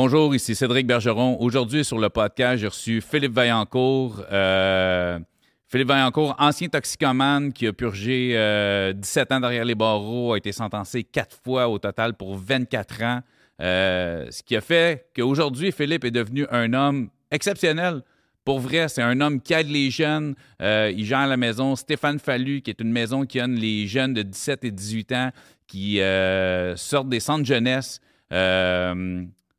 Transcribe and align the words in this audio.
Bonjour, 0.00 0.32
ici 0.32 0.54
Cédric 0.54 0.86
Bergeron. 0.86 1.38
Aujourd'hui, 1.40 1.84
sur 1.84 1.98
le 1.98 2.08
podcast, 2.08 2.58
j'ai 2.58 2.68
reçu 2.68 3.00
Philippe 3.00 3.32
Vaillancourt. 3.32 4.22
Euh, 4.30 5.18
Philippe 5.66 5.88
Vaillancourt, 5.88 6.36
ancien 6.38 6.68
toxicomane 6.68 7.52
qui 7.52 7.66
a 7.66 7.72
purgé 7.72 8.92
17 8.94 9.32
ans 9.32 9.40
derrière 9.40 9.64
les 9.64 9.74
barreaux, 9.74 10.34
a 10.34 10.36
été 10.36 10.52
sentencé 10.52 11.02
quatre 11.02 11.36
fois 11.42 11.68
au 11.68 11.80
total 11.80 12.14
pour 12.14 12.36
24 12.36 13.02
ans. 13.02 13.20
Euh, 13.60 14.28
ce 14.30 14.44
qui 14.44 14.54
a 14.54 14.60
fait 14.60 15.08
qu'aujourd'hui, 15.16 15.72
Philippe 15.72 16.04
est 16.04 16.12
devenu 16.12 16.46
un 16.52 16.74
homme 16.74 17.08
exceptionnel. 17.32 18.02
Pour 18.44 18.60
vrai, 18.60 18.88
c'est 18.88 19.02
un 19.02 19.20
homme 19.20 19.40
qui 19.40 19.52
aide 19.52 19.68
les 19.68 19.90
jeunes. 19.90 20.36
Euh, 20.62 20.92
il 20.96 21.06
gère 21.06 21.26
la 21.26 21.36
maison 21.36 21.74
Stéphane 21.74 22.20
Fallu, 22.20 22.62
qui 22.62 22.70
est 22.70 22.80
une 22.80 22.92
maison 22.92 23.26
qui 23.26 23.40
aide 23.40 23.58
les 23.58 23.88
jeunes 23.88 24.14
de 24.14 24.22
17 24.22 24.62
et 24.62 24.70
18 24.70 25.12
ans 25.12 25.30
qui 25.66 26.00
euh, 26.00 26.76
sortent 26.76 27.08
des 27.08 27.18
centres 27.18 27.44
jeunesse. 27.44 28.00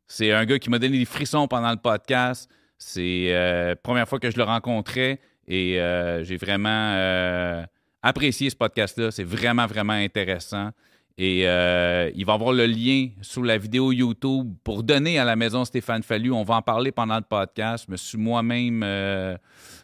C'est 0.10 0.34
un 0.34 0.46
gars 0.46 0.60
qui 0.60 0.70
m'a 0.70 0.80
donné 0.80 1.00
des 1.00 1.05
frissons 1.05 1.48
pendant 1.48 1.71
le 1.71 1.78
podcast. 1.78 2.50
C'est 2.77 3.30
la 3.31 3.76
première 3.77 4.09
fois 4.09 4.20
que 4.20 4.30
je 4.30 4.36
le 4.36 4.44
rencontrais 4.44 5.22
et 5.48 5.80
j'ai 6.23 6.36
vraiment 6.36 7.66
apprécié 8.02 8.50
ce 8.50 8.55
podcast-là. 8.55 9.12
C'est 9.12 9.23
vraiment, 9.23 9.67
vraiment 9.67 9.94
intéressant. 9.94 10.72
Et 11.22 11.41
euh, 11.45 12.09
il 12.16 12.26
va 12.26 12.34
avoir 12.34 12.53
le 12.53 12.66
lien 12.66 13.09
sous 13.22 13.44
la 13.44 13.58
vidéo 13.58 13.91
YouTube 13.91 14.53
pour 14.64 14.84
donner 14.84 15.20
à 15.20 15.26
la 15.26 15.36
maison 15.36 15.66
Stéphane 15.66 16.02
Fallu. 16.02 16.31
On 16.31 16.44
va 16.44 16.55
en 16.55 16.62
parler 16.62 16.94
pendant 16.94 17.17
le 17.17 17.23
podcast. 17.23 17.84
Je 17.88 17.91
me 17.91 17.98
suis 17.98 18.17
moi-même 18.17 18.84
euh, 18.84 19.36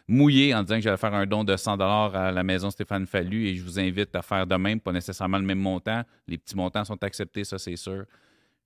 mouillé 0.08 0.54
en 0.54 0.62
disant 0.62 0.76
que 0.76 0.80
j'allais 0.80 0.96
faire 0.96 1.12
un 1.12 1.26
don 1.26 1.44
de 1.44 1.54
100 1.54 1.78
à 1.78 2.32
la 2.32 2.42
maison 2.42 2.70
Stéphane 2.70 3.06
Fallu 3.06 3.48
et 3.48 3.54
je 3.54 3.62
vous 3.62 3.78
invite 3.78 4.16
à 4.16 4.22
faire 4.22 4.46
de 4.46 4.56
même, 4.56 4.80
pas 4.80 4.92
nécessairement 4.92 5.36
le 5.36 5.44
même 5.44 5.58
montant. 5.58 6.04
Les 6.26 6.38
petits 6.38 6.56
montants 6.56 6.86
sont 6.86 7.02
acceptés, 7.04 7.44
ça 7.44 7.58
c'est 7.58 7.76
sûr. 7.76 8.06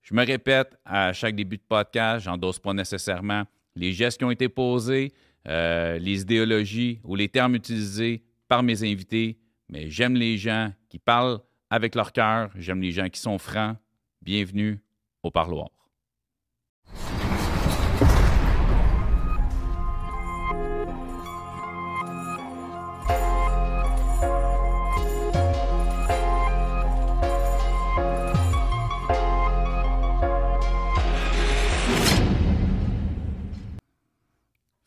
Je 0.02 0.14
me 0.14 0.24
répète 0.24 0.78
à 0.84 1.12
chaque 1.12 1.36
début 1.36 1.56
de 1.56 1.62
podcast, 1.62 2.24
j'endosse 2.24 2.58
pas 2.58 2.72
nécessairement 2.72 3.44
les 3.76 3.92
gestes 3.92 4.18
qui 4.18 4.24
ont 4.24 4.30
été 4.30 4.48
posés, 4.48 5.12
euh, 5.48 5.98
les 5.98 6.22
idéologies 6.22 7.00
ou 7.04 7.14
les 7.14 7.28
termes 7.28 7.54
utilisés 7.54 8.22
par 8.48 8.62
mes 8.62 8.82
invités, 8.82 9.38
mais 9.68 9.88
j'aime 9.88 10.14
les 10.14 10.36
gens 10.36 10.72
qui 10.88 10.98
parlent 10.98 11.40
avec 11.70 11.94
leur 11.94 12.12
cœur. 12.12 12.50
J'aime 12.56 12.82
les 12.82 12.90
gens 12.90 13.08
qui 13.08 13.20
sont 13.20 13.38
francs. 13.38 13.76
Bienvenue 14.20 14.80
au 15.22 15.30
parloir. 15.30 15.79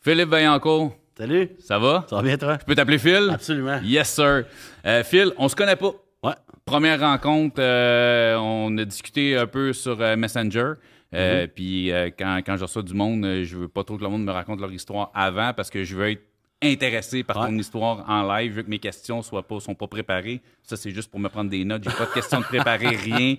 Philippe 0.04 0.30
Vaillancourt. 0.30 0.94
Salut. 1.18 1.50
Ça 1.59 1.80
va? 1.80 2.06
Ça 2.09 2.16
va 2.18 2.22
bien, 2.23 2.38
toi? 2.38 2.58
Je 2.59 2.66
peux 2.66 2.76
t'appeler 2.76 2.98
Phil? 2.98 3.30
Absolument. 3.32 3.80
Yes, 3.84 4.09
sir. 4.14 4.46
Euh, 4.86 5.04
Phil, 5.04 5.32
on 5.38 5.48
se 5.48 5.56
connaît 5.56 5.76
pas. 5.76 5.92
Ouais. 6.23 6.34
Première 6.66 7.00
rencontre, 7.00 7.56
euh, 7.59 8.36
on 8.38 8.76
a 8.78 8.86
discuté 8.86 9.38
un 9.38 9.48
peu 9.48 9.74
sur 9.74 10.00
euh, 10.02 10.16
Messenger. 10.16 10.74
Euh, 11.14 11.44
Mhm. 11.44 11.48
Puis 11.50 11.92
quand, 12.18 12.40
quand 12.46 12.58
je 12.58 12.64
reçois 12.64 12.81
du 12.81 12.94
monde, 12.96 13.24
je 13.44 13.56
veux 13.58 13.68
pas 13.68 13.84
trop 13.84 13.98
que 13.98 14.04
le 14.04 14.09
monde 14.09 14.24
me 14.26 14.31
raconte 14.31 14.59
leur 14.59 14.72
histoire 14.74 15.12
avant 15.14 15.54
parce 15.54 15.70
que 15.70 15.84
je 15.84 15.96
veux 15.96 16.09
être 16.09 16.24
intéressé 16.64 17.24
par 17.24 17.38
Ouais. 17.38 17.48
ton 17.50 17.58
histoire 17.58 18.04
en 18.09 18.24
live. 18.36 18.52
Je 18.52 18.56
veux 18.58 18.64
que 18.64 18.70
mes 18.70 18.80
questions 18.80 19.22
soient 19.22 19.46
pas, 19.48 19.59
sont 19.59 19.76
pas 19.76 19.88
préparées. 19.88 20.42
Ça, 20.64 20.76
c'est 20.76 20.90
juste 20.92 21.12
pour 21.12 21.20
me 21.20 21.30
prendre 21.30 21.52
des 21.52 21.64
notes. 21.66 21.84
J'ai 21.84 21.96
pas 21.96 22.06
de 22.08 22.14
questions 22.14 22.40
de 22.40 22.46
préparer, 22.46 22.88
rien. 22.96 23.36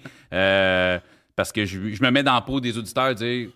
Parce 1.35 1.51
que 1.51 1.65
je, 1.65 1.91
je 1.95 2.03
me 2.03 2.11
mets 2.11 2.23
dans 2.23 2.35
la 2.35 2.43
peau 2.43 2.61
des 2.61 2.79
auditeurs, 2.79 3.13
dire, 3.15 3.49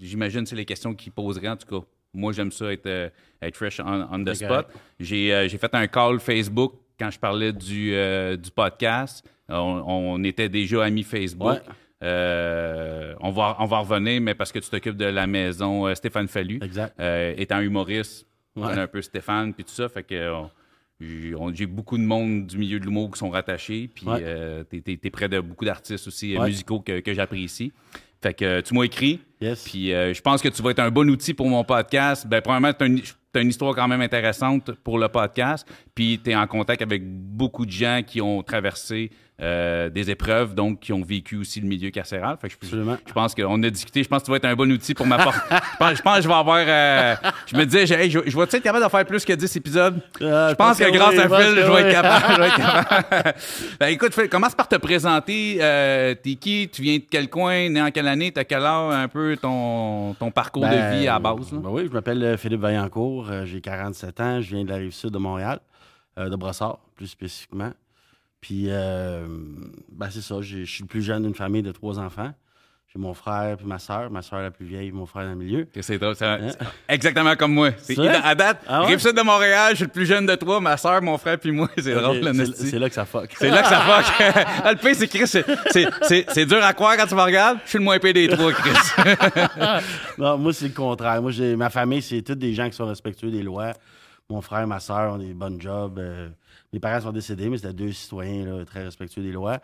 j'imagine 0.00 0.46
c'est 0.46 0.54
les 0.54 0.64
questions 0.64 0.94
qu'ils 0.94 1.10
poseraient 1.12 1.48
en 1.48 1.56
tout 1.56 1.80
cas. 1.80 1.86
Moi, 2.16 2.32
j'aime 2.32 2.50
ça 2.50 2.72
être, 2.72 2.86
euh, 2.86 3.08
être 3.42 3.56
fresh 3.56 3.80
on, 3.80 4.06
on 4.10 4.24
the 4.24 4.34
spot. 4.34 4.66
J'ai 4.98 5.32
euh, 5.32 5.48
j'ai 5.48 5.58
fait 5.58 5.74
un 5.74 5.86
call 5.86 6.18
Facebook 6.20 6.72
quand 6.98 7.10
je 7.10 7.18
parlais 7.18 7.52
du, 7.52 7.94
euh, 7.94 8.36
du 8.36 8.50
podcast. 8.50 9.24
On, 9.48 9.54
on 9.86 10.24
était 10.24 10.48
déjà 10.48 10.84
amis 10.84 11.02
Facebook. 11.04 11.48
Ouais. 11.48 11.60
Euh, 12.02 13.14
on, 13.20 13.30
va, 13.30 13.56
on 13.58 13.64
va 13.66 13.78
revenir, 13.78 14.20
mais 14.20 14.34
parce 14.34 14.52
que 14.52 14.58
tu 14.58 14.68
t'occupes 14.68 14.96
de 14.96 15.04
la 15.06 15.26
maison 15.26 15.86
euh, 15.86 15.94
Stéphane 15.94 16.28
Fallu. 16.28 16.58
Exact. 16.62 16.94
Euh, 17.00 17.32
étant 17.36 17.60
humoriste, 17.60 18.26
on 18.54 18.64
un 18.64 18.86
peu 18.86 19.00
Stéphane 19.02 19.52
puis 19.54 19.64
tout 19.64 19.70
ça. 19.72 19.88
Fait 19.88 20.02
que 20.02 20.32
j'ai 21.00 21.66
beaucoup 21.66 21.98
de 21.98 22.02
monde 22.02 22.46
du 22.46 22.58
milieu 22.58 22.78
de 22.80 22.84
l'humour 22.84 23.10
qui 23.10 23.18
sont 23.18 23.30
rattachés. 23.30 23.88
Puis 23.94 24.06
Ouais. 24.06 24.64
t'es, 24.70 25.10
près 25.10 25.28
de 25.28 25.40
beaucoup 25.40 25.64
d'artistes 25.64 26.06
aussi 26.06 26.36
Ouais. 26.36 26.46
musicaux 26.46 26.80
que, 26.80 27.00
que 27.00 27.12
j'apprécie. 27.14 27.72
Fait 28.26 28.34
que 28.34 28.44
euh, 28.44 28.60
tu 28.62 28.74
m'as 28.74 28.82
écrit. 28.82 29.20
Yes. 29.40 29.62
Puis 29.62 29.94
euh, 29.94 30.12
je 30.12 30.20
pense 30.20 30.42
que 30.42 30.48
tu 30.48 30.60
vas 30.60 30.70
être 30.70 30.80
un 30.80 30.90
bon 30.90 31.08
outil 31.08 31.32
pour 31.32 31.48
mon 31.48 31.62
podcast. 31.62 32.26
Ben, 32.26 32.40
premièrement, 32.40 32.72
tu 33.36 33.38
as, 33.38 33.42
une 33.42 33.48
histoire 33.48 33.74
quand 33.74 33.88
même 33.88 34.00
intéressante 34.00 34.70
pour 34.84 34.98
le 34.98 35.08
podcast. 35.08 35.66
Puis 35.94 36.20
tu 36.22 36.30
es 36.30 36.36
en 36.36 36.46
contact 36.46 36.82
avec 36.82 37.02
beaucoup 37.04 37.66
de 37.66 37.70
gens 37.72 38.00
qui 38.06 38.20
ont 38.20 38.42
traversé 38.42 39.10
euh, 39.42 39.90
des 39.90 40.10
épreuves, 40.10 40.54
donc 40.54 40.80
qui 40.80 40.94
ont 40.94 41.02
vécu 41.02 41.36
aussi 41.36 41.60
le 41.60 41.66
milieu 41.66 41.90
carcéral. 41.90 42.38
Fait 42.40 42.48
que 42.48 42.54
je, 42.58 42.66
Absolument. 42.66 42.96
je 43.06 43.12
pense 43.12 43.34
qu'on 43.34 43.62
a 43.62 43.68
discuté. 43.68 44.02
Je 44.02 44.08
pense 44.08 44.20
que 44.22 44.24
tu 44.24 44.30
vas 44.30 44.38
être 44.38 44.46
un 44.46 44.54
bon 44.56 44.72
outil 44.72 44.94
pour 44.94 45.06
m'apporter. 45.06 45.38
je, 45.50 45.76
pense, 45.78 45.96
je 45.98 46.02
pense 46.02 46.16
que 46.16 46.22
je 46.22 46.28
vais 46.28 46.34
avoir. 46.34 46.64
euh, 46.66 47.14
je 47.46 47.54
me 47.54 47.66
disais, 47.66 47.82
hey, 48.02 48.10
je, 48.10 48.20
je 48.24 48.34
vais 48.34 48.44
être 48.44 48.62
capable 48.62 48.82
de 48.82 48.88
faire 48.88 49.04
plus 49.04 49.26
que 49.26 49.34
10 49.34 49.56
épisodes? 49.56 50.00
Euh, 50.22 50.48
je 50.48 50.54
pense 50.54 50.78
que, 50.78 50.90
grâce 50.90 51.10
oui, 51.10 51.18
à 51.18 51.22
je 51.24 51.28
pense 51.28 51.42
Phil, 51.42 51.54
que 51.54 51.62
je 51.66 51.70
vais 51.70 51.80
être 51.82 51.92
capable. 51.92 52.40
vais 52.40 52.46
être 52.48 52.56
capable. 53.12 53.34
ben, 53.80 53.86
écoute, 53.88 54.14
Phil, 54.14 54.28
commence 54.30 54.54
par 54.54 54.68
te 54.68 54.76
présenter. 54.76 55.58
T'es 56.22 56.34
qui? 56.36 56.70
Tu 56.72 56.80
viens 56.80 56.96
de 56.96 57.04
quel 57.10 57.28
coin? 57.28 57.68
Né 57.68 57.82
en 57.82 57.90
quelle 57.90 58.08
année? 58.08 58.32
T'as 58.32 58.44
quel 58.44 58.64
âge? 58.64 58.94
Un 58.94 59.08
peu 59.08 59.36
ton, 59.36 60.14
ton 60.14 60.30
parcours 60.30 60.62
Ben, 60.62 60.70
de 60.94 60.96
vie 60.98 61.08
à 61.08 61.12
la 61.12 61.18
base. 61.18 61.52
ben 61.52 61.68
oui, 61.70 61.82
je 61.86 61.92
m'appelle 61.92 62.38
Philippe 62.38 62.62
Vaillancourt. 62.62 63.25
Euh, 63.30 63.46
J'ai 63.46 63.60
47 63.60 64.20
ans. 64.20 64.40
Je 64.40 64.54
viens 64.54 64.64
de 64.64 64.70
la 64.70 64.76
rive 64.76 64.92
sud 64.92 65.10
de 65.10 65.18
Montréal, 65.18 65.60
euh, 66.18 66.28
de 66.28 66.36
Brossard, 66.36 66.78
plus 66.94 67.08
spécifiquement. 67.08 67.72
Puis, 68.40 68.66
euh, 68.68 69.26
ben, 69.90 70.10
c'est 70.10 70.20
ça. 70.20 70.40
Je 70.40 70.64
suis 70.64 70.82
le 70.82 70.88
plus 70.88 71.02
jeune 71.02 71.22
d'une 71.22 71.34
famille 71.34 71.62
de 71.62 71.72
trois 71.72 71.98
enfants. 71.98 72.32
J'ai 72.96 73.02
mon 73.02 73.12
frère 73.12 73.58
puis 73.58 73.66
ma 73.66 73.78
soeur. 73.78 74.10
Ma 74.10 74.22
soeur 74.22 74.40
la 74.40 74.50
plus 74.50 74.64
vieille, 74.64 74.90
mon 74.90 75.04
frère 75.04 75.24
dans 75.24 75.30
le 75.32 75.36
milieu. 75.36 75.68
C'est 75.82 75.98
drôle, 75.98 76.16
c'est 76.16 76.24
c'est 76.48 76.56
exactement 76.88 77.36
comme 77.36 77.52
moi. 77.52 77.70
C'est 77.76 77.98
à 78.08 78.34
date, 78.34 78.62
Ah 78.66 78.80
ouais? 78.82 78.86
rive 78.88 79.00
sud 79.00 79.14
de 79.14 79.20
Montréal, 79.20 79.72
je 79.72 79.76
suis 79.76 79.84
le 79.84 79.90
plus 79.90 80.06
jeune 80.06 80.24
de 80.24 80.34
toi, 80.34 80.60
ma 80.62 80.78
soeur, 80.78 81.02
mon 81.02 81.18
frère 81.18 81.38
puis 81.38 81.50
moi. 81.52 81.68
C'est 81.76 81.94
drôle, 81.94 82.22
c'est- 82.54 82.78
là 82.78 82.88
que 82.88 82.94
ça 82.94 83.04
fuck. 83.04 83.34
C'est 83.38 83.50
là 83.50 83.60
que 83.62 83.68
ça 83.68 83.80
fuck. 83.80 84.26
Ah, 84.64 84.72
le 84.72 84.78
pire, 84.78 84.94
c'est 84.94 85.08
Chris, 85.08 85.26
c'est- 85.26 85.44
c'est- 85.70 85.88
c'est 86.02 86.26
c'est 86.32 86.46
dur 86.46 86.64
à 86.64 86.72
croire 86.72 86.96
quand 86.96 87.06
tu 87.06 87.14
me 87.14 87.20
regardes. 87.20 87.58
Je 87.64 87.68
suis 87.70 87.78
le 87.78 87.84
moins 87.84 87.98
payé 87.98 88.14
des 88.14 88.28
trois, 88.28 88.50
Chris. 88.52 88.72
Non, 90.18 90.38
moi, 90.38 90.52
c'est 90.54 90.68
le 90.68 90.74
contraire. 90.74 91.20
Moi, 91.20 91.30
j'ai 91.32 91.54
ma 91.56 91.68
famille, 91.70 92.00
c'est 92.02 92.22
tous 92.22 92.34
des 92.34 92.54
gens 92.54 92.68
qui 92.70 92.76
sont 92.76 92.86
respectueux 92.86 93.30
des 93.30 93.42
lois. 93.42 93.72
Mon 94.30 94.40
frère, 94.40 94.66
ma 94.66 94.80
soeur 94.80 95.14
ont 95.14 95.18
des 95.18 95.34
bonnes 95.34 95.60
jobs. 95.60 95.98
euh, 95.98 96.28
mes 96.72 96.80
parents 96.80 97.00
sont 97.02 97.12
décédés, 97.12 97.48
mais 97.50 97.58
c'était 97.58 97.72
deux 97.74 97.92
citoyens 97.92 98.44
là, 98.46 98.64
très 98.64 98.84
respectueux 98.84 99.22
des 99.22 99.32
lois. 99.32 99.58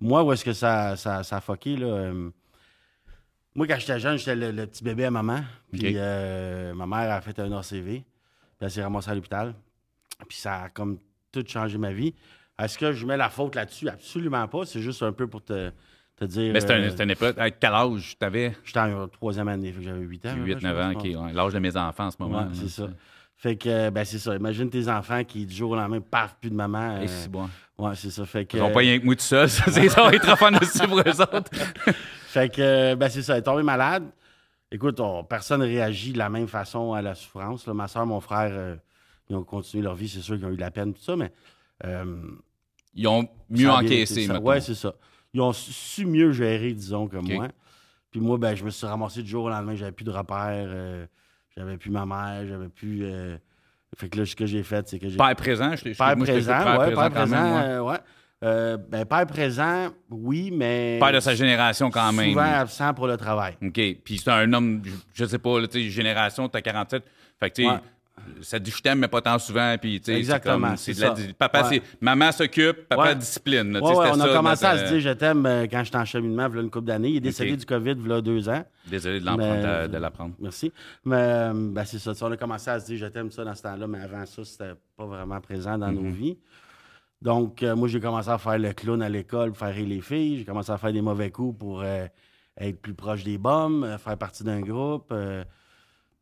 Moi, 0.00 0.22
où 0.24 0.32
est-ce 0.32 0.44
que 0.44 0.52
ça, 0.52 0.96
ça, 0.96 1.22
ça 1.22 1.36
a 1.36 1.40
fucké? 1.40 1.76
Là, 1.76 1.86
euh, 1.86 2.30
moi, 3.54 3.66
quand 3.66 3.78
j'étais 3.78 4.00
jeune, 4.00 4.18
j'étais 4.18 4.34
le, 4.36 4.50
le 4.50 4.66
petit 4.66 4.82
bébé 4.84 5.04
à 5.04 5.10
maman. 5.10 5.40
Puis 5.72 5.92
euh, 5.96 6.74
ma 6.74 6.86
mère 6.86 7.12
a 7.12 7.20
fait 7.20 7.38
un 7.38 7.52
ACV. 7.52 7.82
Puis 8.02 8.04
elle 8.60 8.70
s'est 8.70 8.82
ramassée 8.82 9.10
à 9.10 9.14
l'hôpital. 9.14 9.54
Puis 10.28 10.38
ça 10.38 10.62
a 10.62 10.68
comme 10.68 10.98
tout 11.32 11.44
changé 11.46 11.78
ma 11.78 11.92
vie. 11.92 12.14
Est-ce 12.58 12.78
que 12.78 12.92
je 12.92 13.04
mets 13.06 13.16
la 13.16 13.28
faute 13.30 13.54
là-dessus? 13.54 13.88
Absolument 13.88 14.46
pas. 14.48 14.64
C'est 14.66 14.80
juste 14.80 15.02
un 15.02 15.12
peu 15.12 15.26
pour 15.26 15.42
te, 15.42 15.70
te 16.16 16.24
dire. 16.24 16.52
Mais 16.52 16.60
c'est 16.60 16.70
un, 16.72 16.80
euh, 16.82 16.96
une 17.02 17.10
époque. 17.10 17.36
À 17.38 17.50
quel 17.50 17.72
âge 17.72 18.16
t'avais? 18.18 18.54
J'étais 18.64 18.78
en 18.80 19.08
troisième 19.08 19.48
année, 19.48 19.74
j'avais 19.80 20.00
8 20.00 20.26
ans. 20.26 20.34
8, 20.36 20.58
je 20.60 20.66
9 20.66 20.78
ans, 20.78 20.92
pense. 20.94 21.04
OK. 21.04 21.10
ouais, 21.24 21.32
L'âge 21.32 21.52
de 21.52 21.58
mes 21.58 21.76
enfants 21.76 22.06
en 22.06 22.10
ce 22.10 22.16
moment. 22.20 22.42
Ouais, 22.42 22.54
c'est 22.54 22.68
ça. 22.68 22.88
Fait 23.42 23.56
que, 23.56 23.68
euh, 23.68 23.90
ben, 23.90 24.04
c'est 24.04 24.20
ça. 24.20 24.36
Imagine 24.36 24.70
tes 24.70 24.88
enfants 24.88 25.24
qui, 25.24 25.44
du 25.44 25.52
jour 25.52 25.72
au 25.72 25.74
lendemain, 25.74 26.00
paf, 26.00 26.36
plus 26.40 26.48
de 26.48 26.54
maman. 26.54 27.00
Et 27.00 27.04
euh, 27.04 27.06
c'est 27.08 27.28
bon. 27.28 27.50
ouais, 27.76 27.92
c'est 27.96 28.10
ça. 28.10 28.24
Fait 28.24 28.44
que, 28.46 28.56
Ils 28.56 28.60
sont 28.60 28.70
pas 28.70 28.78
rien 28.78 29.00
que 29.00 29.04
moi 29.04 29.16
tout 29.16 29.22
seul. 29.22 29.48
Ça, 29.48 29.64
c'est 29.68 29.88
ça 29.88 30.04
va 30.04 30.14
être 30.14 30.22
trop 30.24 30.36
fun 30.36 30.52
aussi 30.60 30.78
pour 30.86 31.00
eux 31.00 31.20
autres. 31.20 31.50
fait 32.28 32.54
que, 32.54 32.62
euh, 32.62 32.94
ben, 32.94 33.08
c'est 33.08 33.22
ça. 33.22 33.32
Elle 33.32 33.40
est 33.40 33.42
tombée 33.42 33.64
malade. 33.64 34.04
Écoute, 34.70 35.00
on- 35.00 35.24
personne 35.24 35.60
ne 35.60 35.66
réagit 35.66 36.12
de 36.12 36.18
la 36.18 36.30
même 36.30 36.46
façon 36.46 36.92
à 36.92 37.02
la 37.02 37.16
souffrance. 37.16 37.66
là. 37.66 37.74
Ma 37.74 37.88
soeur, 37.88 38.06
mon 38.06 38.20
frère, 38.20 38.50
euh, 38.52 38.76
ils 39.28 39.34
ont 39.34 39.42
continué 39.42 39.82
leur 39.82 39.96
vie. 39.96 40.08
C'est 40.08 40.20
sûr 40.20 40.36
qu'ils 40.36 40.46
ont 40.46 40.50
eu 40.52 40.56
de 40.56 40.60
la 40.60 40.70
peine, 40.70 40.94
tout 40.94 41.02
ça, 41.02 41.16
mais. 41.16 41.32
euh, 41.84 42.04
Ils 42.94 43.08
ont 43.08 43.26
mieux 43.50 43.68
encaissé, 43.70 44.28
mettons. 44.28 44.44
Ouais, 44.44 44.60
c'est 44.60 44.76
ça. 44.76 44.94
Ils 45.34 45.40
ont 45.40 45.52
su- 45.52 46.06
mieux 46.06 46.30
gérer, 46.30 46.72
disons, 46.74 47.08
que 47.08 47.16
moi. 47.16 47.48
Puis 48.12 48.20
moi, 48.20 48.38
ben, 48.38 48.54
je 48.54 48.62
me 48.64 48.70
suis 48.70 48.86
ramassé 48.86 49.20
du 49.22 49.28
jour 49.28 49.44
au 49.46 49.48
lendemain, 49.48 49.74
j'avais 49.74 49.90
plus 49.90 50.04
de 50.04 50.10
repères, 50.12 50.68
euh, 50.68 51.06
j'avais 51.56 51.76
plus 51.76 51.90
ma 51.90 52.06
mère, 52.06 52.46
j'avais 52.46 52.68
plus. 52.68 53.04
euh, 53.04 53.36
Fait 53.96 54.08
que 54.08 54.18
là, 54.18 54.26
ce 54.26 54.34
que 54.36 54.46
j'ai 54.46 54.62
fait, 54.62 54.88
c'est 54.88 54.98
que 54.98 55.08
j'ai. 55.08 55.16
Père 55.16 55.34
présent, 55.36 55.74
je, 55.76 55.92
je, 55.92 55.98
Père 55.98 56.16
moi, 56.16 56.26
présent, 56.26 56.78
ouais, 56.78 56.94
père 56.94 57.10
présent, 57.10 57.26
même, 57.26 57.54
ouais. 57.54 57.62
euh, 57.68 57.82
ouais. 57.82 57.98
Euh, 58.44 58.76
ben, 58.76 59.04
père 59.04 59.26
présent, 59.26 59.90
oui, 60.10 60.50
mais. 60.52 60.98
Père 61.00 61.12
de 61.12 61.20
sa 61.20 61.34
génération 61.34 61.90
quand 61.90 62.12
même. 62.12 62.30
Souvent 62.30 62.42
absent 62.42 62.92
pour 62.94 63.06
le 63.06 63.16
travail. 63.16 63.54
OK. 63.62 63.80
Puis 64.04 64.18
c'est 64.18 64.30
un 64.30 64.52
homme, 64.52 64.82
je, 64.84 64.90
je 65.14 65.24
sais 65.26 65.38
pas, 65.38 65.60
là, 65.60 65.68
tu 65.68 65.80
sais, 65.82 65.90
génération, 65.90 66.48
t'as 66.48 66.60
47. 66.60 67.04
Fait 67.38 67.50
que, 67.50 67.54
tu 67.54 67.62
sais, 67.62 67.68
Ouais. 67.68 67.76
Ça 68.40 68.58
dit 68.58 68.70
je 68.70 68.80
t'aime, 68.82 68.98
mais 68.98 69.08
pas 69.08 69.20
tant 69.20 69.38
souvent. 69.38 69.76
Puis, 69.80 70.00
Exactement, 70.06 70.76
c'est 70.76 70.98
la- 70.98 71.14
papa, 71.38 71.62
Ouais. 71.62 71.68
c'est 71.68 71.82
maman 72.00 72.32
s'occupe, 72.32 72.88
papa 72.88 73.02
Ouais. 73.02 73.14
discipline. 73.16 73.72
là, 73.72 73.80
Ouais, 73.82 73.94
on 73.96 74.20
a 74.20 74.26
ça, 74.28 74.32
commencé 74.34 74.64
à 74.64 74.78
se 74.78 74.92
dire 74.92 75.00
je 75.00 75.10
t'aime 75.14 75.46
quand 75.70 75.84
j'étais 75.84 75.96
en 75.98 76.04
cheminement, 76.04 76.48
il 76.52 76.58
une 76.60 76.70
couple 76.70 76.86
d'années. 76.86 77.10
Il 77.10 77.16
est 77.16 77.20
décédé 77.20 77.56
du 77.56 77.66
COVID, 77.66 77.96
a 78.10 78.20
deux 78.20 78.48
ans. 78.48 78.64
Désolé 78.88 79.20
de 79.20 79.24
l'apprendre, 79.26 79.88
Mais-. 79.98 80.34
Merci. 80.40 80.72
Mais 81.04 81.50
ben, 81.54 81.84
c'est 81.84 81.98
ça. 81.98 82.12
On 82.22 82.32
a 82.32 82.36
commencé 82.36 82.70
à 82.70 82.80
se 82.80 82.86
dire 82.86 82.98
je 82.98 83.06
t'aime 83.06 83.30
ça 83.30 83.44
dans 83.44 83.54
ce 83.54 83.62
temps-là, 83.62 83.86
mais 83.86 84.00
avant 84.00 84.24
ça, 84.26 84.44
c'était 84.44 84.72
pas 84.96 85.06
vraiment 85.06 85.40
présent 85.40 85.78
dans 85.78 85.88
Mm-hmm. 85.90 86.02
nos 86.02 86.10
vies. 86.10 86.38
Donc, 87.20 87.62
euh, 87.62 87.76
moi, 87.76 87.86
j'ai 87.88 88.00
commencé 88.00 88.28
à 88.28 88.38
faire 88.38 88.58
le 88.58 88.72
clown 88.72 89.00
à 89.02 89.08
l'école 89.08 89.50
pour 89.50 89.58
faire 89.58 89.74
rire 89.74 89.86
les 89.86 90.00
filles. 90.00 90.38
J'ai 90.38 90.44
commencé 90.44 90.72
à 90.72 90.78
faire 90.78 90.92
des 90.92 91.00
mauvais 91.02 91.30
coups 91.30 91.56
pour 91.56 91.80
euh, 91.82 92.06
être 92.60 92.80
plus 92.82 92.94
proche 92.94 93.22
des 93.22 93.38
bombes, 93.38 93.84
euh, 93.84 93.96
faire 93.98 94.18
partie 94.18 94.42
d'un 94.42 94.60
groupe. 94.60 95.12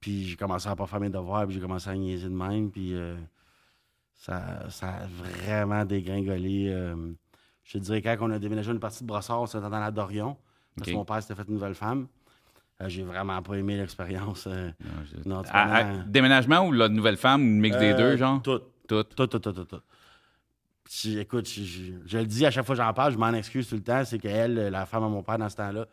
Puis 0.00 0.24
j'ai 0.24 0.36
commencé 0.36 0.68
à 0.68 0.74
pas 0.76 0.86
faire 0.86 1.00
mes 1.00 1.10
devoirs, 1.10 1.44
puis 1.46 1.54
j'ai 1.54 1.60
commencé 1.60 1.88
à 1.90 1.94
niaiser 1.94 2.28
de 2.28 2.34
même. 2.34 2.70
Puis 2.70 2.94
euh, 2.94 3.16
ça, 4.14 4.68
ça 4.70 4.88
a 4.88 5.06
vraiment 5.06 5.84
dégringolé. 5.84 6.68
euh, 6.70 7.12
je 7.64 7.72
te 7.74 7.78
dirais, 7.78 8.02
quand 8.02 8.16
on 8.20 8.30
a 8.30 8.38
déménagé 8.38 8.72
une 8.72 8.80
partie 8.80 9.02
de 9.04 9.08
Brossard, 9.08 9.46
c'était 9.48 9.60
dans 9.62 9.70
la 9.78 9.90
Dorion, 9.90 10.36
parce 10.76 10.90
que 10.90 10.94
mon 10.96 11.04
père 11.04 11.22
s'était 11.22 11.34
fait 11.34 11.46
une 11.48 11.54
nouvelle 11.54 11.74
femme. 11.74 12.06
Euh, 12.82 12.88
j'ai 12.88 13.02
vraiment 13.02 13.40
pas 13.42 13.54
aimé 13.56 13.76
l'expérience. 13.76 14.48
Non, 15.26 15.42
À- 15.50 15.74
à- 15.76 15.84
comprends? 15.84 16.04
déménagement 16.08 16.66
ou 16.66 16.72
la 16.72 16.88
nouvelle 16.88 17.16
femme, 17.18 17.42
ou 17.42 17.44
le 17.44 17.60
mix 17.60 17.76
des 17.76 17.94
deux, 17.94 18.16
genre? 18.16 18.40
Tout. 18.42 18.60
Tout. 18.88 19.04
Tout, 19.04 19.26
tout, 19.26 19.38
tout, 19.38 19.52
tout, 19.52 19.64
tout. 19.64 19.80
Si- 20.86 21.18
écoute, 21.18 21.48
je, 21.48 21.62
je- 21.62 21.92
je 22.06 22.18
le 22.18 22.26
dis 22.26 22.44
à 22.44 22.50
chaque 22.50 22.64
fois 22.66 22.74
que 22.74 22.82
j'en 22.82 22.92
parle, 22.92 23.12
je 23.12 23.18
m'en 23.18 23.32
excuse 23.32 23.68
tout 23.68 23.76
le 23.76 23.82
temps. 23.82 24.04
C'est 24.04 24.18
qu'elle, 24.18 24.54
la 24.54 24.86
femme 24.86 25.04
à 25.04 25.08
mon 25.08 25.22
père 25.22 25.38
dans 25.38 25.48
ce 25.48 25.56
temps-là, 25.56 25.86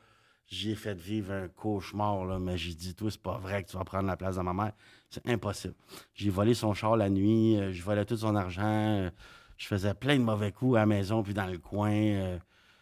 j'ai 0.47 0.75
fait 0.75 0.97
vivre 0.97 1.33
un 1.33 1.47
cauchemar, 1.49 2.25
là, 2.25 2.39
mais 2.39 2.57
j'ai 2.57 2.73
dit, 2.73 2.95
toi, 2.95 3.11
c'est 3.11 3.21
pas 3.21 3.37
vrai 3.37 3.63
que 3.63 3.69
tu 3.69 3.77
vas 3.77 3.83
prendre 3.83 4.07
la 4.07 4.15
place 4.17 4.37
de 4.37 4.41
ma 4.41 4.53
mère. 4.53 4.71
C'est 5.09 5.27
impossible. 5.27 5.75
J'ai 6.13 6.29
volé 6.29 6.53
son 6.53 6.73
char 6.73 6.95
la 6.97 7.09
nuit, 7.09 7.57
euh, 7.59 7.71
je 7.71 7.83
volais 7.83 8.05
tout 8.05 8.17
son 8.17 8.35
argent, 8.35 8.63
euh, 8.65 9.09
je 9.57 9.67
faisais 9.67 9.93
plein 9.93 10.17
de 10.17 10.23
mauvais 10.23 10.51
coups 10.51 10.77
à 10.77 10.79
la 10.79 10.85
maison 10.85 11.21
puis 11.23 11.33
dans 11.33 11.45
le 11.47 11.57
coin. 11.57 11.91
euh. 11.91 12.37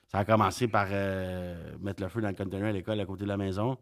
ça 0.08 0.20
a 0.20 0.26
commencé 0.26 0.68
par 0.68 0.88
euh, 0.92 1.76
mettre 1.80 2.04
le 2.04 2.10
feu 2.10 2.22
dans 2.22 2.30
le 2.30 2.36
container 2.36 2.70
à 2.70 2.72
l'école 2.72 3.00
à 3.00 3.06
côté 3.06 3.24
de 3.24 3.30
la 3.30 3.38
maison. 3.38 3.78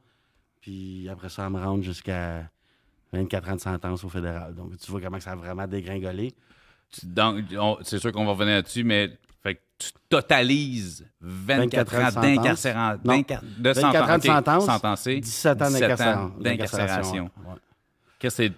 Puis 0.62 1.10
après 1.10 1.30
ça, 1.30 1.46
elle 1.46 1.54
me 1.54 1.60
rendre 1.60 1.84
jusqu'à 1.84 2.50
24 3.12 3.50
ans 3.50 3.56
de 3.56 3.60
sentence 3.60 4.04
au 4.06 4.10
fédéral. 4.10 4.56
Donc, 4.56 4.78
tu 4.78 4.92
vois 4.92 5.02
comment 5.02 5.20
ça 5.20 5.32
a 5.32 5.36
vraiment 5.36 5.68
dégringolé. 5.68 6.34
C'est 6.90 8.00
sûr 8.00 8.12
qu'on 8.12 8.26
va 8.26 8.32
revenir 8.32 8.56
là-dessus, 8.56 8.84
mais 8.84 9.18
fait 9.44 9.56
que 9.56 9.60
tu 9.78 9.90
totalises 10.10 11.06
24, 11.22 11.92
24 11.92 12.18
ans 12.18 12.22
d'incarcération. 12.22 13.02
Non. 13.04 13.14
d'incar- 13.18 13.42
De 13.44 13.70
24 13.72 14.10
ans 14.10 14.18
de 14.18 14.24
sentence, 14.24 14.66
sentencé, 14.66 15.20
17 15.20 15.62
ans 15.62 15.66
17 15.70 15.90
d'incarcération. 16.40 17.30
Qu'est-ce 18.20 18.38
que 18.38 18.44
c'est? 18.48 18.54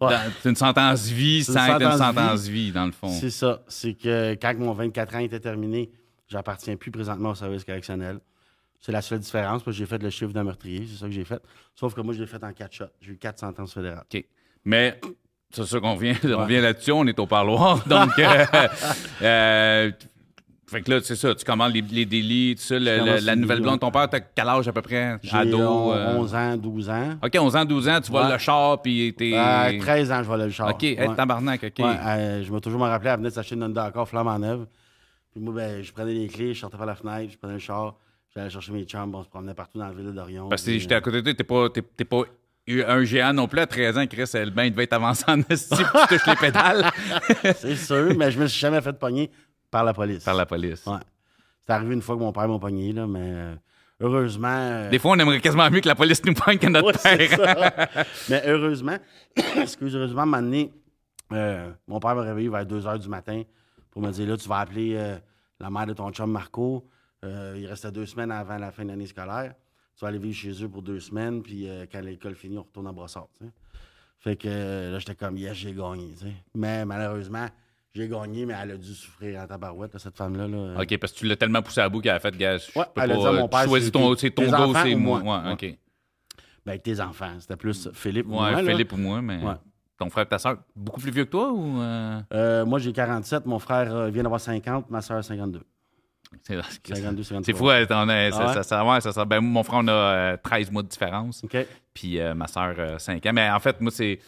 Ouais. 0.00 0.10
Dans- 0.14 0.50
une 0.50 0.54
sentence 0.56 1.06
vie 1.08 1.42
sans 1.42 1.54
une 1.54 1.58
être 1.58 1.82
une 1.82 1.90
sentence 1.98 2.14
sentence 2.14 2.46
vie, 2.46 2.70
dans 2.70 2.86
le 2.86 2.92
fond. 2.92 3.08
C'est 3.08 3.30
ça. 3.30 3.62
C'est 3.66 3.94
que 3.94 4.34
quand 4.40 4.54
mon 4.58 4.72
24 4.72 5.16
ans 5.16 5.18
était 5.18 5.40
terminé, 5.40 5.90
j'appartiens 6.28 6.76
plus 6.76 6.92
présentement 6.92 7.30
au 7.30 7.34
service 7.34 7.64
correctionnel. 7.64 8.20
C'est 8.80 8.92
la 8.92 9.02
seule 9.02 9.18
différence, 9.18 9.64
parce 9.64 9.76
que 9.76 9.78
j'ai 9.80 9.86
fait 9.86 10.00
le 10.00 10.10
chiffre 10.10 10.32
d'un 10.32 10.44
meurtrier, 10.44 10.86
c'est 10.88 10.98
ça 10.98 11.06
que 11.06 11.12
j'ai 11.12 11.24
fait. 11.24 11.42
Sauf 11.74 11.94
que 11.94 12.00
moi, 12.00 12.14
je 12.14 12.20
l'ai 12.20 12.28
fait 12.28 12.42
en 12.44 12.52
quatre 12.52 12.72
shots. 12.72 12.84
J'ai 13.00 13.10
eu 13.12 13.16
quatre 13.18 13.40
sentences 13.40 13.74
fédérales. 13.74 14.04
OK. 14.14 14.24
Mais 14.64 15.00
c'est 15.50 15.64
sûr 15.64 15.80
qu'on 15.80 15.94
revient, 15.94 16.14
on 16.24 16.38
revient 16.38 16.60
là-dessus, 16.60 16.92
on 16.92 17.06
est 17.06 17.18
au 17.18 17.26
parloir. 17.26 17.82
Donc, 17.88 18.18
euh, 18.18 18.44
euh, 19.22 19.90
fait 20.66 20.82
que 20.82 20.90
là, 20.90 21.00
c'est 21.02 21.16
ça, 21.16 21.34
tu 21.34 21.44
commandes 21.46 21.72
les, 21.72 21.80
les 21.80 22.04
délits, 22.04 22.54
tout 22.56 22.62
ça, 22.62 22.78
le- 22.78 22.84
le- 22.84 22.98
commence 22.98 23.20
la 23.22 23.36
nouvelle 23.36 23.60
blonde, 23.62 23.80
ton 23.80 23.90
père, 23.90 24.08
t'as 24.10 24.20
quel 24.20 24.46
âge 24.48 24.68
à 24.68 24.72
peu 24.72 24.82
près? 24.82 25.16
Ado? 25.32 25.58
on- 25.58 25.92
euh, 25.94 26.16
11 26.18 26.34
ans, 26.34 26.56
12 26.58 26.90
ans. 26.90 27.14
OK, 27.24 27.32
11 27.40 27.56
ans, 27.56 27.64
12 27.64 27.88
ans, 27.88 28.00
tu 28.02 28.12
voles 28.12 28.26
Ouais. 28.26 28.32
le 28.32 28.38
char, 28.38 28.82
puis 28.82 29.14
t'es... 29.16 29.34
À 29.34 29.70
13 29.80 30.12
ans, 30.12 30.18
je 30.22 30.28
volais 30.28 30.44
le 30.44 30.50
char. 30.50 30.68
OK, 30.68 30.82
hey, 30.82 30.98
Ouais. 30.98 31.14
tabarnak, 31.16 31.64
OK. 31.64 31.78
Ouais, 31.84 31.96
euh, 32.06 32.42
je 32.44 32.52
vais 32.52 32.60
toujours 32.60 32.80
me 32.80 32.86
rappeler, 32.86 33.08
elle 33.10 33.16
venait 33.16 33.30
de 33.30 33.34
s'acheter 33.34 33.54
une 33.54 33.62
Honda 33.64 33.84
Accord 33.84 34.06
flamme 34.08 34.28
en 34.28 34.38
neuve. 34.38 34.66
Puis 35.32 35.40
moi, 35.40 35.54
ben, 35.54 35.82
je 35.82 35.90
prenais 35.92 36.12
les 36.12 36.26
clés, 36.28 36.52
je 36.52 36.60
sortais 36.60 36.76
par 36.76 36.86
la 36.86 36.94
fenêtre, 36.94 37.32
je 37.32 37.38
prenais 37.38 37.54
le 37.54 37.58
char, 37.60 37.94
j'allais 38.34 38.50
chercher 38.50 38.72
mes 38.72 38.86
chambres, 38.86 39.18
on 39.20 39.24
se 39.24 39.28
promenait 39.30 39.54
partout 39.54 39.78
dans 39.78 39.86
la 39.86 39.92
ville 39.94 40.04
de 40.06 40.12
Dorion. 40.12 40.50
Parce 40.50 40.62
que 40.62 40.78
j'étais 40.78 40.96
à 40.96 41.00
côté 41.00 41.22
de 41.22 41.32
toi, 41.32 41.34
t'es 41.34 41.80
pas, 41.80 41.82
t'es 41.96 42.04
pas 42.04 42.22
un 42.86 43.04
géant 43.04 43.32
non 43.32 43.48
plus 43.48 43.60
à 43.60 43.66
13 43.66 43.98
ans, 43.98 44.06
Chris, 44.06 44.24
le 44.34 44.50
bain 44.50 44.68
devait 44.70 44.84
être 44.84 44.92
avancé 44.92 45.24
en 45.28 45.40
esti, 45.48 45.74
puis 45.76 45.84
tu 46.02 46.08
touches 46.18 46.26
les 46.26 46.36
pédales 46.36 46.90
C'est 47.56 47.76
sûr, 47.76 48.14
mais 48.16 48.30
je 48.30 48.38
me 48.40 48.46
suis 48.46 48.60
jamais 48.60 48.80
fait 48.80 48.92
pogner 48.92 49.30
par 49.70 49.84
la 49.84 49.94
police. 49.94 50.24
par 50.24 50.34
la 50.34 50.46
police. 50.46 50.84
Ouais. 50.86 50.98
C'est 51.66 51.72
arrivé 51.72 51.94
une 51.94 52.02
fois 52.02 52.16
que 52.16 52.20
mon 52.20 52.32
père 52.32 52.48
m'a 52.48 52.58
pogné, 52.58 52.92
là, 52.92 53.06
mais 53.06 53.20
euh, 53.22 53.54
heureusement. 54.00 54.48
euh, 54.48 54.88
Des 54.90 54.98
fois, 54.98 55.12
on 55.12 55.18
aimerait 55.18 55.40
quasiment 55.40 55.70
mieux 55.70 55.80
que 55.80 55.88
la 55.88 55.94
police 55.94 56.24
nous 56.24 56.34
pogne 56.34 56.58
que 56.58 56.66
notre 56.66 56.86
Ouais, 57.04 57.26
père. 57.28 57.36
ça. 57.38 58.04
Mais 58.30 58.42
heureusement, 58.46 58.96
excuse, 59.56 59.94
heureusement, 59.94 60.20
à 60.20 60.24
un 60.24 60.26
moment 60.26 60.42
donné, 60.42 60.72
euh, 61.32 61.70
mon 61.86 62.00
père 62.00 62.14
m'a 62.14 62.22
réveillé 62.22 62.48
vers 62.48 62.64
2 62.64 62.80
h 62.80 62.98
du 62.98 63.08
matin 63.08 63.42
pour 63.90 64.00
me 64.02 64.10
dire 64.10 64.26
là, 64.28 64.36
tu 64.36 64.48
vas 64.48 64.58
appeler 64.60 65.16
la 65.60 65.68
mère 65.70 65.86
de 65.86 65.92
ton 65.92 66.10
chum 66.10 66.30
Marco. 66.30 66.88
Il 67.22 67.66
restait 67.68 67.90
deux 67.92 68.06
semaines 68.06 68.30
avant 68.30 68.56
la 68.56 68.70
fin 68.70 68.84
de 68.84 68.88
l'année 68.90 69.06
scolaire. 69.06 69.52
Tu 69.98 70.04
vas 70.04 70.08
aller 70.10 70.18
vivre 70.18 70.36
chez 70.36 70.62
eux 70.64 70.68
pour 70.68 70.82
deux 70.82 71.00
semaines, 71.00 71.42
puis 71.42 71.68
euh, 71.68 71.84
quand 71.90 72.00
l'école 72.00 72.36
finit, 72.36 72.56
on 72.56 72.62
retourne 72.62 72.86
à 72.86 72.92
Brossard. 72.92 73.26
Fait 74.20 74.36
que 74.36 74.46
euh, 74.48 74.92
là, 74.92 74.98
j'étais 75.00 75.16
comme, 75.16 75.36
yes, 75.36 75.54
j'ai 75.56 75.72
gagné. 75.72 76.14
Mais 76.54 76.84
malheureusement, 76.84 77.46
j'ai 77.92 78.06
gagné, 78.08 78.46
mais 78.46 78.54
elle 78.62 78.70
a 78.72 78.76
dû 78.76 78.94
souffrir 78.94 79.40
en 79.40 79.46
tabarouette, 79.48 79.92
là, 79.94 79.98
cette 79.98 80.16
femme-là. 80.16 80.46
là. 80.46 80.80
OK, 80.80 80.96
parce 80.98 81.12
que 81.12 81.18
tu 81.18 81.26
l'as 81.26 81.34
tellement 81.36 81.62
poussé 81.62 81.80
à 81.80 81.88
bout 81.88 82.00
qu'elle 82.00 82.12
a 82.14 82.20
fait, 82.20 82.36
gars, 82.36 82.58
je 82.58 82.78
Ouais, 82.78 82.84
peux 82.94 83.00
elle 83.00 83.10
a 83.10 83.14
pas, 83.16 83.20
dit 83.20 83.26
à 83.26 83.32
mon 83.32 83.48
père, 83.48 83.62
tu 83.62 83.68
choisis 83.68 83.90
ton, 83.90 84.16
c'est 84.16 84.30
ton 84.30 84.52
enfants 84.52 84.82
c'est 84.84 84.94
moi. 84.94 85.20
moi? 85.20 85.42
Ouais, 85.46 85.52
OK. 85.52 85.62
Ben, 86.64 86.72
avec 86.72 86.82
tes 86.84 87.00
enfants, 87.00 87.32
c'était 87.40 87.56
plus 87.56 87.88
Philippe 87.92 88.26
ou 88.26 88.30
moi. 88.34 88.50
là. 88.52 88.62
Philippe 88.70 88.92
ou 88.92 88.96
moi, 88.98 89.20
mais 89.20 89.40
ton 89.98 90.10
frère 90.10 90.26
et 90.26 90.28
ta 90.28 90.38
soeur, 90.38 90.58
beaucoup 90.76 91.00
plus 91.00 91.10
vieux 91.10 91.24
que 91.24 91.30
toi 91.30 91.50
ou... 91.52 91.80
euh, 91.82 92.64
moi, 92.64 92.78
j'ai 92.78 92.92
47, 92.92 93.46
mon 93.46 93.58
frère 93.58 94.10
vient 94.10 94.22
d'avoir 94.22 94.40
50, 94.40 94.90
ma 94.90 95.00
soeur 95.02 95.24
52. 95.24 95.60
C'est 96.42 96.94
52, 96.94 97.22
53. 97.22 97.42
c'est 97.44 97.52
fou, 97.52 97.86
t'en 97.88 98.08
as- 98.08 98.30
ça, 98.30 98.38
Ah 98.40 98.46
ouais? 98.48 98.54
ça, 98.54 98.62
ça- 98.62 98.84
ouais, 98.84 99.00
ça, 99.00 99.24
ben, 99.24 99.40
mon 99.40 99.62
frère, 99.62 99.80
on 99.82 99.88
a 99.88 99.92
euh, 99.92 100.36
13 100.42 100.70
mois 100.70 100.82
de 100.82 100.88
différence. 100.88 101.42
OK. 101.44 101.56
Puis 101.94 102.20
euh, 102.20 102.34
ma 102.34 102.46
soeur, 102.46 103.00
5 103.00 103.24
ans. 103.26 103.32
Mais 103.34 103.50
en 103.50 103.58
fait, 103.60 103.80
moi, 103.80 103.90
c'est. 103.90 104.18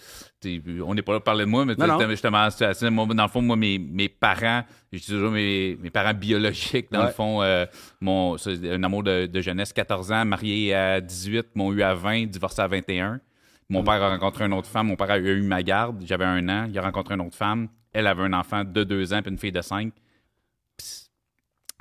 On 0.82 0.94
n'est 0.94 1.02
pas 1.02 1.12
là 1.12 1.18
pour 1.20 1.24
parler 1.24 1.44
de 1.44 1.50
moi, 1.50 1.64
mais 1.66 1.74
Non, 1.76 1.86
non. 1.86 2.08
justement, 2.08 2.48
moi, 2.90 3.06
dans 3.14 3.22
le 3.24 3.28
fond, 3.28 3.42
moi, 3.42 3.56
mes, 3.56 3.78
mes 3.78 4.08
parents, 4.08 4.62
je 4.90 4.98
dis 4.98 5.06
toujours 5.06 5.30
mes, 5.30 5.76
mes 5.82 5.90
parents 5.90 6.14
biologiques, 6.14 6.90
dans 6.90 7.00
Ouais. 7.00 7.06
le 7.06 7.12
fond, 7.12 7.42
euh, 7.42 7.66
mon, 8.00 8.36
un 8.46 8.82
amour 8.82 9.02
de, 9.02 9.26
de 9.26 9.40
jeunesse, 9.42 9.72
14 9.74 10.10
ans, 10.10 10.24
marié 10.24 10.74
à 10.74 11.00
18, 11.00 11.48
m'ont 11.54 11.72
eu 11.74 11.82
à 11.82 11.92
20, 11.94 12.24
divorcé 12.26 12.62
à 12.62 12.66
21. 12.66 13.20
Mon 13.68 13.84
père 13.84 14.02
a 14.02 14.08
rencontré 14.08 14.46
une 14.46 14.52
autre 14.54 14.66
femme, 14.68 14.88
mon 14.88 14.96
père 14.96 15.10
a 15.10 15.18
eu 15.18 15.42
ma 15.42 15.62
garde, 15.62 16.02
j'avais 16.04 16.24
un 16.24 16.48
an, 16.48 16.66
il 16.68 16.76
a 16.76 16.82
rencontré 16.82 17.14
une 17.14 17.20
autre 17.20 17.36
femme, 17.36 17.68
elle 17.92 18.06
avait 18.08 18.22
un 18.22 18.32
enfant 18.32 18.64
de 18.64 18.82
2 18.82 19.12
ans, 19.12 19.20
puis 19.22 19.30
une 19.30 19.38
fille 19.38 19.52
de 19.52 19.60
5. 19.62 19.92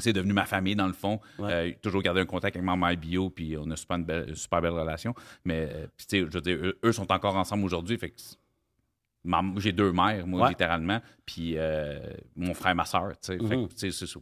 C'est 0.02 0.14
devenu 0.14 0.34
ma 0.34 0.46
famille, 0.46 0.76
dans 0.76 0.88
le 0.88 0.94
fond. 0.94 1.20
Ouais. 1.38 1.52
Euh, 1.52 1.72
toujours 1.82 2.02
gardé 2.02 2.22
un 2.22 2.26
contact 2.26 2.56
avec 2.56 2.66
ma 2.66 2.76
mère 2.76 2.96
bio, 2.98 3.30
puis 3.30 3.56
on 3.58 3.70
a 3.72 3.76
super 3.76 3.98
une 3.98 4.06
belle- 4.06 4.36
super 4.36 4.62
belle 4.62 4.72
relation. 4.72 5.14
Mais, 5.46 5.70
euh, 5.72 5.86
tu 5.98 6.06
sais, 6.08 6.20
je 6.20 6.26
veux 6.34 6.42
dire, 6.42 6.58
eux, 6.62 6.78
eux 6.84 6.92
sont 6.92 7.12
encore 7.12 7.36
ensemble 7.36 7.64
aujourd'hui. 7.66 7.98
Fait 7.98 8.10
que 8.10 8.16
j'ai 9.58 9.72
deux 9.72 9.92
mères, 9.92 10.26
moi, 10.26 10.44
Ouais. 10.44 10.50
littéralement. 10.50 11.00
Puis 11.26 11.54
euh, 11.58 12.00
mon 12.36 12.54
frère, 12.54 12.76
ma 12.76 12.86
soeur, 12.86 13.12
tu 13.22 13.34
sais. 13.34 13.38
Fait 13.38 13.56
Mhm. 13.58 13.68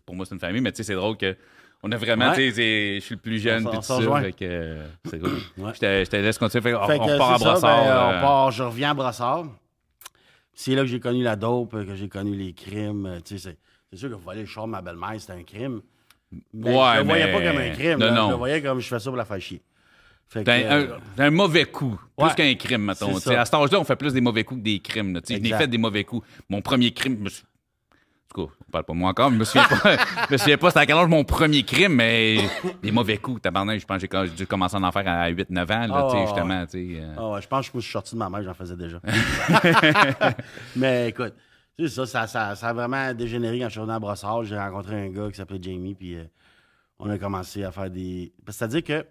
pour 0.06 0.16
moi, 0.16 0.25
c'est 0.25 0.34
une 0.36 0.42
famille. 0.42 0.62
Mais, 0.62 0.72
tu 0.72 0.78
sais, 0.78 0.84
c'est 0.84 0.96
drôle 0.96 1.18
que. 1.18 1.36
On 1.84 1.92
a 1.92 1.98
vraiment, 1.98 2.30
Ouais. 2.30 2.36
tu 2.36 2.52
sais, 2.54 2.96
je 2.96 3.06
suis 3.06 3.13
le 3.16 3.22
plus 3.22 3.38
jeune, 3.40 3.68
On 3.68 3.70
puis 3.70 3.78
tout 3.78 3.84
ça. 3.86 4.00
Fait 4.22 4.32
que, 4.34 4.78
c'est 5.06 5.20
cool. 5.20 5.38
Je, 5.58 6.06
te, 6.10 6.16
laisse 6.16 6.38
continuer. 6.40 6.63
Fait, 6.63 6.72
qu'on- 6.74 6.88
Fait 6.88 7.00
on, 7.00 7.06
que 7.06 7.12
repart 7.12 7.42
à 7.46 7.54
ben, 7.62 7.68
euh, 7.68 8.18
on 8.18 8.22
part, 8.22 8.52
je 8.52 8.63
reviens 8.63 8.92
à 8.92 8.94
Brossard. 8.96 9.46
C'est 10.54 10.74
là 10.74 10.82
que 10.82 10.88
j'ai 10.88 11.00
connu 11.00 11.22
la 11.22 11.36
dope, 11.36 11.74
que 11.86 11.94
j'ai 11.96 12.10
connu 12.10 12.36
les 12.36 12.54
crimes. 12.54 13.20
tu 13.24 13.38
sais, 13.38 13.58
c'est, 13.91 13.96
c'est 13.96 14.00
sûr 14.08 14.10
que 14.10 14.15
voler 14.24 14.41
le 14.41 14.46
char 14.48 14.65
de 14.65 14.72
ma 14.72 14.82
belle-mère, 14.82 15.13
c'était 15.20 15.34
un 15.34 15.44
crime. 15.44 15.82
Mais 16.53 16.70
Ouais, 16.75 16.94
je 16.96 16.98
le 17.00 17.03
voyais 17.06 17.25
mais- 17.27 17.34
pas 17.34 17.51
comme 17.51 17.62
un 17.62 17.70
crime. 17.72 18.00
Non, 18.00 18.06
là. 18.08 18.12
non. 18.12 18.25
Je 18.27 18.32
le 18.32 18.38
voyais 18.38 18.62
comme 18.62 18.79
je 18.79 18.88
fais 18.88 19.00
ça 19.00 19.10
pour 19.10 19.17
la. 19.17 19.25
Fait 19.25 19.39
que, 20.39 20.39
T'as 20.44 20.56
un, 20.56 20.82
euh, 20.82 20.98
un- 21.20 21.29
mauvais 21.29 21.63
coup, 21.65 21.98
plus 22.17 22.25
Ouais. 22.27 22.34
qu'un 22.36 22.53
crime, 22.56 22.84
mettons. 22.84 23.17
C'est. 23.17 23.34
À 23.36 23.46
cet 23.46 23.53
âge-là, 23.53 23.79
on 23.79 23.86
fait 23.86 23.96
plus 23.96 24.12
des 24.12 24.20
mauvais 24.20 24.44
coups 24.44 24.60
que 24.60 24.65
des 24.65 24.79
crimes. 24.79 25.13
là. 25.13 25.22
Je 25.27 25.36
n'ai 25.36 25.50
fait 25.53 25.67
des 25.67 25.77
mauvais 25.77 26.03
coups. 26.03 26.27
Mon 26.50 26.62
premier 26.62 26.91
crime, 26.91 27.15
je 27.20 27.24
me 27.24 27.29
suis- 27.29 27.44
En 27.44 28.36
tout 28.44 28.48
cas, 28.48 28.53
on 28.67 28.72
parle 28.72 28.84
pas 28.84 28.91
de 28.94 28.98
moi 28.98 29.10
encore, 29.12 29.29
mais 29.32 29.36
je 29.36 29.39
me 29.39 29.46
souviens 29.46 29.63
pas, 29.70 29.96
je 30.27 30.34
me 30.34 30.38
souviens 30.38 30.58
pas 30.58 30.70
c'était 30.70 30.79
à 30.82 30.86
quel 30.86 30.98
âge 30.98 31.08
mon 31.08 31.24
premier 31.24 31.63
crime, 31.63 31.94
mais 31.96 32.39
des 32.84 32.91
mauvais 32.91 33.17
coups. 33.20 33.41
Tabarnak, 33.41 33.79
je 33.79 33.86
pense 33.86 34.06
que 34.06 34.25
j'ai 34.25 34.32
dû 34.34 34.46
commencer 34.46 34.75
à 34.75 34.79
en 34.82 34.91
faire 34.91 35.08
à 35.08 35.29
8-9 35.29 35.72
ans, 35.72 35.88
là, 35.88 36.25
justement. 36.25 36.65
euh. 36.75 37.32
Ouais, 37.34 37.41
je 37.41 37.48
pense 37.48 37.67
que 37.67 37.72
je 37.72 37.77
me 37.77 37.82
suis 37.82 37.91
sorti 37.94 38.15
de 38.15 38.20
ma 38.20 38.29
mère, 38.29 38.44
j'en 38.44 38.53
faisais 38.53 38.75
déjà. 38.75 39.00
Mais 40.75 41.08
écoute, 41.10 41.34
c'est 41.80 41.88
ça, 41.90 42.06
ça, 42.06 42.28
ça, 42.28 42.56
ça 42.56 42.70
a 42.70 42.74
vraiment 42.74 43.14
dégénéré 43.14 43.60
quand 43.60 43.66
je 43.66 43.72
suis 43.72 43.80
revenu 43.80 43.96
à 43.96 44.00
Brossard. 44.00 44.44
J'ai 44.44 44.58
rencontré 44.58 44.96
un 45.06 45.10
gars 45.10 45.30
qui 45.30 45.36
s'appelait 45.38 45.60
Jamie, 45.62 45.96
puis 45.96 46.16
euh, 46.16 46.24
on 47.00 47.10
a 47.10 47.18
commencé 47.18 47.64
à 47.64 47.72
faire 47.72 47.90
des. 47.90 48.32
C'est-à-dire 48.48 48.84
que 48.84 49.06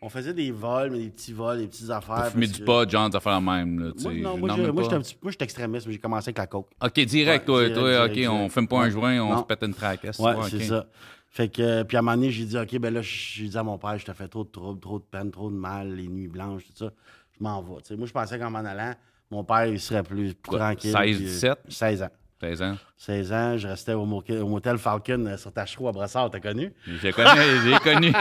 on 0.00 0.08
faisait 0.08 0.32
des 0.34 0.52
vols, 0.52 0.90
mais 0.92 0.98
des 0.98 1.10
petits 1.10 1.32
vols, 1.32 1.58
des 1.58 1.66
petites 1.66 1.90
affaires. 1.90 2.28
Fumer 2.30 2.46
du 2.46 2.60
que- 2.60 2.64
pot, 2.64 2.88
John, 2.88 3.10
ça 3.10 3.18
fait 3.18 3.30
la 3.30 3.40
même. 3.40 3.80
Là, 3.80 3.92
Moi, 4.00 4.12
non, 4.14 4.36
moi, 4.38 4.50
je- 4.56 4.62
moi, 4.70 4.88
petit- 5.00 5.16
j'étais 5.28 5.44
extrémiste, 5.44 5.86
mais 5.86 5.92
j'ai 5.94 5.98
commencé 5.98 6.28
avec 6.28 6.38
la 6.38 6.46
coke. 6.46 6.68
Ok, 6.80 7.00
direct, 7.00 7.40
Ouais, 7.40 7.44
toi, 7.46 7.58
direct, 7.60 7.74
toi, 7.74 7.90
direct, 7.90 8.06
ok, 8.10 8.12
direct. 8.14 8.30
on 8.32 8.48
fume 8.48 8.68
pas 8.68 8.78
un 8.82 8.90
joint, 8.90 9.20
on 9.20 9.32
Non. 9.32 9.38
se 9.40 9.44
pète 9.44 9.62
une 9.64 9.74
tracasse. 9.74 10.18
Ouais, 10.20 10.34
Ouais, 10.36 10.48
c'est 10.50 10.60
ça. 10.64 10.86
Fait 11.30 11.48
que, 11.48 11.60
euh, 11.62 11.84
puis 11.84 11.96
à 11.96 12.00
un 12.00 12.02
moment 12.02 12.16
donné, 12.16 12.30
j'ai 12.30 12.44
dit, 12.44 12.56
OK, 12.56 12.78
ben 12.78 12.94
là, 12.94 13.00
j'ai 13.02 13.48
dit 13.48 13.58
à 13.58 13.62
mon 13.64 13.76
père, 13.76 13.98
je 13.98 14.04
te 14.06 14.12
fais 14.12 14.28
trop 14.28 14.44
de 14.44 14.48
troubles, 14.50 14.80
trop 14.80 14.98
de 14.98 15.04
peine, 15.04 15.30
trop 15.30 15.50
de 15.50 15.56
mal, 15.56 15.92
les 15.94 16.06
nuits 16.08 16.28
blanches, 16.28 16.64
tout 16.66 16.72
ça. 16.76 16.90
Je 17.36 17.42
m'en 17.42 17.60
vais. 17.62 17.96
Moi, 17.96 18.06
je 18.06 18.12
pensais 18.12 18.38
qu'en 18.38 18.50
m'en 18.50 18.58
allant, 18.60 18.94
Mon 19.30 19.44
père, 19.44 19.66
il 19.66 19.78
serait 19.80 20.02
plus, 20.02 20.34
tranquille. 20.36 20.90
16, 20.92 21.00
puis, 21.02 21.14
euh, 21.14 21.28
17? 21.28 21.58
16 21.68 22.02
ans. 22.02 22.10
16 22.40 22.62
ans. 22.62 22.76
16 22.96 23.32
ans, 23.32 23.58
je 23.58 23.68
restais 23.68 23.92
au, 23.94 24.04
mo- 24.06 24.22
au 24.28 24.48
motel 24.48 24.78
Falcon 24.78 25.26
euh, 25.26 25.36
sur 25.36 25.52
Tachereau 25.52 25.88
à 25.88 25.92
Brossard, 25.92 26.30
t'as 26.30 26.40
connu? 26.40 26.72
J'ai 27.02 27.12
connu, 27.12 27.28
j'ai 27.64 27.78
connu. 27.80 28.12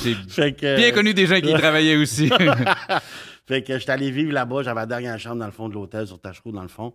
J'ai 0.28 0.54
que, 0.54 0.76
bien 0.76 0.92
connu 0.92 1.14
des 1.14 1.26
gens 1.26 1.40
qui 1.40 1.50
y 1.50 1.54
travaillaient 1.54 1.96
aussi. 1.96 2.30
Fait 3.46 3.62
que 3.62 3.78
j'étais 3.78 3.92
allé 3.92 4.10
vivre 4.10 4.32
là-bas, 4.32 4.62
j'avais 4.62 4.80
la 4.80 4.86
dernière 4.86 5.18
chambre 5.18 5.36
dans 5.36 5.46
le 5.46 5.52
fond 5.52 5.68
de 5.68 5.74
l'hôtel 5.74 6.06
sur 6.06 6.20
Tachereau, 6.20 6.52
dans 6.52 6.62
le 6.62 6.68
fond. 6.68 6.94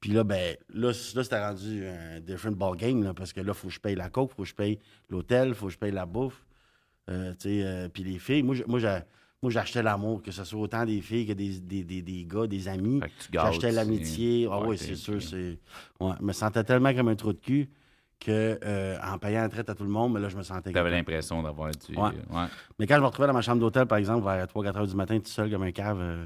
Puis 0.00 0.10
là, 0.10 0.24
ben, 0.24 0.56
là, 0.74 0.88
là 1.14 1.22
c'était 1.24 1.38
rendu 1.40 1.86
un 1.86 2.20
different 2.20 2.56
ball 2.56 2.76
game, 2.76 3.02
là, 3.04 3.14
parce 3.14 3.32
que 3.32 3.40
là, 3.40 3.52
il 3.52 3.54
faut 3.54 3.68
que 3.68 3.74
je 3.74 3.80
paye 3.80 3.94
la 3.94 4.08
coke, 4.08 4.30
il 4.32 4.36
faut 4.36 4.42
que 4.42 4.48
je 4.48 4.54
paye 4.54 4.78
l'hôtel, 5.08 5.48
il 5.48 5.54
faut 5.54 5.66
que 5.66 5.72
je 5.72 5.78
paye 5.78 5.92
la 5.92 6.06
bouffe. 6.06 6.44
Euh, 7.08 7.32
tu 7.32 7.48
sais, 7.48 7.60
euh, 7.64 7.88
puis 7.88 8.02
les 8.02 8.18
filles, 8.18 8.42
moi, 8.42 8.56
moi, 8.66 8.78
j'ai- 8.80 8.98
moi, 9.42 9.52
j'achetais 9.52 9.82
l'amour, 9.82 10.22
que 10.22 10.30
ce 10.30 10.44
soit 10.44 10.58
autant 10.60 10.84
des 10.84 11.00
filles 11.00 11.26
que 11.26 11.32
des, 11.34 11.60
des, 11.60 11.84
des, 11.84 12.02
des 12.02 12.24
gars, 12.24 12.46
des 12.46 12.68
amis. 12.68 13.00
Tu 13.20 13.28
J'achetais 13.32 13.70
l'amitié. 13.70 14.48
Ah 14.50 14.58
Ouais, 14.60 14.68
oui, 14.68 14.78
c'est 14.78 14.96
sûr. 14.96 15.20
c'est... 15.22 15.58
Ouais, 16.00 16.12
je 16.18 16.24
me 16.24 16.32
sentais 16.32 16.64
tellement 16.64 16.92
comme 16.94 17.08
un 17.08 17.14
trou 17.16 17.32
de 17.32 17.38
cul 17.38 17.68
que 18.18 18.58
euh, 18.64 18.96
en 19.04 19.18
payant 19.18 19.42
la 19.42 19.48
traite 19.50 19.68
à 19.68 19.74
tout 19.74 19.84
le 19.84 19.90
monde, 19.90 20.14
mais 20.14 20.20
là, 20.20 20.30
je 20.30 20.36
me 20.38 20.42
sentais. 20.42 20.72
T'avais 20.72 20.72
capable. 20.72 20.90
l'impression 20.94 21.42
d'avoir 21.42 21.70
du. 21.70 21.94
Ouais. 21.94 22.02
ouais. 22.30 22.46
Mais 22.78 22.86
quand 22.86 22.94
je 22.96 23.00
me 23.00 23.06
retrouvais 23.06 23.28
dans 23.28 23.34
ma 23.34 23.42
chambre 23.42 23.60
d'hôtel, 23.60 23.84
par 23.86 23.98
exemple, 23.98 24.24
vers 24.24 24.46
3-4 24.46 24.76
heures 24.78 24.86
du 24.86 24.96
matin, 24.96 25.18
tout 25.18 25.30
seul 25.30 25.50
comme 25.50 25.64
un 25.64 25.70
cave, 25.72 25.98
euh, 26.00 26.24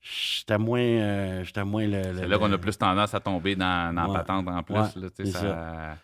j'étais 0.00 0.58
moins. 0.58 0.80
euh, 0.80 1.44
j'étais 1.44 1.64
moins 1.64 1.86
le. 1.86 2.12
le- 2.12 2.18
C'est 2.18 2.26
là 2.28 2.38
qu'on 2.38 2.52
a 2.52 2.58
plus 2.58 2.76
tendance 2.76 3.14
à 3.14 3.20
tomber 3.20 3.54
dans, 3.54 3.94
dans 3.94 4.02
la 4.02 4.08
Ouais. 4.08 4.14
patente 4.18 4.48
en 4.48 4.62
plus. 4.64 4.74
Ouais, 4.74 4.88
là, 4.96 5.08
tu 5.16 5.26
ça- 5.26 5.96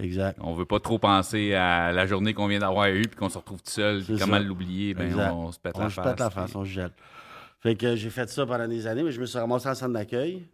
Exact. 0.00 0.38
On 0.42 0.54
veut 0.54 0.64
pas 0.64 0.78
trop 0.78 0.98
penser 0.98 1.54
à 1.54 1.90
la 1.92 2.06
journée 2.06 2.32
qu'on 2.34 2.46
vient 2.46 2.60
d'avoir 2.60 2.86
eue 2.86 3.02
puis 3.02 3.16
qu'on 3.16 3.28
se 3.28 3.38
retrouve 3.38 3.62
tout 3.62 3.70
seul. 3.70 4.02
C'est 4.04 4.12
puis 4.14 4.20
Comment 4.22 4.38
l'oublier? 4.38 4.94
Ben, 4.94 5.12
on, 5.32 5.50
se 5.50 5.58
pète 5.58 5.72
On 5.76 5.80
la 5.82 5.88
se 5.90 5.94
face. 5.94 6.04
pète 6.06 6.20
la 6.20 6.30
face, 6.30 6.54
on 6.54 6.64
se 6.64 6.70
jette. 6.70 6.92
Fait 7.60 7.74
que 7.74 7.96
j'ai 7.96 8.10
fait 8.10 8.28
ça 8.30 8.46
pendant 8.46 8.68
des 8.68 8.86
années, 8.86 9.02
mais 9.02 9.10
je 9.10 9.20
me 9.20 9.26
suis 9.26 9.38
ramassé 9.38 9.68
en 9.68 9.74
centre 9.74 9.92
d'accueil. 9.92 10.46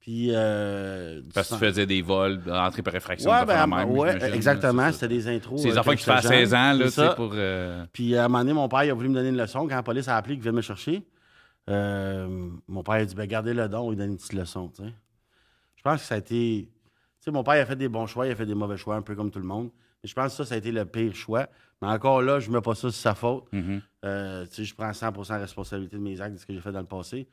Puis. 0.00 0.30
Euh, 0.32 1.22
Parce 1.32 1.48
que 1.48 1.54
tu 1.54 1.60
faisais 1.60 1.86
des 1.86 2.02
vols, 2.02 2.40
entrée 2.50 2.82
par 2.82 2.92
réfraction. 2.92 3.30
Ouais, 3.30 3.40
des 3.42 3.46
ben, 3.46 3.66
même, 3.68 3.90
ouais, 3.92 4.34
exactement. 4.34 4.86
c'est 4.86 4.92
C'était 4.94 5.08
des 5.14 5.28
intros. 5.28 5.62
ça. 5.62 5.68
Ces 5.70 5.76
euh, 5.76 5.80
enfants 5.80 5.94
qui 5.94 6.02
font 6.04 6.12
à 6.12 6.20
j'étais 6.20 6.34
jeune. 6.40 6.46
16 6.46 6.54
ans, 6.54 6.72
là, 6.72 6.72
C'est 6.72 6.84
tu 6.86 6.90
sais, 6.90 7.06
ça. 7.06 7.14
pour. 7.14 7.30
euh, 7.34 7.84
Puis 7.92 8.16
à 8.16 8.24
un 8.24 8.28
moment 8.28 8.38
donné, 8.40 8.52
mon 8.54 8.68
père 8.68 8.82
il 8.82 8.90
a 8.90 8.94
voulu 8.94 9.08
me 9.10 9.14
donner 9.14 9.28
une 9.28 9.36
leçon. 9.36 9.60
Quand 9.68 9.76
la 9.76 9.82
police 9.84 10.08
a 10.08 10.16
appelé 10.16 10.34
qu'il 10.34 10.42
venait 10.42 10.56
me 10.56 10.60
chercher, 10.62 11.04
euh, 11.70 12.48
mon 12.66 12.82
père 12.82 12.94
a 12.94 13.04
dit 13.04 13.14
ben, 13.14 13.26
gardez 13.28 13.54
le 13.54 13.68
don, 13.68 13.92
il 13.92 13.96
donne 13.96 14.10
une 14.10 14.16
petite 14.16 14.32
leçon. 14.32 14.72
tu 14.74 14.82
sais. 14.82 14.92
Je 15.76 15.82
pense 15.84 16.00
que 16.00 16.06
ça 16.08 16.16
a 16.16 16.18
été. 16.18 16.68
Tu 17.22 17.26
sais, 17.26 17.30
mon 17.30 17.44
père 17.44 17.54
il 17.54 17.60
a 17.60 17.66
fait 17.66 17.76
des 17.76 17.88
bons 17.88 18.06
choix, 18.08 18.26
il 18.26 18.32
a 18.32 18.34
fait 18.34 18.46
des 18.46 18.54
mauvais 18.56 18.76
choix, 18.76 18.96
un 18.96 19.02
peu 19.02 19.14
comme 19.14 19.30
tout 19.30 19.38
le 19.38 19.44
monde. 19.46 19.70
Mais 20.02 20.08
je 20.08 20.14
pense 20.14 20.32
que 20.32 20.38
ça, 20.38 20.44
ça 20.44 20.54
a 20.56 20.58
été 20.58 20.72
le 20.72 20.84
pire 20.84 21.14
choix. 21.14 21.46
Mais 21.80 21.86
encore 21.86 22.20
là, 22.20 22.40
je 22.40 22.48
ne 22.50 22.54
mets 22.56 22.60
pas 22.60 22.74
ça 22.74 22.90
sur 22.90 22.94
sa 22.94 23.14
faute. 23.14 23.44
mhm. 23.52 23.80
Euh, 24.04 24.44
tu 24.46 24.54
sais, 24.56 24.64
je 24.64 24.74
prends 24.74 24.90
100% 24.90 25.38
responsabilité 25.38 25.96
de 25.96 26.02
mes 26.02 26.20
actes, 26.20 26.34
de 26.34 26.38
ce 26.40 26.44
que 26.46 26.52
j'ai 26.52 26.60
fait 26.60 26.72
dans 26.72 26.80
le 26.80 26.86
passé. 26.86 27.28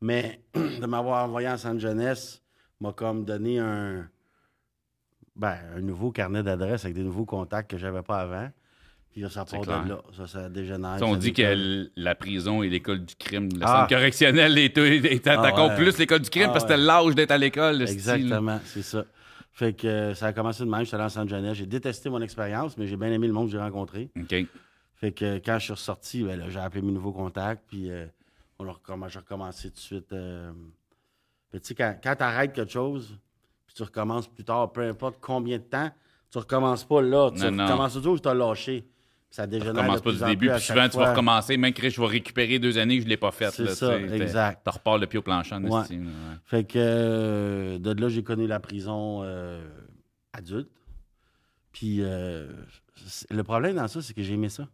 Mais 0.00 0.40
de 0.54 0.86
m'avoir 0.86 1.24
envoyé 1.24 1.48
en 1.48 1.56
centre 1.56 1.80
jeunesse 1.80 2.40
m'a 2.80 2.92
comme 2.92 3.24
donné 3.24 3.58
un, 3.58 4.08
ben, 5.34 5.56
un 5.76 5.80
nouveau 5.80 6.12
carnet 6.12 6.42
d'adresses 6.44 6.84
avec 6.84 6.94
des 6.96 7.02
nouveaux 7.02 7.24
contacts 7.24 7.70
que 7.70 7.78
je 7.78 7.86
n'avais 7.86 8.02
pas 8.02 8.18
avant. 8.20 8.48
Puis 9.10 9.20
là, 9.20 9.28
ça 9.28 9.44
part 9.44 9.60
de 9.60 9.88
là. 9.90 10.02
Ça, 10.16 10.26
ça 10.26 10.48
dégénère. 10.48 10.98
Sais, 10.98 11.04
on 11.04 11.12
ça 11.14 11.18
dit 11.18 11.32
que 11.32 11.90
la 11.96 12.14
prison 12.14 12.62
et 12.62 12.68
l'école 12.70 13.04
du 13.04 13.14
crime, 13.16 13.48
le 13.52 13.60
Ah. 13.62 13.80
centre 13.80 13.88
correctionnel 13.94 14.56
est, 14.56 14.78
est, 14.78 15.04
est 15.04 15.26
Ah 15.26 15.66
ouais. 15.66 15.76
plus 15.76 15.98
l'école 15.98 16.20
du 16.20 16.30
crime 16.30 16.46
Ah 16.48 16.52
parce 16.52 16.64
que 16.64 16.70
ouais. 16.70 16.76
l'âge 16.78 17.14
d'être 17.14 17.30
à 17.32 17.38
l'école. 17.38 17.82
Exactement, 17.82 18.60
c'est 18.64 18.82
ça. 18.82 19.04
Fait 19.54 19.74
que 19.74 19.86
euh, 19.86 20.14
ça 20.14 20.28
a 20.28 20.32
commencé 20.32 20.64
de 20.64 20.68
même. 20.70 20.84
J'étais 20.84 20.96
allé 20.96 21.16
en 21.18 21.28
jeunesse. 21.28 21.58
J'ai 21.58 21.66
détesté 21.66 22.08
mon 22.08 22.20
expérience, 22.22 22.76
mais 22.78 22.86
j'ai 22.86 22.96
bien 22.96 23.12
aimé 23.12 23.26
le 23.26 23.32
monde 23.34 23.46
que 23.46 23.52
j'ai 23.52 23.58
rencontré. 23.60 24.10
OK. 24.18 24.34
Fait 24.94 25.12
que 25.12 25.24
euh, 25.24 25.40
quand 25.44 25.58
je 25.58 25.64
suis 25.64 25.72
ressorti, 25.72 26.22
ben 26.24 26.48
j'ai 26.48 26.58
appelé 26.60 26.80
mes 26.80 26.92
nouveaux 26.92 27.12
contacts, 27.12 27.64
puis 27.68 27.90
euh, 27.90 28.06
on 28.58 28.66
a 28.68 29.08
j'ai 29.08 29.18
recommencé 29.18 29.68
tout 29.68 29.74
de 29.74 29.80
suite. 29.80 30.12
euh, 30.12 30.52
tu 31.52 31.58
sais, 31.62 31.74
quand, 31.74 31.96
quand 32.02 32.16
tu 32.16 32.22
arrêtes 32.22 32.52
quelque 32.54 32.72
chose, 32.72 33.18
puis 33.66 33.74
tu 33.74 33.82
recommences 33.82 34.26
plus 34.28 34.44
tard, 34.44 34.72
peu 34.72 34.82
importe 34.88 35.16
combien 35.20 35.58
de 35.58 35.64
temps, 35.64 35.90
tu 36.30 36.38
recommences 36.38 36.84
pas 36.84 37.02
là. 37.02 37.30
Tu 37.30 37.42
Non, 37.42 37.50
non. 37.50 37.64
recommences 37.66 37.92
toujours 37.94 38.14
où 38.14 38.18
tu 38.18 38.28
as 38.28 38.34
lâché. 38.34 38.86
Ça 39.32 39.46
dégénère. 39.46 39.72
recommences 39.74 40.02
de 40.02 40.04
pas 40.04 40.12
du 40.12 40.24
début, 40.36 40.50
puis 40.50 40.60
souvent 40.60 40.88
tu 40.90 40.96
vas 40.98 41.10
recommencer, 41.10 41.56
même 41.56 41.72
que 41.72 41.88
je 41.88 41.98
vais 42.00 42.06
récupérer 42.06 42.58
deux 42.58 42.76
années 42.76 42.98
que 42.98 43.04
je 43.04 43.08
l'ai 43.08 43.16
pas 43.16 43.30
fait. 43.30 43.50
C'est 43.50 43.66
ça, 43.74 43.98
exact. 43.98 44.60
Tu 44.62 44.70
repars 44.70 44.98
le 44.98 45.06
pied 45.06 45.18
au 45.18 45.22
plancher 45.22 45.54
en 45.54 45.64
Ouais. 45.64 45.70
ouais. 45.90 46.00
Fait 46.44 46.64
que 46.64 46.74
euh, 46.78 47.78
de 47.78 47.98
là, 47.98 48.08
j'ai 48.10 48.22
connu 48.22 48.46
la 48.46 48.60
prison 48.60 49.22
euh, 49.24 49.66
adulte. 50.34 50.68
Puis 51.72 51.98
euh, 52.02 52.52
le 53.30 53.42
problème 53.42 53.76
dans 53.76 53.88
ça, 53.88 54.02
c'est 54.02 54.12
que 54.12 54.22
j'ai 54.22 54.34
aimé 54.34 54.50
ça. 54.50 54.64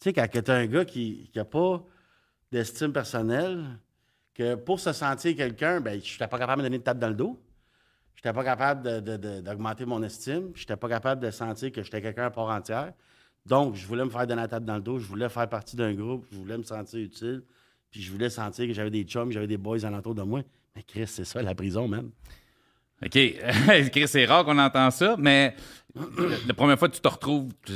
Tu 0.00 0.10
sais, 0.10 0.12
quand 0.12 0.28
tu 0.30 0.50
un 0.50 0.66
gars 0.66 0.84
qui 0.84 1.28
n'a 1.34 1.44
pas 1.44 1.84
d'estime 2.52 2.92
personnelle, 2.92 3.64
que 4.32 4.54
pour 4.54 4.78
se 4.78 4.92
sentir 4.92 5.34
quelqu'un, 5.34 5.80
ben, 5.80 6.00
je 6.00 6.12
n'étais 6.12 6.28
pas 6.28 6.38
capable 6.38 6.58
de 6.60 6.62
me 6.62 6.68
donner 6.68 6.76
une 6.76 6.82
tape 6.84 6.98
dans 7.00 7.08
le 7.08 7.14
dos. 7.14 7.42
Je 8.14 8.20
n'étais 8.20 8.32
pas 8.32 8.44
capable 8.44 8.82
de- 8.82 9.00
de- 9.00 9.16
de- 9.16 9.40
d'augmenter 9.40 9.84
mon 9.86 10.02
estime. 10.04 10.50
Je 10.54 10.60
n'étais 10.62 10.76
pas 10.76 10.88
capable 10.88 11.20
de 11.20 11.30
sentir 11.30 11.72
que 11.72 11.82
j'étais 11.82 12.00
quelqu'un 12.00 12.26
à 12.26 12.30
part 12.30 12.48
entière. 12.50 12.92
Donc, 13.46 13.74
je 13.76 13.86
voulais 13.86 14.04
me 14.04 14.10
faire 14.10 14.26
donner 14.26 14.42
la 14.42 14.48
tape 14.48 14.64
dans 14.64 14.76
le 14.76 14.82
dos. 14.82 14.98
Je 14.98 15.06
voulais 15.06 15.28
faire 15.28 15.48
partie 15.48 15.76
d'un 15.76 15.94
groupe. 15.94 16.26
Je 16.32 16.36
voulais 16.36 16.58
me 16.58 16.62
sentir 16.64 16.98
utile. 17.00 17.42
Puis 17.90 18.02
je 18.02 18.10
voulais 18.12 18.28
sentir 18.30 18.66
que 18.66 18.72
j'avais 18.72 18.90
des 18.90 19.04
chums, 19.04 19.30
j'avais 19.30 19.46
des 19.46 19.56
boys 19.56 19.84
alentour 19.84 20.14
de 20.14 20.22
moi. 20.22 20.42
Mais 20.74 20.82
Chris, 20.82 21.06
c'est 21.06 21.24
ça, 21.24 21.40
la 21.42 21.54
prison, 21.54 21.86
man. 21.88 22.10
OK. 23.04 23.10
Chris, 23.92 24.08
c'est 24.08 24.24
rare 24.26 24.44
qu'on 24.44 24.58
entend 24.58 24.90
ça, 24.90 25.16
mais 25.18 25.54
la 26.46 26.54
première 26.54 26.78
fois 26.78 26.88
que 26.88 26.94
tu 26.94 27.00
te 27.00 27.08
retrouves, 27.08 27.50
Tu 27.64 27.72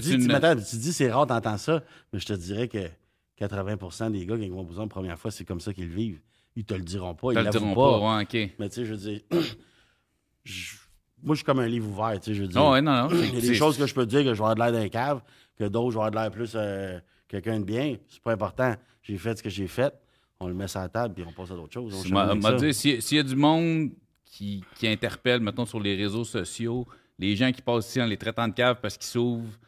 dis, 0.00 0.14
une. 0.14 0.26
tu, 0.28 0.34
attends, 0.34 0.56
tu 0.56 0.76
dis 0.76 0.92
c'est 0.92 1.10
rare 1.10 1.26
d'entendre 1.26 1.58
ça, 1.58 1.82
mais 2.12 2.18
je 2.18 2.26
te 2.26 2.32
dirais 2.32 2.68
que 2.68 2.88
80 3.36 4.10
des 4.10 4.26
gars, 4.26 4.36
ils 4.36 4.50
vont 4.50 4.64
prison 4.64 4.82
la 4.82 4.88
première 4.88 5.18
fois, 5.18 5.30
c'est 5.30 5.44
comme 5.44 5.60
ça 5.60 5.72
qu'ils 5.72 5.88
le 5.88 5.94
vivent. 5.94 6.20
Ils 6.56 6.64
te 6.64 6.74
le 6.74 6.80
diront 6.82 7.14
pas, 7.14 7.32
Ils 7.32 7.36
te 7.38 7.40
le 7.44 7.50
diront 7.50 7.74
pas. 7.74 7.98
pas, 8.00 8.16
ouais, 8.18 8.22
OK. 8.24 8.54
Mais 8.58 8.68
tu 8.68 8.74
sais, 8.76 8.84
je 8.84 8.90
veux 8.94 8.98
dire, 8.98 9.20
je- 10.44 10.76
moi, 11.22 11.34
je 11.34 11.38
suis 11.38 11.44
comme 11.44 11.60
un 11.60 11.66
livre 11.66 11.88
ouvert, 11.88 12.18
tu 12.20 12.30
sais, 12.30 12.34
je 12.34 12.42
veux 12.42 12.48
dire. 12.48 12.60
Non, 12.60 12.72
ouais, 12.72 12.82
non, 12.82 12.92
non. 12.92 13.08
Il 13.10 13.34
y 13.34 13.38
a 13.38 13.40
des 13.40 13.54
choses 13.54 13.76
que 13.78 13.86
je 13.86 13.94
peux 13.94 14.06
dire 14.06 14.20
que 14.20 14.34
je 14.34 14.42
vais 14.42 14.48
avoir 14.48 14.54
de 14.54 14.60
l'air 14.60 14.72
d'un 14.72 14.88
cave, 14.88 15.22
que 15.58 15.64
d'autres, 15.64 15.90
je 15.92 15.98
vais 15.98 16.04
avoir 16.04 16.10
de 16.10 16.16
l'air 16.16 16.30
plus 16.30 16.52
euh, 16.54 16.98
quelqu'un 17.28 17.60
de 17.60 17.64
bien. 17.64 17.96
C'est 18.08 18.22
pas 18.22 18.32
important. 18.32 18.74
J'ai 19.02 19.16
fait 19.18 19.36
ce 19.38 19.42
que 19.42 19.50
j'ai 19.50 19.66
fait. 19.68 19.92
On 20.40 20.48
le 20.48 20.54
met 20.54 20.66
sur 20.68 20.80
la 20.80 20.88
table, 20.88 21.14
puis 21.14 21.24
on 21.26 21.32
passe 21.32 21.52
à 21.52 21.54
d'autres 21.54 21.72
choses. 21.72 21.94
On 21.94 22.40
ça. 22.40 22.52
dit, 22.54 22.74
s'il 22.74 23.16
y 23.16 23.20
a 23.20 23.22
du 23.22 23.36
monde 23.36 23.90
qui, 24.24 24.64
qui 24.76 24.88
interpelle, 24.88 25.40
mettons, 25.40 25.66
sur 25.66 25.78
les 25.78 25.94
réseaux 25.94 26.24
sociaux, 26.24 26.86
les 27.18 27.36
gens 27.36 27.52
qui 27.52 27.62
passent 27.62 27.88
ici 27.88 28.02
en 28.02 28.06
les 28.06 28.16
traitant 28.16 28.48
de 28.48 28.54
cave 28.54 28.78
parce 28.82 28.96
qu'ils 28.96 29.06
s'ouvrent, 29.06 29.58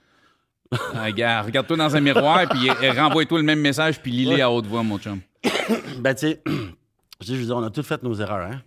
ah, 0.73 1.43
regarde-toi 1.43 1.77
dans 1.77 1.95
un 1.95 2.01
miroir, 2.01 2.49
puis 2.49 2.69
euh, 2.69 2.93
renvoie-toi 2.93 3.39
le 3.39 3.45
même 3.45 3.61
message, 3.61 4.01
puis 4.01 4.11
lis-les 4.11 4.35
Ouais. 4.37 4.41
à 4.41 4.51
haute 4.51 4.67
voix, 4.67 4.83
mon 4.83 4.99
chum. 4.99 5.21
Ben, 6.01 6.15
tu 6.17 6.27
sais, 6.27 6.43
je 7.21 7.35
veux 7.35 7.45
dire, 7.45 7.57
on 7.57 7.63
a 7.63 7.71
tous 7.71 7.83
fait 7.85 8.03
nos 8.03 8.15
erreurs, 8.15 8.51
hein. 8.51 8.61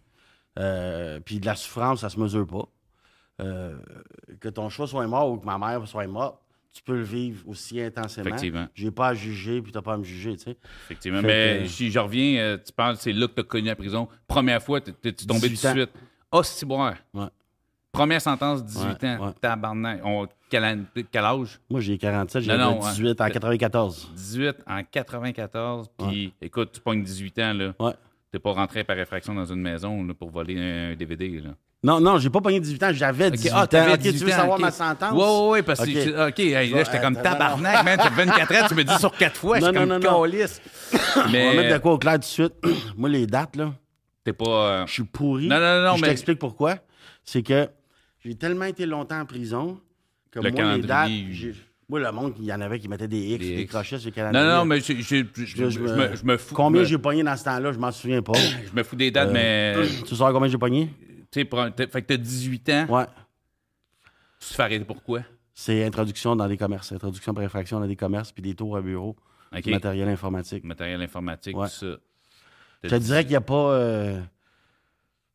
Euh, 0.59 1.19
puis 1.19 1.39
de 1.39 1.45
la 1.45 1.55
souffrance, 1.55 2.01
ça 2.01 2.09
se 2.09 2.19
mesure 2.19 2.47
pas. 2.47 2.67
Euh, 3.41 3.77
que 4.39 4.49
ton 4.49 4.69
choix 4.69 4.87
soit 4.87 5.05
mort 5.07 5.31
ou 5.31 5.37
que 5.37 5.45
ma 5.45 5.57
mère 5.57 5.87
soit 5.87 6.07
morte, 6.07 6.39
tu 6.73 6.81
peux 6.83 6.95
le 6.97 7.03
vivre 7.03 7.47
aussi 7.47 7.79
intensément. 7.81 8.27
Effectivement. 8.27 8.67
J'ai 8.73 8.91
pas 8.91 9.09
à 9.09 9.13
juger, 9.13 9.61
puis 9.61 9.71
t'as 9.71 9.81
pas 9.81 9.93
à 9.93 9.97
me 9.97 10.03
juger, 10.03 10.35
tu 10.37 10.43
sais. 10.43 10.57
Effectivement. 10.85 11.21
Fait 11.21 11.27
Mais 11.59 11.63
que- 11.63 11.69
si 11.69 11.89
je 11.91 11.99
reviens, 11.99 12.39
euh, 12.39 12.57
tu 12.63 12.71
parles, 12.73 12.97
c'est 12.97 13.13
là 13.13 13.27
que 13.27 13.33
tu 13.33 13.39
as 13.41 13.43
connu 13.43 13.67
la 13.67 13.75
prison. 13.75 14.07
Première 14.27 14.61
fois, 14.61 14.81
tu 14.81 14.89
es 14.91 14.93
tombé 14.93 15.13
tout 15.13 15.25
de 15.25 15.47
18 15.49 15.65
ans. 15.67 15.71
suite? 15.73 15.89
Ah. 16.31 16.93
Ouais. 17.13 17.27
Première 17.91 18.21
sentence, 18.21 18.63
18 18.63 19.01
Ouais, 19.03 19.09
ans. 19.09 19.25
ouais. 19.27 19.33
Tabarnak. 19.41 20.01
On- 20.03 20.27
quel, 20.49 20.63
an- 20.65 20.83
quel 21.11 21.23
âge? 21.25 21.59
Moi, 21.69 21.79
j'ai 21.81 21.97
47, 21.97 22.43
j'ai 22.43 22.51
Non, 22.55 22.73
non, 22.75 22.79
18 22.79 23.19
en 23.21 23.29
94. 23.29 24.11
18 24.13 24.57
en 24.67 24.83
94. 24.83 25.89
Puis, 25.97 26.33
écoute, 26.41 26.71
tu 26.73 26.81
pognes 26.81 27.01
18 27.03 27.39
ans, 27.39 27.53
là. 27.53 27.73
Ouais. 27.79 27.93
T'es 28.31 28.39
pas 28.39 28.51
rentré 28.51 28.83
par 28.83 28.99
effraction 28.99 29.33
dans 29.33 29.45
une 29.45 29.61
maison 29.61 30.03
là, 30.03 30.13
pour 30.13 30.29
voler 30.29 30.59
un 30.59 30.95
DVD, 30.95 31.39
là. 31.39 31.51
Non, 31.83 31.99
non, 32.01 32.17
j'ai 32.17 32.31
pas 32.31 32.41
pogné 32.41 32.59
18 32.59 32.83
ans, 32.83 32.89
j'avais 32.91 33.29
18 33.29 33.51
ans. 33.51 33.67
t'avais 33.67 33.93
Ok, 33.93 33.99
tu 33.99 34.05
veux 34.07 34.11
18 34.13 34.33
ans, 34.33 34.35
savoir 34.35 34.59
ma 34.59 34.71
sentence? 34.71 35.11
Ouais, 35.13 35.19
ouais, 35.23 35.49
ouais, 35.51 35.63
parce 35.63 35.85
que. 35.85 36.27
Ok. 36.29 36.37
là, 36.73 36.83
j'étais 36.83 36.99
comme 36.99 37.15
tabarnak, 37.21 37.85
man. 37.85 37.97
T'as 38.01 38.09
24 38.09 38.51
ans, 38.55 38.67
tu 38.67 38.75
me 38.75 38.83
dis 38.83 38.97
sur 38.97 39.11
4 39.15 39.35
fois. 39.37 39.59
Je 39.59 39.65
suis 39.65 39.73
Non, 39.73 39.79
comme 39.81 39.89
non, 39.89 39.99
non, 39.99 40.11
non. 40.11 40.21
calisse. 40.23 40.59
On 41.15 41.19
va 41.21 41.27
mettre 41.27 41.55
Mais 41.55 41.73
de 41.73 41.77
quoi 41.77 41.93
au 41.93 41.97
clair 41.99 42.13
tout 42.15 42.19
de 42.21 42.25
suite. 42.25 42.53
Moi, 42.97 43.09
les 43.09 43.27
dates, 43.27 43.55
là, 43.57 43.73
t'es 44.23 44.33
pas. 44.33 44.45
euh, 44.49 44.85
je 44.87 44.93
suis 44.93 45.03
pourri. 45.03 45.47
Non, 45.47 45.59
non, 45.59 45.83
non, 45.83 45.89
Puis 45.91 45.97
Je 45.97 46.01
mais- 46.01 46.07
t'explique 46.09 46.39
pourquoi. 46.39 46.77
C'est 47.23 47.43
que 47.43 47.67
j'ai 48.25 48.33
tellement 48.35 48.65
été 48.65 48.85
longtemps 48.87 49.19
en 49.19 49.25
prison 49.25 49.79
que 50.31 50.39
Le 50.39 50.49
moi, 50.51 50.75
les 50.75 50.81
dates, 50.81 51.11
moi, 51.89 51.99
le 51.99 52.11
monde, 52.11 52.33
il 52.39 52.45
y 52.45 52.53
en 52.53 52.59
avait 52.59 52.79
qui 52.79 52.87
mettaient 52.89 53.07
des 53.07 53.19
X, 53.35 53.45
Des 53.45 53.55
des, 53.55 53.65
crochets 53.67 53.97
sur 53.99 54.09
le 54.09 54.15
calendrier. 54.15 54.45
Non, 54.45 54.55
non, 54.57 54.65
mais 54.65 54.79
je, 54.81 54.93
je- 54.93 55.23
je- 55.35 55.45
je- 55.45 55.63
Là, 55.63 55.69
je 56.15 56.23
me, 56.25 56.37
fous. 56.37 56.55
Combien 56.55 56.81
me- 56.81 56.87
j'ai 56.87 56.97
pogné 56.97 57.23
dans 57.23 57.37
ce 57.37 57.43
temps-là, 57.45 57.71
je 57.71 57.77
m'en 57.77 57.91
souviens 57.91 58.21
pas. 58.23 58.33
Je 58.65 58.75
me 58.75 58.83
fous 58.83 58.95
des 58.95 59.11
dates, 59.11 59.31
mais. 59.31 59.75
tu 60.05 60.15
sais 60.15 60.23
combien 60.33 60.49
j'ai 60.49 60.57
pogné? 60.57 60.89
Tu 61.31 61.41
sais, 61.41 61.87
fait 61.87 62.01
que 62.01 62.07
t'as 62.07 62.17
18 62.17 62.69
ans. 62.69 62.85
Ouais. 62.89 63.05
Tu 64.39 64.49
te 64.49 64.53
fais 64.53 64.63
arrêter 64.63 64.85
pourquoi? 64.85 65.21
C'est 65.53 65.83
introduction 65.83 66.35
dans 66.35 66.47
des 66.47 66.57
commerces. 66.57 66.91
Introduction 66.91 67.33
par 67.33 67.43
infraction 67.43 67.79
dans 67.79 67.87
des 67.87 67.95
commerces, 67.95 68.31
puis 68.31 68.43
des 68.43 68.53
tours 68.55 68.77
à 68.77 68.81
bureau, 68.81 69.15
OK. 69.51 69.61
du 69.63 69.71
matériel 69.71 70.07
informatique. 70.07 70.63
Matériel 70.63 71.01
informatique, 71.01 71.57
Ouais. 71.57 71.67
tout 71.67 71.73
ça. 71.73 71.97
Je 72.83 72.89
te 72.89 72.95
dirais 72.95 73.23
qu'il 73.23 73.31
n'y 73.31 73.35
a 73.37 73.41
pas. 73.41 73.71
euh, 73.73 74.21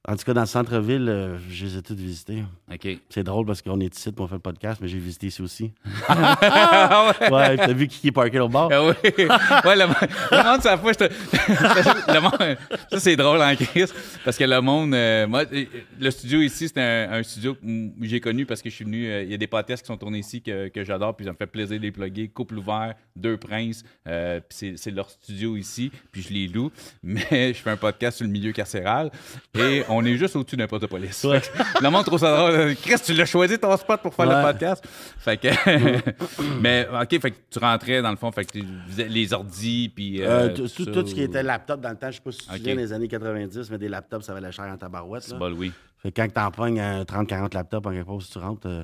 En 0.09 0.17
tout 0.17 0.25
cas, 0.25 0.35
dans 0.35 0.41
le 0.41 0.47
centre-ville, 0.49 1.09
euh, 1.09 1.39
je 1.49 1.65
les 1.65 1.77
ai 1.79 1.83
toutes 1.83 2.01
visitées. 2.01 2.43
OK. 2.73 2.89
C'est 3.09 3.23
drôle 3.23 3.47
parce 3.47 3.63
qu'on 3.63 3.79
est 3.79 3.97
ici, 3.97 4.11
on 4.19 4.27
fait 4.27 4.35
le 4.35 4.41
podcast, 4.41 4.81
mais 4.83 4.89
j'ai 4.89 4.99
visité 4.99 5.29
ici 5.29 5.41
aussi. 5.43 5.73
Ah 6.09 7.13
ouais. 7.21 7.31
Ouais, 7.33 7.57
t'as 7.57 7.73
vu 7.73 7.87
est 8.09 8.13
parké 8.13 8.41
au 8.41 8.49
bord? 8.49 8.69
Ah 8.73 8.83
oui. 8.85 8.95
Ouais, 9.05 9.77
le, 9.77 9.87
monde- 9.87 9.97
le 10.33 10.43
monde, 10.51 10.61
ça 10.63 10.77
fois, 10.77 10.93
je 10.93 10.99
te- 10.99 11.05
le 12.13 12.21
monde- 12.21 12.57
ça, 12.91 12.99
c'est 12.99 13.15
drôle 13.17 13.41
en 13.41 13.55
crise. 13.55 13.95
Parce 14.25 14.37
que 14.37 14.45
le 14.45 14.61
monde. 14.61 14.93
euh, 14.95 15.27
moi, 15.29 15.45
euh, 15.53 15.65
le 16.01 16.11
studio 16.11 16.41
ici, 16.41 16.69
c'est 16.69 16.81
un, 16.81 17.13
un 17.13 17.23
studio 17.23 17.55
que 17.55 17.61
j'ai 18.03 18.21
connu 18.21 18.45
parce 18.45 18.61
que 18.61 18.71
je 18.71 18.75
suis 18.75 18.85
venu. 18.85 19.07
euh, 19.07 19.23
Il 19.23 19.31
y 19.31 19.35
a 19.35 19.39
des 19.39 19.47
podcasts 19.47 19.83
qui 19.83 19.87
sont 19.87 19.97
tournés 19.97 20.19
ici 20.19 20.43
que, 20.43 20.69
que 20.69 20.83
j'adore, 20.85 21.15
puis 21.17 21.27
ça 21.27 21.33
me 21.33 21.37
fait 21.37 21.47
plaisir 21.47 21.79
de 21.79 21.83
les 21.83 21.93
plugger. 21.93 22.29
Couple 22.29 22.59
ouvert, 22.59 22.95
Deux 23.15 23.37
Princes, 23.37 23.85
puis 24.05 24.13
c'est, 24.51 24.77
c'est 24.77 24.91
leur 24.91 25.09
studio 25.11 25.57
ici, 25.57 25.93
puis 26.11 26.23
je 26.23 26.33
les 26.33 26.49
loue. 26.49 26.71
Mais 27.05 27.55
je 27.55 27.59
fais 27.61 27.71
un 27.71 27.77
podcast 27.77 28.17
sur 28.19 28.27
le 28.27 28.33
milieu 28.33 28.51
carcéral 28.53 29.11
et 29.59 29.85
on 29.93 30.05
est 30.05 30.17
juste 30.17 30.37
au-dessus 30.37 30.57
d'un 30.57 30.67
police. 30.67 31.25
Ouais. 31.25 31.41
Le 31.81 31.91
monde 31.91 32.05
trouve 32.05 32.19
ça 32.19 32.37
drôle. 32.37 32.75
Chris, 32.77 32.97
tu 33.05 33.13
l'as 33.15 33.27
choisi 33.27 33.59
ton 33.59 33.77
spot 33.77 34.01
pour 34.03 34.15
faire 34.15 34.27
le 34.27 34.43
podcast. 34.53 34.85
Fait 35.19 35.37
que. 35.37 35.49
mais, 36.61 36.87
OK, 36.89 37.21
fait 37.21 37.31
que 37.31 37.37
tu 37.51 37.59
rentrais 37.59 38.03
dans 38.03 38.11
le 38.11 38.17
fond, 38.17 38.31
fait 38.33 38.45
que 38.45 38.53
tu 38.53 38.65
faisais 38.89 39.09
les 39.09 39.33
ordis, 39.33 39.91
puis. 39.95 40.23
Euh, 40.23 40.49
euh, 40.49 40.55
tout, 40.57 40.69
ce 40.69 41.15
qui 41.15 41.23
était 41.23 41.43
laptop 41.43 41.81
dans 41.81 41.91
le 41.91 41.97
temps, 41.97 42.11
je 42.11 42.17
sais 42.17 42.23
pas 42.23 42.33
si 42.33 42.39
tu 42.39 42.47
te 42.47 42.51
Ok. 42.53 42.59
souviens 42.59 42.77
des 42.77 42.93
années 42.93 43.09
90, 43.09 43.71
mais 43.71 43.79
des 43.79 43.89
laptops, 43.89 44.25
ça 44.25 44.35
valait 44.35 44.53
cher 44.53 44.65
en 44.65 44.77
tabarouette. 44.77 45.23
C'est 45.23 45.39
bol, 45.39 45.53
oui. 45.55 45.73
Fait 46.03 46.11
que 46.11 46.21
quand 46.21 46.29
t'en 46.33 46.51
pognes 46.51 46.81
un 46.81 47.03
30-40 47.05 47.55
laptops 47.55 47.87
en 47.87 48.21
si 48.21 48.31
tu 48.33 48.39
rentres, 48.39 48.67
euh, 48.67 48.83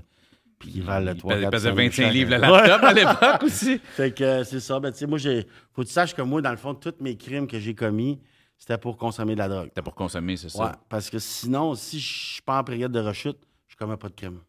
puis 0.59 0.73
ils 0.77 0.83
valent 0.83 1.13
le 1.13 1.17
3 1.17 1.35
Il 1.37 1.41
4 1.43 1.51
pesait 1.51 1.69
5 1.71 1.77
000 1.77 1.87
25 1.89 2.03
chaque. 2.03 2.13
livres 2.13 2.31
le 2.31 2.37
laptop 2.39 2.85
à 2.85 2.93
l'époque 2.93 3.43
aussi. 3.45 3.81
Fait 3.97 4.11
que 4.13 4.25
euh, 4.25 4.45
c'est 4.45 4.61
ça. 4.61 4.79
Ben, 4.81 4.93
tu 4.93 4.99
sais, 4.99 5.07
moi, 5.07 5.19
j'ai. 5.19 5.47
Faut 5.73 5.83
que 5.83 5.87
tu 5.87 5.93
saches 5.93 6.15
que 6.15 6.23
moi, 6.23 6.41
dans 6.43 6.51
le 6.51 6.57
fond, 6.57 6.75
tous 6.75 6.95
mes 7.01 7.17
crimes 7.17 7.47
que 7.47 7.59
j'ai 7.59 7.75
commis, 7.75 8.21
c'était 8.59 8.77
pour 8.79 8.97
consommer 8.97 9.35
de 9.35 9.39
la 9.39 9.49
drogue. 9.49 9.69
C'était 9.69 9.83
pour 9.83 9.95
consommer, 9.95 10.37
c'est 10.37 10.47
Ouais. 10.57 10.67
ça. 10.67 10.79
Parce 10.89 11.09
que 11.09 11.19
sinon, 11.19 11.75
si 11.75 11.99
je 12.01 12.33
suis 12.35 12.43
pas 12.43 12.59
en 12.61 12.65
période 12.65 12.93
de 12.93 13.01
rechute, 13.01 13.39
je 13.69 13.77
commets 13.77 13.97
pas 13.97 14.09
de 14.09 14.15
crime. 14.15 14.41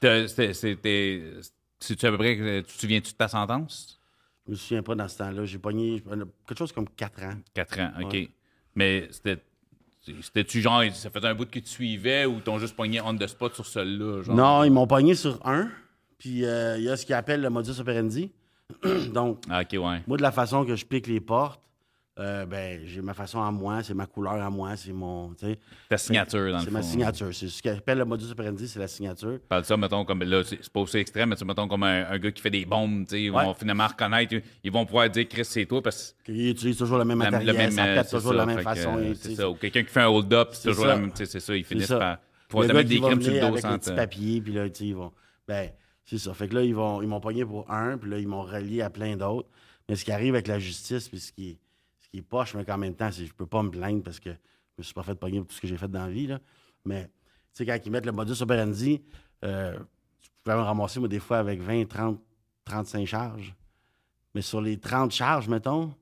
C'était-. 0.00 1.32
C'est-tu 1.82 2.06
à 2.06 2.10
peu 2.10 2.18
près. 2.18 2.36
Tu 2.36 2.74
te 2.74 2.80
souviens-tu 2.80 3.12
de 3.12 3.16
ta 3.16 3.28
sentence? 3.28 3.98
Je 4.46 4.52
me 4.52 4.56
souviens 4.56 4.82
pas 4.82 4.94
dans 4.94 5.08
ce 5.08 5.18
temps-là. 5.18 5.44
J'ai 5.46 5.58
pogné 5.58 6.02
euh, 6.10 6.24
quelque 6.46 6.58
chose 6.58 6.72
comme 6.72 6.88
4 6.88 7.22
ans. 7.24 7.34
4 7.54 7.80
ans, 7.80 7.90
OK. 8.02 8.12
Ouais. 8.12 8.28
Mais 8.74 9.08
c'était. 9.10 9.42
C'était-tu 10.02 10.62
genre, 10.62 10.82
ça 10.94 11.10
faisait 11.10 11.26
un 11.28 11.34
bout 11.34 11.48
que 11.50 11.58
tu 11.58 11.68
suivais 11.68 12.24
ou 12.24 12.40
t'ont 12.40 12.58
juste 12.58 12.74
pogné 12.74 13.00
on 13.02 13.14
the 13.14 13.26
spot 13.26 13.54
sur 13.54 13.66
celui-là? 13.66 14.22
Non, 14.28 14.64
ils 14.64 14.70
m'ont 14.72 14.86
pogné 14.86 15.14
sur 15.14 15.38
un. 15.46 15.68
Puis 16.18 16.44
euh, 16.44 16.78
il 16.78 16.84
y 16.84 16.88
a 16.88 16.96
ce 16.96 17.04
qu'ils 17.04 17.14
appellent 17.14 17.42
le 17.42 17.50
modus 17.50 17.78
operandi. 17.80 18.30
Donc, 19.12 19.42
Ah, 19.50 19.60
OK, 19.60 19.72
ouais. 19.72 20.02
moi, 20.06 20.16
de 20.16 20.22
la 20.22 20.32
façon 20.32 20.64
que 20.64 20.74
je 20.74 20.86
pique 20.86 21.06
les 21.06 21.20
portes, 21.20 21.60
euh, 22.18 22.44
ben, 22.44 22.80
j'ai 22.84 23.00
ma 23.00 23.14
façon 23.14 23.40
à 23.40 23.50
moi, 23.50 23.82
c'est 23.82 23.94
ma 23.94 24.04
couleur 24.06 24.34
à 24.34 24.50
moi, 24.50 24.76
c'est 24.76 24.92
mon. 24.92 25.32
Ta 25.88 25.96
signature, 25.96 26.50
dans 26.50 26.58
le 26.58 26.64
C'est 26.64 26.66
fond. 26.66 26.72
ma 26.72 26.82
signature. 26.82 27.34
C'est 27.34 27.48
ce 27.48 27.62
qu'ils 27.62 27.70
appellent 27.70 27.98
le 27.98 28.04
modus 28.04 28.30
operandi, 28.30 28.68
c'est 28.68 28.78
la 28.78 28.88
signature. 28.88 29.38
Parle 29.48 29.62
de 29.62 29.66
ça, 29.66 29.76
mettons, 29.76 30.04
comme 30.04 30.22
là, 30.24 30.42
c'est 30.44 30.58
c'est 30.60 30.72
pas 30.72 30.80
aussi 30.80 30.98
extrême, 30.98 31.30
mais 31.30 31.36
tu 31.36 31.44
mettons 31.44 31.66
comme 31.68 31.82
un, 31.84 32.10
un 32.10 32.18
gars 32.18 32.30
qui 32.32 32.42
fait 32.42 32.50
des 32.50 32.66
bombes, 32.66 33.04
tu 33.06 33.10
sais, 33.14 33.22
ils 33.22 33.30
Ouais. 33.30 33.44
vont 33.44 33.54
finalement 33.54 33.86
reconnaître, 33.86 34.34
ils 34.62 34.70
vont 34.72 34.84
pouvoir 34.84 35.08
dire 35.08 35.26
Chris, 35.28 35.44
c'est 35.44 35.64
toi 35.66 35.80
parce 35.80 36.14
Qu'ils 36.24 36.50
utilisent 36.50 36.76
toujours 36.78 36.98
le 36.98 37.04
même 37.04 37.18
la- 37.20 37.30
matériel, 37.30 37.54
le 37.54 37.58
même, 37.58 37.70
ça 37.70 37.84
euh, 37.86 38.02
c'est 38.04 38.16
toujours 38.16 38.32
ça, 38.32 38.36
la 38.38 38.46
même 38.46 38.60
façon. 38.60 38.96
euh, 38.98 39.14
c'est 39.14 39.34
ça. 39.36 39.48
Ou 39.48 39.54
quelqu'un 39.54 39.82
qui 39.82 39.90
fait 39.90 40.00
un 40.00 40.08
hold-up, 40.08 40.48
c'est 40.52 40.62
C'est 40.62 40.68
toujours 40.70 40.84
ça. 40.86 40.94
la 40.94 40.96
même, 40.98 41.10
c'est 41.14 41.40
ça, 41.40 41.56
ils 41.56 41.64
finissent 41.64 41.86
par 41.88 42.18
gars 42.66 42.74
mettre 42.74 42.88
des 42.88 43.00
crimes 43.00 43.22
sur 43.22 43.32
le 43.32 43.40
dos 43.40 43.46
avec 43.46 43.60
sans 43.60 43.78
petits 43.78 43.94
papiers, 43.94 44.40
puis 44.40 44.52
là, 44.52 44.68
tu 44.68 44.78
sais, 44.78 44.86
ils 44.88 44.94
vont... 44.96 45.12
Ben, 45.48 45.70
c'est 46.04 46.18
ça. 46.18 46.34
Fait 46.34 46.48
que 46.48 46.54
là, 46.56 46.62
ils 46.64 46.74
m'ont 46.74 47.20
pogné 47.20 47.44
pour 47.44 47.70
un, 47.70 47.96
puis 47.96 48.10
là, 48.10 48.18
ils 48.18 48.26
m'ont 48.28 48.42
relié 48.42 48.82
à 48.82 48.90
plein 48.90 49.16
d'autres. 49.16 49.48
Mais 49.88 49.94
ce 49.96 50.04
qui 50.04 50.12
arrive 50.12 50.34
avec 50.34 50.48
la 50.48 50.58
justice, 50.58 51.08
puis 51.08 51.18
ce 51.20 51.32
qui, 51.32 51.58
qui 52.10 52.18
est 52.18 52.22
poche, 52.22 52.54
mais 52.54 52.64
qu'en 52.64 52.78
même 52.78 52.94
temps, 52.94 53.10
je 53.10 53.32
peux 53.32 53.46
pas 53.46 53.62
me 53.62 53.70
plaindre 53.70 54.02
parce 54.02 54.20
que 54.20 54.30
je 54.30 54.78
me 54.78 54.82
suis 54.82 54.94
pas 54.94 55.02
fait 55.02 55.14
pogner 55.14 55.38
pour 55.38 55.48
tout 55.48 55.54
ce 55.54 55.60
que 55.60 55.66
j'ai 55.66 55.76
fait 55.76 55.88
dans 55.88 56.06
la 56.06 56.10
vie, 56.10 56.26
là. 56.26 56.40
Mais, 56.84 57.04
tu 57.04 57.10
sais, 57.52 57.66
quand 57.66 57.78
ils 57.84 57.92
mettent 57.92 58.06
le 58.06 58.12
modus 58.12 58.42
operandi, 58.42 59.02
euh, 59.44 59.78
je 60.20 60.28
pouvais 60.42 60.56
me 60.56 60.62
ramasser, 60.62 60.98
moi, 61.00 61.08
des 61.08 61.20
fois, 61.20 61.38
avec 61.38 61.60
20, 61.60 61.86
30, 61.86 62.20
35 62.64 63.06
charges. 63.06 63.54
Mais 64.34 64.42
sur 64.42 64.60
les 64.60 64.78
30 64.78 65.12
charges, 65.12 65.48
mettons, 65.48 65.92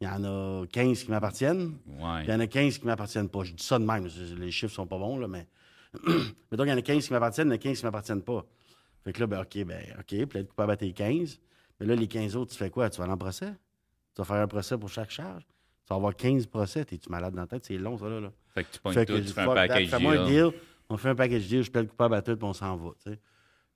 il 0.00 0.06
y 0.06 0.08
en 0.08 0.24
a 0.24 0.66
15 0.66 1.04
qui 1.04 1.10
m'appartiennent. 1.10 1.78
Ouais. 1.86 2.24
Il 2.24 2.30
y 2.30 2.32
en 2.32 2.40
a 2.40 2.46
15 2.46 2.78
qui 2.78 2.84
ne 2.84 2.90
m'appartiennent 2.90 3.28
pas. 3.28 3.44
Je 3.44 3.52
dis 3.52 3.64
ça 3.64 3.78
de 3.78 3.84
même. 3.84 4.08
Les 4.36 4.50
chiffres 4.50 4.74
sont 4.74 4.86
pas 4.86 4.98
bons, 4.98 5.18
là, 5.18 5.28
mais. 5.28 5.46
mais 6.04 6.56
donc, 6.56 6.66
il 6.66 6.70
y 6.70 6.72
en 6.72 6.78
a 6.78 6.82
15 6.82 7.06
qui 7.06 7.12
m'appartiennent, 7.12 7.48
il 7.48 7.50
y 7.50 7.54
en 7.54 7.56
a 7.56 7.58
15 7.58 7.78
qui 7.78 7.84
ne 7.84 7.88
m'appartiennent 7.88 8.22
pas. 8.22 8.44
Fait 9.04 9.12
que 9.12 9.20
là, 9.20 9.26
ben, 9.26 9.40
OK, 9.40 9.64
ben, 9.64 9.82
OK, 9.98 10.06
puis 10.06 10.26
là, 10.34 10.40
être 10.40 10.48
coupable 10.48 10.72
à 10.72 10.76
tes 10.76 10.92
15. 10.92 11.40
Mais 11.80 11.86
là, 11.86 11.94
les 11.94 12.06
15 12.06 12.36
autres, 12.36 12.52
tu 12.52 12.58
fais 12.58 12.70
quoi? 12.70 12.88
Tu 12.90 12.98
vas 12.98 13.04
aller 13.04 13.12
en 13.12 13.18
procès? 13.18 13.52
Tu 14.14 14.20
vas 14.20 14.24
faire 14.24 14.36
un 14.42 14.46
procès 14.48 14.76
pour 14.78 14.88
chaque 14.88 15.10
charge? 15.10 15.42
Tu 15.42 15.88
vas 15.90 15.96
avoir 15.96 16.14
15 16.14 16.46
procès. 16.46 16.84
T'es-tu 16.84 17.08
malade 17.10 17.34
dans 17.34 17.40
la 17.42 17.46
tête? 17.46 17.64
C'est 17.64 17.76
long, 17.78 17.96
ça, 17.98 18.08
là. 18.08 18.20
là. 18.20 18.32
Fait 18.54 18.64
que 18.64 18.72
tu 18.72 18.80
pognes 18.80 18.94
tout, 18.94 19.04
que 19.14 19.18
tu 19.18 19.32
fais 19.32 19.40
un 19.40 19.54
package 19.54 19.88
Fais-moi 19.88 20.12
un 20.14 20.24
deal. 20.26 20.50
deal. 20.50 20.60
On 20.88 20.96
fait 20.96 21.08
un 21.08 21.14
package 21.14 21.46
deal, 21.48 21.62
je 21.62 21.70
plaide 21.70 21.88
coupable 21.88 22.14
à 22.14 22.22
tout, 22.22 22.36
puis 22.36 22.44
on 22.44 22.52
s'en 22.52 22.76
va. 22.76 22.90
tu 23.04 23.10
sais. 23.12 23.18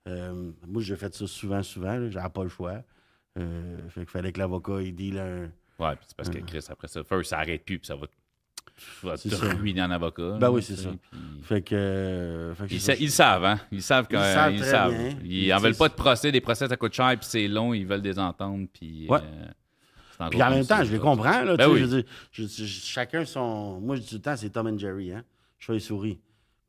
Euh, 0.08 0.52
moi, 0.68 0.82
j'ai 0.82 0.94
fait 0.96 1.12
ça 1.14 1.26
souvent, 1.26 1.62
souvent. 1.62 2.10
J'avais 2.10 2.28
pas 2.28 2.42
le 2.44 2.48
choix. 2.48 2.82
Euh, 3.38 3.76
fait 3.88 4.00
qu'il 4.00 4.10
fallait 4.10 4.32
que 4.32 4.38
l'avocat, 4.38 4.80
il 4.82 4.94
deal 4.94 5.18
un. 5.18 5.50
Ouais, 5.78 5.94
puis 5.96 6.06
c'est 6.08 6.16
parce 6.16 6.30
que 6.30 6.38
Chris, 6.38 6.64
après 6.68 6.88
ça, 6.88 7.02
first, 7.04 7.30
ça 7.30 7.38
arrête 7.38 7.64
plus, 7.64 7.78
puis 7.78 7.86
ça 7.86 7.96
va, 7.96 8.06
ça 9.02 9.08
va 9.08 9.16
C'est 9.16 9.28
te 9.30 9.34
ruiner 9.56 9.82
en 9.82 9.90
avocat. 9.90 10.38
Ben 10.38 10.48
oui, 10.50 10.62
tu 10.62 10.74
c'est 10.74 10.82
ça. 10.82 10.90
puis- 10.90 11.20
Fait 11.42 11.60
que. 11.62 11.74
euh, 11.74 12.54
fait 12.54 12.66
que 12.68 12.72
Ils, 12.74 12.80
sa- 12.80 12.94
ça. 12.94 12.98
ils 13.00 13.10
savent, 13.10 13.44
hein? 13.44 13.60
Ils 13.72 13.82
savent 13.82 14.06
quand 14.10 14.18
Ils 14.18 14.32
savent 14.34 14.52
ils 14.54 14.64
savent. 14.64 14.94
bien. 14.96 15.18
Ils 15.24 15.52
en 15.52 15.58
veulent 15.58 15.74
pas 15.76 15.88
de 15.88 15.94
procès, 15.94 16.30
des 16.32 16.40
procès 16.40 16.68
ça 16.68 16.76
coûte 16.76 16.94
cher, 16.94 17.08
puis 17.18 17.26
c'est 17.28 17.48
long, 17.48 17.74
ils 17.74 17.86
veulent 17.86 18.00
des 18.02 18.18
ententes, 18.18 18.70
puis. 18.72 19.06
Ouais. 19.08 19.18
euh, 19.22 19.46
Puis 20.30 20.42
en 20.42 20.50
même 20.50 20.66
temps, 20.66 20.82
je 20.84 20.92
les 20.92 20.98
comprends. 20.98 21.42
Là, 21.42 21.56
Ben 21.56 21.64
tu 21.64 21.64
sais, 21.64 21.70
oui. 21.70 21.78
je 21.80 21.84
veux 21.84 22.02
dire, 22.02 22.10
je- 22.32 22.42
je- 22.46 22.64
chacun 22.64 23.24
son. 23.24 23.80
Moi, 23.80 23.96
je 23.96 24.00
dis 24.02 24.08
tout 24.08 24.14
le 24.16 24.20
temps, 24.22 24.36
c'est 24.36 24.50
Tom 24.50 24.66
and 24.66 24.78
Jerry. 24.78 25.12
Hein? 25.12 25.24
Je 25.58 25.66
fais 25.66 25.72
les 25.74 25.80
souris. 25.80 26.18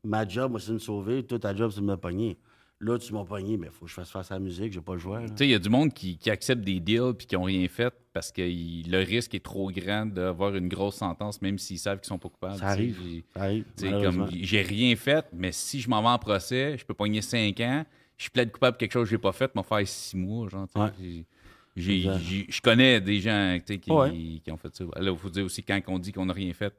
Ma 0.03 0.27
job, 0.27 0.51
moi, 0.51 0.59
c'est 0.59 0.69
de 0.69 0.73
me 0.75 0.79
sauver. 0.79 1.23
Toi, 1.23 1.39
ta 1.39 1.55
job, 1.55 1.71
c'est 1.73 1.81
de 1.81 1.85
me 1.85 1.97
pogner. 1.97 2.37
Là, 2.79 2.99
tu 2.99 3.11
m'as 3.11 3.23
pogné, 3.25 3.57
mais 3.57 3.67
il 3.67 3.73
faut 3.73 3.85
que 3.85 3.89
je 3.89 3.95
fasse 3.95 4.11
face 4.11 4.29
à 4.31 4.35
la 4.35 4.39
musique. 4.39 4.71
J'ai 4.71 4.81
pas 4.81 4.93
le 4.93 4.99
choix. 4.99 5.19
là. 5.19 5.27
Tu 5.29 5.37
sais, 5.37 5.47
il 5.47 5.49
y 5.49 5.55
a 5.55 5.59
du 5.59 5.67
monde 5.69 5.91
qui, 5.91 6.15
qui 6.17 6.29
accepte 6.29 6.63
des 6.63 6.79
deals 6.79 7.13
puis 7.17 7.25
qui 7.25 7.35
n'ont 7.35 7.43
rien 7.43 7.67
fait 7.67 7.91
parce 8.13 8.31
que 8.31 8.43
il- 8.43 8.89
le 8.91 8.99
risque 8.99 9.33
est 9.33 9.43
trop 9.43 9.71
grand 9.71 10.05
d'avoir 10.05 10.55
une 10.55 10.67
grosse 10.67 10.95
sentence, 10.97 11.41
même 11.41 11.57
s'ils 11.57 11.79
savent 11.79 11.99
qu'ils 11.99 12.07
sont 12.07 12.19
pas 12.19 12.29
coupables. 12.29 12.57
Ça 12.59 12.67
arrive. 12.67 12.99
J'ai- 13.03 13.23
Ça 13.33 13.41
arrive. 13.43 13.63
tu 13.75 13.83
sais, 13.83 13.89
malheureusement. 13.91 14.25
comme 14.27 14.35
j'ai 14.39 14.61
rien 14.61 14.95
fait, 14.95 15.25
mais 15.33 15.51
si 15.51 15.79
je 15.81 15.89
m'en 15.89 16.01
vais 16.03 16.07
en 16.09 16.19
procès, 16.19 16.77
je 16.77 16.85
peux 16.85 16.93
pogner 16.93 17.21
5 17.23 17.59
ans. 17.61 17.83
Je 18.15 18.29
plaide 18.29 18.51
coupable 18.51 18.77
de 18.77 18.79
quelque 18.79 18.93
chose 18.93 19.05
que 19.05 19.09
j'ai 19.09 19.17
pas 19.17 19.31
fait, 19.31 19.53
m'en 19.55 19.63
faire 19.63 19.87
6 19.87 20.15
mois. 20.15 20.47
Genre. 20.47 20.67
Ouais. 20.75 21.25
Je 21.77 22.61
connais 22.61 22.99
des 23.01 23.19
gens 23.19 23.57
qui, 23.65 23.91
Ouais. 23.91 24.11
qui 24.43 24.51
ont 24.51 24.57
fait 24.57 24.75
ça. 24.75 24.83
Là, 24.95 25.11
il 25.11 25.17
faut 25.17 25.29
dire 25.29 25.45
aussi 25.45 25.63
quand 25.63 25.79
on 25.87 25.99
dit 25.99 26.11
qu'on 26.11 26.25
n'a 26.25 26.33
rien 26.33 26.53
fait. 26.53 26.73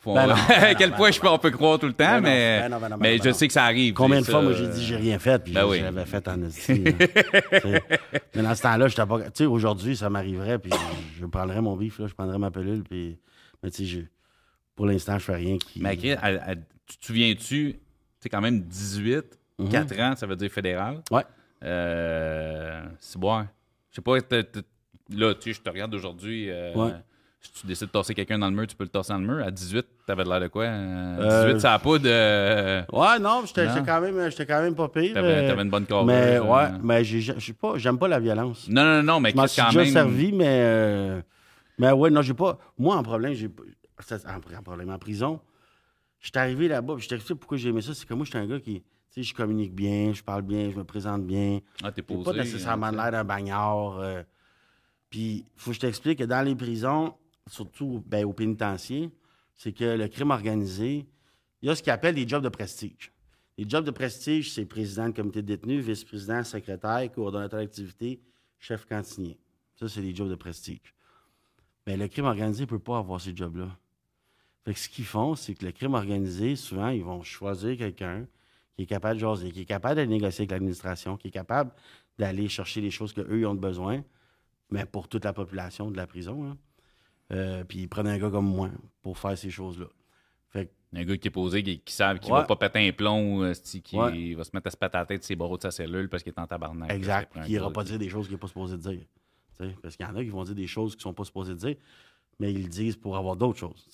Faut 0.00 0.14
Ben 0.14 0.28
non, 0.28 0.34
ben 0.48 0.54
à 0.62 0.74
quel 0.76 0.90
ben 0.90 0.96
point 0.96 1.08
non, 1.08 1.12
je 1.12 1.20
peux, 1.20 1.28
on 1.28 1.38
peut 1.38 1.50
croire 1.50 1.76
tout 1.78 1.86
le 1.86 1.92
temps, 1.92 2.04
Ben 2.04 2.20
mais, 2.20 2.60
ben 2.60 2.68
non, 2.70 2.78
ben 2.78 2.88
ben 2.90 2.96
mais 3.00 3.18
je 3.18 3.22
ben 3.24 3.32
sais 3.32 3.48
que 3.48 3.52
ça 3.52 3.64
arrive. 3.64 3.94
Combien 3.94 4.20
de 4.20 4.26
fois, 4.26 4.42
moi, 4.42 4.52
j'ai 4.52 4.68
dit 4.68 4.84
j'ai 4.84 4.94
rien 4.96 5.18
fait, 5.18 5.42
puis 5.42 5.52
Ben 5.52 5.62
je- 5.62 5.66
oui. 5.66 5.78
je 5.78 5.82
l'avais 5.82 6.04
fait 6.04 6.28
en 6.28 6.40
esti. 6.46 6.60
sais. 6.84 7.82
Mais 8.36 8.42
dans 8.42 8.54
ce 8.54 8.62
temps-là, 8.62 8.86
je 8.86 8.94
pas. 8.96 9.20
Tu 9.22 9.30
sais, 9.34 9.44
aujourd'hui, 9.46 9.96
ça 9.96 10.08
m'arriverait, 10.08 10.60
puis 10.60 10.70
je, 11.18 11.26
prendrais 11.26 11.60
mon 11.60 11.76
bif, 11.76 11.98
là, 11.98 12.06
je 12.06 12.14
prendrais 12.14 12.38
ma 12.38 12.50
pilule, 12.52 12.84
puis. 12.84 13.18
Mais 13.62 13.70
tu 13.72 13.78
sais, 13.78 13.84
je- 13.86 14.00
pour 14.76 14.86
l'instant, 14.86 15.18
je 15.18 15.24
fais 15.24 15.34
rien 15.34 15.58
qui. 15.58 15.80
Mais 15.82 15.98
à- 16.14 16.50
à- 16.50 16.54
tu 16.54 16.96
te 16.96 17.04
souviens-tu, 17.04 17.72
tu 17.72 17.78
sais, 18.20 18.28
quand 18.28 18.40
même 18.40 18.60
18, 18.60 19.36
Mhm. 19.58 19.68
4 19.68 19.98
ans, 20.00 20.14
ça 20.14 20.26
veut 20.28 20.36
dire 20.36 20.50
fédéral? 20.52 21.02
Ouais. 21.10 21.24
Euh, 21.64 22.84
c'est 23.00 23.18
bon. 23.18 23.44
Je 23.90 23.96
sais 23.96 24.02
pas, 24.02 24.16
là, 24.16 25.34
tu 25.34 25.40
sais, 25.42 25.52
je 25.54 25.60
te 25.62 25.70
regarde 25.70 25.94
aujourd'hui. 25.94 26.50
euh, 26.50 26.74
Ouais. 26.74 26.92
Si 27.40 27.52
tu 27.52 27.66
décides 27.68 27.86
de 27.86 27.92
tasser 27.92 28.14
quelqu'un 28.14 28.36
dans 28.36 28.50
le 28.50 28.56
mur, 28.56 28.66
tu 28.66 28.74
peux 28.74 28.82
le 28.82 28.90
tasser 28.90 29.12
dans 29.12 29.20
le 29.20 29.26
mur. 29.26 29.46
À 29.46 29.50
18, 29.52 29.86
t'avais 30.04 30.24
l'air 30.24 30.40
de 30.40 30.48
quoi? 30.48 30.64
Euh, 30.64 31.46
18, 31.52 31.60
ça 31.60 31.74
a 31.74 31.78
pas 31.78 31.96
de. 31.98 32.80
Ouais, 32.92 33.18
non, 33.20 33.44
j'étais 33.46 33.66
Non? 33.66 33.74
j'étais 33.74 33.86
quand, 33.86 34.00
même- 34.00 34.28
j'étais 34.30 34.44
quand 34.46 34.60
même 34.60 34.74
pas 34.74 34.88
pire. 34.88 35.14
T'avais, 35.14 35.28
euh, 35.28 35.48
t'avais 35.48 35.62
une 35.62 35.70
bonne 35.70 35.86
carrure. 35.86 36.04
Mais 36.04 36.40
ouais, 36.40 36.68
mais 36.82 37.04
j'ai- 37.04 37.20
je 37.20 37.38
sais 37.38 37.52
pas, 37.52 37.74
j'aime 37.78 37.96
pas 37.96 38.08
la 38.08 38.18
violence. 38.18 38.66
Non, 38.68 38.84
non, 38.84 39.02
non, 39.04 39.20
mais 39.20 39.30
Je 39.30 39.36
m'en 39.36 39.46
suis 39.46 39.62
quand 39.62 39.68
déjà 39.68 39.80
même. 39.84 39.92
servi, 39.92 40.32
mais. 40.32 40.46
euh, 40.48 41.22
mais 41.78 41.92
ouais, 41.92 42.10
non, 42.10 42.22
j'ai 42.22 42.34
pas. 42.34 42.58
Moi, 42.76 42.96
en 42.96 43.04
problème, 43.04 43.34
j'ai 43.34 43.48
pas. 43.48 43.62
En, 44.26 44.60
problème, 44.62 44.90
en 44.90 44.98
prison, 44.98 45.40
j'étais 46.20 46.40
arrivé 46.40 46.66
là-bas, 46.66 46.94
puis 46.96 47.04
je 47.04 47.08
t'explique 47.08 47.38
pourquoi 47.38 47.56
j'ai 47.56 47.68
aimé 47.68 47.82
ça? 47.82 47.94
C'est 47.94 48.04
que 48.06 48.14
moi, 48.14 48.24
j'étais 48.26 48.38
un 48.38 48.46
gars 48.46 48.58
qui. 48.58 48.82
Je 49.22 49.34
communique 49.34 49.74
bien, 49.74 50.12
je 50.12 50.22
parle 50.22 50.42
bien, 50.42 50.70
je 50.70 50.76
me 50.76 50.84
présente 50.84 51.26
bien. 51.26 51.60
Ah, 51.82 51.90
t'es 51.90 52.02
posé. 52.02 52.24
pas 52.24 52.32
nécessairement 52.32 52.86
hein, 52.86 52.92
l'air 52.92 53.10
d'un 53.10 53.24
bagnard. 53.24 53.98
euh. 53.98 54.22
Puis, 55.10 55.44
faut 55.56 55.70
que 55.70 55.74
je 55.74 55.80
t'explique 55.80 56.18
que 56.18 56.24
dans 56.24 56.44
les 56.44 56.54
prisons, 56.54 57.14
surtout 57.46 58.02
ben, 58.06 58.24
au 58.24 58.32
pénitencier, 58.32 59.10
c'est 59.54 59.72
que 59.72 59.84
le 59.84 60.08
crime 60.08 60.30
organisé, 60.30 61.06
il 61.62 61.68
y 61.68 61.70
a 61.70 61.74
ce 61.74 61.82
qu'ils 61.82 61.92
appellent 61.92 62.14
des 62.14 62.28
jobs 62.28 62.44
de 62.44 62.48
prestige. 62.48 63.12
Les 63.56 63.68
jobs 63.68 63.84
de 63.84 63.90
prestige, 63.90 64.52
c'est 64.52 64.64
président 64.66 65.06
du 65.06 65.14
comité 65.14 65.42
de 65.42 65.46
détenus, 65.46 65.84
vice-président, 65.84 66.44
secrétaire, 66.44 67.10
coordonnateur 67.12 67.58
d'activité, 67.58 68.20
chef 68.58 68.84
cantinier. 68.84 69.38
Ça, 69.74 69.88
c'est 69.88 70.02
des 70.02 70.14
jobs 70.14 70.28
de 70.28 70.36
prestige. 70.36 70.94
Mais 71.86 71.96
le 71.96 72.06
crime 72.06 72.26
organisé 72.26 72.62
ne 72.62 72.68
peut 72.68 72.78
pas 72.78 72.98
avoir 72.98 73.20
ces 73.20 73.34
jobs-là. 73.34 73.76
Fait 74.64 74.74
que 74.74 74.78
ce 74.78 74.88
qu'ils 74.88 75.06
font, 75.06 75.34
c'est 75.34 75.54
que 75.54 75.64
le 75.64 75.72
crime 75.72 75.94
organisé, 75.94 76.54
souvent, 76.54 76.88
ils 76.90 77.02
vont 77.02 77.22
choisir 77.22 77.76
quelqu'un 77.76 78.26
qui 78.78 78.84
est 78.84 78.86
capable 78.86 79.16
de 79.16 79.20
jaser, 79.20 79.50
qui 79.50 79.62
est 79.62 79.64
capable 79.64 79.96
de 80.00 80.04
négocier 80.06 80.42
avec 80.42 80.52
l'administration, 80.52 81.16
qui 81.16 81.28
est 81.28 81.30
capable 81.32 81.72
d'aller 82.16 82.48
chercher 82.48 82.80
les 82.80 82.92
choses 82.92 83.12
qu'eux 83.12 83.44
ont 83.44 83.54
besoin, 83.56 84.04
mais 84.70 84.84
pour 84.86 85.08
toute 85.08 85.24
la 85.24 85.32
population 85.32 85.90
de 85.90 85.96
la 85.96 86.06
prison. 86.06 86.44
hein. 86.44 86.56
Euh, 87.32 87.64
puis 87.64 87.80
ils 87.80 87.88
prennent 87.88 88.06
un 88.06 88.18
gars 88.18 88.30
comme 88.30 88.46
moi 88.46 88.70
pour 89.02 89.18
faire 89.18 89.36
ces 89.36 89.50
choses-là. 89.50 89.86
Fait 90.50 90.66
que 90.66 90.96
Un 90.96 91.04
gars 91.04 91.16
qui 91.16 91.26
est 91.26 91.30
posé, 91.32 91.62
qui, 91.64 91.80
qui 91.80 91.92
savent 91.92 92.20
qu'il 92.20 92.30
va 92.32 92.42
Ouais. 92.42 92.46
pas 92.46 92.54
péter 92.54 92.88
un 92.88 92.92
plomb, 92.92 93.42
euh, 93.42 93.52
qui 93.82 93.96
Ouais. 93.96 94.34
va 94.34 94.44
se 94.44 94.50
mettre 94.54 94.68
à 94.68 94.70
se 94.70 94.76
péter 94.76 94.96
à 94.96 95.00
la 95.00 95.06
tête 95.06 95.20
de 95.22 95.24
ses 95.26 95.34
barreaux 95.34 95.56
de 95.56 95.62
sa 95.62 95.72
cellule 95.72 96.08
parce 96.08 96.22
qu'il 96.22 96.32
est 96.32 96.38
en 96.38 96.46
tabarnak. 96.46 96.92
Exact. 96.92 97.32
Qui 97.44 97.52
ira 97.52 97.66
gars 97.66 97.72
pas 97.72 97.82
dire 97.84 97.98
des 97.98 98.08
choses 98.08 98.26
qu'il 98.26 98.34
n'est 98.36 98.40
pas 98.40 98.46
supposé 98.46 98.78
dire. 98.78 99.00
Parce 99.82 99.96
qu'il 99.96 100.06
y 100.06 100.08
en 100.08 100.14
a 100.14 100.22
qui 100.22 100.30
vont 100.30 100.44
dire 100.44 100.54
des 100.54 100.68
choses 100.68 100.94
qu'ils 100.94 101.02
sont 101.02 101.12
pas 101.12 101.24
supposés 101.24 101.56
dire, 101.56 101.74
mais 102.38 102.52
ils 102.52 102.62
le 102.62 102.68
disent 102.68 102.94
pour 102.96 103.16
avoir 103.16 103.34
d'autres 103.34 103.58
choses. 103.58 103.88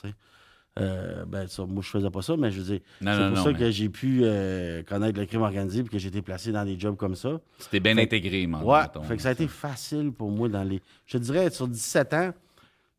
Euh, 0.80 1.24
ben, 1.24 1.46
ça, 1.46 1.64
moi, 1.66 1.82
je 1.84 1.88
faisais 1.88 2.10
pas 2.10 2.20
ça, 2.22 2.36
mais 2.36 2.50
je 2.50 2.58
veux 2.60 2.64
dire, 2.64 2.80
c'est 2.98 3.04
pour 3.04 3.14
non, 3.14 3.44
ça 3.44 3.52
mais- 3.52 3.58
que 3.58 3.70
j'ai 3.70 3.88
pu 3.88 4.20
euh, 4.24 4.82
connaître 4.82 5.20
le 5.20 5.26
crime 5.26 5.42
organisé 5.42 5.80
et 5.80 5.84
que 5.84 5.98
j'ai 5.98 6.08
été 6.08 6.20
placé 6.20 6.50
dans 6.50 6.64
des 6.64 6.78
jobs 6.78 6.96
comme 6.96 7.14
ça. 7.14 7.40
C'était 7.58 7.78
bien 7.78 7.94
Fait- 7.94 8.02
intégré, 8.02 8.44
man, 8.48 8.62
Ouais, 8.64 8.82
mettons. 8.82 9.02
fait 9.04 9.14
que 9.16 9.22
ça 9.22 9.28
a 9.28 9.32
été 9.32 9.46
facile 9.46 10.10
pour 10.10 10.30
moi 10.32 10.48
dans 10.48 10.64
les. 10.64 10.80
Je 11.06 11.16
te 11.16 11.22
dirais, 11.22 11.48
sur 11.50 11.68
17 11.68 12.12
ans, 12.14 12.34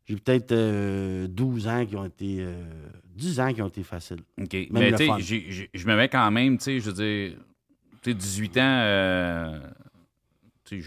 j'ai 0.06 0.16
peut-être 0.16 0.52
euh, 0.52 1.26
12 1.28 1.68
ans 1.68 1.84
qui 1.84 1.96
ont 1.96 2.06
été. 2.06 2.36
euh, 2.40 2.54
10 3.14 3.40
ans 3.40 3.52
qui 3.52 3.60
ont 3.62 3.68
été 3.68 3.82
faciles. 3.82 4.20
OK. 4.40 4.52
Même 4.54 4.68
Mais 4.72 4.92
tu 4.92 5.06
sais, 5.22 5.68
je 5.74 5.86
me 5.86 5.96
mets 5.96 6.08
quand 6.08 6.30
même, 6.30 6.56
tu 6.58 6.64
sais, 6.64 6.80
je 6.80 6.90
veux 6.90 6.92
dire, 6.94 7.38
tu 8.02 8.10
sais, 8.10 8.14
18 8.14 8.56
ans, 8.58 8.60
euh, 8.84 9.58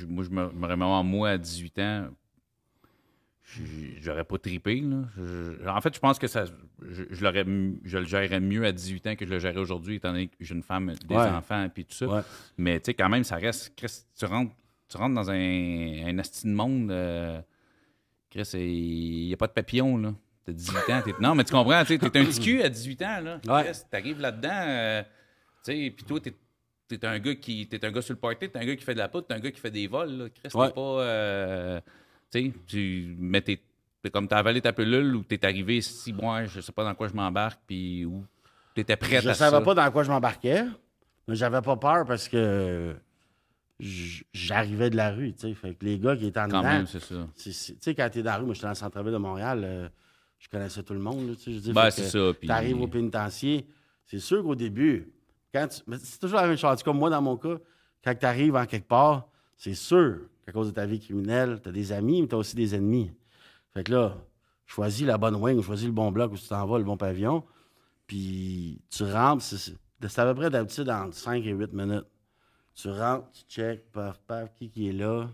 moi, 0.08 0.24
je 0.24 0.30
me, 0.30 0.52
me 0.52 0.68
remets 0.68 0.86
en 0.86 1.04
moi 1.04 1.30
à 1.32 1.38
18 1.38 1.80
ans, 1.80 2.08
j'aurais 4.02 4.24
pas 4.24 4.38
tripé, 4.38 4.84
en 5.68 5.82
fait, 5.82 5.94
je 5.96 6.00
pense 6.00 6.20
que 6.20 6.28
ça, 6.28 6.46
je, 6.46 7.04
je 7.10 7.24
l'aurais, 7.24 7.42
m- 7.42 7.80
je 7.84 7.98
le 7.98 8.06
gérerais 8.06 8.40
mieux 8.40 8.66
à 8.66 8.72
18 8.72 9.08
ans 9.08 9.16
que 9.16 9.26
je 9.26 9.32
le 9.32 9.40
gérerais 9.40 9.60
aujourd'hui, 9.60 9.96
étant 9.96 10.12
donné 10.12 10.28
que 10.28 10.36
j'ai 10.40 10.54
une 10.56 10.64
femme, 10.64 10.94
des 11.08 11.16
Ouais. 11.16 11.22
enfants, 11.24 11.68
puis 11.74 11.86
tout 11.86 11.96
ça. 11.96 12.08
Ouais. 12.08 12.22
Mais 12.58 12.80
tu 12.80 12.86
sais, 12.88 12.94
quand 12.94 13.10
même, 13.10 13.24
ça 13.24 13.38
reste, 13.38 13.74
Chris, 13.76 14.04
tu 14.18 14.26
rentres, 14.26 14.54
tu 14.88 14.98
rentres 14.98 15.16
dans 15.16 15.30
un, 15.32 15.36
un 16.08 16.18
asti 16.20 16.48
de 16.48 16.54
monde, 16.54 16.92
euh, 16.92 17.42
Chris, 18.30 18.50
il 18.54 19.28
n'y 19.28 19.34
a 19.34 19.38
pas 19.38 19.48
de 19.48 19.54
papillon, 19.54 19.98
là. 19.98 20.14
T'as 20.46 20.52
18 20.54 20.78
ans. 20.94 21.02
t'es- 21.04 21.14
Non, 21.20 21.36
mais 21.36 21.44
tu 21.44 21.52
comprends, 21.52 21.84
tu 21.84 21.98
t'es 21.98 22.06
un 22.20 22.26
petit 22.26 22.40
cul 22.40 22.62
à 22.62 22.70
18 22.70 23.02
ans, 23.02 23.20
là. 23.22 23.42
Ouais. 23.48 23.64
Chris, 23.66 23.80
t'arrives 23.90 24.20
là-dedans, 24.20 24.50
euh, 24.54 25.02
tu 25.66 25.72
sais, 25.74 25.94
puis 25.96 26.06
toi, 26.06 26.20
t'es, 26.20 26.34
t'es 26.88 27.06
un 27.06 27.20
gars 27.20 27.36
qui, 27.36 27.68
t'es 27.68 27.84
un 27.86 27.92
gars 27.92 28.02
sur 28.02 28.14
le 28.14 28.20
party, 28.20 28.50
t'es 28.50 28.58
un 28.60 28.66
gars 28.66 28.76
qui 28.76 28.84
fait 28.84 28.94
de 28.94 29.00
la 29.00 29.10
poudre, 29.10 29.28
t'es 29.28 29.34
un 29.34 29.40
gars 29.40 29.52
qui 29.52 29.60
fait 29.60 29.72
des 29.72 29.88
vols, 29.88 30.12
là. 30.12 30.26
Chris, 30.30 30.50
Ouais. 30.56 30.68
t'es 30.68 30.74
pas, 30.74 30.82
euh, 30.82 31.82
tu 32.32 32.40
sais, 32.48 32.54
tu 32.68 33.16
mets 33.20 33.42
tes, 33.42 33.62
comme 34.12 34.28
t'as 34.28 34.38
avalé 34.38 34.62
ta 34.62 34.72
pilule 34.74 35.16
ou 35.16 35.24
t'es 35.24 35.44
arrivé, 35.46 35.82
si, 35.82 36.14
moi, 36.14 36.46
je 36.46 36.62
sais 36.62 36.72
pas 36.72 36.84
dans 36.84 36.96
quoi 36.96 37.08
je 37.08 37.14
m'embarque, 37.14 37.60
puis 37.68 38.06
où 38.06 38.24
t'étais 38.76 38.96
prêt 38.96 39.22
Je 39.22 39.30
à 39.30 39.34
savais 39.34 39.58
ça. 39.58 39.62
pas 39.62 39.74
dans 39.74 39.92
quoi 39.92 40.04
je 40.04 40.10
m'embarquais, 40.12 40.64
mais 41.28 41.36
j'avais 41.36 41.62
pas 41.62 41.76
peur 41.78 42.06
parce 42.06 42.28
que 42.28 42.96
j'arrivais 44.34 44.90
de 44.90 44.98
la 44.98 45.12
rue, 45.12 45.34
tu 45.34 45.42
sais. 45.42 45.54
Fait 45.54 45.74
que 45.74 45.86
les 45.86 46.00
gars 46.00 46.16
qui 46.16 46.28
étaient 46.28 46.40
en 46.40 46.48
Quand 46.50 46.60
dedans, 46.60 46.70
même, 46.70 46.88
c'est 46.88 47.00
ça. 47.02 47.28
tu 47.42 47.52
sais, 47.54 47.96
quand 47.96 48.10
t'es 48.12 48.22
dans 48.24 48.32
la 48.32 48.38
rue, 48.38 48.46
moi, 48.46 48.54
j'étais 48.54 48.66
dans 48.66 48.72
le 48.72 48.76
centre-ville 48.76 49.14
de 49.14 49.18
Montréal, 49.18 49.62
euh, 49.64 49.90
je 50.38 50.48
connaissais 50.50 50.84
tout 50.84 50.94
le 50.94 51.00
monde, 51.00 51.36
tu 51.38 51.54
sais. 51.54 51.60
je 51.68 51.72
Ben, 51.72 51.90
c'est 51.90 52.08
ça. 52.10 52.34
Puis... 52.38 52.48
T'arrives 52.48 52.82
au 52.82 52.88
pénitencier, 52.88 53.66
c'est 54.06 54.20
sûr 54.20 54.44
qu'au 54.44 54.56
début, 54.56 55.12
quand 55.54 55.68
tu- 55.68 55.82
mais 55.88 55.98
c'est 55.98 56.20
toujours 56.20 56.40
la 56.42 56.48
même 56.48 56.58
chose. 56.58 56.72
En 56.72 56.76
tout 56.76 56.84
cas, 56.84 56.94
moi, 56.94 57.10
dans 57.10 57.22
mon 57.22 57.38
cas, 57.38 57.56
quand 58.04 58.16
tu 58.16 58.26
arrives 58.26 58.56
en 58.56 58.66
quelque 58.66 58.88
part, 58.88 59.28
c'est 59.58 59.74
sûr 59.74 60.20
qu'à 60.50 60.54
cause 60.60 60.68
de 60.68 60.74
ta 60.74 60.86
vie 60.86 61.00
criminelle, 61.00 61.60
tu 61.62 61.70
as 61.70 61.72
des 61.72 61.92
amis, 61.92 62.22
mais 62.22 62.28
tu 62.28 62.36
as 62.36 62.38
aussi 62.38 62.56
des 62.56 62.76
ennemis. 62.76 63.12
Fait 63.74 63.84
que 63.84 63.92
là, 63.92 64.18
choisis 64.66 65.06
la 65.06 65.18
bonne 65.18 65.36
wing, 65.36 65.62
choisis 65.62 65.86
le 65.88 65.92
bon 65.94 66.12
bloc 66.12 66.32
où 66.34 66.38
tu 66.38 66.48
t'en 66.48 66.66
vas, 66.66 66.78
le 66.78 66.84
bon 66.84 66.98
pavillon, 66.98 67.44
puis 68.08 68.82
tu 68.90 69.04
rentres, 69.04 69.44
c'est- 69.44 69.76
à 70.20 70.26
peu 70.26 70.36
près 70.36 70.50
d'habitude 70.50 70.90
entre 70.90 71.14
5 71.16 71.46
et 71.46 71.52
8 71.52 71.74
minutes. 71.74 72.06
Tu 72.74 72.90
rentres, 72.90 73.30
tu 73.32 73.44
check, 73.50 73.92
paf, 73.92 74.20
paf, 74.26 74.54
qui 74.56 74.70
qui 74.70 74.90
est 74.90 74.94
là, 74.94 75.30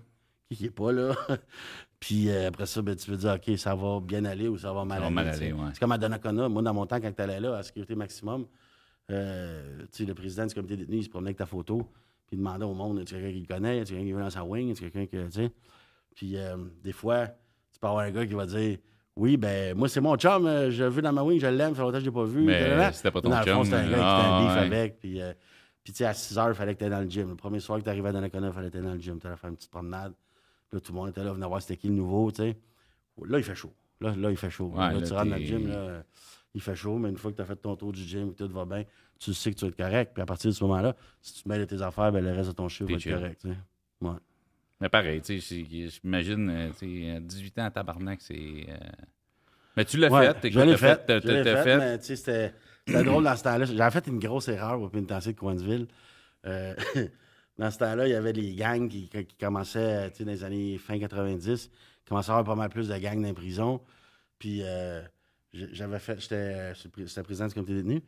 qui 0.50 0.56
qui 0.58 0.66
est 0.66 0.70
pas 0.72 0.92
là. 0.92 1.14
puis 2.00 2.30
euh, 2.30 2.48
après 2.48 2.66
ça, 2.66 2.82
ben, 2.82 2.96
tu 2.96 3.10
peux 3.10 3.18
dire, 3.18 3.34
OK, 3.36 3.58
ça 3.58 3.76
va 3.76 4.00
bien 4.00 4.26
aller 4.26 4.48
ou 4.48 4.58
ça 4.58 4.74
va 4.74 4.84
mal 4.84 4.98
Ça 4.98 5.02
va 5.02 5.06
aller. 5.08 5.16
mal 5.16 5.28
aller, 5.28 5.54
ouais. 5.54 5.70
C'est 5.74 5.80
comme 5.80 5.92
à 5.92 5.98
Donnacona. 5.98 6.50
Moi, 6.50 6.62
dans 6.64 6.74
mon 6.74 6.86
temps, 6.88 7.00
quand 7.00 7.12
tu 7.12 7.22
allais 7.22 7.40
là, 7.40 7.58
à 7.58 7.64
sécurité 7.64 7.94
maximum, 7.96 8.48
euh, 9.12 9.86
le 10.00 10.14
président 10.14 10.46
du 10.48 10.54
comité 10.56 10.76
détenu, 10.78 10.98
il 10.98 11.04
se 11.04 11.10
promenait 11.10 11.30
avec 11.30 11.38
ta 11.38 11.46
photo, 11.46 11.88
puis 12.28 12.36
il 12.36 12.40
demandait 12.40 12.66
au 12.66 12.74
monde, 12.74 13.00
est-ce 13.00 13.12
quelqu'un 13.12 13.32
qui 13.32 13.42
le 13.42 13.48
connaît, 13.48 13.78
est-ce 13.80 13.92
quelqu'un 13.92 14.06
qui 14.06 14.14
veut 14.14 14.22
dans 14.22 14.30
sa 14.30 14.44
wing, 14.44 14.72
est-ce 14.72 14.82
quelqu'un 14.82 15.06
qui, 15.06 15.18
tu 15.18 15.32
sais? 15.32 15.52
Puis 16.16 16.38
euh, 16.38 16.58
des 16.84 16.92
fois, 16.92 17.28
tu 17.28 17.80
peux 17.80 17.88
avoir 17.88 18.04
un 18.04 18.12
gars 18.12 18.26
qui 18.26 18.34
va 18.34 18.46
dire, 18.46 18.78
oui, 19.16 19.38
ben 19.38 19.78
moi, 19.78 19.88
c'est 19.88 20.02
mon 20.02 20.16
chum, 20.18 20.46
euh, 20.46 20.72
je 20.72 20.84
le 20.84 20.90
veux 20.90 21.02
dans 21.02 21.14
ma 21.14 21.24
wing, 21.24 21.40
je 21.40 21.48
l'aime, 21.48 21.70
ça 21.70 21.76
fait 21.76 21.82
longtemps 21.82 21.98
que 21.98 22.00
je 22.00 22.06
l'ai 22.06 22.12
pas 22.12 22.26
vu. 22.26 22.42
Mais 22.44 22.92
c'était 22.94 23.12
pas 23.12 23.22
ton 23.22 23.30
Dans 23.30 23.40
le 23.40 23.46
fond, 23.46 23.52
chum, 23.52 23.66
c'était 23.66 23.78
un 23.78 23.90
gars 23.90 23.98
qui 23.98 24.02
ah, 24.04 24.20
était 24.20 24.28
un 24.28 24.42
beef 24.42 24.56
ouais. 24.56 24.78
avec, 24.78 25.00
puis... 25.00 25.22
euh, 25.22 25.34
puis, 25.86 25.94
tu 25.94 26.00
sais, 26.00 26.06
à 26.06 26.16
6 26.16 26.40
heures, 26.40 26.50
il 26.50 26.56
fallait 26.56 26.74
que 26.74 26.84
tu 26.84 26.90
dans 26.90 27.00
le 27.00 27.08
gym. 27.08 27.30
Le 27.30 27.36
premier 27.36 27.60
soir 27.60 27.78
que 27.78 27.84
tu 27.84 27.90
arrivais 27.92 28.10
à 28.10 28.12
Donnacona, 28.12 28.48
il 28.48 28.54
fallait 28.54 28.72
que 28.72 28.78
tu 28.78 28.84
dans 28.84 28.94
le 28.94 29.00
gym. 29.00 29.20
Tu 29.20 29.28
allais 29.28 29.38
faire 29.38 29.52
une 29.52 29.56
petite 29.56 29.70
promenade. 29.70 30.14
Là, 30.72 30.80
tout 30.80 30.92
le 30.92 30.98
monde 30.98 31.10
était 31.10 31.24
là, 31.24 31.32
venait 31.32 31.46
voir 31.46 31.62
c'était 31.62 31.78
qui 31.78 31.90
le 31.90 31.94
nouveau, 31.94 32.32
tu 32.32 32.42
sais. 32.42 32.58
Là, 33.24 33.38
il 33.38 33.44
fait 33.44 33.54
chaud. 33.54 33.72
Là, 34.02 34.16
là 34.18 34.32
il 34.32 34.36
fait 34.36 34.50
chaud. 34.50 34.72
Ouais, 34.74 34.80
là, 34.80 34.94
là, 34.94 35.02
tu 35.04 35.14
rentres 35.14 35.30
dans 35.30 35.36
le 35.36 35.44
gym, 35.44 35.68
là, 35.68 36.04
il 36.56 36.62
fait 36.62 36.76
chaud, 36.76 36.98
mais 36.98 37.10
une 37.10 37.18
fois 37.18 37.32
que 37.32 37.36
tu 37.36 37.42
as 37.44 37.46
fait 37.46 37.56
ton 37.58 37.76
tour 37.76 37.92
du 37.94 38.02
gym, 38.02 38.34
que 38.34 38.44
tout 38.44 38.50
va 38.52 38.66
bien, 38.66 38.84
tu 39.20 39.34
sais 39.34 39.52
que 39.52 39.56
tu 39.58 39.66
vas 39.66 39.70
être 39.70 39.78
correct. 39.78 40.12
Puis 40.14 40.24
à 40.24 40.26
partir 40.26 40.50
de 40.50 40.56
ce 40.56 40.64
moment-là, 40.64 40.96
si 41.22 41.34
tu 41.44 41.48
mêles 41.48 41.68
tes 41.68 41.82
affaires, 41.82 42.12
ben, 42.12 42.24
le 42.26 42.32
reste 42.32 42.50
de 42.50 42.56
ton 42.56 42.68
chiffre 42.68 42.90
va 42.90 42.96
être 42.98 43.10
correct. 43.10 43.46
Ouais. 44.02 44.12
Mais 44.82 44.90
pareil, 44.90 45.22
tu 45.22 45.40
sais, 45.40 45.66
j'imagine, 45.70 46.50
euh, 46.50 46.70
tu 46.78 47.04
sais, 47.04 47.12
à 47.12 47.20
18 47.20 47.60
ans 47.60 47.66
à 47.66 47.72
tabarnak, 47.72 48.20
c'est. 48.22 48.66
euh, 48.70 48.76
Mais 49.78 49.86
tu 49.86 49.98
l'as 49.98 50.10
Ouais, 50.12 50.34
fait, 50.42 50.50
je 50.52 50.60
l'ai 50.60 50.78
fait. 50.78 51.06
t'as- 51.06 51.20
je 51.20 51.28
l'ai 51.28 51.44
fait, 51.44 51.64
fait. 51.64 51.78
mais 51.78 51.98
tu 52.00 52.06
sais, 52.06 52.16
c'était 52.16 52.54
c'était 52.88 53.04
drôle 53.04 53.24
dans 53.24 53.36
ce 53.36 53.44
temps-là. 53.44 53.66
J'avais 53.66 53.92
fait 53.92 54.08
une 54.08 54.20
grosse 54.20 54.48
erreur 54.48 54.82
au 54.82 54.90
pénitencier 54.90 55.34
de 55.34 55.38
Coinsville. 55.40 55.88
Euh, 56.46 56.76
dans 57.58 57.72
ce 57.72 57.78
temps-là, 57.80 58.08
il 58.08 58.12
y 58.12 58.16
avait 58.16 58.34
les 58.34 58.54
gangs 58.54 58.88
qui, 58.90 59.08
qui 59.10 59.36
commençaient, 59.40 60.12
tu 60.12 60.18
sais, 60.18 60.24
dans 60.26 60.32
les 60.32 60.44
années 60.44 60.78
fin 60.78 61.00
90, 61.00 61.70
il 62.06 62.10
commençait 62.10 62.32
à 62.32 62.36
avoir 62.38 62.56
pas 62.56 62.62
mal 62.62 62.70
plus 62.70 62.88
de 62.90 62.98
gangs 62.98 63.20
dans 63.22 63.28
les 63.28 63.34
prisons. 63.34 63.82
Puis 64.40 64.60
euh, 64.64 65.02
j'avais 65.72 66.00
fait, 66.00 66.20
j'étais 66.20 66.74
j'étais 66.76 67.24
président 67.24 67.48
du 67.48 67.54
comité 67.54 67.74
détenu. 67.76 68.02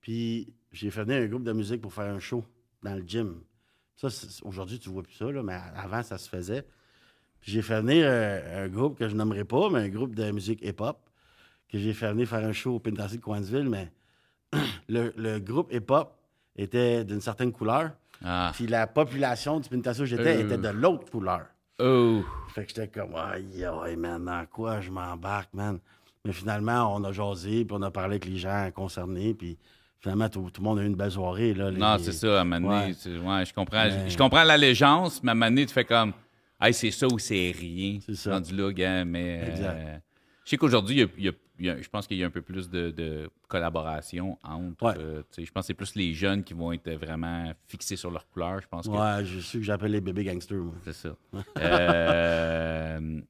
Puis 0.00 0.52
j'ai 0.72 0.90
fait 0.90 1.04
venir 1.04 1.22
un 1.22 1.26
groupe 1.26 1.44
de 1.44 1.52
musique 1.52 1.80
pour 1.80 1.92
faire 1.92 2.12
un 2.12 2.18
show 2.18 2.44
dans 2.82 2.94
le 2.94 3.02
gym. 3.06 3.40
Ça, 3.96 4.08
aujourd'hui, 4.42 4.78
tu 4.78 4.90
vois 4.90 5.02
plus 5.02 5.14
ça, 5.14 5.30
là, 5.30 5.42
mais 5.42 5.58
avant, 5.76 6.02
ça 6.02 6.18
se 6.18 6.28
faisait. 6.28 6.62
Puis 7.40 7.52
j'ai 7.52 7.62
fait 7.62 7.80
venir 7.80 8.04
euh, 8.06 8.64
un 8.64 8.68
groupe 8.68 8.98
que 8.98 9.08
je 9.08 9.14
nommerai 9.16 9.44
pas, 9.44 9.70
mais 9.70 9.80
un 9.80 9.88
groupe 9.88 10.14
de 10.14 10.30
musique 10.30 10.60
hip-hop 10.64 10.98
que 11.68 11.78
j'ai 11.78 11.92
fait 11.92 12.10
venir 12.12 12.28
faire 12.28 12.44
un 12.46 12.52
show 12.52 12.76
au 12.76 12.78
pénitencier 12.80 13.18
de 13.18 13.22
Coinsville, 13.22 13.68
mais 13.68 13.92
le, 14.88 15.12
le 15.16 15.38
groupe 15.40 15.72
hip-hop 15.72 16.14
était 16.56 17.04
d'une 17.04 17.20
certaine 17.20 17.52
couleur, 17.52 17.90
Ah. 18.24 18.50
puis 18.54 18.66
la 18.66 18.86
population 18.86 19.60
du 19.60 19.68
pénitencier 19.68 20.02
où 20.02 20.06
j'étais 20.06 20.36
Euh. 20.38 20.44
était 20.46 20.58
de 20.58 20.68
l'autre 20.68 21.10
couleur. 21.10 21.46
Oh. 21.80 22.22
Fait 22.54 22.62
que 22.64 22.68
j'étais 22.70 22.88
comme, 22.88 23.14
aïe, 23.14 23.64
aïe, 23.64 23.96
man, 23.96 24.24
dans 24.24 24.46
quoi 24.46 24.80
je 24.80 24.90
m'embarque, 24.90 25.52
man? 25.54 25.78
Mais 26.28 26.34
finalement, 26.34 26.94
on 26.94 27.02
a 27.04 27.10
jasé, 27.12 27.64
puis 27.64 27.74
on 27.74 27.80
a 27.80 27.90
parlé 27.90 28.16
avec 28.16 28.26
les 28.26 28.36
gens 28.36 28.70
concernés, 28.74 29.32
puis 29.32 29.56
finalement, 29.98 30.28
tout, 30.28 30.50
tout 30.52 30.60
le 30.60 30.64
monde 30.68 30.78
a 30.78 30.82
eu 30.82 30.86
une 30.86 30.94
belle 30.94 31.10
soirée. 31.10 31.54
Là, 31.54 31.70
les- 31.70 31.78
Non, 31.78 31.96
c'est 31.98 32.12
ça, 32.12 32.42
à 32.42 32.44
Ouais. 32.44 32.92
je 32.92 33.54
comprends. 33.54 33.84
Mais- 33.84 34.10
Je 34.10 34.18
comprends 34.18 34.44
l'allégeance, 34.44 35.22
mais 35.22 35.30
à 35.30 35.32
un 35.32 35.34
moment 35.36 35.46
donné, 35.46 35.64
tu 35.64 35.72
fais 35.72 35.86
comme. 35.86 36.12
Hey, 36.60 36.74
c'est 36.74 36.90
ça 36.90 37.06
ou 37.06 37.18
c'est 37.18 37.54
rien. 37.58 37.98
C'est 38.04 38.14
ça. 38.14 38.32
Rendu 38.34 38.54
là, 38.54 38.70
gars, 38.74 39.06
mais. 39.06 39.40
euh, 39.42 39.50
Exact. 39.50 40.02
je 40.44 40.50
sais 40.50 40.56
qu'aujourd'hui, 40.58 40.96
il 41.16 41.24
y 41.24 41.28
a- 41.30 41.32
il 41.60 41.64
y 41.66 41.70
a- 41.70 41.80
je 41.80 41.88
pense 41.88 42.06
qu'il 42.06 42.18
y 42.18 42.22
a 42.22 42.26
un 42.26 42.30
peu 42.30 42.42
plus 42.42 42.68
de, 42.68 42.90
de 42.90 43.30
collaboration 43.48 44.36
entre. 44.44 44.84
Ouais. 44.84 44.92
euh, 44.98 45.20
tu 45.30 45.36
sais, 45.40 45.44
je 45.46 45.50
pense 45.50 45.62
que 45.62 45.66
c'est 45.68 45.74
plus 45.74 45.94
les 45.94 46.12
jeunes 46.12 46.44
qui 46.44 46.52
vont 46.52 46.72
être 46.72 46.90
vraiment 46.92 47.50
fixés 47.68 47.96
sur 47.96 48.10
leur 48.10 48.28
couleur. 48.28 48.60
Je 48.60 48.68
pense 48.68 48.86
que 48.86 48.92
Ouais, 48.92 49.24
je 49.24 49.38
suis 49.38 49.60
que 49.60 49.64
j'appelle 49.64 49.92
les 49.92 50.02
bébés 50.02 50.24
gangsters, 50.24 50.58
moi. 50.58 50.74
c'est 50.84 50.92
ça. 50.92 51.16
Euh, 51.58 53.20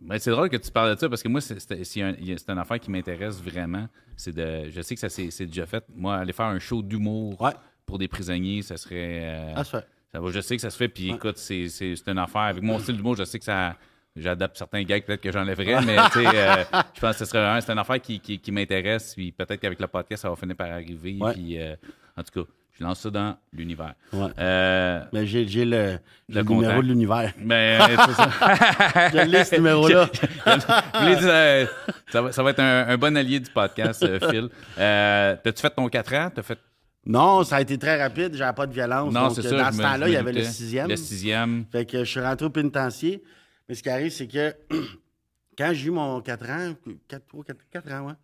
mais 0.00 0.18
c'est 0.18 0.30
drôle 0.30 0.48
que 0.48 0.56
tu 0.56 0.70
parles 0.70 0.94
de 0.94 1.00
ça 1.00 1.08
parce 1.08 1.22
que 1.22 1.28
moi, 1.28 1.40
c'est 1.40 2.02
un- 2.02 2.14
une 2.14 2.58
affaire 2.58 2.78
qui 2.80 2.90
m'intéresse 2.90 3.42
vraiment. 3.42 3.88
C'est 4.16 4.34
de, 4.34 4.70
je 4.70 4.80
sais 4.82 4.94
que 4.94 5.00
ça 5.00 5.08
c'est 5.08 5.30
c'est 5.30 5.46
déjà 5.46 5.66
fait. 5.66 5.84
Moi, 5.94 6.16
aller 6.16 6.32
faire 6.32 6.46
un 6.46 6.58
show 6.58 6.82
d'humour 6.82 7.40
Ouais, 7.40 7.52
pour 7.86 7.98
des 7.98 8.08
prisonniers, 8.08 8.62
ça 8.62 8.76
serait. 8.76 9.20
euh, 9.24 9.54
ça 9.56 9.64
fait. 9.64 9.86
ça 10.12 10.20
va, 10.20 10.30
je 10.30 10.40
sais 10.40 10.56
que 10.56 10.62
ça 10.62 10.70
se 10.70 10.76
fait. 10.76 10.88
Puis 10.88 11.10
Ouais. 11.10 11.16
écoute, 11.16 11.36
c'est 11.38 11.68
c'est- 11.68 11.96
c'est 11.96 12.08
une 12.10 12.18
affaire. 12.18 12.42
Avec 12.42 12.62
mon 12.62 12.78
style 12.80 12.96
d'humour, 12.96 13.16
je 13.16 13.24
sais 13.24 13.38
que 13.38 13.44
ça. 13.44 13.76
J'adapte 14.16 14.56
certains 14.56 14.82
gags, 14.82 15.04
peut-être 15.04 15.20
que 15.20 15.30
j'enlèverais, 15.30 15.80
mais 15.84 15.96
tu 16.12 16.24
sais, 16.24 16.26
euh, 16.26 16.64
je 16.94 17.00
pense 17.00 17.12
que 17.12 17.18
ce 17.18 17.24
serait 17.24 17.38
vraiment 17.40 17.60
c'est 17.60 17.70
une 17.70 17.78
affaire 17.78 18.00
qui, 18.00 18.18
qui, 18.18 18.40
qui 18.40 18.50
m'intéresse. 18.50 19.14
Puis 19.14 19.30
peut-être 19.30 19.60
qu'avec 19.60 19.78
le 19.78 19.86
podcast, 19.86 20.22
ça 20.22 20.30
va 20.30 20.34
finir 20.34 20.56
par 20.56 20.70
arriver. 20.72 21.16
Ouais. 21.20 21.32
Puis 21.34 21.60
euh, 21.60 21.76
en 22.16 22.22
tout 22.24 22.42
cas, 22.44 22.50
je 22.78 22.84
lance 22.84 23.00
ça 23.00 23.10
dans 23.10 23.36
l'univers. 23.52 23.94
Ouais. 24.12 24.28
Euh, 24.38 25.04
Mais 25.12 25.26
j'ai 25.26 25.48
j'ai 25.48 25.64
le, 25.64 25.98
Le 26.28 26.42
le 26.42 26.42
numéro 26.42 26.80
de 26.82 26.86
l'univers. 26.86 27.32
mais 27.38 27.78
c'est 27.80 28.12
ça. 28.12 28.30
Je 29.12 29.28
l'ai, 29.28 29.44
ce 29.44 29.56
numéro-là. 29.56 30.08
Je 30.46 31.26
euh, 31.26 31.66
ça, 32.08 32.22
va, 32.22 32.32
ça 32.32 32.42
va 32.42 32.50
être 32.50 32.60
un, 32.60 32.86
un 32.88 32.96
bon 32.96 33.16
allié 33.16 33.40
du 33.40 33.50
podcast, 33.50 34.02
euh, 34.04 34.20
Phil. 34.30 34.48
Euh, 34.78 35.36
T'as-tu 35.42 35.60
fait 35.60 35.70
ton 35.70 35.88
4 35.88 36.14
ans? 36.14 36.30
T'as 36.32 36.42
fait... 36.42 36.58
Non, 37.04 37.42
ça 37.42 37.56
a 37.56 37.60
été 37.62 37.76
très 37.78 38.00
rapide. 38.00 38.34
J'avais 38.34 38.54
pas 38.54 38.66
de 38.66 38.72
violence. 38.72 39.12
Non, 39.12 39.30
c'est 39.30 39.42
ça. 39.42 39.56
Dans 39.56 39.72
ce 39.72 39.82
temps-là, 39.82 40.08
il 40.08 40.12
y 40.12 40.16
avait 40.16 40.32
le 40.32 40.44
sixième. 40.44 40.88
Le 40.88 40.96
sixième. 40.96 41.64
Fait 41.72 41.84
que 41.84 42.04
je 42.04 42.10
suis 42.10 42.20
rentré 42.20 42.46
au 42.46 42.50
pénitencier. 42.50 43.24
Mais 43.68 43.74
ce 43.74 43.82
qui 43.82 43.90
arrive, 43.90 44.12
c'est 44.12 44.28
que 44.28 44.54
quand 45.58 45.70
j'ai 45.72 45.88
eu 45.88 45.90
mon 45.90 46.20
4 46.20 46.50
ans, 46.50 46.74
4, 47.08 47.26
3, 47.26 47.44
4, 47.44 47.58
4 47.72 47.92
ans, 47.94 48.06
ouais, 48.06 48.14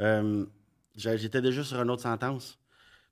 euh, 0.00 0.44
j'étais 0.96 1.40
déjà 1.40 1.62
sur 1.62 1.80
une 1.80 1.90
autre 1.90 2.02
sentence. 2.02 2.58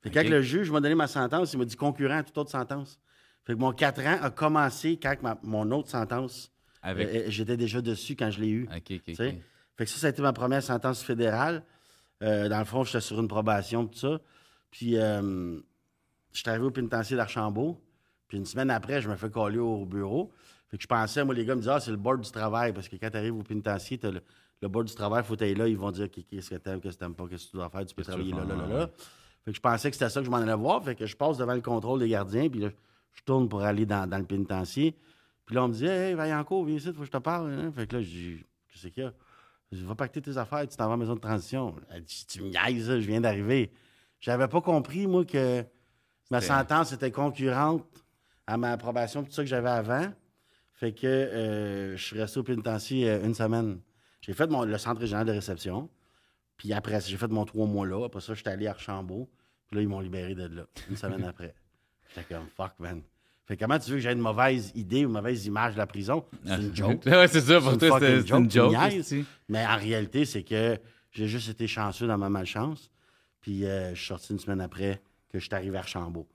Fait 0.03 0.11
que 0.11 0.19
Ok. 0.19 0.25
quand 0.25 0.31
le 0.31 0.43
juge 0.43 0.71
m'a 0.71 0.81
donné 0.81 0.95
ma 0.95 1.07
sentence, 1.07 1.53
il 1.53 1.59
m'a 1.59 1.65
dit 1.65 1.77
concurrent 1.77 2.19
à 2.19 2.23
toute 2.23 2.37
autre 2.39 2.51
sentence. 2.51 2.99
Fait 3.45 3.55
que 3.55 3.59
mon 3.59 3.73
4 3.73 4.01
ans 4.07 4.19
a 4.23 4.31
commencé 4.31 4.99
quand 5.01 5.15
ma- 5.23 5.39
mon 5.43 5.71
autre 5.73 5.89
sentence, 5.89 6.51
Avec... 6.83 7.09
euh, 7.09 7.25
j'étais 7.29 7.57
déjà 7.57 7.81
dessus 7.81 8.17
quand 8.17 8.31
je 8.31 8.41
l'ai 8.41 8.51
eu. 8.51 8.69
Fait 9.77 9.85
que 9.85 9.91
ça, 9.91 9.99
ça 9.99 10.07
a 10.09 10.11
été 10.11 10.23
ma 10.23 10.33
première 10.33 10.63
sentence 10.63 11.03
fédérale. 11.03 11.63
Euh, 12.23 12.49
dans 12.49 12.59
le 12.59 12.65
fond, 12.65 12.85
j'étais 12.85 13.01
sur 13.01 13.19
une 13.21 13.29
probation, 13.29 13.87
tout 13.87 13.99
ça. 13.99 14.21
Puis, 14.71 14.97
euh, 14.97 15.59
je 16.33 16.39
suis 16.39 16.49
arrivé 16.49 16.65
au 16.65 16.71
pénitencier 16.71 17.17
d'Archambault. 17.17 17.81
Puis, 18.29 18.39
une 18.39 18.47
semaine 18.47 18.71
après, 18.71 19.01
je 19.03 19.09
me 19.09 19.17
fais 19.17 19.31
coller 19.31 19.59
au 19.59 19.85
bureau. 19.87 20.33
Fait 20.71 20.77
que 20.77 20.83
je 20.83 20.87
pensais, 20.89 21.25
moi, 21.25 21.35
les 21.35 21.45
gars 21.45 21.55
me 21.55 21.61
disaient, 21.61 21.73
ah, 21.75 21.81
c'est 21.81 21.91
le 21.91 21.97
board 21.97 22.21
du 22.23 22.31
travail. 22.31 22.73
Parce 22.73 22.89
que 22.89 22.97
quand 22.97 23.11
tu 23.11 23.17
arrives 23.17 23.37
au 23.37 23.43
pénitencier, 23.43 23.99
le, 24.03 24.21
le 24.61 24.69
board 24.69 24.87
du 24.87 24.95
travail, 24.95 25.23
il 25.25 25.27
faut 25.27 25.43
aller 25.43 25.55
là. 25.55 25.67
Ils 25.69 25.77
vont 25.77 25.91
dire 25.91 26.09
qu'est-ce 26.11 26.51
que 26.51 26.55
t'aimes, 26.57 26.81
qu'est-ce 26.81 26.95
que 26.97 27.01
t'aimes 27.01 27.15
pas, 27.15 27.27
qu'est-ce 27.29 27.47
que 27.47 27.51
tu 27.51 27.57
dois 27.57 27.69
faire. 27.69 27.85
Tu 27.85 27.95
peux 27.95 28.03
que 28.03 28.09
travailler 28.09 28.33
là, 28.33 28.45
là, 28.45 28.55
là, 28.57 28.67
là. 28.67 28.91
Fait 29.45 29.51
que 29.51 29.57
je 29.57 29.61
pensais 29.61 29.91
que 29.91 29.97
c'était 29.97 30.09
ça 30.11 30.21
que 30.21 30.27
je 30.27 30.31
m'en 30.31 30.37
allais 30.39 30.55
voir. 30.55 30.83
Fait 30.85 30.95
que 30.95 31.07
je 31.07 31.17
passe 31.17 31.37
devant 31.39 31.55
le 31.55 31.61
contrôle 31.61 31.99
des 32.01 32.09
gardiens. 32.09 32.49
Puis 32.49 32.61
là, 32.61 32.69
je 33.13 33.23
tourne 33.23 33.49
pour 33.49 33.63
aller 33.63 33.87
dans, 33.87 34.09
dans 34.09 34.19
le 34.19 34.25
pénitencier. 34.25 34.97
Puis 35.45 35.55
là, 35.57 35.65
on 35.65 35.69
me 35.69 35.73
dit, 35.75 35.87
hey, 35.87 36.15
Vaillancourt, 36.15 36.65
viens 36.65 36.77
ici, 36.77 36.93
faut 36.93 37.01
que 37.01 37.07
je 37.07 37.11
te 37.11 37.17
parle. 37.19 37.51
hein. 37.53 37.73
Fait 37.75 37.87
que 37.87 37.97
là, 37.97 38.03
je 38.03 38.09
dis, 38.09 38.45
qu'est-ce 38.73 38.87
qu'il 38.89 39.03
y 39.03 39.07
a? 39.07 39.13
Je 39.73 39.79
dis, 39.79 39.85
va 39.85 39.95
pacter 39.95 40.21
tes 40.23 40.37
affaires, 40.39 40.67
tu 40.69 40.77
t'en 40.77 40.85
vas 40.85 40.91
à 40.93 40.97
la 40.97 40.97
maison 40.99 41.15
de 41.15 41.21
transition. 41.21 41.75
Elle 41.91 42.03
dit, 42.05 42.25
tu 42.29 42.43
me 42.43 42.49
niaises, 42.51 42.87
je 42.87 43.07
viens 43.07 43.21
d'arriver. 43.21 43.73
J'avais 44.21 44.47
pas 44.47 44.61
compris, 44.61 45.07
moi, 45.07 45.25
que 45.25 45.65
ma 46.31 46.41
sentence 46.47 46.93
était 46.93 47.11
concurrente 47.11 47.85
à 48.47 48.57
ma 48.57 48.73
approbation, 48.73 49.25
tout 49.25 49.33
ça 49.33 49.43
que 49.43 49.49
j'avais 49.49 49.71
avant. 49.71 50.13
Fait 50.75 50.93
que 50.93 51.07
euh, 51.07 51.97
je 51.97 52.03
suis 52.05 52.19
resté 52.19 52.39
au 52.41 52.43
pénitencier 52.43 53.09
euh, 53.11 53.25
une 53.25 53.35
semaine. 53.35 53.81
J'ai 54.21 54.33
fait 54.35 54.47
mon- 54.49 54.65
le 54.65 54.79
centre 54.79 55.01
régional 55.01 55.27
de 55.27 55.33
réception. 55.33 55.89
Puis 56.63 56.73
après, 56.73 57.01
j'ai 57.01 57.17
fait 57.17 57.27
mon 57.27 57.45
trois 57.45 57.67
mois 57.67 57.85
là. 57.85 58.05
Après 58.07 58.21
ça, 58.21 58.35
j'étais 58.35 58.51
allé 58.51 58.69
à 58.69 58.71
Archambault. 58.71 59.29
Puis 59.67 59.75
là, 59.79 59.83
ils 59.83 59.89
m'ont 59.89 59.99
libéré 59.99 60.37
de 60.37 60.45
là, 60.45 60.65
une 60.89 60.97
semaine 60.97 61.25
après. 61.29 61.57
J'étais 62.09 62.33
comme, 62.33 62.47
fuck, 62.57 62.75
man. 62.79 63.03
Fait 63.47 63.57
que 63.57 63.65
comment 63.65 63.81
tu 63.81 63.91
veux 63.91 63.97
que 63.97 64.03
j'ai 64.03 64.13
une 64.13 64.21
mauvaise 64.21 64.71
idée 64.77 65.05
ou 65.05 65.09
une 65.09 65.15
mauvaise 65.15 65.45
image 65.45 65.73
de 65.73 65.79
la 65.79 65.89
prison? 65.89 66.25
C'est 66.47 66.61
une 66.61 66.77
joke. 66.77 67.05
ouais, 67.07 67.27
c'est 67.27 67.41
ça. 67.41 67.61
Pour 67.61 67.77
toi, 67.77 67.99
c'est 67.99 68.31
une 68.31 68.49
joke. 68.49 68.77
Mais 69.49 69.67
en 69.67 69.77
réalité, 69.77 70.25
c'est 70.25 70.45
que 70.45 70.79
j'ai 71.11 71.27
juste 71.27 71.49
été 71.49 71.67
chanceux 71.67 72.07
dans 72.07 72.17
ma 72.17 72.29
malchance. 72.29 72.93
Puis 73.41 73.65
euh, 73.65 73.93
je 73.97 73.99
suis 73.99 74.07
sorti 74.07 74.33
une 74.33 74.39
semaine 74.39 74.61
après 74.61 75.03
que 75.33 75.41
je 75.41 75.45
suis 75.45 75.55
arrivé 75.57 75.77
à 75.79 75.81
Archambault. 75.81 76.29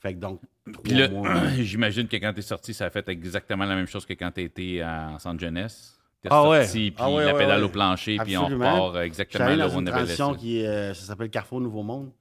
Fait 0.00 0.14
que 0.14 0.18
donc, 0.18 0.40
Puis 0.64 0.94
trois 0.94 0.98
là, 0.98 1.08
mois. 1.10 1.48
j'imagine 1.58 2.08
que 2.08 2.16
quand 2.16 2.32
t'es 2.32 2.40
sorti, 2.40 2.72
ça 2.72 2.86
a 2.86 2.90
fait 2.90 3.06
exactement 3.10 3.66
la 3.66 3.74
même 3.74 3.86
chose 3.86 4.06
que 4.06 4.14
quand 4.14 4.30
t'étais 4.30 4.82
en 4.82 5.18
centre 5.18 5.40
jeunesse. 5.40 5.98
T'es 6.22 6.28
Ah 6.30 6.48
ouais. 6.48 6.66
puis 6.70 6.94
Ah 6.98 7.10
ouais, 7.10 7.24
la 7.24 7.32
ouais, 7.32 7.38
pédale 7.38 7.58
ouais. 7.60 7.64
au 7.66 7.68
plancher, 7.68 8.16
puis 8.24 8.36
on 8.36 8.46
repart 8.46 8.94
euh, 8.96 9.02
exactement 9.02 9.54
là 9.56 9.68
où 9.68 9.72
on 9.74 9.86
avait 9.86 10.04
laissé. 10.06 10.22
qui 10.38 10.64
euh, 10.64 10.94
ça 10.94 11.04
s'appelle 11.06 11.30
Carrefour 11.30 11.60
Nouveau 11.60 11.82
Monde, 11.82 12.12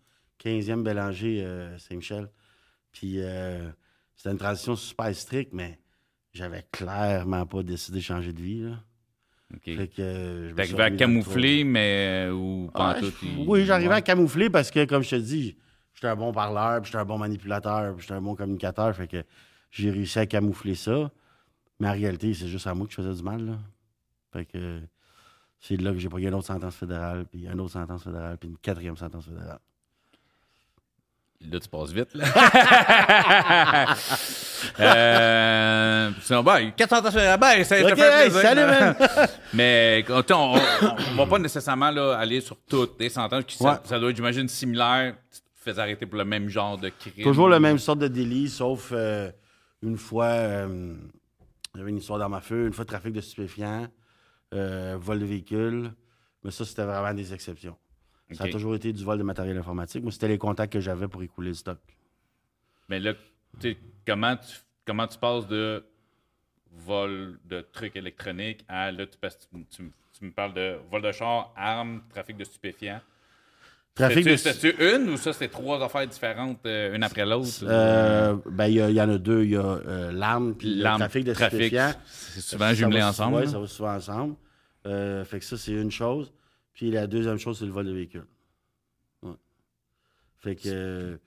15e 0.43 0.81
Bélanger 0.83 1.43
euh, 1.43 1.77
Saint-Michel. 1.77 2.29
Puis 2.91 3.15
euh, 3.17 3.69
c'était 4.15 4.31
une 4.31 4.37
transition 4.39 4.75
super 4.75 5.13
stricte, 5.15 5.53
mais 5.53 5.79
j'avais 6.33 6.65
clairement 6.71 7.45
pas 7.45 7.61
décidé 7.63 7.99
de 7.99 8.03
changer 8.03 8.33
de 8.33 8.41
vie. 8.41 8.61
Là. 8.61 8.79
Fait 9.63 9.87
que, 9.87 10.51
je 10.55 10.59
arrivé 10.61 10.81
à 10.83 10.91
camoufler, 10.91 11.63
mais 11.65 12.29
ou. 12.31 12.71
Ah, 12.73 12.95
je- 13.01 13.05
il- 13.25 13.45
Oui, 13.47 13.65
j'arrivais 13.65 13.93
à 13.95 14.01
camoufler 14.01 14.49
parce 14.49 14.71
que, 14.71 14.85
comme 14.85 15.03
je 15.03 15.09
te 15.11 15.15
dis, 15.17 15.57
j'étais 15.93 16.07
un 16.07 16.15
bon 16.15 16.31
parleur, 16.31 16.81
puis 16.81 16.87
j'étais 16.89 17.01
un 17.01 17.05
bon 17.05 17.17
manipulateur, 17.17 17.93
puis 17.93 18.01
j'étais 18.01 18.13
un 18.13 18.21
bon 18.21 18.33
communicateur. 18.33 18.95
Fait 18.95 19.07
que 19.07 19.23
j'ai 19.69 19.91
réussi 19.91 20.19
à 20.19 20.25
camoufler 20.25 20.73
ça. 20.75 21.11
Mais 21.81 21.89
en 21.89 21.93
réalité, 21.93 22.33
c'est 22.33 22.47
juste 22.47 22.65
à 22.67 22.73
moi 22.73 22.87
que 22.87 22.93
je 22.93 22.97
faisais 23.01 23.13
du 23.13 23.23
mal. 23.23 23.45
Là. 23.45 23.57
Fait 24.31 24.45
que 24.45 24.81
c'est 25.59 25.77
là 25.77 25.91
que 25.91 25.99
j'ai 25.99 26.09
pris 26.09 26.23
une 26.23 26.33
autre 26.33 26.47
sentence 26.47 26.75
fédérale, 26.75 27.25
puis 27.29 27.45
une 27.45 27.59
autre 27.59 27.73
sentence 27.73 28.03
fédérale, 28.03 28.37
puis 28.37 28.49
une 28.49 28.57
quatrième 28.57 28.97
sentence 28.97 29.25
fédérale. 29.25 29.59
Là, 31.43 31.59
tu 31.59 31.67
passes 31.69 31.91
vite, 31.91 32.13
là. 32.13 32.25
euh, 34.79 36.11
sinon, 36.21 36.43
ben, 36.43 36.71
400 36.75 37.01
ben, 37.01 37.63
ça 37.63 37.79
ça 37.79 37.83
Ok, 37.83 37.95
fait 37.95 38.25
hey, 38.25 38.31
salut, 38.31 38.61
man! 38.61 38.95
Mais 39.53 40.05
on, 40.09 40.21
on, 40.31 40.59
on 41.11 41.15
va 41.15 41.25
pas 41.25 41.39
nécessairement 41.39 41.89
là, 41.91 42.13
aller 42.17 42.41
sur 42.41 42.57
toutes 42.69 42.99
les 42.99 43.09
sentences. 43.09 43.43
Qui, 43.45 43.57
ça, 43.57 43.71
Ouais. 43.71 43.77
ça 43.85 43.99
doit 43.99 44.09
être, 44.11 44.15
j'imagine, 44.15 44.47
similaire. 44.47 45.15
Tu 45.31 45.39
te 45.39 45.45
fais 45.73 45.79
arrêter 45.79 46.05
pour 46.05 46.17
le 46.17 46.25
même 46.25 46.47
genre 46.49 46.77
de 46.77 46.89
crime. 46.89 47.23
Toujours 47.23 47.49
la 47.49 47.59
même 47.59 47.79
sorte 47.79 47.99
de 47.99 48.07
délit, 48.07 48.49
sauf 48.49 48.89
euh, 48.91 49.31
une 49.81 49.97
fois, 49.97 50.25
euh, 50.25 50.93
j'avais 51.75 51.89
une 51.89 51.97
histoire 51.97 52.19
d'arme 52.19 52.33
à 52.35 52.41
feu, 52.41 52.67
une 52.67 52.73
fois 52.73 52.85
trafic 52.85 53.13
de 53.13 53.21
stupéfiants, 53.21 53.87
euh, 54.53 54.97
vol 54.99 55.19
de 55.19 55.25
véhicule. 55.25 55.91
Mais 56.43 56.51
ça, 56.51 56.65
c'était 56.65 56.83
vraiment 56.85 57.13
des 57.13 57.33
exceptions. 57.33 57.77
Ça 58.33 58.43
a 58.43 58.47
toujours 58.51 58.75
été 58.75 58.93
du 58.93 59.03
vol 59.03 59.17
de 59.17 59.23
matériel 59.23 59.57
informatique. 59.57 60.03
Moi, 60.03 60.11
c'était 60.11 60.27
les 60.29 60.37
contacts 60.37 60.71
que 60.73 60.79
j'avais 60.79 61.07
pour 61.07 61.21
écouler 61.21 61.49
le 61.49 61.53
stock. 61.53 61.79
Mais 62.89 62.99
là, 62.99 63.13
tu 63.13 63.19
sais, 63.73 63.77
comment 64.07 64.35
tu, 64.37 64.57
comment 64.85 65.07
tu 65.07 65.17
passes 65.17 65.47
de 65.47 65.83
vol 66.73 67.39
de 67.45 67.61
trucs 67.61 67.95
électroniques 67.95 68.63
à 68.67 68.91
là, 68.91 69.05
tu, 69.05 69.17
passes- 69.17 69.37
tu- 69.39 69.65
tu- 69.65 69.91
tu 70.17 70.25
me 70.25 70.31
parles 70.31 70.53
de 70.53 70.77
vol 70.89 71.01
de 71.01 71.11
char, 71.11 71.51
armes, 71.55 72.01
trafic 72.09 72.37
de 72.37 72.43
stupéfiants. 72.45 73.01
Trafic 73.93 74.25
de... 74.25 74.35
C'était-tu 74.37 74.75
une 74.95 75.09
ou 75.09 75.17
ça, 75.17 75.33
c'était 75.33 75.49
trois 75.49 75.83
affaires 75.83 76.07
différentes, 76.07 76.65
euh, 76.65 76.95
une 76.95 77.03
après 77.03 77.25
l'autre? 77.25 77.49
Euh, 77.63 78.37
ben, 78.49 78.67
il 78.67 78.75
y, 78.77 79.01
en 79.01 79.09
a 79.09 79.17
deux. 79.17 79.43
Il 79.43 79.51
y 79.51 79.55
a 79.57 79.61
euh, 79.65 80.11
l'arme 80.13 80.55
puis 80.55 80.75
le 80.75 80.83
trafic 80.83 81.25
de 81.25 81.33
trafic, 81.33 81.59
stupéfiants. 81.59 81.91
C'est 82.07 82.41
souvent 82.41 82.73
jumelé 82.73 83.03
ensemble. 83.03 83.37
Oui, 83.37 83.49
ça 83.49 83.59
va 83.59 83.67
souvent 83.67 83.93
ensemble. 83.95 84.35
Fait 84.83 85.39
que 85.39 85.45
ça, 85.45 85.57
c'est 85.57 85.73
une 85.73 85.91
chose. 85.91 86.31
Puis 86.73 86.89
la 86.89 87.05
deuxième 87.05 87.37
chose, 87.37 87.59
c'est 87.59 87.65
le 87.65 87.71
vol 87.71 87.85
de 87.85 87.91
véhicule. 87.91 88.25
Ouais. 89.23 89.33
Fait 90.39 90.55
que... 90.55 91.19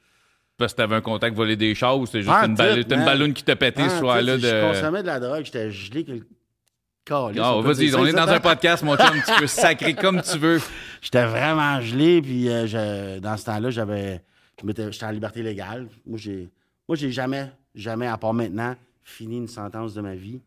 Parce 0.56 0.72
que 0.72 0.78
t'avais 0.78 0.94
un 0.96 1.00
contact 1.00 1.36
volé 1.36 1.56
des 1.56 1.74
chars 1.74 1.98
ou 1.98 2.06
c'était 2.06 2.22
juste 2.22 2.32
Ah, 2.34 2.46
une, 2.46 2.54
balloune- 2.54 2.84
une 2.92 3.04
balloune 3.04 3.34
qui 3.34 3.42
t'a 3.42 3.56
pété 3.56 3.82
Ah, 3.84 3.88
ce 3.90 3.98
soir-là 3.98 4.38
sais, 4.38 4.48
Je 4.48 4.54
de. 4.56 4.72
consommais 4.72 5.02
de 5.02 5.06
la 5.08 5.20
drogue, 5.20 5.44
j'étais 5.44 5.70
gelé 5.70 6.04
calice, 7.04 7.40
Ah, 7.42 7.60
vas-y, 7.60 7.88
dire 7.90 7.98
on 7.98 8.06
est 8.06 8.12
dans 8.12 8.28
un 8.28 8.40
podcast, 8.40 8.82
mon 8.82 8.96
chum. 8.96 9.14
Tu 9.26 9.32
peux 9.40 9.46
sacrer 9.46 9.94
comme 9.94 10.20
tu 10.22 10.38
veux. 10.38 10.60
J'étais 11.02 11.24
vraiment 11.26 11.80
gelé, 11.80 12.22
puis 12.22 12.48
euh, 12.48 12.66
je- 12.66 13.18
dans 13.20 13.36
ce 13.36 13.44
temps-là, 13.46 13.70
j'avais. 13.70 14.22
J'étais 14.66 15.04
en 15.04 15.10
liberté 15.10 15.42
légale. 15.42 15.88
Moi, 16.06 16.18
j'ai. 16.18 16.48
Moi, 16.88 16.96
j'ai 16.96 17.10
jamais, 17.10 17.50
jamais, 17.74 18.06
à 18.06 18.16
part 18.16 18.34
maintenant, 18.34 18.74
fini 19.02 19.36
une 19.38 19.48
sentence 19.48 19.94
de 19.94 20.00
ma 20.00 20.14
vie. 20.14 20.40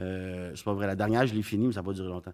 Euh, 0.00 0.52
c'est 0.54 0.64
pas 0.64 0.72
vrai. 0.74 0.86
La 0.86 0.94
dernière, 0.96 1.26
je 1.26 1.34
l'ai 1.34 1.42
finie, 1.42 1.66
mais 1.66 1.72
ça 1.72 1.80
n'a 1.80 1.86
pas 1.86 1.92
duré 1.92 2.08
longtemps. 2.08 2.32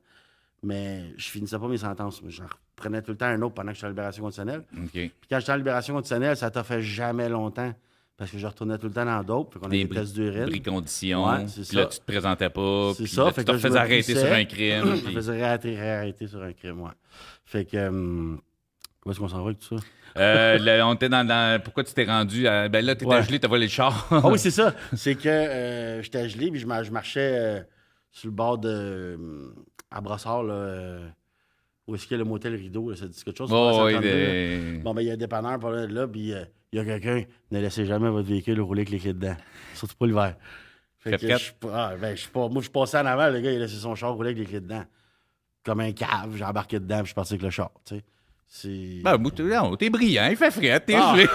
Mais 0.62 1.04
je 1.16 1.28
finissais 1.28 1.58
pas 1.58 1.68
mes 1.68 1.76
sentences. 1.78 2.20
J'en 2.28 2.44
reprenais 2.76 3.02
tout 3.02 3.10
le 3.12 3.16
temps 3.16 3.26
un 3.26 3.40
autre 3.42 3.54
pendant 3.54 3.68
que 3.70 3.74
j'étais 3.74 3.87
en 3.87 3.90
libération 3.90 4.22
conditionnelle. 4.22 4.64
Puis 4.92 5.28
quand 5.30 5.38
j'étais 5.40 5.52
en 5.52 5.56
libération 5.56 5.94
conditionnelle, 5.94 6.37
ça 6.37 6.50
t'a 6.50 6.62
fait 6.64 6.80
jamais 6.82 7.28
longtemps. 7.28 7.72
Parce 8.16 8.31
que 8.31 8.38
je 8.38 8.46
retournais 8.46 8.79
tout 8.79 8.87
le 8.87 8.92
temps 8.92 9.05
dans 9.05 9.22
d'autres. 9.24 9.53
Fait 9.55 9.59
qu'on 9.59 9.66
a 9.66 9.70
Des 9.70 9.85
des 9.87 9.94
tests 9.94 10.14
d'urine. 10.14 10.44
Bris 10.46 10.62
conditions. 10.62 11.27
Ouais, 11.27 11.46
c'est 11.48 11.66
puis 11.66 11.77
là, 11.77 11.87
tu 11.87 11.98
te 11.98 12.05
présentais 12.05 12.48
pas. 12.48 12.92
C'est 12.94 13.03
puis 13.05 13.12
ça, 13.12 13.24
là, 13.24 13.33
fait 13.33 13.44
tu 13.44 13.53
te 13.53 13.59
faisais 13.59 13.79
arrêter 13.79 14.14
sur 14.14 14.33
un 14.33 14.44
crime. 14.44 14.85
Je 14.85 14.90
me 14.90 14.96
puis- 15.07 15.14
faisais 15.14 15.33
réarrêter, 15.33 15.77
réarrêter 15.77 16.27
sur 16.29 16.42
un 16.42 16.53
crime, 16.53 16.81
ouais. 16.83 16.90
Fait 17.44 17.64
que. 17.64 17.88
hum, 17.88 18.40
où 19.05 19.11
est-ce 19.11 19.18
qu'on 19.18 19.29
s'en 19.29 19.38
va 19.42 19.46
avec 19.46 19.59
tout 19.59 19.77
ça? 19.79 19.85
Euh, 20.16 20.81
on 20.85 20.94
était 20.94 21.09
dans, 21.09 21.27
dans- 21.27 21.61
Pourquoi 21.62 21.83
tu 21.83 21.92
t'es 21.92 22.05
rendu 22.05 22.46
à. 22.46 22.68
Ben 22.68 22.85
là, 22.87 22.94
t'étais 22.94 23.11
Ouais. 23.12 23.22
gelé, 23.24 23.40
t'as 23.40 23.48
volé 23.48 23.64
le 23.66 23.70
char. 23.70 24.07
Ah 24.11 24.20
oui, 24.29 24.38
c'est 24.38 24.53
ça. 24.53 24.72
C'est 24.94 25.16
que 25.16 25.29
euh, 25.29 26.00
j'étais 26.03 26.29
gelé, 26.29 26.50
puis 26.53 26.61
je, 26.61 26.66
mar- 26.66 26.85
je 26.85 26.92
marchais 26.92 27.37
euh, 27.37 27.61
sur 28.12 28.29
le 28.29 28.33
bord 28.33 28.59
de. 28.59 28.68
euh, 28.70 29.48
à 29.90 30.00
Brossard, 30.00 30.44
là. 30.44 30.98
où 31.88 31.94
est-ce 31.96 32.05
qu'il 32.07 32.12
y 32.12 32.20
a 32.20 32.22
le 32.22 32.29
motel 32.31 32.55
Rideau, 32.55 32.90
là, 32.90 32.96
ça 32.96 33.07
dit 33.09 33.22
quelque 33.24 33.37
chose? 33.38 33.50
Oh, 33.53 33.72
sur 33.72 33.81
la 33.81 33.87
oui, 33.87 33.92
132, 33.94 34.09
là. 34.09 34.27
des- 34.27 34.81
Bon, 34.85 34.94
ben, 34.94 35.03
il 35.03 35.09
y 35.09 35.11
a 35.11 35.14
un 35.14 35.16
dépanneur 35.16 35.59
par 35.59 35.70
là, 35.72 35.87
là 35.87 36.07
puis 36.09 36.33
euh, 36.33 36.44
il 36.74 36.78
y 36.78 36.80
a 36.80 36.84
quelqu'un, 36.84 37.24
ne 37.52 37.60
laissez 37.60 37.87
jamais 37.87 38.10
votre 38.10 38.28
véhicule 38.28 38.60
rouler 38.60 38.80
avec 38.80 38.90
les 38.90 38.98
clés 38.98 39.12
dedans. 39.12 39.37
Surtout 39.74 39.94
pas 39.94 40.06
l'hiver. 40.06 40.37
Fait 40.98 41.16
que 41.16 41.38
je 41.38 41.52
ah, 41.72 41.94
ben, 42.00 42.16
je 42.16 42.22
suis 42.22 42.30
pas. 42.30 42.48
Moi, 42.48 42.56
je 42.56 42.62
suis 42.62 42.70
passé 42.70 42.96
en 42.96 43.06
avant, 43.06 43.28
le 43.28 43.40
gars, 43.40 43.52
il 43.52 43.56
a 43.56 43.60
laissé 43.60 43.76
son 43.76 43.94
char 43.94 44.12
rouler 44.12 44.30
avec 44.30 44.40
les 44.40 44.46
clés 44.46 44.60
dedans. 44.60 44.84
Comme 45.62 45.80
un 45.80 45.92
cave, 45.92 46.34
j'ai 46.34 46.44
embarqué 46.44 46.80
dedans, 46.80 46.96
puis 46.96 47.04
je 47.04 47.08
suis 47.08 47.14
parti 47.14 47.34
avec 47.34 47.42
le 47.42 47.50
char, 47.50 47.70
tu 47.84 47.94
sais. 47.94 48.04
T'es- 48.62 49.02
non, 49.02 49.76
t'es 49.76 49.90
brillant, 49.90 50.28
il 50.30 50.37
fait 50.37 50.50
frais, 50.50 50.78
t'es 50.80 50.94
Ah. 50.96 51.12
gelé. 51.16 51.26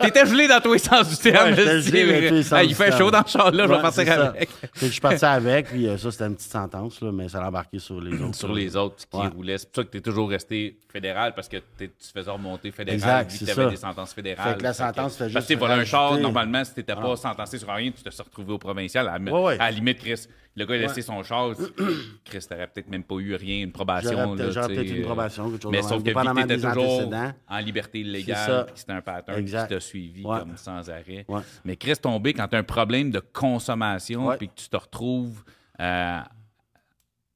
T'étais 0.00 0.26
gelé 0.26 0.46
dans 0.48 0.60
tous 0.60 0.74
les 0.74 0.78
sens 0.78 1.08
du 1.10 1.16
terme. 1.16 1.50
Ouais, 1.50 1.80
gelé 1.80 2.04
dans 2.04 2.08
vrai. 2.18 2.28
tous 2.28 2.34
les 2.34 2.42
sens 2.44 2.52
Ah, 2.52 2.62
il 2.64 2.74
fait 2.74 2.96
chaud 2.96 3.10
dans 3.10 3.18
le 3.18 3.26
char, 3.28 3.50
là, 3.50 3.66
je 3.66 3.72
vais 3.72 3.82
partir 3.82 4.12
avec. 4.12 4.48
Que 4.72 4.86
je 4.86 4.92
suis 4.92 5.00
parti 5.00 5.24
avec, 5.24 5.66
puis 5.66 5.88
euh, 5.88 5.98
ça, 5.98 6.10
c'était 6.12 6.24
une 6.26 6.36
petite 6.36 6.52
sentence, 6.52 7.00
là, 7.00 7.10
mais 7.12 7.28
ça 7.28 7.40
l'a 7.40 7.48
embarqué 7.48 7.78
sur 7.80 8.00
les 8.00 8.12
autres. 8.22 8.34
Sur 8.36 8.52
les 8.52 8.76
autres 8.76 8.96
qui 9.10 9.16
Ouais. 9.16 9.26
roulaient. 9.26 9.58
C'est 9.58 9.66
pour 9.72 9.82
ça 9.82 9.84
que 9.84 9.88
t'es 9.90 10.00
toujours 10.00 10.30
resté 10.30 10.78
fédéral, 10.90 11.34
parce 11.34 11.48
que 11.48 11.56
tu 11.78 11.90
faisais 12.14 12.30
remonter 12.30 12.70
fédéral, 12.70 12.94
Exact, 12.94 13.32
vu 13.32 13.38
que 13.40 13.44
c'est 13.46 13.54
t'avais 13.54 13.70
des 13.70 13.76
sentences 13.76 14.14
fédérales. 14.14 14.52
Fait 14.52 14.58
que 14.58 14.62
la 14.62 14.72
sentence 14.72 15.16
fait 15.16 15.24
Parce 15.24 15.32
juste 15.32 15.48
que 15.48 15.48
t'es 15.54 15.58
volé 15.58 15.74
un 15.74 15.84
char, 15.84 16.16
normalement, 16.18 16.64
si 16.64 16.74
t'étais 16.74 16.94
pas 16.94 17.12
Ah. 17.12 17.16
sentencé 17.16 17.58
sur 17.58 17.68
rien, 17.68 17.90
tu 17.90 18.02
te 18.02 18.10
serais 18.10 18.24
retrouvé 18.24 18.52
au 18.52 18.58
provincial. 18.58 19.08
À, 19.08 19.14
à 19.14 19.18
la 19.18 19.70
limite, 19.72 19.98
Chris, 19.98 20.26
le 20.54 20.64
gars 20.66 20.74
a 20.74 20.78
laissé 20.78 20.96
Ouais. 20.96 21.02
son 21.02 21.22
char. 21.22 21.52
Chris, 22.24 22.44
t'aurais 22.48 22.66
peut-être 22.66 22.88
même 22.88 23.04
pas 23.04 23.14
eu 23.16 23.34
rien, 23.34 23.62
une 23.64 23.72
probation. 23.72 24.36
J'aurais 24.36 24.68
peut-être 24.68 24.90
une 24.90 25.00
euh, 25.02 25.04
probation, 25.04 25.50
quelque 25.50 25.62
chose 25.62 25.72
Mais 25.72 25.82
sauf 25.82 26.02
que 26.02 26.10
t'étais 26.10 26.58
toujours 26.58 27.12
en 27.48 27.58
liberté 27.58 28.00
illégale, 28.00 28.66
puis 28.66 28.74
c'était 28.76 28.92
un 28.92 29.00
pattern 29.02 29.38
Exact. 29.38 29.68
qui 29.68 29.74
t'a 29.74 29.80
suivi 29.80 30.24
Ouais. 30.24 30.38
comme 30.40 30.56
sans 30.56 30.88
arrêt. 30.90 31.24
Ouais. 31.28 31.40
Mais 31.64 31.76
Chris, 31.76 31.96
tombé 31.96 32.34
quand 32.34 32.46
t'as 32.48 32.58
un 32.58 32.62
problème 32.62 33.10
de 33.10 33.20
consommation, 33.20 34.36
puis 34.36 34.48
que 34.48 34.54
tu 34.54 34.68
te 34.68 34.76
retrouves 34.76 35.42
euh, 35.80 36.20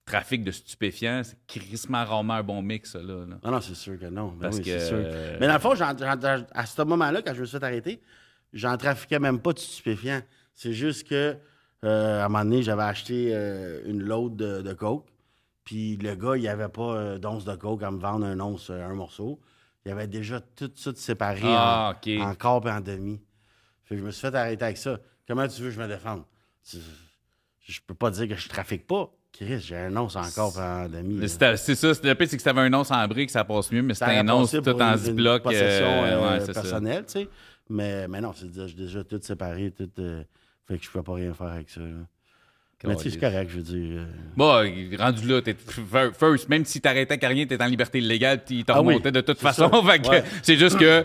trafic 0.04 0.44
de 0.44 0.50
stupéfiants, 0.52 1.22
c'est 1.24 1.36
crissement 1.46 2.04
rarement 2.04 2.34
un 2.34 2.42
bon 2.42 2.62
mix, 2.62 2.92
ça, 2.92 2.98
là. 3.00 3.24
là. 3.26 3.38
Non, 3.42 3.50
non, 3.50 3.60
c'est 3.60 3.74
sûr 3.74 3.98
que 3.98 4.06
non. 4.06 4.28
Ben 4.28 4.42
Parce 4.42 4.58
oui, 4.58 4.62
que- 4.62 4.78
c'est 4.78 4.86
sûr. 4.86 4.98
Mais 5.40 5.48
dans 5.48 5.54
le 5.54 5.58
fond, 5.58 5.72
à 5.72 6.66
ce 6.66 6.82
moment-là, 6.82 7.22
quand 7.22 7.34
je 7.34 7.40
me 7.40 7.46
suis 7.46 7.58
fait 7.58 7.64
arrêter, 7.64 8.00
j'en 8.52 8.76
trafiquais 8.76 9.18
même 9.18 9.40
pas 9.40 9.52
de 9.52 9.58
stupéfiants. 9.58 10.20
C'est 10.54 10.72
juste 10.72 11.08
que, 11.08 11.36
euh, 11.84 12.22
à 12.22 12.24
un 12.26 12.28
moment 12.28 12.44
donné, 12.44 12.62
j'avais 12.62 12.82
acheté 12.82 13.30
euh, 13.32 13.82
une 13.86 14.02
load 14.02 14.36
de, 14.36 14.62
de 14.62 14.72
coke. 14.72 15.06
Puis 15.64 15.96
le 15.96 16.14
gars, 16.14 16.36
il 16.36 16.46
avait 16.48 16.68
pas 16.68 16.94
euh, 16.96 17.18
d'once 17.18 17.44
de 17.44 17.54
coke 17.54 17.82
à 17.82 17.90
me 17.90 17.98
vendre 17.98 18.24
un 18.26 18.38
once, 18.40 18.70
un 18.70 18.94
morceau. 18.94 19.40
Il 19.84 19.92
avait 19.92 20.06
déjà 20.06 20.40
tout 20.40 20.70
ça 20.74 20.90
séparé 20.94 21.40
Ah, 21.44 21.94
en, 22.06 22.20
en 22.20 22.34
quart 22.34 22.66
et 22.66 22.70
en 22.70 22.80
demi. 22.80 23.20
Fait 23.84 23.94
que 23.94 24.00
je 24.00 24.06
me 24.06 24.10
suis 24.10 24.20
fait 24.20 24.34
arrêter 24.34 24.64
avec 24.64 24.76
ça. 24.78 24.98
Comment 25.28 25.46
tu 25.46 25.60
veux 25.62 25.68
que 25.68 25.74
je 25.74 25.80
me 25.80 25.86
défende? 25.88 26.22
Tu- 26.68 26.78
Je 27.60 27.80
peux 27.86 27.94
pas 27.94 28.10
dire 28.10 28.28
que 28.28 28.36
je 28.36 28.48
trafique 28.48 28.86
pas. 28.86 29.10
Chris, 29.32 29.58
j'ai 29.60 29.76
un 29.76 29.96
once 29.96 30.16
en 30.16 30.28
quart 30.30 30.52
et 30.56 30.84
en 30.86 30.88
demi. 30.88 31.18
C'est 31.28 31.74
ça, 31.74 31.88
le 31.88 32.14
pire, 32.14 32.28
c'est 32.28 32.36
que 32.36 32.40
si 32.40 32.44
t'avais 32.44 32.62
un 32.62 32.72
once 32.74 32.90
en 32.90 33.06
brique, 33.06 33.30
ça 33.30 33.44
passe 33.44 33.70
mieux, 33.70 33.82
mais 33.82 33.92
c'était 33.94 34.06
un 34.16 34.28
once 34.28 34.50
tout 34.50 34.68
en 34.70 34.92
une- 34.92 34.96
ziploc. 34.96 35.36
une 35.44 35.50
possession 35.50 36.02
ouais, 36.02 36.46
personnelle, 36.52 37.04
tu 37.06 37.12
sais. 37.12 37.28
Mais, 37.68 38.08
mais 38.08 38.20
non, 38.20 38.32
c'est 38.34 38.50
déjà 38.50 39.04
tout 39.04 39.20
séparé, 39.20 39.72
tout. 39.72 39.90
Euh, 40.70 40.74
fait 40.74 40.78
que 40.78 40.84
je 40.84 40.90
peux 40.90 41.02
pas 41.02 41.14
rien 41.14 41.32
faire 41.34 41.46
avec 41.48 41.70
ça. 41.70 41.80
là. 41.80 41.86
Mais 42.84 42.94
c'est 42.98 43.18
correct, 43.18 43.50
je 43.50 43.56
veux 43.56 43.62
dire. 43.62 44.00
euh, 44.00 44.04
Bon, 44.36 44.52
rendu 44.98 45.26
là, 45.28 45.40
t'es 45.40 45.56
first, 46.18 46.48
même 46.48 46.64
si 46.64 46.80
t'arrêtais 46.80 47.14
avec 47.14 47.24
rien, 47.24 47.46
t'es 47.46 47.60
en 47.62 47.66
liberté 47.66 47.98
illégale, 47.98 48.42
ils 48.50 48.64
t'en 48.64 48.74
Ah 48.74 48.82
oui, 48.82 48.88
remontaient 48.94 49.12
de 49.12 49.22
toute 49.22 49.38
façon. 49.38 49.70
ça. 49.70 49.82
Fait 49.92 49.98
que 50.00 50.08
Ouais. 50.08 50.24
c'est 50.42 50.56
juste 50.56 50.78
que 50.78 51.04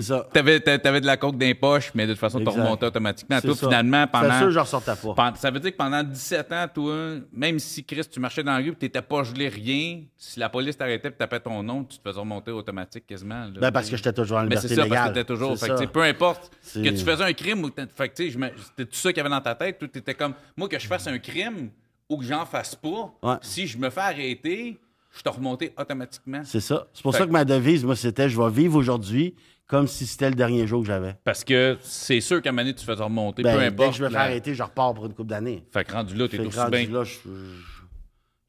c'est 0.00 0.06
ça. 0.08 0.26
t'avais, 0.32 0.60
t'a- 0.60 0.78
t'avais 0.78 1.00
de 1.00 1.06
la 1.06 1.16
coke 1.16 1.36
dans 1.36 1.46
les 1.46 1.54
poches, 1.54 1.92
mais 1.94 2.06
de 2.06 2.12
toute 2.12 2.20
façon, 2.20 2.38
t'as 2.38 2.50
Exact. 2.50 2.62
remonté 2.64 2.86
automatiquement. 2.86 3.40
Toi, 3.40 3.54
ça. 3.54 3.66
finalement, 3.66 4.04
C'est 4.12 4.20
pendant. 4.20 4.38
sûr 4.38 4.50
je 4.50 4.58
ressortais 4.58 4.92
pas. 4.94 5.14
Pen- 5.14 5.34
Ça 5.36 5.50
veut 5.50 5.60
dire 5.60 5.72
que 5.72 5.76
pendant 5.76 6.02
17 6.02 6.52
ans, 6.52 6.66
toi, 6.72 6.94
même 7.32 7.58
si 7.58 7.84
Chris, 7.84 8.02
tu 8.10 8.20
marchais 8.20 8.42
dans 8.42 8.52
la 8.52 8.58
rue 8.58 8.68
et 8.70 8.74
t'étais 8.74 9.02
pas 9.02 9.22
gelé 9.24 9.48
rien, 9.48 10.02
si 10.16 10.38
la 10.40 10.48
police 10.48 10.76
t'arrêtait 10.76 11.08
et 11.08 11.12
tapait 11.12 11.40
ton 11.40 11.62
nom, 11.62 11.84
tu 11.84 11.98
te 11.98 12.08
faisais 12.08 12.20
remonter 12.20 12.50
automatique 12.50 13.06
quasiment. 13.06 13.44
là. 13.46 13.60
Ben, 13.60 13.72
parce 13.72 13.88
que 13.90 13.96
j'étais 13.96 14.12
toujours 14.12 14.38
en 14.38 14.42
liberté 14.42 14.68
c'est 14.68 14.74
ça, 14.74 14.82
légale. 14.84 14.98
parce 14.98 15.08
que 15.10 15.14
t'étais 15.14 15.26
toujours. 15.26 15.58
Fait 15.58 15.68
que, 15.68 15.80
tu 15.82 15.88
peu 15.88 16.02
importe 16.02 16.50
que 16.74 16.88
tu 16.88 16.98
faisais 17.04 17.24
un 17.24 17.32
crime 17.32 17.64
ou. 17.64 17.70
Fait 17.94 18.08
que, 18.08 18.14
tu 18.14 18.30
c'était 18.30 18.84
tout 18.86 18.96
ça 18.96 19.10
qu'il 19.10 19.18
y 19.18 19.20
avait 19.20 19.30
dans 19.30 19.40
ta 19.40 19.54
tête. 19.54 19.78
Toi, 19.78 19.88
t'étais 19.88 20.14
comme. 20.14 20.34
Moi, 20.56 20.68
que 20.68 20.78
je 20.78 20.86
fasse 20.86 21.06
un 21.06 21.18
crime 21.18 21.70
ou 22.08 22.16
que 22.18 22.24
j'en 22.24 22.46
fasse 22.46 22.74
pas, 22.74 23.12
Ouais. 23.22 23.34
si 23.42 23.66
je 23.66 23.76
me 23.78 23.90
fais 23.90 24.00
arrêter, 24.00 24.78
je 25.16 25.22
te 25.22 25.28
remonté 25.28 25.72
automatiquement. 25.78 26.42
C'est 26.44 26.60
ça. 26.60 26.86
C'est 26.92 27.02
pour 27.02 27.12
Fait 27.12 27.20
ça 27.20 27.26
que 27.26 27.30
ma 27.32 27.44
devise, 27.44 27.84
moi, 27.84 27.96
c'était 27.96 28.28
je 28.28 28.40
vais 28.40 28.50
vivre 28.50 28.76
aujourd'hui 28.76 29.34
comme 29.66 29.86
si 29.88 30.06
c'était 30.06 30.28
le 30.30 30.36
dernier 30.36 30.66
jour 30.66 30.80
que 30.82 30.86
j'avais. 30.86 31.16
Parce 31.24 31.42
que 31.44 31.76
c'est 31.80 32.20
sûr 32.20 32.40
qu'à 32.40 32.50
un 32.50 32.52
moment 32.52 32.62
donné, 32.62 32.74
tu 32.74 32.84
te 32.84 32.90
faisais 32.90 33.02
remonter, 33.02 33.42
Ben, 33.42 33.52
peu 33.54 33.58
dès 33.60 33.66
importe. 33.66 33.90
que 33.90 33.96
je 33.96 34.02
me 34.04 34.08
fais 34.08 34.14
la- 34.14 34.20
arrêter, 34.22 34.54
je 34.54 34.62
repars 34.62 34.94
pour 34.94 35.06
une 35.06 35.14
couple 35.14 35.30
d'années. 35.30 35.64
Fait 35.72 35.84
que 35.84 35.92
rendu 35.92 36.14
là, 36.14 36.28
t'es 36.28 36.38
aussi 36.38 36.58
rendu 36.58 36.70
bien. 36.70 36.88
là, 36.90 37.04
je- 37.04 37.18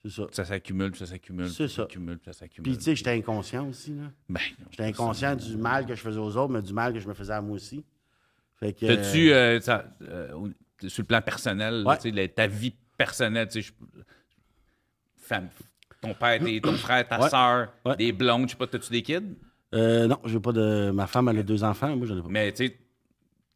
c'est 0.03 0.11
ça. 0.11 0.23
Ça 0.31 0.45
s'accumule, 0.45 0.95
ça 0.95 1.05
s'accumule, 1.07 1.49
C'est 1.49 1.67
ça 1.67 1.83
s'accumule, 1.83 2.19
ça 2.23 2.33
s'accumule. 2.33 2.69
Puis, 2.69 2.77
tu 2.77 2.83
sais, 2.83 2.95
j'étais 2.95 3.11
inconscient 3.11 3.67
aussi. 3.67 3.93
Là. 3.95 4.03
Ben, 4.29 4.39
J'étais 4.71 4.83
inconscient 4.83 5.35
du 5.35 5.57
mal 5.57 5.85
que 5.85 5.95
je 5.95 6.01
faisais 6.01 6.19
aux 6.19 6.37
autres, 6.37 6.53
mais 6.53 6.61
du 6.61 6.73
mal 6.73 6.93
que 6.93 6.99
je 6.99 7.07
me 7.07 7.13
faisais 7.13 7.33
à 7.33 7.41
moi 7.41 7.55
aussi. 7.55 7.83
Fait 8.59 8.73
que. 8.73 8.85
T'as-tu, 8.85 9.31
euh, 9.33 9.59
euh, 10.03 10.33
au- 10.33 10.49
sur 10.87 11.01
le 11.01 11.07
plan 11.07 11.21
personnel, 11.21 11.81
là, 11.83 11.89
Ouais. 11.89 11.95
tu 11.97 12.03
sais, 12.03 12.11
la- 12.11 12.27
ta 12.27 12.45
vie 12.47 12.73
personnelle, 12.95 13.47
tu 13.47 13.61
sais, 13.63 13.73
je- 13.95 14.01
femme, 15.17 15.49
ton 16.01 16.13
père, 16.13 16.39
ton 16.61 16.73
frère, 16.73 17.07
ta 17.07 17.19
Ouais. 17.19 17.29
soeur, 17.29 17.73
Ouais. 17.85 17.95
des 17.97 18.11
blondes, 18.11 18.47
je 18.47 18.51
sais 18.51 18.57
pas, 18.57 18.67
t'as-tu 18.67 18.91
des 18.91 19.01
kids? 19.01 19.35
Euh, 19.75 20.07
non, 20.07 20.17
j'ai 20.25 20.39
pas 20.39 20.51
de. 20.51 20.91
Ma 20.91 21.07
femme, 21.07 21.27
elle 21.29 21.39
a 21.39 21.43
deux 21.43 21.63
enfants, 21.63 21.95
moi, 21.95 22.07
j'en 22.07 22.17
ai 22.17 22.21
pas. 22.21 22.29
Mais 22.29 22.51
tu 22.53 22.67
sais, 22.67 22.77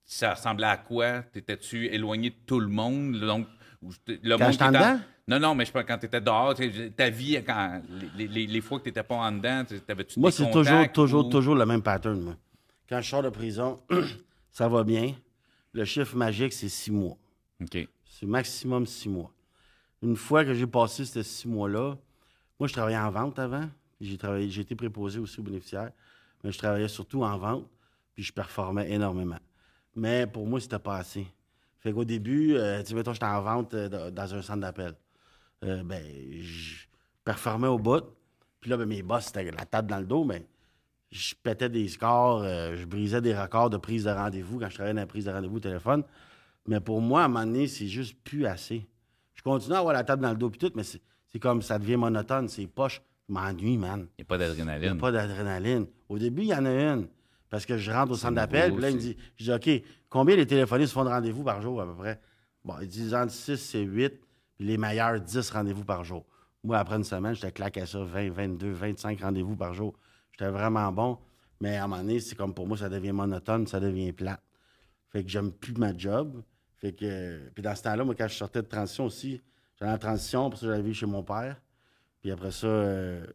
ça 0.04 0.34
ressemblait 0.34 0.68
à 0.68 0.78
quoi? 0.78 1.22
T'étais-tu 1.22 1.86
éloigné 1.88 2.30
de 2.32 2.36
tout 2.46 2.60
le 2.60 2.68
monde? 2.68 3.20
Donc, 3.20 3.48
le 4.08 4.38
Quand 4.38 4.52
j'étais 4.52 4.64
en 4.66 4.72
dedans? 4.72 5.00
Non, 5.28 5.40
non, 5.40 5.56
mais 5.56 5.64
je 5.66 5.72
pas, 5.72 5.84
quand 5.84 5.98
t'étais 5.98 6.20
dehors, 6.20 6.54
ta 6.98 7.10
vie, 7.10 7.42
quand, 7.46 7.82
les, 8.18 8.28
les- 8.28 8.48
les 8.48 8.62
fois 8.62 8.80
que 8.80 8.86
t'étais 8.86 9.04
pas 9.04 9.16
en 9.16 9.32
dedans, 9.32 9.64
t'avais-tu 9.88 10.20
Moi, 10.20 10.32
c'est 10.32 10.52
toujours, 10.52 10.92
toujours, 10.92 11.28
ou- 11.28 11.30
toujours 11.30 11.56
le 11.56 11.66
même 11.66 11.82
pattern, 11.82 12.20
moi. 12.20 12.36
Quand 12.90 13.00
je 13.00 13.10
sors 13.10 13.24
de 13.24 13.30
prison, 13.30 13.80
ça 14.52 14.68
va 14.68 14.84
bien. 14.84 15.14
Le 15.72 15.86
chiffre 15.86 16.18
magique, 16.18 16.52
c'est 16.52 16.68
six 16.68 16.92
mois. 16.92 17.16
OK. 17.62 17.88
C'est 18.04 18.26
maximum 18.26 18.86
six 18.86 19.08
mois. 19.08 19.32
Une 20.02 20.18
fois 20.18 20.44
que 20.44 20.54
j'ai 20.54 20.68
passé 20.68 21.06
ces 21.06 21.24
six 21.24 21.48
mois-là, 21.48 21.96
moi, 22.60 22.68
je 22.68 22.74
travaillais 22.74 22.98
en 22.98 23.12
vente 23.12 23.40
avant. 23.40 23.70
J'ai 24.02 24.18
travaillé, 24.18 24.60
été 24.60 24.76
préposé 24.76 25.20
aussi 25.20 25.40
aux 25.40 25.44
bénéficiaires, 25.44 25.92
mais 26.44 26.52
je 26.52 26.58
travaillais 26.58 26.88
surtout 26.88 27.24
en 27.24 27.38
vente, 27.38 27.70
puis 28.16 28.24
je 28.24 28.34
performais 28.34 28.90
énormément. 28.92 29.38
Mais 29.96 30.26
pour 30.26 30.48
moi, 30.48 30.60
c'était 30.60 30.80
pas 30.80 30.98
assez. 30.98 31.28
Fait 31.80 31.94
qu'au 31.94 32.04
début, 32.04 32.56
euh, 32.56 32.82
tu 32.82 32.88
sais, 32.90 32.96
mettons, 32.96 33.14
j'étais 33.14 33.26
en 33.26 33.42
vente 33.42 33.74
euh, 33.76 34.10
dans- 34.10 34.36
un 34.36 34.42
centre 34.42 34.60
d'appel. 34.62 34.96
Euh, 35.64 35.84
ben, 35.84 36.04
je 36.42 36.86
performais 37.24 37.68
au 37.68 37.78
bout. 37.78 38.04
Puis 38.60 38.70
là, 38.72 38.78
ben, 38.78 38.88
mes 38.88 39.04
boss, 39.04 39.26
c'était 39.26 39.52
la 39.52 39.66
table 39.66 39.90
dans 39.90 40.00
le 40.00 40.06
dos, 40.06 40.24
mais 40.24 40.46
je 41.12 41.36
pétais 41.36 41.70
des 41.70 41.88
scores, 41.88 42.44
je 42.44 42.86
brisais 42.86 43.22
des 43.22 43.38
records 43.38 43.70
de 43.70 43.78
prise 43.78 44.06
de 44.06 44.12
rendez-vous 44.12 44.60
quand 44.60 44.70
je 44.70 44.76
travaillais 44.76 44.94
dans 44.96 45.02
la 45.02 45.08
prise 45.08 45.26
de 45.26 45.32
rendez-vous 45.32 45.58
au 45.58 45.60
téléphone. 45.60 46.04
Mais 46.68 46.80
pour 46.80 47.02
moi, 47.02 47.24
à 47.24 47.26
un 47.26 47.28
moment 47.28 47.46
donné, 47.46 47.68
c'est 47.68 47.88
juste 47.88 48.16
plus 48.24 48.46
assez. 48.46 48.88
Je 49.34 49.42
continue 49.44 49.76
à 49.76 49.80
avoir 49.80 49.94
la 49.94 50.04
table 50.04 50.22
dans 50.22 50.30
le 50.32 50.38
dos 50.38 50.50
puis 50.50 50.60
tout, 50.60 50.72
mais 50.76 50.84
c'est 50.84 51.40
comme 51.40 51.62
ça 51.62 51.78
devient 51.80 51.98
monotone, 51.98 52.48
c'est 52.48 52.66
poche. 52.68 53.02
Je 53.28 53.34
m'ennuie, 53.34 53.78
man. 53.78 54.08
Il 54.18 54.22
n'y 54.22 54.24
a 54.24 54.26
pas 54.26 54.36
Il 54.36 54.40
n'y 54.40 54.44
a 54.46 54.48
d'adrénaline. 54.50 54.98
pas 54.98 55.12
d'adrénaline. 55.12 55.86
Au 56.10 56.18
début, 56.18 56.42
il 56.44 56.48
y 56.50 56.54
en 56.56 56.66
a 56.66 56.72
une. 56.72 57.08
Parce 57.50 57.66
que 57.66 57.78
je 57.78 57.92
rentre 57.92 58.12
au 58.14 58.16
centre 58.16 58.36
d'appel, 58.36 58.72
puis 58.74 58.82
là, 58.82 58.90
il 58.90 58.96
me 58.96 59.02
dit, 59.02 59.18
je 59.36 59.44
dis, 59.44 59.52
OK, 59.52 59.84
combien 60.10 60.36
les 60.38 60.48
téléphonistes 60.48 60.94
font 60.94 61.04
de 61.04 61.10
rendez-vous 61.10 61.44
par 61.44 61.62
jour 61.62 61.82
à 61.82 61.86
peu 61.86 61.96
près? 61.96 62.20
Bon, 62.64 62.76
ils 62.82 62.88
disent 62.88 63.14
entre 63.14 63.32
6 63.32 63.76
et 63.76 63.82
8, 63.84 64.10
puis 64.58 64.66
les 64.68 64.78
meilleurs 64.78 65.20
10 65.20 65.50
rendez-vous 65.52 65.84
par 65.84 66.04
jour. 66.04 66.26
Moi, 66.64 66.78
après 66.78 66.96
une 66.96 67.04
semaine, 67.04 67.34
j'étais 67.34 67.52
claqué 67.52 67.82
à 67.82 67.86
ça, 67.86 68.04
20, 68.04 68.30
22, 68.32 68.72
25 68.72 69.20
rendez-vous 69.22 69.56
par 69.58 69.74
jour. 69.74 69.94
J'étais 70.32 70.50
vraiment 70.50 70.92
bon. 70.92 71.18
Mais 71.60 71.76
à 71.78 71.84
un 71.84 71.88
moment 71.88 72.02
donné, 72.02 72.20
c'est 72.20 72.36
comme 72.36 72.54
pour 72.54 72.68
moi, 72.68 72.78
ça 72.78 72.88
devient 72.88 73.12
monotone, 73.12 73.68
ça 73.68 73.80
devient 73.80 74.14
plate. 74.14 74.42
Fait 75.10 75.24
que 75.24 75.30
j'aime 75.30 75.52
plus 75.52 75.74
ma 75.74 75.96
job. 75.98 76.42
Fait 76.78 76.94
que. 76.94 77.50
Puis 77.54 77.62
dans 77.62 77.76
ce 77.76 77.84
temps-là, 77.84 78.04
moi, 78.04 78.16
quand 78.16 78.28
je 78.28 78.36
sortais 78.36 78.62
de 78.62 78.68
transition 78.68 79.06
aussi, 79.06 79.42
j'allais 79.78 79.92
en 79.92 79.98
transition, 79.98 80.50
pour 80.50 80.58
ça, 80.60 80.68
j'allais 80.68 80.82
vivre 80.84 80.96
chez 80.96 81.06
mon 81.06 81.22
père. 81.24 81.60
Puis 82.22 82.32
après 82.32 82.52
ça, 82.52 82.68
euh, 82.68 83.26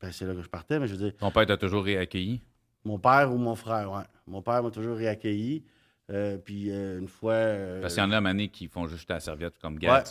ben, 0.00 0.10
c'est 0.12 0.24
là 0.26 0.34
que 0.34 0.42
je 0.42 0.48
partais, 0.48 0.78
mais 0.78 0.86
je 0.86 0.92
veux 0.94 0.98
dire, 1.10 1.16
Ton 1.18 1.30
père 1.30 1.46
t'a 1.46 1.56
toujours 1.56 1.84
réaccueilli? 1.84 2.40
mon 2.84 2.98
père 2.98 3.32
ou 3.32 3.36
mon 3.38 3.54
frère, 3.54 3.90
ouais. 3.92 4.02
Mon 4.26 4.42
père 4.42 4.62
m'a 4.62 4.70
toujours 4.70 4.96
réaccueilli. 4.96 5.64
Euh, 6.10 6.36
puis 6.36 6.70
euh, 6.70 6.98
une 6.98 7.06
fois. 7.08 7.32
euh, 7.34 7.80
Parce 7.80 7.94
qu'il 7.94 8.02
y 8.02 8.06
en 8.06 8.10
a 8.10 8.20
mané 8.20 8.48
qui 8.48 8.66
font 8.68 8.86
juste 8.88 9.08
ta 9.08 9.20
serviette 9.20 9.54
comme 9.60 9.78
gars. 9.78 9.98
Ouais. 9.98 10.04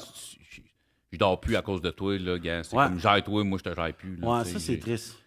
Je 1.11 1.17
dors 1.17 1.39
plus 1.39 1.55
à 1.57 1.61
cause 1.61 1.81
de 1.81 1.91
toi, 1.91 2.17
là, 2.17 2.39
gars. 2.39 2.63
C'est 2.63 2.75
Ouais. 2.75 2.85
comme 2.85 2.97
gère 2.99 3.21
toi, 3.23 3.43
moi 3.43 3.57
je 3.59 3.69
te 3.69 3.75
gère 3.75 3.93
plus. 3.93 4.15
là, 4.15 4.27
ouais, 4.39 4.45
ça, 4.45 4.57
c'est 4.59 4.79
triste. 4.79 5.17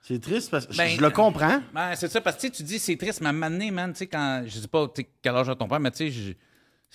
C'est 0.00 0.20
triste 0.20 0.50
parce 0.50 0.66
que 0.66 0.72
je- 0.72 0.78
Ben, 0.78 0.88
je, 0.96 1.00
le 1.00 1.10
comprends. 1.10 1.60
Ben, 1.74 1.94
c'est 1.96 2.08
ça, 2.08 2.20
parce 2.20 2.36
que 2.36 2.42
tu 2.42 2.46
sais, 2.48 2.52
tu 2.52 2.62
dis 2.62 2.78
c'est 2.78 2.96
triste, 2.96 3.20
mais 3.20 3.26
à 3.26 3.30
un 3.30 3.32
moment 3.32 3.50
donné, 3.50 3.70
man, 3.72 3.92
tu 3.92 3.98
sais, 3.98 4.06
quand. 4.06 4.42
Je 4.46 4.58
sais 4.58 4.68
pas 4.68 4.86
tu 4.88 5.02
sais, 5.02 5.08
quel 5.20 5.34
âge 5.34 5.48
a 5.48 5.54
ton 5.56 5.66
père, 5.68 5.80
mais 5.80 5.90
tu 5.90 6.10
sais, 6.10 6.36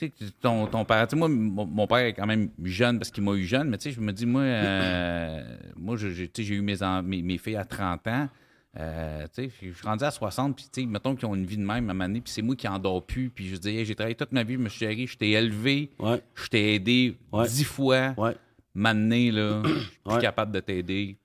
sais, 0.06 0.12
ton, 0.42 0.68
ton 0.68 0.86
père. 0.86 1.08
Tu 1.08 1.12
sais, 1.12 1.16
moi, 1.18 1.28
mon, 1.28 1.66
mon 1.66 1.88
père 1.88 1.98
est 2.00 2.14
quand 2.14 2.26
même 2.28 2.50
jeune 2.64 3.00
parce 3.00 3.10
qu'il 3.12 3.24
m'a 3.24 3.34
eu 3.34 3.46
jeune, 3.46 3.70
mais 3.70 3.78
tu 3.78 3.90
sais, 3.90 3.92
je 3.96 4.00
me 4.02 4.12
dis, 4.14 4.26
moi, 4.26 4.42
euh, 4.42 5.58
moi, 5.76 5.96
j'ai 5.98 6.28
tu 6.30 6.42
sais, 6.42 6.48
j'ai 6.48 6.56
eu 6.56 6.62
mes, 6.62 6.82
en- 6.84 7.02
mes, 7.04 7.22
mes 7.22 7.38
filles 7.38 7.56
à 7.58 7.66
30 7.66 8.08
ans. 8.08 8.30
Euh, 8.80 9.26
tu 9.34 9.46
sais, 9.46 9.52
je 9.62 9.72
suis 9.72 9.88
rendu 9.88 10.04
à 10.04 10.12
60, 10.12 10.56
puis 10.56 10.66
tu 10.72 10.82
sais, 10.82 10.88
mettons 10.88 11.16
qu'ils 11.16 11.26
ont 11.28 11.34
une 11.34 11.46
vie 11.48 11.58
de 11.58 11.64
même 11.64 11.90
à 11.90 11.94
donné, 12.08 12.22
puis 12.22 12.32
c'est 12.32 12.44
moi 12.44 12.56
qui 12.56 12.68
en 12.68 12.78
dors 12.78 13.04
plus, 13.04 13.30
puis 13.32 13.48
je 13.50 13.56
dis, 13.56 13.70
Hey, 13.70 13.86
j'ai 13.86 13.96
travaillé 13.96 14.14
toute 14.16 14.32
ma 14.32 14.44
vie, 14.44 14.54
je 14.54 14.60
me 14.60 14.70
suis 14.70 14.80
chéri, 14.80 15.08
je 15.08 15.18
t'ai 15.18 15.32
élevé, 15.32 15.90
Ouais, 15.98 16.22
je 16.36 16.48
t'ai 16.48 16.76
aidé 16.76 17.18
Ouais. 17.32 17.48
dix 17.48 17.64
fois. 17.64 18.14
ouais. 18.18 18.36
M'amener, 18.76 19.32
là, 19.32 19.64
je 19.66 19.70
suis 19.80 19.90
plus 20.06 20.14
Ouais. 20.14 20.22
capable 20.22 20.52
de 20.52 20.60
t'aider. 20.60 21.18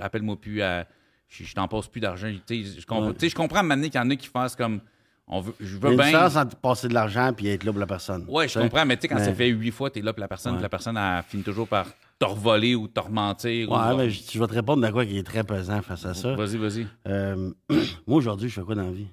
Appelle-moi 0.00 0.40
plus 0.40 0.62
à. 0.62 0.86
Je, 1.28 1.52
t'en 1.54 1.68
passe 1.68 1.86
plus 1.88 2.00
d'argent. 2.00 2.30
Tu 2.46 2.64
sais, 2.64 2.80
Je, 2.80 2.86
comprends- 2.86 3.08
Ouais. 3.08 3.14
maintenant 3.62 3.84
qu'il 3.88 3.94
y 3.96 3.98
en 3.98 4.08
a 4.10 4.16
qui 4.16 4.28
fassent 4.28 4.56
comme. 4.56 4.80
On 5.28 5.40
veut, 5.40 5.54
je 5.60 5.64
Il 5.64 5.72
y 5.72 5.76
a 5.76 5.78
veux 5.80 5.90
une 5.92 5.96
bien. 5.96 6.06
différence 6.06 6.36
entre 6.36 6.56
passer 6.56 6.88
de 6.88 6.94
l'argent 6.94 7.32
et 7.38 7.48
être 7.52 7.64
là 7.64 7.72
pour 7.72 7.80
la 7.80 7.86
personne. 7.86 8.24
Ouais, 8.28 8.48
je 8.48 8.54
Tu 8.54 8.58
comprends, 8.58 8.84
mais 8.84 8.96
tu 8.96 9.02
sais, 9.02 9.08
quand 9.08 9.14
Mais- 9.14 9.24
ça 9.24 9.32
fait 9.34 9.48
huit 9.48 9.70
fois, 9.70 9.88
t'es 9.90 10.02
là 10.02 10.12
pour 10.12 10.20
la 10.20 10.28
personne, 10.28 10.52
Ouais. 10.52 10.58
puis 10.58 10.62
la 10.62 10.68
personne, 10.68 10.96
elle 10.96 11.22
finit 11.22 11.42
toujours 11.44 11.68
par 11.68 11.86
te 12.18 12.24
revoler 12.24 12.74
ou 12.74 12.88
te 12.88 13.00
rementir. 13.00 13.70
ou- 13.70 13.74
Ouais, 13.74 13.96
mais 13.96 14.10
je, 14.10 14.22
je 14.30 14.38
vais 14.38 14.46
te 14.46 14.52
répondre 14.52 14.84
de 14.86 14.90
quoi 14.92 15.06
qui 15.06 15.16
est 15.18 15.22
très 15.22 15.44
pesant 15.44 15.80
face 15.80 16.04
à 16.04 16.14
ça. 16.14 16.34
Vas-y, 16.34 16.56
vas-y. 16.56 16.86
Euh, 17.06 17.50
moi, 18.06 18.18
aujourd'hui, 18.18 18.48
je 18.48 18.54
fais 18.54 18.62
quoi 18.62 18.74
dans 18.74 18.82
la 18.82 18.90
vie? 18.92 19.08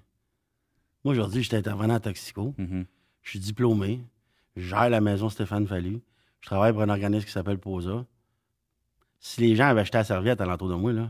Moi, 1.05 1.13
aujourd'hui, 1.13 1.41
je 1.43 1.47
suis 1.47 1.55
intervenant 1.57 1.95
en 1.95 1.99
toxico. 1.99 2.53
Mhm. 2.57 2.85
Je 3.21 3.29
suis 3.29 3.39
diplômé. 3.39 4.01
Je 4.57 4.63
gère 4.67 4.89
la 4.89 4.99
maison 5.01 5.29
Stéphane 5.29 5.67
Fallu. 5.67 6.01
Je 6.41 6.47
travaille 6.47 6.73
pour 6.73 6.81
un 6.81 6.89
organisme 6.89 7.25
qui 7.25 7.31
s'appelle 7.31 7.59
POSA. 7.59 8.03
Si 9.19 9.41
les 9.41 9.55
gens 9.55 9.67
avaient 9.67 9.81
acheté 9.81 9.97
la 9.97 10.03
serviette 10.03 10.41
alentour 10.41 10.69
de 10.69 10.75
moi, 10.75 10.91
là, 10.93 11.09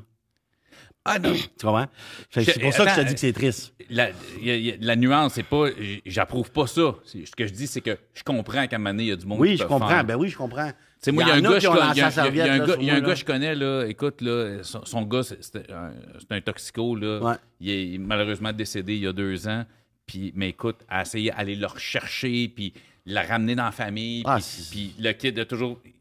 Ah 1.09 1.19
non! 1.19 1.33
tu 1.57 1.65
comprends? 1.65 1.87
Je- 2.31 2.41
C'est 2.41 2.59
pour 2.59 2.73
ça 2.73 2.85
que 2.85 2.91
je 2.91 2.95
te 3.01 3.07
dis 3.07 3.13
que 3.13 3.19
c'est 3.19 3.33
triste. 3.33 3.73
La, 3.89 4.09
y 4.41 4.49
a- 4.51 4.55
y 4.57 4.71
a- 4.71 4.75
la 4.79 4.95
nuance, 4.95 5.33
c'est 5.33 5.43
pas. 5.43 5.65
J'approuve 6.05 6.51
pas 6.51 6.67
ça. 6.67 6.95
Ce 7.05 7.35
que 7.35 7.47
je 7.47 7.53
dis, 7.53 7.67
c'est 7.67 7.81
que 7.81 7.97
je 8.13 8.23
comprends 8.23 8.67
qu'à 8.67 8.75
un 8.75 8.79
moment 8.79 8.91
donné, 8.91 9.03
il 9.03 9.09
y 9.09 9.11
a 9.11 9.15
du 9.15 9.25
monde 9.25 9.39
Oui, 9.39 9.51
qui 9.51 9.57
je 9.57 9.63
peut 9.63 9.69
comprends. 9.69 9.89
faire. 9.89 10.03
Ben 10.05 10.15
oui, 10.15 10.29
je 10.29 10.37
comprends. 10.37 10.69
Tu 10.69 10.75
sais, 11.05 11.11
moi, 11.13 11.23
il 11.23 11.29
y 11.29 11.31
a 11.31 11.35
un 11.35 11.41
gars, 11.41 11.59
je 11.59 13.15
je 13.15 13.25
connais, 13.25 13.55
là, 13.55 13.85
écoute, 13.85 14.21
là, 14.21 14.63
son, 14.63 14.83
son 14.83 15.03
gars, 15.03 15.23
c'est 15.23 15.71
un, 15.71 16.41
toxico, 16.41 16.95
là. 16.95 17.19
Ouais. 17.21 17.35
Il 17.61 17.95
est 17.95 17.97
malheureusement 17.97 18.51
décédé 18.51 18.95
il 18.95 19.01
y 19.03 19.07
a 19.07 19.13
deux 19.13 19.47
ans. 19.47 19.63
Puis, 20.05 20.33
mais 20.35 20.49
écoute, 20.49 20.77
à 20.89 21.03
essayer 21.03 21.31
d'aller 21.31 21.55
le 21.55 21.67
rechercher, 21.67 22.49
puis 22.49 22.73
la 23.05 23.21
ramener 23.23 23.55
dans 23.55 23.63
la 23.65 23.71
famille. 23.71 24.23
Ah, 24.25 24.39
puis, 24.71 24.93
le 24.99 25.11
kid 25.13 25.39
a 25.39 25.45
toujours. 25.45 25.79
il 25.85 25.91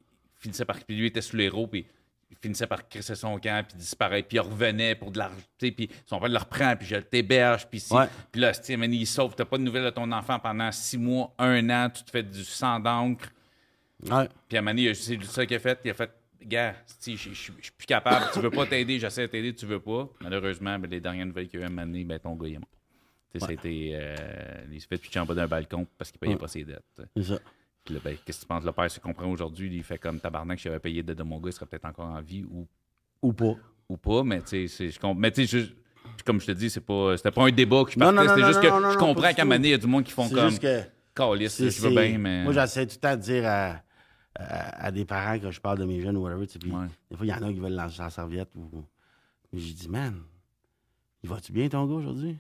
finissait 0.41 0.65
par. 0.65 0.77
Puis 0.85 0.97
lui 0.97 1.07
était 1.07 1.21
sous 1.21 1.37
les 1.37 1.49
roues, 1.49 1.67
puis 1.69 1.85
finissait 2.41 2.67
par 2.67 2.89
crisser 2.89 3.15
son 3.15 3.39
camp, 3.39 3.65
puis 3.67 3.77
disparaître, 3.79 4.29
puis 4.29 4.37
il 4.37 4.41
revenait 4.41 4.95
pour 4.95 5.11
de 5.11 5.19
l'argent. 5.19 5.37
Puis 5.59 5.89
son 6.07 6.19
père 6.21 6.29
le 6.29 6.39
reprend, 6.39 6.77
puis 6.77 6.87
je 6.87 6.97
t'héberge, 6.97 7.67
puis 7.69 7.81
si. 7.81 7.93
Ouais. 7.93 8.07
Puis 8.31 8.41
là, 8.41 8.53
tu 8.53 8.61
il 8.97 9.07
sauve. 9.07 9.35
T'as 9.35 9.45
pas 9.45 9.59
de 9.59 9.63
nouvelles 9.63 9.85
de 9.85 9.91
ton 9.91 10.11
enfant 10.13 10.39
pendant 10.39 10.71
six 10.73 10.99
mois, 10.99 11.35
un 11.39 11.69
an, 11.71 11.91
tu 11.91 12.03
te 12.05 12.11
fais 12.11 12.23
du 12.23 12.45
sang 12.45 12.79
d'encre. 12.81 13.29
Ouais. 14.09 14.29
Puis 14.49 14.57
à 14.59 14.63
a- 14.89 14.95
c'est 14.95 15.23
ça 15.25 15.45
qu'il 15.45 15.57
a 15.57 15.61
fait. 15.61 15.81
Il 15.85 15.91
a 15.91 15.95
fait 15.95 16.11
gars, 16.45 16.75
si 16.87 17.17
je 17.17 17.33
suis 17.35 17.53
plus 17.77 17.87
capable, 17.87 18.27
tu 18.33 18.39
veux 18.41 18.51
pas 18.51 18.65
t'aider, 18.67 18.99
j'essaie 19.01 19.23
de 19.23 19.27
t'aider, 19.27 19.53
tu 19.55 19.67
veux 19.67 19.81
pas. 19.81 20.09
Malheureusement, 20.21 20.79
ben, 20.79 20.89
les 20.89 21.01
dernières 21.01 21.27
nouvelles 21.27 21.49
qu'il 21.49 21.59
y 21.61 21.63
a 21.63 21.67
eu 21.67 21.69
à 21.69 21.73
donné, 21.85 22.05
ben, 22.05 22.19
ton 22.21 22.35
gars, 22.37 22.49
il 22.49 22.55
est 22.55 22.59
mort. 22.59 22.69
Tu 23.33 23.39
sais, 23.41 23.45
ça 23.45 23.51
a 23.51 23.55
été, 23.55 23.91
euh, 23.95 24.15
il 24.73 24.81
s'est 24.81 24.87
fait 24.87 24.97
pitcher 24.99 25.19
en 25.21 25.27
bas 25.27 25.35
d'un 25.35 25.49
balcon 25.49 25.87
parce 25.99 26.11
qu'il 26.13 26.19
payait 26.21 26.35
Ouais. 26.35 26.39
pas 26.39 26.49
ses 26.49 26.65
dettes. 26.65 26.83
C'est 27.17 27.23
ça. 27.25 27.39
Puis 27.89 27.95
là, 27.95 28.01
ben, 28.05 28.15
qu'est-ce 28.23 28.41
que 28.41 28.43
tu 28.43 28.49
penses? 28.49 28.65
Le 28.65 28.73
père? 28.73 28.91
Se 28.91 29.01
comprend 29.01 29.31
aujourd'hui, 29.31 29.75
il 29.75 29.83
fait 29.83 29.97
comme 29.97 30.21
tabarnak, 30.21 30.59
j'avais 30.59 30.79
payé 30.79 31.03
dettes 31.03 31.17
de 31.17 31.23
mon 31.23 31.39
gars, 31.41 31.49
il 31.49 31.53
serait 31.55 31.65
peut-être 31.65 31.87
encore 31.87 32.05
en 32.11 32.21
vie 32.21 32.45
ou, 32.45 32.67
Ou 33.23 33.33
pas. 33.33 33.55
ou 33.89 33.97
pas, 33.97 34.23
mais 34.23 34.43
tu 34.43 34.69
sais, 34.69 34.91
je 34.91 35.01
comp- 35.01 35.17
mais 35.19 35.31
tu 35.33 35.47
sais, 35.47 35.71
comme 36.23 36.39
je 36.39 36.45
te 36.49 36.53
dis, 36.53 36.69
c'est 36.69 36.83
pas, 36.83 37.17
c'était 37.17 37.31
pas 37.31 37.47
un 37.47 37.51
débat 37.51 37.85
que 37.85 37.93
je 37.93 37.99
partais, 37.99 38.29
c'était 38.29 38.45
juste 38.47 38.61
que 38.61 38.69
non, 38.69 38.81
non, 38.81 38.91
je 38.91 38.99
comprends 38.99 39.33
qu'à 39.33 39.45
donné, 39.47 39.69
il 39.69 39.71
y 39.71 39.75
a 39.75 39.79
du 39.79 39.87
monde 39.87 40.05
qui 40.05 40.13
font 40.13 40.29
C'est 40.29 40.35
comme, 40.35 40.51
juste 40.51 40.61
que. 40.61 40.83
calice, 41.15 41.57
je 41.67 41.81
veux 41.81 41.91
bien, 41.91 42.19
mais... 42.19 42.45
Moi, 42.45 42.53
j'essaie 42.53 42.87
tout 42.87 42.97
le 42.97 43.01
temps 43.01 43.17
de 43.17 43.23
dire 43.23 43.47
à, 43.47 43.83
à- 44.35 44.85
à 44.87 44.91
des 44.91 45.07
parents 45.07 45.39
que 45.39 45.51
je 45.51 45.59
parle 45.63 45.79
de 45.79 45.87
mes 45.87 46.03
jeunes 46.03 46.19
ou 46.19 46.25
whatever. 46.25 46.47
tu 46.47 46.53
sais, 46.53 46.59
Puis 46.59 46.71
Ouais. 46.73 46.87
des 47.11 47.17
fois, 47.17 47.25
il 47.25 47.31
y 47.31 47.33
en 47.33 47.43
a 47.43 47.51
qui 47.51 47.59
veulent 47.59 47.73
lancer 47.73 48.03
la 48.03 48.11
serviette. 48.11 48.55
Ou... 48.55 48.85
Mais 49.51 49.61
J'ai 49.61 49.73
dit, 49.73 49.89
man, 49.89 50.15
il 51.23 51.31
va-tu 51.31 51.53
bien 51.53 51.67
ton 51.71 51.87
gars 51.87 51.95
aujourd'hui? 51.95 52.37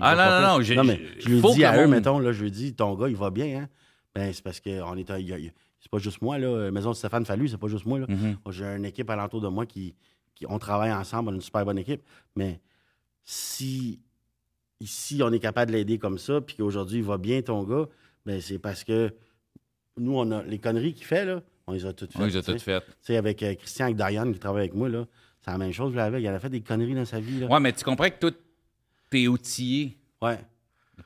Ah, 0.00 0.16
non, 0.16 0.24
non, 0.24 0.58
non, 0.58 0.74
Non, 0.76 0.84
mais 0.84 1.00
je 1.20 1.28
lui 1.28 1.40
dis 1.54 1.64
à 1.64 1.80
eux, 1.80 1.86
mettons, 1.86 2.18
là, 2.18 2.32
je 2.32 2.42
lui 2.42 2.50
dis, 2.50 2.74
ton 2.74 2.96
gars, 2.96 3.08
il 3.08 3.14
va 3.16 3.30
bien, 3.30 3.60
hein? 3.62 3.68
Ben, 4.14 4.32
c'est 4.32 4.42
parce 4.42 4.60
qu'on 4.60 4.96
est 4.96 5.06
C'est 5.80 5.90
pas 5.90 5.98
juste 5.98 6.20
moi, 6.20 6.38
là. 6.38 6.70
Maison 6.70 6.90
de 6.90 6.96
Stéphane 6.96 7.24
Fallu, 7.24 7.48
c'est 7.48 7.56
pas 7.56 7.68
juste 7.68 7.86
moi, 7.86 7.98
là. 7.98 8.06
Mhm. 8.08 8.36
Moi, 8.44 8.52
J'ai 8.52 8.64
une 8.64 8.84
équipe 8.84 9.08
alentour 9.10 9.40
de 9.40 9.48
moi 9.48 9.66
qui, 9.66 9.94
qui. 10.34 10.46
On 10.48 10.58
travaille 10.58 10.92
ensemble, 10.92 11.30
on 11.30 11.32
a 11.32 11.34
une 11.36 11.40
super 11.40 11.64
bonne 11.64 11.78
équipe. 11.78 12.02
Mais 12.36 12.60
si. 13.22 14.00
Ici, 14.80 15.20
on 15.22 15.30
est 15.32 15.38
capable 15.38 15.70
de 15.70 15.76
l'aider 15.76 15.96
comme 15.96 16.18
ça, 16.18 16.40
puis 16.40 16.56
qu'aujourd'hui, 16.56 16.98
il 16.98 17.04
va 17.04 17.16
bien, 17.16 17.40
ton 17.40 17.62
gars, 17.62 17.86
ben 18.26 18.40
c'est 18.40 18.58
parce 18.58 18.82
que 18.82 19.14
nous, 19.96 20.18
on 20.18 20.28
a 20.32 20.42
les 20.42 20.58
conneries 20.58 20.92
qu'il 20.92 21.06
fait, 21.06 21.24
là, 21.24 21.40
on 21.68 21.72
les 21.72 21.86
a 21.86 21.92
toutes 21.92 22.12
faites. 22.12 22.20
Oui, 22.20 22.30
j'ai 22.30 22.40
tu 22.40 22.46
sais. 22.46 22.52
tout 22.52 22.58
fait. 22.58 22.80
Tu 22.80 22.92
sais, 23.02 23.16
avec 23.16 23.42
euh, 23.44 23.54
Christian, 23.54 23.86
avec 23.86 23.96
Diane 23.96 24.32
qui 24.32 24.40
travaille 24.40 24.62
avec 24.62 24.74
moi, 24.74 24.88
là, 24.88 25.06
c'est 25.40 25.50
la 25.50 25.58
même 25.58 25.72
chose. 25.72 25.94
Là, 25.94 26.06
avec. 26.06 26.22
Il 26.22 26.26
a 26.26 26.38
fait 26.40 26.48
des 26.48 26.60
conneries 26.62 26.94
dans 26.94 27.04
sa 27.04 27.20
vie. 27.20 27.40
Là. 27.40 27.46
Ouais, 27.46 27.60
mais 27.60 27.72
tu 27.72 27.84
comprends 27.84 28.08
que 28.08 28.18
toi, 28.18 28.30
t'es 29.10 29.28
outillé. 29.28 29.96
Ouais. 30.20 30.38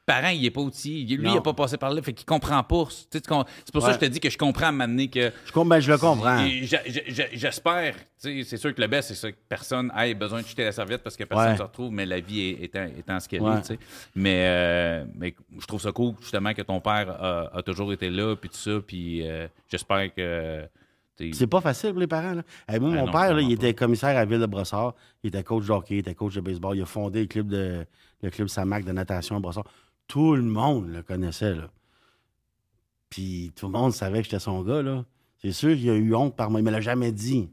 Parent, 0.04 0.28
il 0.28 0.44
est 0.44 0.50
pas 0.50 0.60
outillé. 0.60 1.16
Lui, 1.16 1.24
Non. 1.24 1.34
il 1.34 1.38
a 1.38 1.40
pas 1.40 1.54
passé 1.54 1.76
par 1.76 1.90
là, 1.92 2.02
fait 2.02 2.12
qu'il 2.12 2.26
comprend 2.26 2.62
pas. 2.62 2.84
C'est 3.10 3.26
pour 3.72 3.82
ça 3.82 3.88
que 3.88 3.94
je 3.94 3.98
te 4.00 4.04
dis 4.06 4.20
que 4.20 4.30
je 4.30 4.38
comprends 4.38 4.66
à 4.66 4.72
m'amener 4.72 5.08
que. 5.08 5.30
Je, 5.46 5.60
ben, 5.64 5.80
je 5.80 5.90
le 5.90 5.98
comprends. 5.98 6.46
J'espère, 7.32 7.94
c'est 8.16 8.56
sûr 8.56 8.74
que 8.74 8.80
le 8.80 8.86
best, 8.86 9.08
c'est 9.08 9.14
ça 9.14 9.30
que 9.32 9.36
personne 9.48 9.92
ait 9.98 10.14
besoin 10.14 10.42
de 10.42 10.46
jeter 10.46 10.64
la 10.64 10.72
serviette 10.72 11.02
parce 11.02 11.16
que 11.16 11.24
personne 11.24 11.46
ne 11.46 11.50
Ouais. 11.52 11.56
se 11.58 11.62
retrouve, 11.62 11.92
mais 11.92 12.06
la 12.06 12.20
vie 12.20 12.40
est, 12.40 12.64
étant, 12.64 12.84
étant 12.98 13.20
ce 13.20 13.28
qu'elle 13.28 13.42
Ouais. 13.42 13.58
est. 13.58 13.78
Mais, 14.14 14.44
euh, 14.46 15.04
mais 15.14 15.34
je 15.58 15.66
trouve 15.66 15.80
ça 15.80 15.92
cool, 15.92 16.14
justement, 16.20 16.52
que 16.54 16.62
ton 16.62 16.80
père 16.80 17.10
a, 17.10 17.56
a 17.56 17.62
toujours 17.62 17.92
été 17.92 18.10
là, 18.10 18.34
puis 18.36 18.48
tout 18.50 18.56
ça, 18.56 18.78
puis 18.86 19.26
euh, 19.26 19.46
j'espère 19.70 20.12
que. 20.14 20.62
C'est 21.32 21.46
pas 21.46 21.62
facile 21.62 21.92
pour 21.92 22.00
les 22.00 22.06
parents. 22.06 22.34
Là. 22.34 22.42
Hey, 22.68 22.78
moi, 22.78 22.90
Ah 22.92 22.96
mon 23.00 23.06
non, 23.06 23.12
père, 23.12 23.32
là, 23.34 23.40
il 23.40 23.50
était 23.52 23.72
commissaire 23.72 24.14
à 24.18 24.26
Ville 24.26 24.38
de 24.38 24.44
Brossard. 24.44 24.94
Il 25.24 25.28
était 25.28 25.42
coach 25.42 25.64
de 25.64 25.70
hockey, 25.72 25.94
il 25.94 25.98
était 26.00 26.14
coach 26.14 26.34
de 26.34 26.42
baseball. 26.42 26.76
Il 26.76 26.82
a 26.82 26.86
fondé 26.86 27.20
le 27.22 27.26
club, 27.26 27.48
de, 27.48 27.86
le 28.22 28.30
club 28.30 28.48
Samac 28.48 28.84
de 28.84 28.92
natation 28.92 29.36
à 29.36 29.40
Brossard. 29.40 29.64
Tout 30.08 30.36
le 30.36 30.42
monde 30.42 30.88
le 30.90 31.02
connaissait. 31.02 31.54
Là. 31.54 31.68
Puis 33.10 33.52
tout 33.56 33.66
le 33.66 33.72
monde 33.72 33.92
savait 33.92 34.18
que 34.18 34.24
j'étais 34.24 34.38
son 34.38 34.62
gars. 34.62 34.82
Là. 34.82 35.04
C'est 35.42 35.52
sûr 35.52 35.74
qu'il 35.76 35.90
a 35.90 35.94
eu 35.94 36.14
honte 36.14 36.36
par 36.36 36.48
moment. 36.50 36.58
Il 36.60 36.64
me 36.64 36.70
l'a 36.70 36.80
jamais 36.80 37.12
dit. 37.12 37.48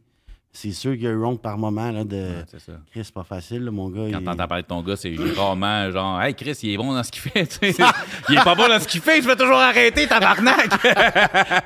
C'est 0.56 0.72
sûr 0.72 0.94
qu'il 0.96 1.08
a 1.08 1.10
eu 1.10 1.24
honte 1.24 1.42
par 1.42 1.58
moment 1.58 1.90
là, 1.92 2.04
de. 2.04 2.16
ouais, 2.16 2.46
c'est 2.48 2.60
ça. 2.60 2.74
Chris, 2.92 3.02
c'est 3.06 3.14
pas 3.14 3.24
facile, 3.24 3.64
là, 3.64 3.72
mon 3.72 3.90
gars. 3.90 4.08
Quand 4.12 4.20
il- 4.20 4.24
t'entends 4.24 4.48
parler 4.48 4.62
de 4.62 4.68
ton 4.68 4.84
gars, 4.84 4.96
c'est 4.96 5.16
rarement 5.36 5.90
genre 5.90 6.22
Hey 6.22 6.36
Chris, 6.36 6.56
il 6.62 6.70
est 6.74 6.78
bon 6.78 6.94
dans 6.94 7.02
ce 7.02 7.12
qu'il 7.12 7.22
fait. 7.24 7.48
tu 7.48 7.72
sais. 7.74 7.84
il 8.30 8.36
est 8.36 8.44
pas 8.44 8.54
bon 8.54 8.68
dans 8.68 8.80
ce 8.80 8.88
qu'il 8.88 9.02
fait, 9.02 9.20
je 9.20 9.28
vais 9.28 9.36
toujours 9.36 9.58
arrêter, 9.58 10.06
tabarnak! 10.08 10.70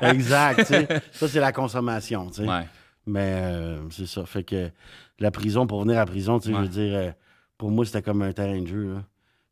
Exact. 0.02 0.58
tu 0.60 0.64
sais. 0.64 0.88
ça, 1.12 1.28
c'est 1.28 1.40
la 1.40 1.52
consommation. 1.52 2.28
tu 2.30 2.36
sais. 2.44 2.48
ouais. 2.48 2.66
Mais 3.06 3.32
euh, 3.42 3.78
c'est 3.90 4.06
ça. 4.06 4.24
Fait 4.24 4.42
que 4.42 4.70
la 5.18 5.30
prison, 5.30 5.66
pour 5.66 5.82
venir 5.82 5.96
à 5.96 6.00
la 6.00 6.06
prison, 6.06 6.38
tu 6.38 6.48
sais, 6.48 6.54
je 6.54 6.60
veux 6.60 6.68
dire, 6.68 6.94
euh, 6.96 7.10
pour 7.58 7.70
moi, 7.70 7.84
c'était 7.84 8.00
comme 8.02 8.22
un 8.22 8.32
terrain 8.32 8.60
de 8.60 8.66
jeu. 8.66 8.94
là. 8.94 9.02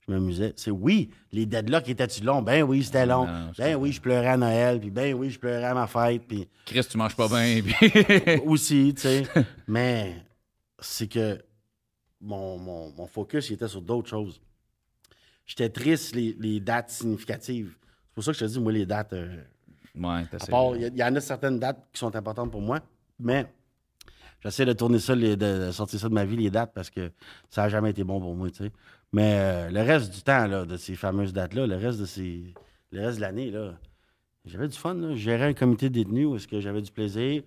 Je 0.08 0.12
m'amusais. 0.12 0.52
C'est 0.56 0.70
oui, 0.70 1.10
les 1.32 1.46
deadlocks 1.46 1.88
étaient-tu 1.88 2.22
longs? 2.22 2.40
Ben 2.42 2.62
oui, 2.62 2.84
c'était 2.84 3.06
long. 3.06 3.26
Non, 3.26 3.50
ben 3.58 3.74
oui, 3.76 3.90
je 3.92 4.00
pleurais 4.00 4.28
à 4.28 4.36
Noël, 4.36 4.78
puis 4.78 4.90
ben 4.90 5.12
oui, 5.14 5.30
je 5.30 5.38
pleurais 5.38 5.64
à 5.64 5.74
ma 5.74 5.86
fête, 5.88 6.22
puis 6.28 6.48
Chris, 6.64 6.84
tu 6.88 6.96
manges 6.96 7.16
pas 7.16 7.26
bien. 7.28 7.60
puis- 7.64 8.40
aussi, 8.46 8.92
tu 8.94 9.02
sais. 9.02 9.24
Mais 9.66 10.14
c'est 10.78 11.08
que 11.08 11.42
mon, 12.20 12.56
mon, 12.58 12.92
mon 12.92 13.06
focus, 13.08 13.50
il 13.50 13.54
était 13.54 13.66
sur 13.68 13.82
d'autres 13.82 14.08
choses. 14.08 14.40
J'étais 15.44 15.68
triste, 15.70 16.14
les, 16.14 16.36
les 16.38 16.60
dates 16.60 16.90
significatives. 16.90 17.76
C'est 17.80 18.14
pour 18.14 18.24
ça 18.24 18.32
que 18.32 18.38
je 18.38 18.44
te 18.44 18.50
dis, 18.50 18.60
moi, 18.60 18.72
les 18.72 18.86
dates. 18.86 19.12
euh, 19.12 19.42
ouais, 20.22 20.48
part, 20.50 20.76
il 20.76 20.96
y, 20.96 21.02
en 21.04 21.14
a 21.16 21.20
certaines 21.20 21.58
dates 21.58 21.84
qui 21.92 21.98
sont 21.98 22.14
importantes 22.14 22.50
pour 22.50 22.60
moi, 22.62 22.80
mais 23.18 23.46
j'essaie 24.40 24.64
de 24.64 24.72
tourner 24.72 24.98
ça, 24.98 25.14
les- 25.14 25.36
de, 25.36 25.66
de 25.66 25.70
sortir 25.72 25.98
ça 26.00 26.08
de 26.08 26.14
ma 26.14 26.24
vie, 26.24 26.36
les 26.36 26.50
dates, 26.50 26.72
parce 26.74 26.90
que 26.90 27.10
ça 27.48 27.62
n'a 27.62 27.68
jamais 27.68 27.90
été 27.90 28.02
bon 28.04 28.20
pour 28.20 28.34
moi, 28.34 28.50
tu 28.50 28.64
sais. 28.64 28.72
Mais 29.16 29.34
euh, 29.38 29.70
le 29.70 29.80
reste 29.80 30.12
du 30.14 30.20
temps, 30.20 30.46
là, 30.46 30.66
de 30.66 30.76
ces 30.76 30.94
fameuses 30.94 31.32
dates-là, 31.32 31.66
le 31.66 31.76
reste 31.76 31.98
de 32.00 32.04
ces. 32.04 32.52
Le 32.92 33.00
reste 33.00 33.16
de 33.16 33.22
l'année, 33.22 33.50
là, 33.50 33.78
j'avais 34.44 34.68
du 34.68 34.76
fun, 34.76 34.92
là. 34.94 35.12
Je 35.12 35.16
gérais 35.16 35.46
un 35.46 35.54
comité 35.54 35.88
de 35.88 35.94
détenus 35.94 36.26
où 36.26 36.36
est-ce 36.36 36.46
que 36.46 36.60
j'avais 36.60 36.82
du 36.82 36.90
plaisir. 36.92 37.42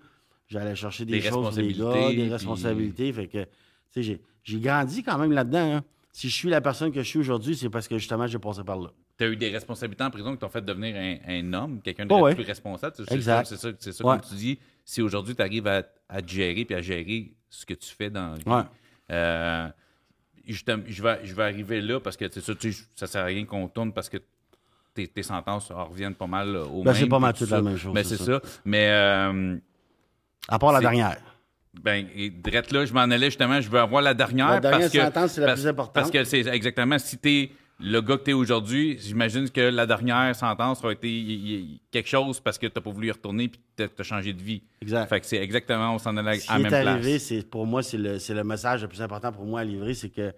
J'allais 0.48 0.74
chercher 0.74 1.04
des, 1.04 1.12
Des 1.12 1.20
choses 1.20 1.56
les 1.58 1.72
gars, 1.74 1.84
responsabilités, 1.90 2.16
des 2.16 2.22
puis- 2.24 2.32
responsabilités. 2.32 3.12
Fait 3.12 3.26
que, 3.28 3.44
tu 3.92 4.02
sais, 4.02 4.20
j'ai- 4.42 4.58
grandi 4.60 5.04
quand 5.04 5.16
même 5.16 5.30
là-dedans. 5.30 5.76
hein. 5.76 5.84
Si 6.12 6.28
je 6.28 6.34
suis 6.34 6.48
la 6.50 6.60
personne 6.60 6.90
que 6.90 7.02
je 7.04 7.08
suis 7.08 7.20
aujourd'hui, 7.20 7.54
c'est 7.54 7.70
parce 7.70 7.86
que 7.86 7.96
justement, 7.98 8.26
j'ai 8.26 8.40
passé 8.40 8.64
par 8.64 8.76
là. 8.80 8.88
T'as 9.16 9.28
eu 9.28 9.36
des 9.36 9.50
responsabilités 9.50 10.02
en 10.02 10.10
prison 10.10 10.32
qui 10.32 10.38
t'ont 10.38 10.48
fait 10.48 10.64
devenir 10.64 10.96
un, 10.96 11.18
un 11.28 11.52
homme, 11.52 11.80
quelqu'un 11.82 12.04
de 12.04 12.12
Oh, 12.12 12.22
ouais. 12.22 12.34
plus 12.34 12.42
responsable. 12.44 12.94
C'est- 12.96 13.20
ça- 13.20 13.44
C'est 13.44 13.56
ça, 13.56 13.68
c'est 13.78 13.92
ça 13.92 14.04
Ouais. 14.04 14.18
comme 14.18 14.28
tu 14.28 14.34
dis. 14.34 14.58
Si 14.84 15.00
aujourd'hui 15.02 15.36
tu 15.36 15.42
arrives 15.42 15.68
à, 15.68 15.84
à 16.08 16.20
te 16.20 16.28
gérer 16.28 16.64
puis 16.64 16.74
à 16.74 16.80
gérer 16.80 17.32
ce 17.48 17.64
que 17.64 17.74
tu 17.74 17.88
fais 17.94 18.10
dans 18.10 18.30
la 18.32 18.34
vie, 18.34 18.42
Ouais. 18.48 18.62
euh, 19.12 19.68
je, 20.52 21.02
vais, 21.02 21.20
je 21.24 21.34
vais 21.34 21.42
arriver 21.42 21.80
là 21.80 22.00
parce 22.00 22.16
que 22.16 22.26
c'est 22.30 22.40
ça, 22.40 22.54
tu 22.54 22.74
ça 22.96 23.06
sert 23.06 23.22
à 23.22 23.26
rien 23.26 23.44
qu'on 23.44 23.68
tourne 23.68 23.92
parce 23.92 24.08
que 24.08 24.18
tes, 24.94 25.06
tes 25.08 25.22
sentences 25.22 25.70
reviennent 25.70 26.14
pas 26.14 26.26
mal 26.26 26.56
au 26.56 26.82
Ben, 26.82 26.92
même. 26.92 27.00
c'est 27.00 27.08
pas 27.08 27.18
mal 27.18 27.32
tout 27.32 27.40
toute 27.40 27.50
la 27.50 27.62
même 27.62 27.76
chose, 27.76 27.94
Ben, 27.94 28.04
c'est 28.04 28.16
ça. 28.16 28.24
ça. 28.24 28.40
Mais 28.64 28.88
euh, 28.90 29.56
À 30.48 30.58
part 30.58 30.72
la 30.72 30.80
dernière. 30.80 31.16
Ben, 31.82 32.06
et 32.16 32.30
drette 32.30 32.72
là, 32.72 32.84
je 32.84 32.92
m'en 32.92 33.02
allais 33.02 33.26
justement, 33.26 33.60
je 33.60 33.68
veux 33.70 33.78
avoir 33.78 34.02
la 34.02 34.12
dernière. 34.14 34.50
La 34.50 34.60
dernière 34.60 34.80
parce 34.90 34.92
sentence, 35.14 35.32
c'est 35.32 35.40
la 35.40 35.46
parce- 35.48 35.60
plus 35.60 35.68
importante. 35.68 35.94
Parce 35.94 36.10
que 36.10 36.24
c'est 36.24 36.40
exactement, 36.46 36.98
si 36.98 37.16
t'es 37.18 37.52
le 37.82 38.00
gars 38.00 38.16
que 38.18 38.22
t'es 38.24 38.32
aujourd'hui, 38.32 38.98
j'imagine 38.98 39.48
que 39.50 39.60
la 39.60 39.86
dernière 39.86 40.34
sentence 40.36 40.82
aura 40.84 40.92
été 40.92 41.08
y- 41.10 41.54
y- 41.54 41.80
quelque 41.90 42.08
chose 42.08 42.40
parce 42.40 42.58
que 42.58 42.66
t'as 42.66 42.80
pas 42.80 42.90
voulu 42.90 43.08
y 43.08 43.10
retourner 43.10 43.48
puis 43.48 43.60
t'as 43.76 43.88
t'as 43.88 44.02
changé 44.02 44.32
de 44.32 44.42
vie. 44.42 44.62
Exact. 44.82 45.08
Fait 45.08 45.20
que 45.20 45.26
c'est 45.26 45.38
exactement, 45.38 45.94
on 45.94 45.98
s'en 45.98 46.16
allait 46.16 46.38
Ce 46.38 46.50
à 46.50 46.56
qui 46.56 46.62
la 46.62 46.68
est 46.68 46.70
même 46.72 46.88
arrivé, 46.88 47.10
place. 47.12 47.22
c'est 47.22 47.48
pour 47.48 47.66
moi, 47.66 47.82
c'est 47.82 47.98
le, 47.98 48.18
le 48.34 48.44
message 48.44 48.82
le 48.82 48.88
plus 48.88 49.00
important 49.02 49.32
pour 49.32 49.44
moi 49.46 49.60
à 49.60 49.64
livrer, 49.64 49.94
c'est 49.94 50.10
que 50.10 50.32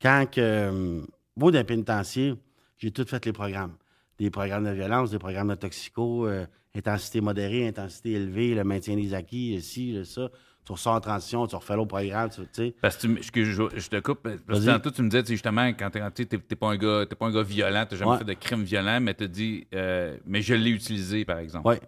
quand 0.00 0.26
que, 0.30 0.40
euh, 0.40 1.00
moi, 1.36 1.50
d'un 1.50 1.64
pénitencier, 1.64 2.34
j'ai 2.78 2.90
tout 2.90 3.04
fait 3.06 3.24
les 3.24 3.32
programmes. 3.32 3.74
Des 4.18 4.30
programmes 4.30 4.64
de 4.64 4.70
violence, 4.70 5.10
des 5.10 5.18
programmes 5.18 5.48
de 5.48 5.54
toxico, 5.56 6.26
euh, 6.26 6.46
intensité 6.74 7.20
modérée, 7.20 7.66
intensité 7.66 8.12
élevée, 8.12 8.54
le 8.54 8.64
maintien 8.64 8.96
des 8.96 9.12
acquis, 9.14 9.54
le 9.56 9.60
ci, 9.60 9.92
le 9.92 10.04
ça. 10.04 10.30
Tu 10.66 10.72
ressors 10.72 10.94
en 10.94 11.00
transition, 11.00 11.46
tu 11.46 11.54
refais 11.54 11.76
l'autre 11.76 11.86
programme, 11.88 12.28
tu 12.28 12.42
sais. 12.52 12.74
Parce 12.82 12.96
que 12.96 13.06
tu 13.06 13.44
je, 13.44 13.88
te 13.88 14.00
coupe, 14.00 14.20
parce 14.46 14.60
que 14.60 14.66
tantôt 14.66 14.90
tu 14.90 15.00
me 15.00 15.08
disais, 15.08 15.24
justement, 15.24 15.68
quand 15.68 15.90
t'es 15.90 16.24
t'es- 16.26 16.56
pas 16.56 16.70
un 16.70 16.76
gars, 16.76 17.06
t'es 17.08 17.14
pas 17.14 17.26
un 17.26 17.32
gars 17.32 17.42
violent, 17.44 17.86
t'as 17.88 17.94
jamais 17.94 18.10
Ouais. 18.10 18.18
fait 18.18 18.24
de 18.24 18.32
crime 18.32 18.64
violent, 18.64 19.00
mais 19.00 19.14
t'as 19.14 19.28
dit, 19.28 19.64
euh, 19.74 20.16
mais 20.26 20.42
je 20.42 20.54
l'ai 20.54 20.70
utilisé, 20.70 21.24
par 21.24 21.38
exemple. 21.38 21.68
Ouais. 21.68 21.80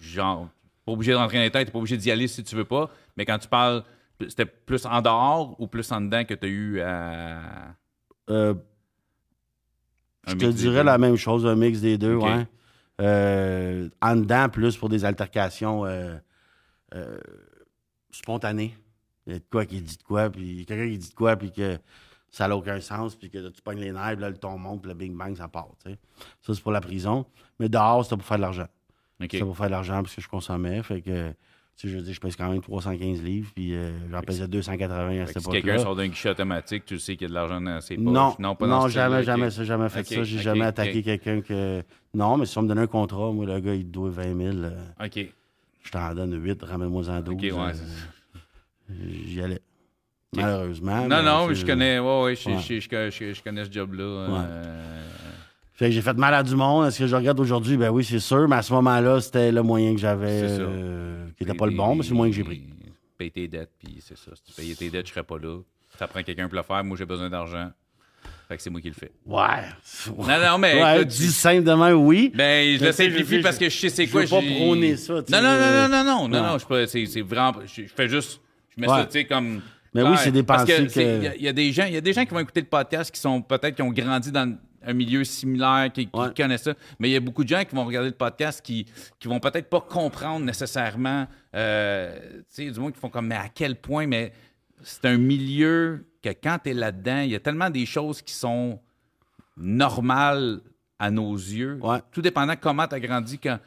genre, 0.00 0.48
pas 0.86 0.92
obligé 0.92 1.12
de 1.12 1.16
rentrer 1.18 1.36
dans 1.36 1.42
les 1.44 1.50
têtes, 1.50 1.66
t'es 1.66 1.72
pas 1.72 1.78
obligé 1.78 1.96
d'y 1.98 2.10
aller 2.10 2.26
si 2.28 2.42
tu 2.42 2.56
veux 2.56 2.64
pas. 2.64 2.90
Mais 3.16 3.24
quand 3.26 3.38
tu 3.38 3.46
parles, 3.48 3.84
c'était 4.28 4.46
plus 4.46 4.84
en 4.86 5.00
dehors 5.02 5.54
ou 5.60 5.66
plus 5.66 5.90
en 5.92 6.00
dedans 6.00 6.24
que 6.24 6.34
tu 6.34 6.46
as 6.46 6.48
eu 6.48 6.80
à. 6.80 7.74
Euh, 8.30 8.54
je 10.26 10.34
te 10.34 10.46
dirais 10.46 10.82
la 10.82 10.96
même 10.98 11.16
chose, 11.16 11.46
un 11.46 11.54
mix 11.56 11.80
des 11.80 11.98
deux, 11.98 12.14
Ok. 12.14 12.24
ouais. 12.24 12.46
Euh, 13.02 13.88
en 14.00 14.16
dedans, 14.16 14.48
plus 14.48 14.76
pour 14.78 14.88
des 14.88 15.04
altercations 15.04 15.84
euh, 16.94 17.18
spontanées. 18.10 18.74
Il 19.26 19.32
y 19.32 19.36
a 19.36 19.38
de 19.38 19.44
quoi 19.50 19.64
qui 19.64 19.80
dit 19.80 19.96
de 19.96 20.02
quoi, 20.02 20.28
puis 20.30 20.64
quelqu'un 20.66 20.88
qui 20.88 20.98
dit 20.98 21.08
de 21.10 21.14
quoi, 21.14 21.36
puis 21.36 21.50
que 21.50 21.78
ça 22.30 22.46
n'a 22.48 22.56
aucun 22.56 22.80
sens, 22.80 23.14
puis 23.16 23.30
que 23.30 23.48
tu 23.48 23.62
pognes 23.62 23.78
les 23.80 23.92
nerfs, 23.92 24.12
puis 24.12 24.20
là, 24.22 24.28
le 24.30 24.36
ton 24.36 24.58
monte, 24.58 24.82
puis 24.82 24.88
le 24.90 24.94
bing 24.94 25.16
bang, 25.16 25.36
ça 25.36 25.48
part. 25.48 25.68
Ça, 25.84 25.90
c'est 26.54 26.60
pour 26.60 26.72
la 26.72 26.80
prison. 26.80 27.24
Mais 27.58 27.68
dehors, 27.68 28.04
c'était 28.04 28.16
pour 28.16 28.26
faire 28.26 28.36
de 28.38 28.42
l'argent. 28.42 28.66
Ok. 29.20 29.28
C'était 29.30 29.44
pour 29.44 29.56
faire 29.56 29.66
de 29.66 29.70
l'argent 29.72 30.02
parce 30.02 30.14
que 30.14 30.20
je 30.20 30.28
consommais. 30.28 30.82
Fait 30.82 31.00
que, 31.00 31.30
tu 31.30 31.34
sais, 31.76 31.88
je 31.88 31.98
dire, 31.98 32.12
je 32.12 32.20
pèse 32.20 32.36
quand 32.36 32.50
même 32.50 32.60
315 32.60 33.22
livres, 33.22 33.50
puis 33.54 33.74
euh, 33.74 33.92
j'en 34.10 34.20
pesais 34.20 34.46
280 34.48 35.22
à 35.22 35.26
cette 35.26 35.34
que 35.36 35.40
si 35.40 35.46
quelqu'un 35.46 35.58
époque-là. 35.68 35.82
sort 35.84 35.96
d'un 35.96 36.08
guichet 36.08 36.30
automatique, 36.30 36.84
tu 36.84 36.98
sais 36.98 37.16
qu'il 37.16 37.22
y 37.22 37.24
a 37.26 37.28
de 37.28 37.34
l'argent 37.34 37.60
dans 37.60 37.80
ses 37.80 37.94
poches. 37.96 38.04
Non, 38.04 38.34
non, 38.38 38.56
pas 38.56 38.66
dans 38.66 38.88
jamais, 38.88 39.22
jamais, 39.22 39.50
ça, 39.50 39.64
jamais 39.64 39.88
fait 39.88 40.04
ça. 40.04 40.22
J'ai 40.24 40.38
jamais 40.40 40.66
attaqué 40.66 41.02
quelqu'un 41.02 41.40
que. 41.40 41.82
Non, 42.12 42.36
mais 42.36 42.46
si 42.46 42.58
on 42.58 42.62
me 42.62 42.68
donnait 42.68 42.82
un 42.82 42.86
contrat, 42.88 43.32
moi, 43.32 43.46
le 43.46 43.58
gars, 43.60 43.74
il 43.74 43.84
te 43.86 43.90
doit 43.90 44.10
20 44.10 44.22
000. 44.52 44.56
euh, 44.64 44.84
Ok. 45.04 45.32
Je 45.84 45.90
t'en 45.90 46.14
donne 46.14 46.42
8, 46.42 46.62
ramène-moi 46.64 47.08
en 47.08 47.20
12. 47.20 47.34
Ok, 47.34 47.40
ouais. 47.42 47.50
euh, 48.90 48.94
J'y 49.26 49.40
allais. 49.40 49.60
Malheureusement. 50.34 51.06
Non, 51.06 51.22
non, 51.22 51.52
je 51.54 51.64
connais, 51.64 51.98
ouais, 52.00 52.22
ouais, 52.24 52.34
je, 52.34 52.50
je, 52.58 52.80
je, 52.80 53.10
je- 53.10 53.32
je 53.34 53.42
connais 53.42 53.64
ce 53.64 53.70
job-là. 53.70 54.02
euh, 54.04 55.10
Fait 55.74 55.86
que 55.86 55.90
j'ai 55.92 56.02
fait 56.02 56.16
mal 56.16 56.34
à 56.34 56.42
du 56.42 56.56
monde. 56.56 56.86
Est-ce 56.86 56.98
que 56.98 57.06
je 57.06 57.14
regarde 57.14 57.38
aujourd'hui? 57.38 57.76
Ben 57.76 57.90
oui, 57.90 58.02
c'est 58.04 58.18
sûr. 58.18 58.48
Mais 58.48 58.56
à 58.56 58.62
ce 58.62 58.72
moment-là, 58.72 59.20
c'était 59.20 59.52
le 59.52 59.62
moyen 59.62 59.92
que 59.94 60.00
j'avais, 60.00 60.42
euh, 60.42 61.26
qui 61.38 61.44
n'était 61.44 61.56
pas 61.56 61.66
le 61.66 61.72
bon, 61.76 61.94
mais 61.94 62.02
c'est 62.02 62.10
le 62.10 62.16
moyen 62.16 62.32
que 62.32 62.36
j'ai 62.36 62.44
pris. 62.44 62.62
Paye 63.16 63.30
tes 63.30 63.46
dettes, 63.46 63.70
puis 63.78 63.98
c'est 64.00 64.18
ça. 64.18 64.32
Si 64.34 64.42
tu 64.42 64.52
payais 64.60 64.74
tes 64.74 64.90
dettes, 64.90 65.06
je 65.06 65.12
serais 65.12 65.22
pas 65.22 65.38
là. 65.38 65.60
Ça 65.96 66.08
prend 66.08 66.20
quelqu'un 66.24 66.48
pour 66.48 66.56
le 66.56 66.62
faire. 66.64 66.82
Moi, 66.82 66.96
j'ai 66.96 67.06
besoin 67.06 67.30
d'argent. 67.30 67.70
Fait 68.48 68.56
que 68.56 68.62
c'est 68.62 68.70
moi 68.70 68.80
qui 68.80 68.88
le 68.88 68.94
fais. 68.94 69.10
Ouais. 69.24 69.38
Non, 70.18 70.24
non, 70.26 70.58
mais 70.58 70.74
Ouais, 70.82 70.96
écoute, 70.96 71.08
dit 71.08 71.28
simplement 71.32 71.90
oui. 71.92 72.30
Ben, 72.34 72.74
je 72.74 72.78
Je 72.78 72.84
le 72.84 72.90
je 72.90 72.96
simplifie 72.96 73.40
parce 73.40 73.56
je- 73.56 73.60
que 73.60 73.68
je 73.70 73.76
sais 73.78 73.88
c'est 73.88 74.06
je 74.06 74.12
quoi. 74.12 74.22
veux 74.22 74.28
pas 74.28 74.42
prôner 74.42 74.96
ça, 74.96 75.22
tu 75.22 75.32
Non, 75.32 75.40
non, 75.42 75.58
non, 75.58 75.88
non, 75.88 76.04
non, 76.04 76.28
non, 76.28 76.42
non, 76.42 76.58
je 76.58 76.86
c'est 76.86 77.06
c'est 77.06 77.22
vraiment. 77.22 77.54
Je, 77.66 77.82
je 77.84 77.92
fais 77.94 78.08
juste. 78.08 78.40
Je 78.76 78.80
mets 78.82 78.88
Ouais. 78.88 78.98
ça, 78.98 79.06
tu 79.06 79.12
sais, 79.12 79.24
comme. 79.24 79.62
Mais 79.94 80.02
oui, 80.02 80.16
c'est 80.18 80.32
des 80.32 80.42
Parce 80.42 80.62
pensées 80.62 80.86
que 80.88 81.00
Il 81.00 81.22
y 81.22 81.26
a- 81.28 81.36
il 81.36 81.42
y, 81.42 81.48
a 81.48 81.52
des 81.52 81.72
gens, 81.72 81.84
il 81.86 81.94
y 81.94 81.96
a 81.96 82.00
des 82.00 82.12
gens 82.12 82.24
qui 82.24 82.34
vont 82.34 82.40
écouter 82.40 82.60
le 82.60 82.66
podcast 82.66 83.14
qui 83.14 83.20
sont 83.20 83.40
peut-être 83.40 83.76
qui 83.76 83.82
ont 83.82 83.92
grandi 83.92 84.32
dans 84.32 84.56
un 84.86 84.92
milieu 84.92 85.22
similaire, 85.24 85.88
qui, 85.94 86.06
qui 86.08 86.18
Ouais. 86.18 86.26
connaissent 86.36 86.64
ça. 86.64 86.74
Mais 86.98 87.08
il 87.08 87.12
y 87.12 87.16
a 87.16 87.20
beaucoup 87.20 87.44
de 87.44 87.48
gens 87.48 87.64
qui 87.64 87.74
vont 87.76 87.84
regarder 87.86 88.08
le 88.10 88.14
podcast 88.14 88.60
qui, 88.60 88.84
qui 89.20 89.28
vont 89.28 89.38
peut-être 89.40 89.70
pas 89.70 89.80
comprendre 89.80 90.44
nécessairement. 90.44 91.26
euh, 91.54 92.18
tu 92.54 92.66
sais, 92.66 92.70
du 92.70 92.78
moins 92.80 92.90
qui 92.92 92.98
font 92.98 93.08
comme, 93.08 93.28
mais 93.28 93.36
à 93.36 93.48
quel 93.54 93.76
point, 93.76 94.06
mais 94.08 94.32
c'est 94.82 95.04
un 95.06 95.16
milieu 95.16 96.04
que 96.24 96.40
quand 96.42 96.58
tu 96.64 96.70
es 96.70 96.74
là-dedans, 96.74 97.20
il 97.20 97.30
y 97.30 97.34
a 97.34 97.40
tellement 97.40 97.70
des 97.70 97.86
choses 97.86 98.22
qui 98.22 98.32
sont 98.34 98.80
normales 99.56 100.60
à 100.98 101.10
nos 101.10 101.34
yeux. 101.34 101.78
Ouais. 101.82 101.98
Tout 102.12 102.22
dépendant 102.22 102.54
comment 102.60 102.86
tu 102.86 102.94
as 102.94 103.00
grandi. 103.00 103.38
Quand... 103.38 103.58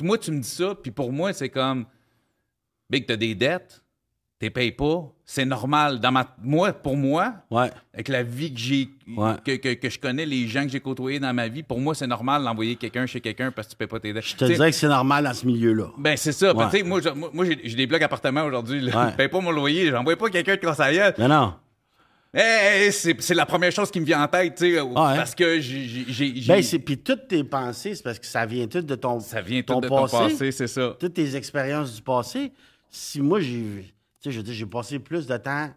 Moi, 0.00 0.18
tu 0.18 0.30
me 0.32 0.40
dis 0.40 0.48
ça, 0.48 0.74
puis 0.80 0.90
pour 0.90 1.12
moi, 1.12 1.32
c'est 1.32 1.48
comme, 1.48 1.86
Big, 2.90 3.06
tu 3.06 3.12
as 3.12 3.16
des 3.16 3.34
dettes, 3.34 3.82
tu 4.40 4.50
payes 4.50 4.72
pas, 4.72 5.08
c'est 5.24 5.44
normal. 5.44 6.00
Dans 6.00 6.10
ma... 6.12 6.26
Moi, 6.42 6.72
pour 6.72 6.96
moi, 6.96 7.34
Ouais. 7.50 7.70
avec 7.94 8.08
la 8.08 8.22
vie 8.24 8.52
que 8.52 8.58
j'ai, 8.58 8.88
Ouais. 9.16 9.34
que, 9.44 9.56
que- 9.56 9.74
que 9.74 9.88
je 9.88 9.98
connais, 10.00 10.26
les 10.26 10.48
gens 10.48 10.64
que 10.64 10.68
j'ai 10.70 10.80
côtoyés 10.80 11.20
dans 11.20 11.32
ma 11.32 11.46
vie, 11.48 11.62
pour 11.62 11.80
moi, 11.80 11.94
c'est 11.94 12.06
normal 12.08 12.42
d'envoyer 12.42 12.74
quelqu'un 12.76 13.06
chez 13.06 13.20
quelqu'un 13.20 13.50
parce 13.52 13.68
que 13.68 13.72
tu 13.72 13.76
payes 13.78 13.86
pas 13.88 14.00
tes 14.00 14.12
dettes. 14.12 14.24
Je 14.24 14.36
te 14.36 14.44
dirais 14.44 14.70
que 14.70 14.76
c'est 14.76 14.88
normal 14.88 15.24
dans 15.24 15.34
ce 15.34 15.46
milieu-là. 15.46 15.86
Ben, 15.98 16.16
c'est 16.16 16.32
ça. 16.32 16.52
Ben, 16.54 16.68
moi, 16.84 17.00
j'ai 17.44 17.76
des 17.76 17.86
blocs 17.86 18.02
appartements 18.02 18.44
aujourd'hui. 18.44 18.80
Je 18.90 19.16
paye 19.16 19.28
pas 19.28 19.40
mon 19.40 19.52
loyer. 19.52 19.90
J'envoie 19.90 20.16
pas 20.16 20.28
quelqu'un 20.28 20.56
de 20.56 20.60
gueule. 20.60 21.14
Mais 21.18 21.28
non. 21.28 21.54
Hey, 22.34 22.86
hey, 22.86 22.92
c'est 22.92 23.34
la 23.34 23.44
première 23.44 23.72
chose 23.72 23.90
qui 23.90 24.00
me 24.00 24.06
vient 24.06 24.22
en 24.22 24.28
tête, 24.28 24.54
tu 24.54 24.72
sais, 24.74 24.80
parce 24.94 25.34
que 25.34 25.60
j'ai- 25.60 25.84
j'ai... 25.86 26.04
j'ai- 26.08 26.40
j'ai- 26.40 26.52
Ben, 26.54 26.62
c'est, 26.62 26.78
puis 26.78 26.96
toutes 26.96 27.28
tes 27.28 27.44
pensées, 27.44 27.94
c'est 27.94 28.02
parce 28.02 28.18
que 28.18 28.24
ça 28.24 28.46
vient 28.46 28.66
tout 28.66 28.80
de 28.80 28.94
ton, 28.94 29.20
ça 29.20 29.42
vient 29.42 29.60
tout 29.60 29.74
ton 29.74 29.80
de 29.80 29.88
ton 29.88 30.06
passé, 30.08 30.50
c'est 30.50 30.66
ça. 30.66 30.96
toutes 30.98 31.12
tes 31.12 31.36
expériences 31.36 31.94
du 31.94 32.00
passé. 32.02 32.52
Si 32.90 33.20
moi, 33.20 33.40
j'ai. 33.40 33.92
Tu 34.22 34.30
sais, 34.30 34.32
je 34.32 34.52
j'ai 34.52 34.66
passé 34.66 34.98
plus 34.98 35.26
de 35.26 35.36
temps 35.36 35.70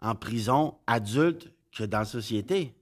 en 0.00 0.14
prison 0.14 0.76
adulte 0.86 1.48
que 1.76 1.82
dans 1.84 2.00
la 2.00 2.04
société. 2.04 2.72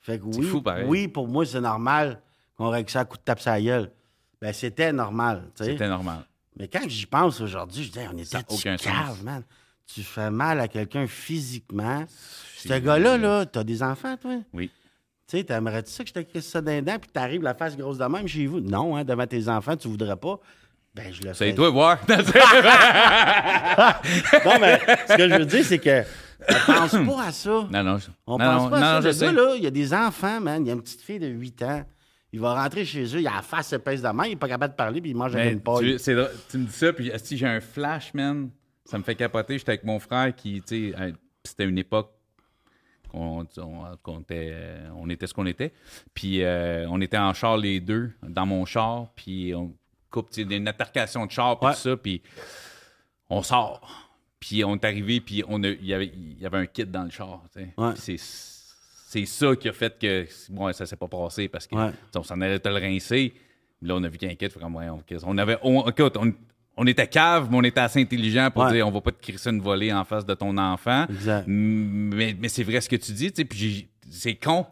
Fait 0.00 0.18
que 0.18 0.24
oui, 0.24 0.42
fou, 0.46 0.60
pareil. 0.62 0.86
oui, 0.88 1.06
pour 1.08 1.28
moi, 1.28 1.44
c'est 1.46 1.60
normal 1.60 2.20
qu'on 2.56 2.68
règle 2.70 2.90
ça 2.90 3.00
à 3.00 3.04
coup 3.04 3.16
de 3.16 3.22
tape 3.22 3.44
la 3.44 3.60
gueule. 3.60 3.92
Ben, 4.40 4.52
c'était 4.52 4.92
normal, 4.92 5.50
tu 5.56 5.64
sais. 5.64 5.70
C'était 5.72 5.88
normal. 5.88 6.24
Mais 6.58 6.66
quand 6.66 6.88
j'y 6.88 7.06
pense 7.06 7.40
aujourd'hui, 7.40 7.84
je 7.84 7.92
dis, 7.92 7.98
on 8.12 8.16
était 8.18 8.38
aucun 8.48 8.76
cave, 8.76 9.22
man. 9.22 9.44
Tu 9.94 10.02
fais 10.02 10.30
mal 10.30 10.60
à 10.60 10.68
quelqu'un 10.68 11.06
physiquement. 11.06 12.04
Ce 12.56 12.72
gars-là, 12.78 13.16
là, 13.18 13.46
t'as 13.46 13.64
des 13.64 13.82
enfants, 13.82 14.16
toi? 14.16 14.36
Oui. 14.52 14.70
Tu 15.28 15.38
sais, 15.38 15.44
t'aimerais-tu 15.44 15.90
ça 15.90 16.02
que 16.04 16.08
je 16.08 16.14
te 16.14 16.20
crisse 16.20 16.48
ça 16.48 16.60
d'un 16.60 16.82
dent 16.82 16.98
puis 17.00 17.10
t'arrives 17.12 17.42
la 17.42 17.54
face 17.54 17.76
grosse 17.76 17.98
de 17.98 18.04
même 18.04 18.26
chez 18.28 18.46
vous? 18.46 18.60
Non, 18.60 18.96
hein, 18.96 19.04
devant 19.04 19.26
tes 19.26 19.48
enfants, 19.48 19.76
tu 19.76 19.88
voudrais 19.88 20.16
pas. 20.16 20.38
Ben, 20.94 21.12
je 21.12 21.22
le 21.22 21.32
fais. 21.32 21.50
C'est 21.50 21.54
toi, 21.54 21.70
voir. 21.70 21.98
Non, 24.44 24.58
mais 24.60 24.80
ce 25.08 25.16
que 25.16 25.28
je 25.28 25.34
veux 25.36 25.44
dire, 25.46 25.64
c'est 25.64 25.78
que 25.78 26.02
on 26.48 26.72
pense 26.72 26.90
pas 26.92 27.22
à 27.26 27.32
ça. 27.32 27.50
non, 27.70 27.82
non. 27.84 27.98
je- 27.98 28.08
On 28.26 28.38
non, 28.38 28.44
pense 28.44 28.62
non, 28.64 28.70
pas 28.70 28.76
à 28.96 29.02
ça. 29.02 29.08
je 29.08 29.12
sais. 29.12 29.26
gars, 29.26 29.32
là, 29.32 29.54
il 29.56 29.62
y 29.62 29.66
a 29.66 29.70
des 29.70 29.92
enfants, 29.94 30.40
man. 30.40 30.64
Il 30.64 30.68
y 30.68 30.70
a 30.70 30.74
une 30.74 30.82
petite 30.82 31.02
fille 31.02 31.18
de 31.18 31.28
8 31.28 31.62
ans. 31.62 31.84
Il 32.32 32.40
va 32.40 32.54
rentrer 32.62 32.84
chez 32.84 33.04
eux, 33.04 33.20
il 33.20 33.26
a 33.26 33.34
la 33.36 33.42
face 33.42 33.72
épaisse 33.72 34.02
de 34.02 34.08
main, 34.08 34.24
il 34.26 34.32
est 34.32 34.36
pas 34.36 34.46
capable 34.48 34.72
de 34.72 34.76
parler, 34.76 35.00
puis 35.00 35.10
il 35.10 35.16
mange 35.16 35.34
avec 35.34 35.52
une 35.52 35.60
paille. 35.60 35.96
tu, 35.96 36.12
tu 36.48 36.58
me 36.58 36.64
dis 36.64 36.72
ça, 36.72 36.92
puis 36.92 37.10
si 37.22 37.36
j'ai 37.36 37.46
un 37.46 37.60
flash, 37.60 38.14
man, 38.14 38.50
ça 38.90 38.98
me 38.98 39.02
fait 39.04 39.14
capoter. 39.14 39.56
J'étais 39.58 39.70
avec 39.70 39.84
mon 39.84 39.98
frère 40.00 40.34
qui, 40.34 40.60
tu 40.62 40.92
sais, 40.92 41.14
c'était 41.44 41.64
une 41.64 41.78
époque 41.78 42.10
qu'on 43.10 43.46
on, 43.58 43.96
qu'on 44.02 44.20
était, 44.20 44.54
on 44.96 45.08
était 45.10 45.26
ce 45.26 45.34
qu'on 45.34 45.46
était. 45.46 45.72
Puis 46.14 46.42
euh, 46.42 46.86
on 46.88 47.00
était 47.00 47.18
en 47.18 47.32
char 47.34 47.56
les 47.56 47.80
deux, 47.80 48.12
dans 48.22 48.46
mon 48.46 48.64
char, 48.64 49.08
puis 49.14 49.54
on 49.54 49.72
coupe, 50.10 50.30
tu 50.30 50.46
sais, 50.48 50.56
une 50.56 50.68
altercation 50.68 51.26
de 51.26 51.30
char, 51.30 51.58
puis 51.58 51.68
Ouais. 51.68 51.74
tout 51.74 51.80
ça, 51.80 51.96
puis 51.96 52.22
on 53.28 53.42
sort. 53.42 54.06
Puis 54.40 54.64
on 54.64 54.74
est 54.74 54.84
arrivé, 54.84 55.20
puis 55.20 55.44
on 55.46 55.62
a- 55.62 55.68
il 55.68 55.84
y 55.86 55.94
avait, 55.94 56.12
y 56.14 56.46
avait 56.46 56.58
un 56.58 56.66
kit 56.66 56.84
dans 56.86 57.04
le 57.04 57.10
char. 57.10 57.42
Ouais. 57.76 57.92
C'est 57.96 58.16
c'est 58.18 59.26
ça 59.26 59.56
qui 59.56 59.68
a 59.68 59.72
fait 59.72 59.98
que 59.98 60.26
bon, 60.50 60.72
ça 60.72 60.86
s'est 60.86 60.94
pas 60.96 61.08
passé 61.08 61.48
parce 61.48 61.66
que 61.66 61.74
Ouais. 61.74 61.90
on 62.14 62.22
s'en 62.22 62.40
allait 62.40 62.60
te 62.60 62.68
le 62.68 62.76
rincer. 62.76 63.34
Là, 63.82 63.96
on 63.96 64.04
a 64.04 64.08
vu 64.08 64.18
qu'il 64.18 64.28
y 64.28 64.30
a 64.30 64.32
un 64.32 64.36
kit. 64.36 64.46
ouais, 64.56 64.88
on, 64.88 65.02
on 65.24 65.38
avait. 65.38 65.58
On, 65.62 65.88
écoute, 65.88 66.16
on, 66.16 66.32
on 66.82 66.86
était 66.86 67.06
cave, 67.06 67.48
mais 67.50 67.58
on 67.58 67.62
était 67.62 67.80
assez 67.80 68.00
intelligent 68.00 68.50
pour 68.50 68.64
Ouais. 68.64 68.72
dire 68.72 68.88
on 68.88 68.90
va 68.90 69.02
pas 69.02 69.10
te 69.12 69.20
crisser 69.20 69.50
une 69.50 69.60
volée 69.60 69.92
en 69.92 70.02
face 70.04 70.24
de 70.24 70.32
ton 70.34 70.56
enfant. 70.56 71.04
Exact. 71.10 71.44
Mais, 71.46 72.34
mais 72.40 72.48
c'est 72.48 72.64
vrai 72.64 72.80
ce 72.80 72.88
que 72.88 72.96
tu 72.96 73.12
dis, 73.12 73.30
tu 73.30 73.42
sais, 73.42 73.44
puis 73.44 73.88
c'est 74.10 74.34
con. 74.34 74.64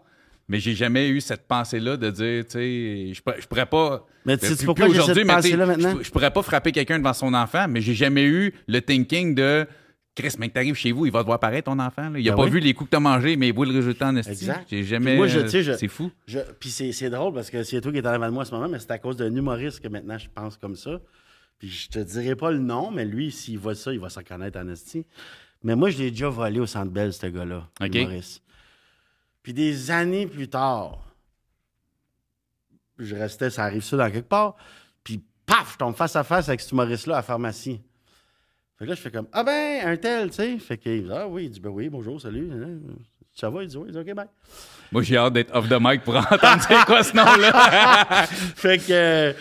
Mais 0.50 0.58
j'ai 0.60 0.74
jamais 0.74 1.10
eu 1.10 1.20
cette 1.20 1.46
pensée-là 1.46 1.98
de 1.98 2.10
dire, 2.10 2.44
tu 2.46 2.52
sais, 2.52 3.12
je, 3.12 3.40
je 3.42 3.46
pourrais 3.46 3.66
pas. 3.66 4.06
Mais 4.24 4.38
tu 4.38 4.46
sais 4.46 4.64
pourquoi 4.64 4.86
aujourd'hui? 4.86 5.22
Je, 5.22 6.02
je 6.02 6.10
pourrais 6.10 6.30
pas 6.30 6.42
frapper 6.42 6.72
quelqu'un 6.72 6.98
devant 6.98 7.12
son 7.12 7.34
enfant, 7.34 7.66
mais 7.68 7.82
j'ai 7.82 7.92
jamais 7.92 8.24
eu 8.24 8.54
le 8.66 8.80
thinking 8.80 9.34
de. 9.34 9.66
Chris, 10.14 10.34
mec, 10.38 10.52
t'arrives 10.54 10.74
chez 10.74 10.90
vous, 10.90 11.04
il 11.06 11.12
va 11.12 11.20
te 11.20 11.26
voir 11.26 11.38
ton 11.62 11.78
enfant. 11.78 12.08
là. 12.10 12.18
Il 12.18 12.26
a 12.28 12.32
Ben 12.32 12.38
pas 12.38 12.44
oui. 12.44 12.50
vu 12.50 12.58
les 12.60 12.72
coups 12.74 12.88
que 12.90 12.96
t'as 12.96 13.00
mangés, 13.00 13.36
mais 13.36 13.48
il 13.48 13.54
voit 13.54 13.66
le 13.66 13.72
résultat 13.74 14.08
en 14.08 14.16
esti. 14.16 14.32
Exact. 14.32 14.66
J'ai 14.68 14.78
Puis 14.78 14.86
jamais. 14.86 15.14
moi, 15.16 15.28
je- 15.28 15.46
je- 15.46 15.72
C'est 15.74 15.86
fou. 15.86 16.10
Je- 16.26 16.40
Puis 16.58 16.70
c'est, 16.70 16.90
c'est 16.90 17.08
drôle 17.10 17.34
parce 17.34 17.50
que 17.50 17.62
c'est 17.62 17.80
toi 17.80 17.92
qui 17.92 17.98
es 17.98 18.06
en 18.06 18.10
avant 18.10 18.26
de 18.26 18.32
moi 18.32 18.42
en 18.42 18.46
ce 18.46 18.50
moment, 18.52 18.68
mais 18.68 18.80
c'est 18.80 18.90
à 18.90 18.98
cause 18.98 19.16
d'un 19.16 19.32
humoriste 19.32 19.78
que 19.80 19.86
maintenant 19.88 20.18
je 20.18 20.26
pense 20.34 20.56
comme 20.56 20.74
ça. 20.74 20.98
Puis 21.58 21.68
je 21.68 21.88
te 21.88 21.98
dirai 21.98 22.36
pas 22.36 22.50
le 22.50 22.58
nom, 22.58 22.90
mais 22.90 23.04
lui, 23.04 23.32
s'il 23.32 23.58
voit 23.58 23.74
ça, 23.74 23.92
il 23.92 23.98
va 23.98 24.08
se 24.08 24.18
reconnaître 24.18 24.58
en 24.58 24.68
esti. 24.68 25.04
Mais 25.62 25.74
moi, 25.74 25.90
je 25.90 25.98
l'ai 25.98 26.10
déjà 26.10 26.28
volé 26.28 26.60
au 26.60 26.66
Centre 26.66 26.90
Bell, 26.90 27.12
ce 27.12 27.26
gars-là, 27.26 27.68
humoriste. 27.80 28.42
Puis 29.42 29.52
des 29.52 29.90
années 29.90 30.26
plus 30.26 30.48
tard, 30.48 30.98
je 32.98 33.14
restais, 33.14 33.50
ça 33.50 33.64
arrive 33.64 33.82
ça 33.82 33.96
dans 33.96 34.10
quelque 34.10 34.28
part, 34.28 34.56
puis 35.02 35.22
paf, 35.46 35.72
je 35.72 35.78
tombe 35.78 35.96
face 35.96 36.14
à 36.16 36.24
face 36.24 36.48
avec 36.48 36.60
cet 36.60 36.70
humoriste-là 36.72 37.14
à 37.14 37.18
la 37.18 37.22
pharmacie. 37.22 37.80
Fait 38.78 38.84
que 38.84 38.90
là, 38.90 38.94
je 38.94 39.00
fais 39.00 39.10
comme, 39.10 39.26
ah 39.32 39.42
ben, 39.42 39.88
un 39.88 39.96
tel, 39.96 40.30
tu 40.30 40.36
sais. 40.36 40.58
Fait 40.58 40.78
qu'il 40.78 41.04
dit, 41.04 41.10
ah 41.12 41.26
oui, 41.26 41.46
il 41.46 41.50
dit, 41.50 41.58
ben 41.58 41.70
oui, 41.70 41.88
bonjour, 41.88 42.20
salut. 42.20 42.48
Ça 43.34 43.50
va? 43.50 43.64
Il 43.64 43.68
dit, 43.68 43.76
oui, 43.76 43.86
il 43.88 43.92
dit, 43.92 43.98
OK, 43.98 44.14
bye. 44.14 44.26
Moi, 44.92 45.02
j'ai 45.02 45.16
hâte 45.16 45.32
d'être 45.32 45.52
off 45.54 45.68
the 45.68 45.78
mic 45.80 46.04
pour 46.04 46.14
entendre 46.16 46.62
c'est 46.62 46.84
quoi 46.84 47.02
ce 47.02 47.16
nom-là. 47.16 48.26
fait 48.26 48.78
que 48.78 48.92
euh, 48.92 49.32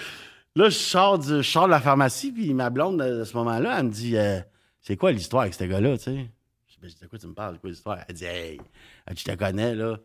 là, 0.58 0.70
je 0.70 0.78
sors, 0.78 1.20
du- 1.20 1.38
je 1.38 1.42
sors 1.42 1.66
de 1.66 1.72
la 1.72 1.80
pharmacie, 1.82 2.32
puis 2.32 2.54
ma 2.54 2.70
blonde, 2.70 3.02
à 3.02 3.26
ce 3.26 3.36
moment-là, 3.38 3.80
elle 3.80 3.86
me 3.86 3.92
dit 3.92 4.18
euh, 4.18 4.40
C'est 4.82 4.98
quoi 4.98 5.12
l'histoire 5.12 5.44
avec 5.44 5.54
ce 5.54 5.64
gars-là, 5.64 5.98
tu 5.98 6.04
sais? 6.06 6.30
Je 6.68 6.74
dis 6.74 6.80
Ben, 6.82 6.90
De 7.02 7.08
quoi 7.08 7.20
tu 7.20 7.28
me 7.28 7.34
parles? 7.34 7.56
C'est 7.56 7.62
quoi 7.62 7.70
l'histoire? 7.70 8.00
Elle 8.08 8.16
dit 8.16 8.26
Hey, 8.26 8.60
elle 9.06 9.14
dit, 9.16 9.24
je 9.26 9.32
te 9.32 9.38
connais, 9.38 9.76
là. 9.76 9.98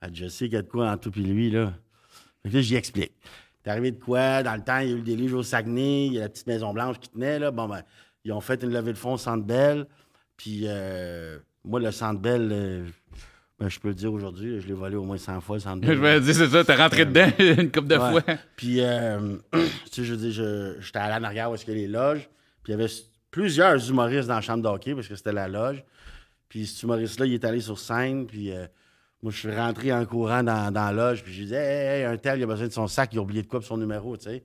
Elle 0.00 0.10
dit 0.10 0.20
Je 0.20 0.28
sais 0.28 0.46
qu'il 0.46 0.54
y 0.54 0.58
a 0.58 0.62
de 0.62 0.68
quoi 0.68 0.90
entre 0.90 1.10
toi 1.10 1.22
et 1.22 1.26
lui, 1.26 1.50
là. 1.50 1.72
Fait 2.42 2.50
que 2.50 2.54
là, 2.56 2.60
j'y 2.62 2.74
explique. 2.76 3.12
T'es 3.62 3.70
arrivé 3.70 3.90
de 3.90 4.02
quoi? 4.02 4.42
Dans 4.42 4.54
le 4.54 4.62
temps, 4.62 4.78
il 4.78 4.90
y 4.90 4.92
a 4.92 4.96
eu 4.96 5.02
des 5.02 5.16
livres 5.16 5.38
au 5.38 5.42
Saguenay, 5.42 6.06
il 6.06 6.12
y 6.14 6.18
a 6.18 6.22
la 6.22 6.28
petite 6.28 6.46
Maison 6.46 6.72
Blanche 6.72 6.98
qui 7.00 7.08
tenait, 7.08 7.38
là. 7.38 7.50
Bon, 7.50 7.68
ben, 7.68 7.82
ils 8.24 8.32
ont 8.32 8.40
fait 8.40 8.62
une 8.62 8.72
levée 8.72 8.92
de 8.92 8.98
fonds 8.98 9.14
au 9.14 9.18
Centre 9.18 9.44
Bell, 9.44 9.86
puis 10.36 10.62
euh, 10.64 11.38
moi, 11.64 11.80
le 11.80 11.90
Centre 11.90 12.20
Bell. 12.20 12.48
euh, 12.52 12.86
ben, 13.58 13.68
je 13.68 13.80
peux 13.80 13.88
le 13.88 13.94
dire 13.94 14.12
aujourd'hui, 14.12 14.60
je 14.60 14.66
l'ai 14.66 14.74
volé 14.74 14.96
au 14.96 15.04
moins 15.04 15.16
100 15.16 15.40
fois, 15.40 15.56
le 15.56 15.60
Centre 15.62 15.80
Je 15.86 15.92
Bell. 15.98 15.98
me 15.98 16.20
dis, 16.20 16.34
c'est 16.34 16.48
ça, 16.48 16.62
t'es 16.64 16.74
rentré 16.74 17.04
dedans 17.06 17.30
une 17.38 17.70
couple 17.72 17.88
de 17.88 17.96
Ouais. 17.96 18.10
fois. 18.10 18.22
Puis, 18.56 18.80
euh, 18.80 19.36
tu 19.52 19.58
sais, 19.92 20.04
je 20.04 20.14
dire, 20.14 20.30
je- 20.32 20.76
j'étais 20.80 20.98
allé 20.98 21.14
en 21.14 21.24
arrière 21.24 21.50
où 21.50 21.54
est-ce 21.54 21.64
qu'il 21.64 21.74
y 21.74 21.78
a 21.78 21.80
les 21.80 21.88
loges. 21.92 22.28
Puis, 22.62 22.72
il 22.72 22.78
y 22.78 22.82
avait 22.82 22.92
plusieurs 23.30 23.88
humoristes 23.90 24.28
dans 24.28 24.34
la 24.34 24.40
chambre 24.42 24.62
d'hockey 24.62 24.94
parce 24.94 25.08
que 25.08 25.16
c'était 25.16 25.32
la 25.32 25.48
loge. 25.48 25.84
Puis, 26.48 26.66
cet 26.66 26.82
humoriste-là, 26.82 27.26
il 27.26 27.34
est 27.34 27.44
allé 27.44 27.60
sur 27.60 27.78
scène. 27.78 28.26
Puis, 28.26 28.52
euh, 28.52 28.66
moi, 29.22 29.32
je 29.32 29.38
suis 29.38 29.50
rentré 29.54 29.92
en 29.92 30.04
courant 30.04 30.42
dans, 30.42 30.70
dans 30.70 30.84
la 30.84 30.92
loge. 30.92 31.22
Puis, 31.24 31.32
je 31.32 31.38
lui 31.38 31.44
disais, 31.46 31.56
hey, 31.56 32.00
hey, 32.00 32.04
un 32.04 32.16
tel, 32.18 32.38
il 32.38 32.42
a 32.42 32.46
besoin 32.46 32.68
de 32.68 32.72
son 32.72 32.86
sac, 32.86 33.10
il 33.12 33.18
a 33.18 33.22
oublié 33.22 33.42
de 33.42 33.46
quoi 33.48 33.60
pour 33.60 33.66
son 33.66 33.78
numéro, 33.78 34.16
tu 34.16 34.24
sais. 34.24 34.44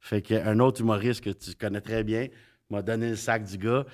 Fait 0.00 0.20
qu'un 0.22 0.58
autre 0.60 0.80
humoriste 0.80 1.22
que 1.24 1.30
tu 1.30 1.54
connais 1.54 1.80
très 1.80 2.02
bien 2.04 2.26
m'a 2.70 2.82
donné 2.82 3.10
le 3.10 3.16
sac 3.16 3.44
du 3.44 3.56
gars. 3.56 3.84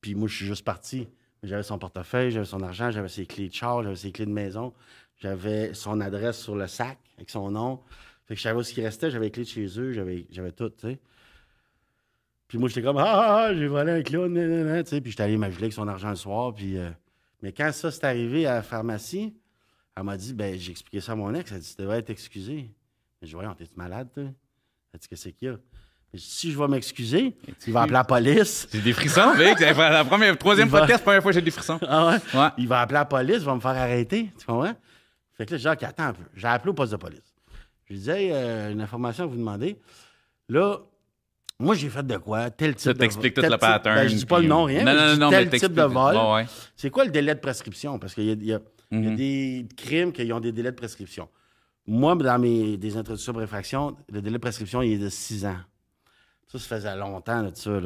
Puis, 0.00 0.14
moi, 0.16 0.28
je 0.28 0.34
suis 0.36 0.46
juste 0.46 0.64
parti. 0.64 1.06
J'avais 1.42 1.62
son 1.64 1.78
portefeuille, 1.78 2.30
j'avais 2.30 2.46
son 2.46 2.62
argent, 2.62 2.90
j'avais 2.90 3.08
ses 3.08 3.26
clés 3.26 3.48
de 3.48 3.54
char, 3.54 3.82
j'avais 3.82 3.96
ses 3.96 4.12
clés 4.12 4.26
de 4.26 4.30
maison. 4.30 4.72
J'avais 5.18 5.74
son 5.74 6.00
adresse 6.00 6.38
sur 6.40 6.54
le 6.54 6.66
sac 6.66 6.98
avec 7.16 7.30
son 7.30 7.50
nom. 7.50 7.80
Fait 8.26 8.34
que 8.34 8.38
je 8.38 8.42
savais 8.42 8.62
ce 8.62 8.72
qui 8.72 8.82
restait, 8.82 9.10
j'avais 9.10 9.26
les 9.26 9.30
clés 9.32 9.44
de 9.44 9.48
chez 9.48 9.66
eux, 9.78 9.92
j'avais, 9.92 10.52
tout, 10.52 10.70
tu 10.70 10.88
sais. 10.88 11.00
Puis 12.46 12.58
moi, 12.58 12.68
j'étais 12.68 12.82
comme, 12.82 12.98
ah, 12.98 13.04
ah, 13.06 13.36
ah, 13.46 13.54
j'ai 13.54 13.66
volé 13.66 13.92
un 13.92 14.02
clown, 14.02 14.34
tu 14.84 14.90
sais. 14.90 15.00
Puis 15.00 15.10
j'étais 15.10 15.24
allé 15.24 15.36
m'ajuler 15.36 15.64
avec 15.64 15.72
son 15.72 15.88
argent 15.88 16.10
le 16.10 16.16
soir. 16.16 16.54
Puis, 16.54 16.78
euh, 16.78 16.90
Mais 17.40 17.52
quand 17.52 17.72
ça 17.72 17.90
s'est 17.90 18.04
arrivé 18.04 18.46
à 18.46 18.54
la 18.54 18.62
pharmacie, 18.62 19.34
elle 19.96 20.04
m'a 20.04 20.16
dit, 20.16 20.34
ben, 20.34 20.58
j'ai 20.58 20.70
expliqué 20.70 21.00
ça 21.00 21.12
à 21.12 21.14
mon 21.16 21.34
ex. 21.34 21.50
Elle 21.50 21.56
a 21.56 21.60
dit, 21.60 21.74
tu 21.74 21.82
devrais 21.82 21.98
être 21.98 22.10
excusé. 22.10 22.70
J'ai 23.20 23.28
dit, 23.28 23.32
voyons, 23.34 23.54
t'es-tu 23.54 23.74
malade, 23.76 24.10
toi? 24.12 24.24
Elle 24.24 24.30
a 24.94 24.98
dit, 24.98 25.08
qu'est-ce 25.08 25.28
qu'il 25.30 25.48
y 25.48 25.50
a? 25.50 25.58
Si 26.14 26.52
je 26.52 26.58
vais 26.58 26.68
m'excuser, 26.68 27.34
il 27.66 27.72
va 27.72 27.82
appeler 27.82 27.94
la 27.94 28.04
police. 28.04 28.68
J'ai 28.72 28.80
des 28.82 28.92
frissons. 28.92 29.32
C'est 29.36 29.72
La 29.78 30.04
première, 30.04 30.36
troisième 30.36 30.68
va- 30.68 30.80
podcast, 30.80 31.02
première 31.02 31.22
fois 31.22 31.32
j'ai 31.32 31.40
des 31.40 31.50
frissons. 31.50 31.78
Ah 31.88 32.06
ouais? 32.08 32.38
Ouais. 32.38 32.48
Il 32.58 32.68
va 32.68 32.80
appeler 32.82 32.98
la 32.98 33.04
police, 33.06 33.36
il 33.38 33.44
va 33.44 33.54
me 33.54 33.60
faire 33.60 33.70
arrêter. 33.70 34.30
Tu 34.38 34.44
comprends? 34.44 34.74
Fait 35.38 35.46
que 35.46 35.54
là, 35.54 35.72
OK, 35.72 35.82
attends 35.82 36.02
un 36.04 36.12
peu. 36.12 36.22
J'ai 36.36 36.46
appelé 36.48 36.70
au 36.70 36.74
poste 36.74 36.92
de 36.92 36.98
police. 36.98 37.34
Je 37.86 37.94
lui 37.94 38.00
dis, 38.00 38.10
hey, 38.10 38.30
euh, 38.30 38.72
une 38.72 38.82
information 38.82 39.24
à 39.24 39.26
vous 39.26 39.36
demander. 39.36 39.78
Là, 40.50 40.78
moi, 41.58 41.74
j'ai 41.74 41.88
fait 41.88 42.06
de 42.06 42.16
quoi? 42.18 42.50
Tel 42.50 42.74
type 42.74 42.80
Ça 42.84 42.92
de 42.92 42.98
t'explique 42.98 43.34
vol. 43.36 43.46
tout 43.46 43.50
le 43.52 43.56
pattern. 43.58 43.96
Ben, 43.96 44.08
je 44.08 44.14
dis 44.14 44.26
pas 44.26 44.40
le 44.40 44.48
nom, 44.48 44.64
rien. 44.64 44.84
Non, 44.84 44.92
mais 44.92 44.94
non, 45.12 45.16
non, 45.16 45.30
tel 45.30 45.48
mais 45.50 45.58
type 45.58 45.72
de 45.72 45.82
vol. 45.82 46.14
Ouais. 46.16 46.46
C'est 46.76 46.90
quoi 46.90 47.04
le 47.06 47.10
délai 47.10 47.34
de 47.34 47.40
prescription? 47.40 47.98
Parce 47.98 48.14
qu'il 48.14 48.24
y 48.24 48.52
a, 48.52 48.56
y 48.56 48.58
y 48.58 48.60
Mhm. 48.94 49.16
des 49.16 49.66
crimes 49.74 50.12
qui 50.12 50.30
ont 50.30 50.40
des 50.40 50.52
délais 50.52 50.70
de 50.72 50.76
prescription. 50.76 51.26
Moi, 51.86 52.14
dans 52.16 52.38
mes 52.38 52.76
des 52.76 52.94
introductions 52.98 53.32
pour 53.32 53.40
infraction, 53.40 53.96
le 54.12 54.20
délai 54.20 54.34
de 54.34 54.40
prescription, 54.42 54.82
il 54.82 54.92
est 54.92 54.98
de 54.98 55.08
6 55.08 55.46
ans. 55.46 55.56
Ça, 56.52 56.58
ça 56.58 56.76
faisait 56.76 56.96
longtemps, 56.96 57.40
là, 57.40 57.50
de 57.50 57.56
ça. 57.56 57.80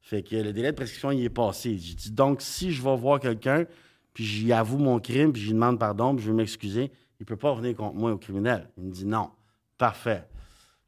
Fait 0.00 0.22
que 0.22 0.36
le 0.36 0.52
délai 0.52 0.70
de 0.70 0.76
prescription, 0.76 1.10
il 1.10 1.22
est 1.24 1.28
passé. 1.28 1.76
J'ai 1.76 1.94
dit, 1.94 2.10
donc, 2.12 2.40
si 2.40 2.72
je 2.72 2.82
vais 2.82 2.96
voir 2.96 3.20
quelqu'un, 3.20 3.66
puis 4.14 4.24
j'y 4.24 4.52
avoue 4.52 4.78
mon 4.78 4.98
crime, 5.00 5.32
puis 5.32 5.42
j'y 5.42 5.52
demande 5.52 5.78
pardon, 5.78 6.14
puis 6.14 6.24
je 6.24 6.30
veux 6.30 6.36
m'excuser, 6.36 6.90
il 7.20 7.26
peut 7.26 7.36
pas 7.36 7.50
revenir 7.50 7.76
contre 7.76 7.96
moi 7.96 8.12
au 8.12 8.16
criminel. 8.18 8.70
Il 8.78 8.84
me 8.84 8.90
dit 8.90 9.04
non. 9.04 9.30
Parfait. 9.76 10.26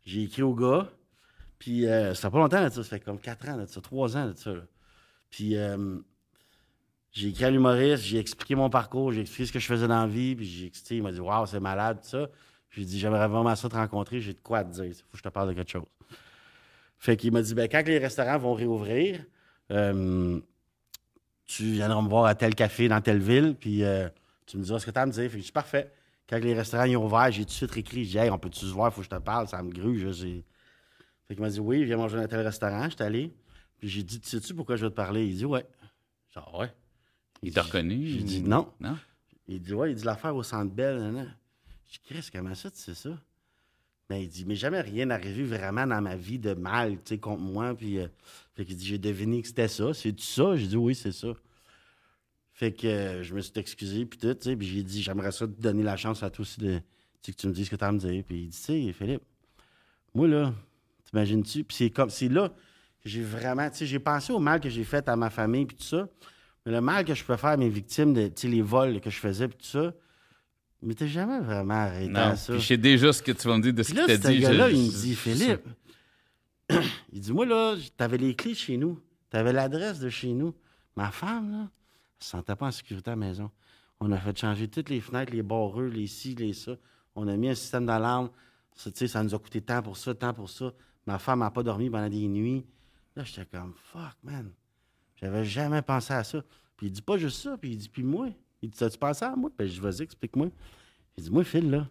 J'ai 0.06 0.22
écrit 0.22 0.42
au 0.42 0.54
gars, 0.54 0.88
puis 1.58 1.86
euh, 1.86 2.14
ça 2.14 2.28
fait 2.28 2.32
pas 2.32 2.38
longtemps, 2.38 2.60
là, 2.60 2.70
ça. 2.70 2.82
Ça 2.82 2.88
fait 2.88 3.00
comme 3.00 3.18
4 3.18 3.48
ans, 3.48 3.56
là, 3.56 3.66
ça, 3.66 3.80
3 3.82 4.16
ans, 4.16 4.24
là, 4.24 4.32
ça. 4.34 4.52
là. 4.54 4.62
Puis 5.28 5.56
euh, 5.56 5.98
j'ai 7.12 7.28
écrit 7.28 7.44
à 7.44 7.50
l'humoriste, 7.50 8.04
j'ai 8.04 8.18
expliqué 8.18 8.54
mon 8.54 8.70
parcours, 8.70 9.12
j'ai 9.12 9.20
expliqué 9.20 9.46
ce 9.46 9.52
que 9.52 9.58
je 9.58 9.66
faisais 9.66 9.88
dans 9.88 10.00
la 10.00 10.06
vie, 10.06 10.34
puis 10.34 10.46
j'ai 10.46 10.66
expliqué, 10.66 10.96
il 10.96 11.02
m'a 11.02 11.12
dit 11.12 11.20
Waouh, 11.20 11.44
c'est 11.44 11.60
malade, 11.60 12.00
tout 12.02 12.08
ça. 12.08 12.28
J'ai 12.70 12.86
dit 12.86 12.98
J'aimerais 12.98 13.28
vraiment 13.28 13.54
ça 13.54 13.68
te 13.68 13.74
rencontrer, 13.74 14.20
j'ai 14.20 14.32
de 14.32 14.40
quoi 14.40 14.64
te 14.64 14.72
dire, 14.72 14.84
il 14.84 14.94
faut 14.94 15.02
que 15.12 15.18
je 15.18 15.22
te 15.22 15.28
parle 15.28 15.48
de 15.48 15.54
quelque 15.54 15.70
chose. 15.70 15.84
Fait 16.98 17.16
qu'il 17.16 17.32
m'a 17.32 17.42
dit 17.42 17.54
ben, 17.54 17.68
quand 17.68 17.86
les 17.86 17.98
restaurants 17.98 18.38
vont 18.38 18.54
réouvrir, 18.54 19.24
euh, 19.70 20.40
tu 21.46 21.64
viendras 21.72 22.02
me 22.02 22.08
voir 22.08 22.24
à 22.26 22.34
tel 22.34 22.54
café 22.54 22.88
dans 22.88 23.00
telle 23.00 23.20
ville, 23.20 23.54
puis 23.58 23.84
euh, 23.84 24.08
tu 24.46 24.58
me 24.58 24.64
diras 24.64 24.78
ce 24.78 24.86
que 24.86 24.90
tu 24.90 24.98
as 24.98 25.02
à 25.02 25.06
me 25.06 25.12
dire. 25.12 25.30
Fait 25.30 25.38
que 25.38 25.44
je 25.46 25.52
parfait. 25.52 25.92
Quand 26.28 26.38
les 26.38 26.52
restaurants 26.54 26.84
ils 26.84 26.96
ont 26.96 27.06
ouvert, 27.06 27.30
j'ai 27.30 27.42
tout 27.44 27.48
de 27.50 27.54
suite 27.54 27.76
écrit 27.76 28.04
J'ai 28.04 28.10
dit 28.10 28.18
Hey, 28.18 28.30
on 28.30 28.38
peut-tu 28.38 28.60
se 28.66 28.72
voir, 28.72 28.92
faut 28.92 29.00
que 29.00 29.04
je 29.06 29.10
te 29.10 29.20
parle, 29.20 29.48
ça 29.48 29.62
me 29.62 29.70
gruge. 29.70 30.10
j'ai- 30.12 30.44
Fait 31.26 31.34
qu'il 31.34 31.42
m'a 31.42 31.48
dit 31.50 31.60
Oui, 31.60 31.84
viens 31.84 31.96
manger 31.96 32.16
dans 32.18 32.26
tel 32.26 32.40
restaurant, 32.40 32.84
je 32.84 32.96
suis 32.96 33.02
allé. 33.02 33.32
Puis 33.78 33.88
j'ai 33.88 34.02
dit 34.02 34.20
Tu 34.20 34.28
sais-tu 34.28 34.54
pourquoi 34.54 34.76
je 34.76 34.84
veux 34.84 34.90
te 34.90 34.96
parler? 34.96 35.26
Il 35.26 35.36
dit 35.36 35.44
Ouais. 35.46 35.64
J'ai 36.34 36.40
dit 36.40 36.46
Ah 36.52 36.58
ouais? 36.58 36.72
Il 37.42 37.52
t'a 37.52 37.62
reconnu? 37.62 38.06
J'ai 38.08 38.22
dit 38.22 38.40
non. 38.42 38.68
Non? 38.80 38.98
Il 39.46 39.62
dit, 39.62 39.72
ouais, 39.72 39.92
il 39.92 39.94
dit 39.94 40.04
l'affaire 40.04 40.34
au 40.36 40.42
centre 40.42 40.70
belle. 40.74 41.34
Je 41.86 41.92
dis, 41.92 42.00
Chris, 42.04 42.28
comment 42.30 42.54
ça, 42.54 42.70
tu 42.70 42.78
sais 42.78 42.94
ça? 42.94 43.10
Ben, 44.08 44.16
il 44.16 44.28
dit, 44.28 44.46
mais 44.46 44.54
jamais 44.54 44.80
rien 44.80 45.10
arrivé 45.10 45.44
vraiment 45.44 45.86
dans 45.86 46.00
ma 46.00 46.16
vie 46.16 46.38
de 46.38 46.54
mal, 46.54 46.94
tu 46.96 47.14
sais, 47.14 47.18
contre 47.18 47.42
moi. 47.42 47.74
Puis, 47.74 47.98
euh, 47.98 48.08
fait 48.54 48.64
dit, 48.64 48.86
j'ai 48.86 48.98
deviné 48.98 49.42
que 49.42 49.48
c'était 49.48 49.68
ça. 49.68 49.92
C'est-tu 49.92 50.24
ça? 50.24 50.56
J'ai 50.56 50.66
dit, 50.66 50.76
oui, 50.76 50.94
c'est 50.94 51.12
ça. 51.12 51.28
Fait 52.52 52.72
que 52.72 52.86
euh, 52.86 53.22
je 53.22 53.34
me 53.34 53.40
suis 53.40 53.52
excusé, 53.56 54.04
puis 54.06 54.18
tout, 54.18 54.34
tu 54.34 54.50
sais, 54.50 54.56
puis 54.56 54.66
j'ai 54.66 54.82
dit, 54.82 55.02
j'aimerais 55.02 55.30
ça 55.30 55.46
te 55.46 55.60
donner 55.60 55.82
la 55.82 55.96
chance 55.96 56.22
à 56.22 56.30
toi 56.30 56.42
aussi 56.42 56.58
de, 56.58 56.80
que 57.22 57.30
tu 57.30 57.46
me 57.46 57.52
dises 57.52 57.66
ce 57.66 57.70
que 57.70 57.76
tu 57.76 57.84
as 57.84 57.88
à 57.88 57.92
me 57.92 57.98
dire. 57.98 58.24
Puis 58.26 58.36
il 58.36 58.48
dit, 58.48 58.56
tu 58.56 58.62
sais, 58.64 58.92
Philippe, 58.92 59.22
moi, 60.14 60.26
là, 60.26 60.54
t'imagines-tu? 61.04 61.64
Puis 61.64 61.76
c'est 61.76 61.90
comme, 61.90 62.10
c'est 62.10 62.28
là 62.28 62.48
que 63.00 63.08
j'ai 63.08 63.22
vraiment, 63.22 63.68
tu 63.70 63.76
sais, 63.76 63.86
j'ai 63.86 63.98
pensé 63.98 64.32
au 64.32 64.38
mal 64.38 64.58
que 64.60 64.70
j'ai 64.70 64.84
fait 64.84 65.08
à 65.08 65.16
ma 65.16 65.30
famille, 65.30 65.66
puis 65.66 65.76
tout 65.76 65.84
ça. 65.84 66.08
Mais 66.64 66.72
le 66.72 66.80
mal 66.80 67.04
que 67.04 67.14
je 67.14 67.22
peux 67.22 67.36
faire 67.36 67.50
à 67.50 67.56
mes 67.56 67.68
victimes, 67.68 68.14
de, 68.14 68.26
tu 68.26 68.32
sais, 68.36 68.48
les 68.48 68.62
vols 68.62 69.00
que 69.00 69.10
je 69.10 69.18
faisais, 69.18 69.48
puis 69.48 69.58
tout 69.58 69.66
ça, 69.66 69.94
mais 70.82 70.94
t'es 70.94 71.08
jamais 71.08 71.40
vraiment 71.40 71.74
arrêté 71.74 72.08
Non. 72.12 72.20
à 72.20 72.36
ça. 72.36 72.52
Puis 72.52 72.62
je 72.62 72.66
sais 72.66 72.76
déjà 72.76 73.12
ce 73.12 73.22
que 73.22 73.32
tu 73.32 73.48
vas 73.48 73.56
me 73.56 73.62
dire 73.62 73.74
de 73.74 73.82
ce 73.82 73.92
Puis 73.92 73.98
qu'il 73.98 74.06
là, 74.08 74.18
t'a 74.18 74.28
ce 74.28 74.32
dit. 74.34 74.40
gars-là, 74.40 74.70
je- 74.70 74.74
il 74.76 74.82
me 74.86 74.90
dit, 75.00 75.14
Philippe, 75.16 75.68
il 77.12 77.20
dit, 77.20 77.32
moi, 77.32 77.46
là, 77.46 77.76
t'avais 77.96 78.18
les 78.18 78.34
clés 78.34 78.52
de 78.52 78.56
chez 78.58 78.76
nous. 78.76 79.00
T'avais 79.30 79.52
l'adresse 79.52 79.98
de 80.00 80.08
chez 80.08 80.32
nous. 80.32 80.54
Ma 80.96 81.10
femme, 81.10 81.50
là, 81.52 81.58
elle 82.20 82.24
se 82.24 82.30
sentait 82.30 82.56
pas 82.56 82.66
en 82.66 82.70
sécurité 82.70 83.10
à 83.10 83.12
la 83.12 83.16
maison. 83.16 83.50
On 84.00 84.10
a 84.12 84.18
fait 84.18 84.36
changer 84.38 84.68
toutes 84.68 84.90
les 84.90 85.00
fenêtres, 85.00 85.32
les 85.32 85.42
barreux, 85.42 85.86
les 85.88 86.06
ci, 86.06 86.34
les 86.34 86.52
ça. 86.52 86.76
On 87.14 87.26
a 87.28 87.36
mis 87.36 87.48
un 87.48 87.54
système 87.54 87.84
d'alarme. 87.86 88.30
Ça, 88.74 88.90
tu 88.90 88.98
sais, 88.98 89.08
ça 89.08 89.22
nous 89.22 89.34
a 89.34 89.38
coûté 89.38 89.60
tant 89.60 89.82
pour 89.82 89.96
ça, 89.96 90.14
tant 90.14 90.32
pour 90.32 90.48
ça. 90.48 90.72
Ma 91.06 91.18
femme 91.18 91.40
n'a 91.40 91.50
pas 91.50 91.62
dormi 91.62 91.90
pendant 91.90 92.08
des 92.08 92.28
nuits. 92.28 92.64
Là, 93.16 93.24
j'étais 93.24 93.44
comme, 93.46 93.74
fuck, 93.76 94.14
man. 94.22 94.52
J'avais 95.16 95.44
jamais 95.44 95.82
pensé 95.82 96.12
à 96.12 96.22
ça. 96.22 96.44
Puis 96.76 96.86
il 96.86 96.92
dit 96.92 97.02
pas 97.02 97.18
juste 97.18 97.42
ça. 97.42 97.56
Puis 97.58 97.70
il 97.72 97.76
dit, 97.76 97.88
puis 97.88 98.04
moi. 98.04 98.28
Il 98.62 98.70
dit, 98.70 98.82
as-tu 98.84 98.98
pensé 98.98 99.24
à 99.24 99.34
moi? 99.36 99.50
Puis 99.56 99.68
je 99.68 99.80
vas-y, 99.80 100.02
explique-moi. 100.02 100.48
Il 101.16 101.24
dit, 101.24 101.30
moi, 101.30 101.44
Phil, 101.44 101.70
là, 101.70 101.88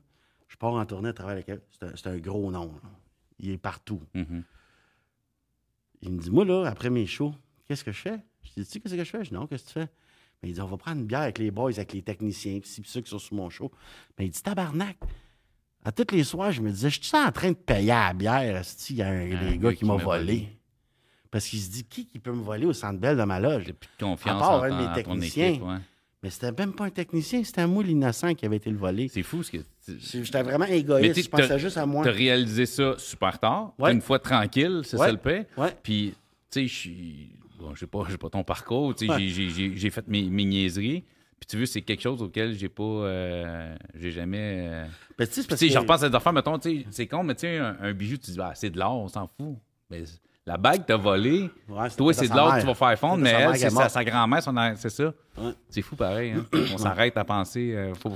je 0.47 0.55
pars 0.57 0.73
en 0.73 0.85
tournée 0.85 1.09
à 1.09 1.13
travers 1.13 1.35
la. 1.47 1.55
C'est 1.95 2.07
un, 2.07 2.13
un 2.13 2.17
gros 2.17 2.51
nom. 2.51 2.71
là. 2.83 2.89
Il 3.39 3.49
est 3.51 3.57
partout. 3.57 4.01
Mhm. 4.13 4.43
Il 6.01 6.11
me 6.11 6.19
dit, 6.19 6.29
moi, 6.31 6.45
là, 6.45 6.65
après 6.67 6.89
mes 6.89 7.05
shows, 7.05 7.33
qu'est-ce 7.65 7.83
que 7.83 7.91
je 7.91 7.99
fais? 8.01 8.19
Je 8.43 8.49
dis, 8.61 8.65
tu 8.65 8.71
sais, 8.73 8.79
qu'est-ce 8.79 8.95
que 8.95 9.03
je 9.03 9.09
fais? 9.09 9.23
Je 9.23 9.29
dis, 9.29 9.35
non, 9.35 9.47
qu'est-ce 9.47 9.63
que 9.63 9.67
tu 9.69 9.73
fais? 9.73 9.87
Ben, 10.41 10.49
il 10.49 10.53
dit, 10.53 10.61
on 10.61 10.67
va 10.67 10.77
prendre 10.77 10.99
une 11.01 11.07
bière 11.07 11.21
avec 11.21 11.39
les 11.39 11.49
boys, 11.51 11.71
avec 11.71 11.93
les 11.93 12.01
techniciens, 12.03 12.59
puis 12.59 12.69
ci, 12.69 12.81
puis 12.81 12.89
ça 12.91 13.01
qui 13.01 13.09
sont 13.09 13.19
sur 13.19 13.35
mon 13.35 13.49
show. 13.49 13.71
Ben, 14.17 14.25
il 14.25 14.29
dit, 14.31 14.41
tabarnak. 14.41 14.97
À 15.83 15.91
tous 15.91 16.13
les 16.13 16.23
soirs, 16.23 16.51
je 16.51 16.61
me 16.61 16.69
disais, 16.69 16.89
je 16.89 17.01
suis 17.01 17.17
en 17.17 17.31
train 17.31 17.51
de 17.51 17.55
payer 17.55 17.91
à 17.91 18.07
la 18.09 18.13
bière, 18.13 18.61
il 18.89 18.95
y 18.95 19.01
a 19.01 19.07
un, 19.07 19.11
Un 19.31 19.49
des 19.51 19.57
gars 19.57 19.69
gars 19.69 19.73
qui 19.75 19.85
m'a 19.85 19.95
volé. 19.95 20.03
volé. 20.19 20.49
Parce 21.31 21.47
qu'il 21.47 21.59
se 21.59 21.69
dit, 21.69 21.83
qui 21.85 22.05
qui 22.07 22.19
peut 22.19 22.31
me 22.33 22.41
voler 22.43 22.65
au 22.65 22.73
centre 22.73 22.99
belle 22.99 23.17
de 23.17 23.23
ma 23.23 23.39
loge? 23.39 23.63
J'ai 23.65 23.73
plus 23.73 23.89
de 23.97 24.03
confiance 24.03 24.35
À 24.35 24.39
part 24.39 24.61
en, 24.61 24.63
un 24.63 24.69
de 24.83 24.87
mes 24.87 24.93
techniciens. 24.93 25.47
équipe. 25.49 25.63
ouais. 25.63 25.77
Mais 26.23 26.29
c'était 26.31 26.51
même 26.51 26.73
pas 26.73 26.85
un 26.85 26.89
technicien, 26.89 27.43
c'était 27.43 27.67
moi 27.67 27.83
l'innocent 27.83 28.33
qui 28.33 28.45
avait 28.45 28.55
été 28.57 28.69
le 28.71 28.77
volé. 28.77 29.07
C'est 29.07 29.21
fou 29.23 29.43
ce 29.43 29.51
que. 29.51 29.57
J'étais 29.87 30.41
vraiment 30.41 30.65
égoïste, 30.65 31.13
tu- 31.15 31.21
je 31.23 31.29
pensais 31.29 31.59
juste 31.59 31.77
à 31.77 31.85
moi. 31.85 32.03
T'as 32.03 32.11
réalisé 32.11 32.65
ça 32.65 32.95
super 32.97 33.37
tard. 33.39 33.73
Ouais. 33.77 33.93
Une 33.93 34.01
fois 34.01 34.17
tranquille, 34.19 34.81
c'est 34.83 34.97
Ouais. 34.97 35.05
ça 35.05 35.11
le 35.11 35.19
paix. 35.19 35.47
Ouais. 35.57 35.75
Puis, 35.83 36.13
tu 36.51 36.61
sais, 36.61 36.67
je 36.67 36.73
suis. 36.73 37.29
Bon, 37.59 37.73
pas, 37.91 38.05
j'ai 38.09 38.17
pas 38.17 38.29
ton 38.29 38.43
parcours. 38.43 38.95
Tu 38.95 39.05
sais, 39.07 39.11
Ouais. 39.13 39.27
j'ai- 39.75 39.89
fait 39.91 40.07
mes, 40.07 40.23
mes 40.23 40.45
niaiseries. 40.45 41.03
Puis, 41.39 41.47
tu 41.47 41.57
veux, 41.57 41.67
c'est 41.67 41.81
quelque 41.83 42.01
chose 42.01 42.21
auquel 42.23 42.53
j'ai 42.57 42.69
pas. 42.69 42.83
euh, 42.83 43.75
j'ai 43.93 44.09
jamais. 44.11 44.67
euh, 44.71 44.85
Ben, 45.19 45.27
tu 45.27 45.43
sais, 45.43 45.69
je 45.69 45.77
repense 45.77 46.01
à 46.01 46.09
des 46.09 46.15
affaires, 46.15 46.33
mettons, 46.33 46.57
tu 46.57 46.79
sais, 46.81 46.85
c'est 46.89 47.07
con, 47.07 47.23
mais 47.23 47.35
tu 47.35 47.41
sais, 47.41 47.57
un, 47.57 47.77
un 47.79 47.93
bijou, 47.93 48.17
tu 48.17 48.31
dis, 48.31 48.37
ah, 48.41 48.53
c'est 48.55 48.71
de 48.71 48.79
l'or, 48.79 48.97
on 48.97 49.07
s'en 49.07 49.27
fout. 49.27 49.55
Mais 49.91 50.03
la 50.47 50.57
bague 50.57 50.83
Ouais, 50.89 51.49
c'était 51.89 51.97
toi, 51.97 52.13
c'est 52.13 52.27
de 52.29 52.33
l'or 52.35 52.55
que 52.55 52.61
tu 52.61 52.65
vas 52.67 52.73
faire 52.73 52.97
fondre, 52.97 53.17
mais 53.21 53.31
elle, 53.31 53.55
c'est 53.57 53.65
est 53.67 53.69
sa, 53.69 53.89
sa 53.89 54.03
grand-mère, 54.03 54.41
c'est 54.77 54.89
ça? 54.89 55.13
Ouais. 55.37 55.51
C'est 55.69 55.81
fou 55.81 55.95
pareil, 55.95 56.31
hein? 56.31 56.45
On 56.73 56.77
s'arrête 56.77 57.17
à 57.17 57.25
penser. 57.25 57.73
euh, 57.75 57.93
faut- 57.93 58.11
Tu 58.11 58.15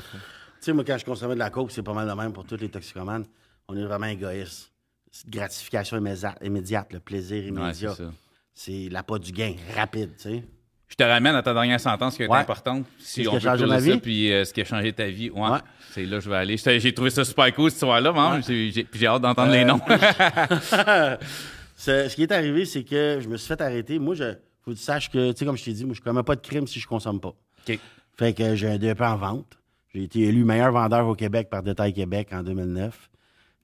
sais, 0.61 0.73
moi, 0.73 0.83
quand 0.87 0.97
je 0.97 1.03
consommais 1.05 1.33
de 1.35 1.39
la 1.39 1.49
coke, 1.49 1.71
c'est 1.71 1.83
pas 1.83 1.93
mal 1.93 2.07
de 2.07 2.13
même 2.13 2.31
pour 2.31 2.45
tous 2.45 2.57
les 2.57 2.69
toxicomanes. 2.69 3.25
On 3.67 3.75
est 3.75 3.83
vraiment 3.83 4.05
égoïste. 4.07 4.71
C'est 5.11 5.25
une 5.25 5.31
gratification 5.31 5.97
immédiate, 6.41 6.93
le 6.93 6.99
plaisir 7.01 7.41
Ouais, 7.43 7.47
immédiat. 7.49 7.91
c'est 7.95 8.03
ça. 8.03 8.09
c'est 8.53 8.87
l'appât 8.89 9.19
du 9.19 9.31
gain, 9.33 9.53
rapide, 9.75 10.11
tu 10.15 10.23
sais. 10.23 10.43
Je 10.87 10.95
te 10.95 11.03
ramène 11.03 11.35
à 11.35 11.41
ta 11.41 11.53
dernière 11.53 11.79
sentence 11.79 12.15
qui 12.17 12.23
est 12.23 12.31
importante. 12.31 12.85
Si 12.99 13.25
on 13.27 13.39
closer 13.39 13.65
ma 13.65 13.79
ça, 13.79 13.85
vie? 13.85 13.97
puis 13.97 14.31
euh, 14.31 14.43
ce 14.45 14.53
qui 14.53 14.59
a 14.61 14.65
changé 14.65 14.91
ta 14.91 15.05
vie. 15.07 15.29
Ouais. 15.29 15.57
C'est 15.91 16.05
là 16.05 16.17
que 16.17 16.23
je 16.23 16.29
vais 16.29 16.35
aller. 16.35 16.57
J'ai 16.57 16.93
trouvé 16.93 17.09
ça 17.09 17.23
super 17.23 17.53
cool, 17.55 17.69
cette 17.71 17.77
histoire-là. 17.77 18.11
man. 18.11 18.41
J'ai 18.45 19.07
hâte 19.07 19.21
d'entendre 19.21 19.51
Euh, 19.51 19.55
les 19.55 19.63
noms. 19.65 19.79
Ce 21.81 22.09
ce 22.09 22.15
qui 22.15 22.21
est 22.21 22.31
arrivé, 22.31 22.65
c'est 22.65 22.83
que 22.83 23.17
je 23.19 23.27
me 23.27 23.37
suis 23.37 23.47
fait 23.47 23.59
arrêter. 23.59 23.97
Moi, 23.97 24.13
je 24.13 24.35
faut 24.63 24.69
que 24.69 24.75
tu 24.75 24.83
saches 24.83 25.09
que, 25.09 25.31
tu 25.31 25.39
sais, 25.39 25.45
comme 25.45 25.57
je 25.57 25.63
t'ai 25.63 25.73
dit, 25.73 25.83
moi, 25.83 25.95
je 25.95 26.01
commets 26.01 26.21
pas 26.21 26.35
de 26.35 26.41
crime 26.41 26.67
si 26.67 26.79
je 26.79 26.87
consomme 26.87 27.19
pas. 27.19 27.29
OK. 27.67 27.79
Fait 28.17 28.33
que 28.33 28.55
j'ai 28.55 28.67
un 28.67 28.77
DEP 28.77 29.01
en 29.01 29.17
vente. 29.17 29.57
J'ai 29.91 30.03
été 30.03 30.19
élu 30.19 30.43
meilleur 30.43 30.71
vendeur 30.71 31.07
au 31.07 31.15
Québec 31.15 31.49
par 31.49 31.63
Détail 31.63 31.91
Québec 31.93 32.29
en 32.33 32.43
2009. 32.43 33.09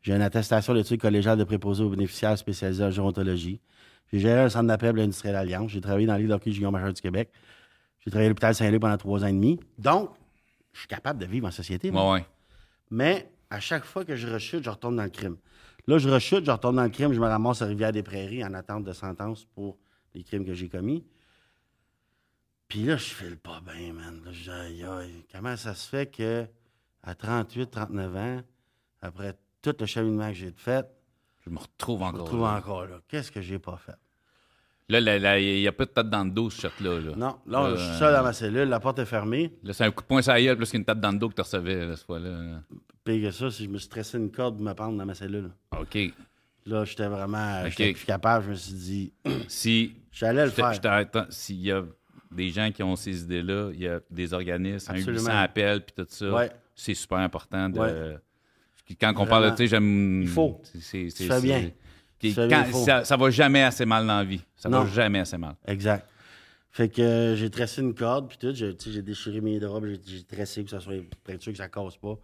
J'ai 0.02 0.16
une 0.16 0.24
attestation 0.24 0.74
d'études 0.74 1.00
collégiales 1.00 1.38
de 1.38 1.44
préposé 1.44 1.84
aux 1.84 1.90
bénéficiaires 1.90 2.36
spécialisés 2.40 2.86
en 2.86 2.90
gérontologie. 2.90 3.62
J'ai 4.12 4.20
géré 4.20 4.42
un 4.42 4.50
centre 4.50 4.66
d'appel 4.66 4.94
de 4.94 4.98
l'Industriel 4.98 5.36
Alliance. 5.36 5.70
J'ai 5.70 5.82
travaillé 5.82 6.08
dans 6.08 6.16
l'île 6.16 6.30
d'hockey 6.30 6.52
Major 6.60 6.92
du 6.92 7.02
Québec. 7.02 7.30
J'ai 8.00 8.10
travaillé 8.10 8.26
à 8.26 8.30
l'hôpital 8.30 8.56
Saint-Louis 8.56 8.80
pendant 8.80 8.98
trois 8.98 9.24
ans 9.24 9.28
et 9.28 9.32
demi. 9.32 9.60
Donc, 9.78 10.10
je 10.74 10.80
suis 10.80 10.88
capable 10.88 11.20
de 11.20 11.28
vivre 11.28 11.48
en 11.48 11.52
société. 11.52 11.92
ouais. 11.92 12.26
Mais 12.90 13.30
à 13.52 13.60
chaque 13.60 13.86
fois 13.86 14.04
que 14.06 14.16
je 14.16 14.28
rechute, 14.28 14.64
je 14.64 14.70
retourne 14.72 14.96
dans 14.96 15.04
le 15.04 15.10
crime. 15.10 15.38
Là, 15.88 15.98
je 15.98 16.10
rechute, 16.10 16.46
je 16.46 16.52
retourne 16.52 16.76
dans 16.76 16.84
le 16.84 16.90
crime, 16.90 17.14
je 17.14 17.20
me 17.20 17.26
ramasse 17.28 17.62
à 17.62 17.66
Rivière-des-Prairies 17.66 18.44
en 18.44 18.54
attente 18.54 18.84
de 18.84 18.92
sentence 18.94 19.46
pour 19.46 19.78
les 20.14 20.24
crimes 20.24 20.46
que 20.46 20.54
j'ai 20.54 20.68
commis. 20.70 21.06
Puis 22.68 22.84
là, 22.84 22.98
je 22.98 23.06
file 23.14 23.38
pas 23.38 23.62
bien, 23.62 23.94
man. 23.94 24.22
Là, 24.26 24.32
je 24.34 24.44
dis, 24.74 24.84
aïe, 24.84 25.26
comment 25.32 25.56
ça 25.56 25.74
se 25.74 25.88
fait 25.88 26.12
que 26.12 26.46
à 27.04 27.16
38, 27.16 27.72
39 27.72 28.16
ans, 28.18 28.42
après 29.02 29.38
tout 29.62 29.74
le 29.80 29.86
cheminement 29.86 30.28
que 30.28 30.34
j'ai 30.36 30.52
fait, 30.52 30.86
Je 31.46 31.50
me 31.50 31.58
retrouve 31.60 32.00
je 32.00 32.04
me 32.04 32.10
encore. 32.10 32.22
retrouve 32.26 32.42
là. 32.42 32.56
encore 32.58 32.86
là. 32.86 33.00
Qu'est-ce 33.08 33.32
que 33.32 33.40
j'ai 33.42 33.60
pas 33.60 33.78
fait? 33.78 33.96
Là, 34.90 35.38
il 35.40 35.60
n'y 35.60 35.68
a 35.68 35.72
pas 35.74 35.86
de 35.86 35.90
tête 35.92 36.10
dans 36.10 36.24
le 36.24 36.32
dos, 36.32 36.50
ce 36.50 36.62
shot-là. 36.62 37.00
Là. 37.02 37.12
Non, 37.18 37.36
là, 37.46 37.64
Euh, 37.66 37.76
je 37.76 37.84
suis 37.84 37.98
seul 37.98 38.14
dans 38.14 38.24
ma 38.24 38.32
cellule, 38.32 38.70
la 38.70 38.80
porte 38.80 39.00
est 39.00 39.06
fermée. 39.06 39.52
Là, 39.64 39.74
c'est 39.74 39.84
un 39.84 39.92
coup 39.92 40.02
de 40.02 40.08
poing 40.08 40.22
sur 40.22 40.32
la 40.32 40.42
gueule 40.42 40.56
plus 40.56 40.72
qu'une 40.72 40.86
tape 40.86 41.02
dans 41.02 41.12
le 41.12 41.18
dos 41.18 41.28
que 41.28 41.36
tu 41.36 41.42
recevais, 41.42 41.86
là, 41.86 41.96
cette 41.98 42.06
fois-là. 42.06 42.62
Pire 43.04 43.28
que 43.30 43.32
ça, 43.32 43.52
si 43.52 43.66
je 43.66 43.70
me 43.70 43.78
suis 43.78 43.86
stressé 43.88 44.18
une 44.18 44.32
corde 44.32 44.56
pour 44.56 44.66
me 44.66 44.74
pendre 44.74 44.98
dans 44.98 45.06
ma 45.06 45.14
cellule. 45.14 45.50
OK. 45.78 45.98
Là, 46.66 46.86
j'étais 46.86 47.08
vraiment 47.08 47.62
Ok. 47.66 47.72
j'étais 47.78 47.94
plus 47.94 48.06
capable. 48.06 48.46
Je 48.46 48.50
me 48.52 48.56
suis 48.56 48.74
dit, 48.74 49.14
Si 49.50 49.94
j'allais 50.12 50.46
le 50.46 50.52
faire. 50.52 50.80
t'arrête. 50.80 51.18
S'il 51.30 51.62
y 51.62 51.72
a 51.72 51.84
des 52.32 52.50
gens 52.50 52.72
qui 52.72 52.82
ont 52.84 52.96
ces 52.96 53.24
idées-là, 53.24 53.72
il 53.74 53.82
y 53.82 53.88
a 53.88 54.00
des 54.10 54.34
organismes, 54.34 54.92
Absolument. 54.92 55.20
un 55.28 55.32
800 55.34 55.38
appels, 55.44 55.82
puis 55.82 55.96
tout 55.98 56.06
ça. 56.10 56.32
Ouais. 56.32 56.52
C'est 56.76 56.94
super 56.94 57.18
important 57.18 57.70
de. 57.70 57.80
Ouais. 57.80 58.18
Quand 59.02 59.14
on 59.18 59.26
parle 59.26 59.46
de, 59.46 59.50
tu 59.52 59.58
sais, 59.58 59.68
j'aime. 59.68 60.22
Il 60.22 60.28
faut. 60.30 60.62
C'est, 60.80 61.10
bien. 61.42 61.72
Puis 62.20 62.34
quand- 62.34 62.66
ça, 62.86 63.04
ça 63.06 63.16
va 63.18 63.30
jamais 63.30 63.64
assez 63.64 63.86
mal 63.86 64.06
dans 64.08 64.18
la 64.18 64.24
vie. 64.24 64.44
Ça 64.56 64.70
Non. 64.70 64.84
va 64.84 64.90
jamais 64.90 65.20
assez 65.20 65.38
mal. 65.38 65.56
Exact. 65.66 66.08
Fait 66.72 66.90
que 66.90 67.02
euh, 67.02 67.36
j'ai 67.36 67.50
tressé 67.50 67.82
une 67.82 67.94
corde, 67.96 68.28
puis 68.30 68.38
tout. 68.38 68.54
J'ai 68.54 69.02
déchiré 69.02 69.42
mes 69.42 69.60
draps, 69.60 69.86
j'ai- 70.06 70.24
tressé 70.24 70.64
que 70.64 70.70
ça 70.70 70.80
soit 70.80 70.96
être 70.96 71.42
sûr 71.42 71.52
que 71.52 71.58
ça 71.58 71.68
casse 71.70 71.98
pas. 71.98 72.18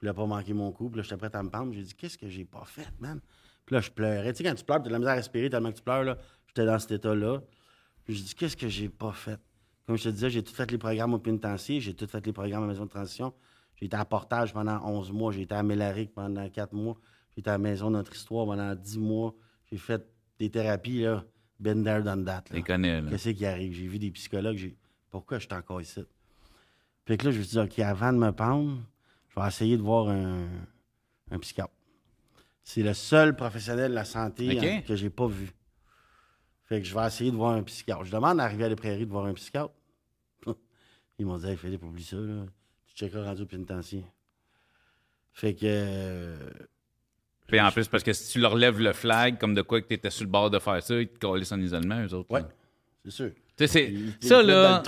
voulais 0.00 0.12
pas 0.12 0.26
manquer 0.26 0.52
mon 0.52 0.70
coup. 0.72 0.90
Puis 0.90 0.98
là, 0.98 1.02
j'étais 1.02 1.16
prêt 1.16 1.30
à 1.34 1.42
me 1.42 1.48
pendre. 1.48 1.72
J'ai 1.72 1.82
dit, 1.82 1.94
qu'est-ce 1.94 2.18
que 2.18 2.28
j'ai 2.28 2.44
pas 2.44 2.64
fait, 2.66 2.86
man? 3.00 3.18
Puis 3.64 3.74
là, 3.74 3.80
je 3.80 3.90
pleurais. 3.90 4.32
Tu 4.34 4.38
sais, 4.42 4.48
quand 4.48 4.54
tu 4.54 4.62
pleures, 4.64 4.78
tu 4.82 4.84
as 4.84 4.88
de 4.88 4.92
la 4.92 4.98
misère 4.98 5.12
à 5.12 5.16
respirer 5.16 5.48
tellement 5.48 5.70
que 5.72 5.76
tu 5.78 5.82
pleures, 5.82 6.04
là. 6.04 6.18
J'étais 6.48 6.66
dans 6.66 6.78
cet 6.78 6.90
état-là. 6.92 7.40
Puis 8.04 8.14
j'ai 8.14 8.22
dit, 8.24 8.34
qu'est-ce 8.34 8.56
que 8.56 8.68
j'ai 8.68 8.88
pas 8.90 9.12
fait? 9.12 9.40
Comme 9.86 9.96
je 9.96 10.04
te 10.04 10.08
disais, 10.10 10.28
j'ai 10.30 10.42
tout 10.44 10.52
fait 10.54 10.70
les 10.70 10.76
programmes 10.78 11.14
au 11.14 11.18
pénitencier, 11.18 11.80
j'ai 11.80 11.94
tout 11.94 12.06
fait 12.06 12.24
les 12.26 12.32
programmes 12.32 12.64
à 12.64 12.66
la 12.66 12.72
maison 12.74 12.84
de 12.84 12.90
transition. 12.90 13.32
J'ai 13.76 13.86
été 13.86 13.96
à 13.96 14.04
Portage 14.04 14.52
pendant 14.52 14.80
11 14.86 15.10
mois, 15.12 15.32
j'ai 15.32 15.42
été 15.42 15.54
à 15.54 15.62
Mélaric 15.62 16.12
pendant 16.14 16.46
4 16.48 16.72
mois, 16.74 16.96
été 17.36 17.50
à 17.50 17.54
la 17.54 17.58
Maison 17.58 17.90
de 17.90 17.96
Notre 17.96 18.14
Histoire 18.14 18.46
pendant 18.46 18.74
10 18.74 18.98
mois. 18.98 19.34
J'ai 19.70 19.78
fait 19.78 20.06
des 20.38 20.50
thérapies, 20.50 21.02
là. 21.02 21.24
Been 21.58 21.82
there, 21.84 22.02
done 22.02 22.24
that. 22.24 22.44
là. 22.50 22.56
Les 22.56 22.62
connais, 22.62 23.00
là. 23.00 23.10
Qu'est-ce 23.10 23.30
qui 23.30 23.46
arrive? 23.46 23.72
J'ai 23.72 23.86
vu 23.88 23.98
des 23.98 24.10
psychologues. 24.10 24.56
J'ai... 24.56 24.76
Pourquoi 25.10 25.38
je 25.38 25.46
suis 25.46 25.54
encore 25.54 25.80
ici? 25.80 26.04
Fait 27.06 27.16
que 27.16 27.24
là, 27.26 27.30
je 27.30 27.38
me 27.38 27.42
suis 27.42 27.52
dit, 27.52 27.58
OK, 27.58 27.78
avant 27.78 28.12
de 28.12 28.18
me 28.18 28.30
pendre, 28.32 28.78
je 29.28 29.40
vais 29.40 29.46
essayer 29.46 29.76
de 29.76 29.82
voir 29.82 30.08
un, 30.08 30.46
un 31.30 31.38
psychiatre. 31.38 31.72
C'est 32.62 32.82
le 32.82 32.94
seul 32.94 33.36
professionnel 33.36 33.90
de 33.90 33.94
la 33.94 34.04
santé 34.04 34.56
OK. 34.58 34.64
hein, 34.64 34.80
que 34.86 34.96
j'ai 34.96 35.08
pas 35.10 35.26
vu. 35.28 35.50
Fait 36.64 36.80
que 36.82 36.86
je 36.86 36.94
vais 36.94 37.06
essayer 37.06 37.30
de 37.30 37.36
voir 37.36 37.52
un 37.52 37.62
psychiatre. 37.62 38.04
Je 38.04 38.10
demande 38.12 38.40
à 38.40 38.44
arriver 38.44 38.64
à 38.64 38.68
les 38.68 38.76
prairies 38.76 39.06
de 39.06 39.10
voir 39.12 39.24
un 39.26 39.34
psychiatre. 39.34 39.72
Ils 41.18 41.24
m'ont 41.24 41.38
dit, 41.38 41.46
hey, 41.46 41.56
Philippe, 41.56 41.84
oublie 41.84 42.02
ça, 42.04 42.16
là. 42.16 42.44
Tu 42.86 42.96
checkeras 42.96 43.24
rendu 43.24 43.42
au 43.42 43.46
pénitencier. 43.46 44.04
Fait 45.32 45.54
que. 45.54 45.60
euh, 45.64 46.50
Puis 47.46 47.60
en 47.60 47.70
plus, 47.70 47.86
parce 47.88 48.02
que 48.02 48.12
si 48.12 48.32
tu 48.32 48.40
leur 48.40 48.54
lèves 48.56 48.80
le 48.80 48.92
flag 48.92 49.38
comme 49.38 49.54
de 49.54 49.62
quoi 49.62 49.80
que 49.80 49.86
tu 49.86 49.94
étais 49.94 50.10
sur 50.10 50.24
le 50.24 50.30
bord 50.30 50.50
de 50.50 50.58
faire 50.58 50.82
ça, 50.82 50.94
ils 51.00 51.06
te 51.08 51.18
collent 51.18 51.44
en 51.50 51.60
isolement, 51.60 52.02
eux 52.04 52.12
autres. 52.14 52.30
ouais, 52.32 52.40
là. 52.40 52.48
c'est 53.04 53.10
sûr. 53.12 53.30
Tu 53.56 53.66
sais, 53.66 53.92
c'est- 54.20 54.28
ça, 54.28 54.42
là, 54.42 54.82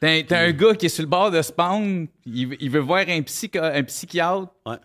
t'as 0.00 0.22
t'as 0.24 0.40
un 0.40 0.50
gars 0.52 0.74
qui 0.74 0.86
est 0.86 0.88
sur 0.88 1.02
le 1.04 1.08
bord 1.08 1.30
de 1.30 1.40
spawn, 1.40 2.08
il, 2.26 2.48
veut- 2.48 2.56
il 2.60 2.70
veut 2.70 2.80
voir 2.80 3.04
un, 3.08 3.20
un 3.20 3.82
psychiatre, 3.84 4.48
Ouais. 4.66 4.76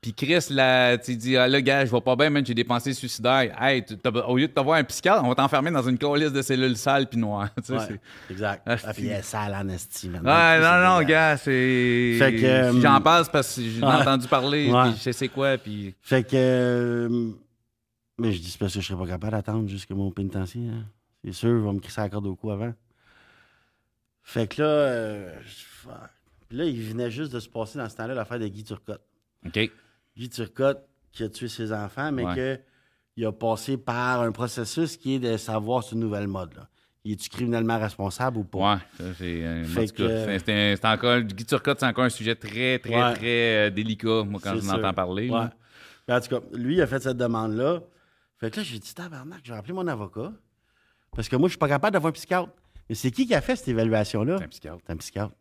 Puis 0.00 0.14
Chris, 0.14 0.46
là, 0.50 0.96
tu 0.96 1.16
dis, 1.16 1.36
ah 1.36 1.48
là, 1.48 1.60
gars, 1.60 1.84
je 1.84 1.90
vais 1.90 2.00
pas 2.00 2.14
bien, 2.14 2.30
man, 2.30 2.44
j'ai 2.46 2.54
des 2.54 2.62
pensées 2.64 2.92
suicidaires. 2.94 3.52
Hey, 3.60 3.84
au 4.26 4.36
lieu 4.36 4.46
de 4.46 4.52
t'avoir 4.52 4.78
un 4.78 4.84
psychiatre, 4.84 5.24
on 5.24 5.28
va 5.28 5.34
t'enfermer 5.34 5.70
dans 5.72 5.82
une 5.88 5.98
colisse 5.98 6.32
de 6.32 6.40
cellules 6.42 6.76
sales 6.76 7.08
puis 7.08 7.18
noires. 7.18 7.48
Tu 7.56 7.62
sais, 7.64 7.72
Ouais, 7.74 7.78
c'est- 7.88 8.32
exact. 8.32 8.62
Ah, 8.66 8.76
Ah, 8.84 8.92
puis 8.94 9.02
il 9.04 9.10
est 9.10 9.22
sale 9.22 9.54
en 9.54 9.68
esti, 9.68 10.08
man. 10.08 10.24
Ouais, 10.24 10.60
non, 10.60 10.88
non, 11.00 11.06
gars, 11.06 11.36
c'est. 11.36 12.14
Fait 12.18 12.36
que, 12.36 12.44
euh, 12.44 12.72
Si 12.74 12.80
J'en 12.80 13.00
passe 13.00 13.28
parce 13.28 13.56
que 13.56 13.62
j'en 13.62 13.90
ai 13.90 13.94
Ouais. 13.96 14.00
entendu 14.02 14.28
parler, 14.28 14.70
puis 14.70 14.92
je 14.96 15.02
sais 15.02 15.12
c'est 15.12 15.28
quoi, 15.28 15.58
puis. 15.58 15.94
Fait 16.00 16.22
que. 16.22 16.30
euh, 16.36 17.30
mais 18.18 18.32
je 18.32 18.40
dis, 18.40 18.50
c'est 18.50 18.58
parce 18.58 18.74
que 18.74 18.80
je 18.80 18.86
serais 18.86 18.98
pas 19.04 19.10
capable 19.10 19.32
d'attendre 19.32 19.68
jusqu'à 19.68 19.94
mon 19.94 20.10
pénitencier. 20.10 20.62
hein. 20.68 20.84
C'est 21.24 21.32
sûr, 21.32 21.50
il 21.58 21.64
va 21.64 21.72
me 21.72 21.80
crisser 21.80 22.00
la 22.00 22.08
corde 22.08 22.26
au 22.26 22.36
cou 22.36 22.50
avant. 22.52 22.72
Fait 24.22 24.46
que 24.46 24.62
là. 24.62 24.68
euh. 24.68 25.34
Puis 26.48 26.56
là, 26.56 26.64
il 26.64 26.80
venait 26.82 27.10
juste 27.10 27.32
de 27.32 27.40
se 27.40 27.48
passer 27.48 27.78
dans 27.78 27.88
ce 27.88 27.96
temps-là 27.96 28.14
l'affaire 28.14 28.38
de 28.38 28.46
Guy 28.48 28.62
Turcotte. 28.64 29.02
OK. 29.46 29.70
Guy 30.18 30.28
Turcotte 30.28 30.84
qui 31.12 31.22
a 31.22 31.28
tué 31.28 31.48
ses 31.48 31.72
enfants, 31.72 32.10
mais 32.12 32.24
Ouais. 32.24 32.34
que 32.34 32.60
il 33.16 33.24
a 33.26 33.32
passé 33.32 33.76
par 33.76 34.22
un 34.22 34.32
processus 34.32 34.96
qui 34.96 35.14
est 35.14 35.18
de 35.18 35.36
savoir 35.36 35.82
ce 35.82 35.94
nouvel 35.94 36.26
mode. 36.28 36.54
Là. 36.54 36.68
Il 37.04 37.12
est-tu 37.12 37.28
criminellement 37.30 37.78
responsable 37.78 38.38
ou 38.38 38.44
pas? 38.44 38.80
C'est. 39.16 39.44
euh, 39.44 39.64
c'est- 39.64 40.84
encore. 40.84 41.20
Guy 41.22 41.44
Turcotte, 41.44 41.80
c'est 41.80 41.86
encore 41.86 42.04
un 42.04 42.08
sujet 42.10 42.34
très, 42.34 42.78
très, 42.78 42.94
Ouais. 43.02 43.14
très 43.14 43.66
euh, 43.66 43.70
délicat, 43.70 44.24
moi, 44.24 44.40
quand 44.42 44.54
je 44.60 44.66
l'entends 44.66 44.92
parler. 44.92 45.30
Ouais. 45.30 45.46
Mais 46.06 46.14
en 46.14 46.20
tout 46.20 46.28
cas, 46.28 46.40
lui, 46.52 46.76
il 46.76 46.82
a 46.82 46.86
fait 46.86 47.00
cette 47.00 47.16
demande-là. 47.16 47.80
Fait 48.38 48.50
que 48.50 48.56
là, 48.58 48.62
j'ai 48.62 48.78
dit, 48.78 48.94
tabarnak, 48.94 49.40
je 49.44 49.52
vais 49.52 49.58
appeler 49.58 49.72
mon 49.74 49.86
avocat. 49.86 50.32
Parce 51.14 51.28
que 51.28 51.36
moi, 51.36 51.48
je 51.48 51.52
suis 51.52 51.58
pas 51.58 51.68
capable 51.68 51.92
d'avoir 51.94 52.10
un 52.10 52.12
psychiatre. 52.12 52.50
Mais 52.88 52.94
c'est 52.94 53.10
qui 53.10 53.26
qui 53.26 53.34
a 53.34 53.40
fait 53.40 53.56
cette 53.56 53.68
évaluation-là? 53.68 54.36
C'est 54.38 54.44
un 54.44 54.48
psychiatre. 54.48 54.78
C'est 54.86 54.92
un 54.92 54.96
psychiatre. 54.96 55.34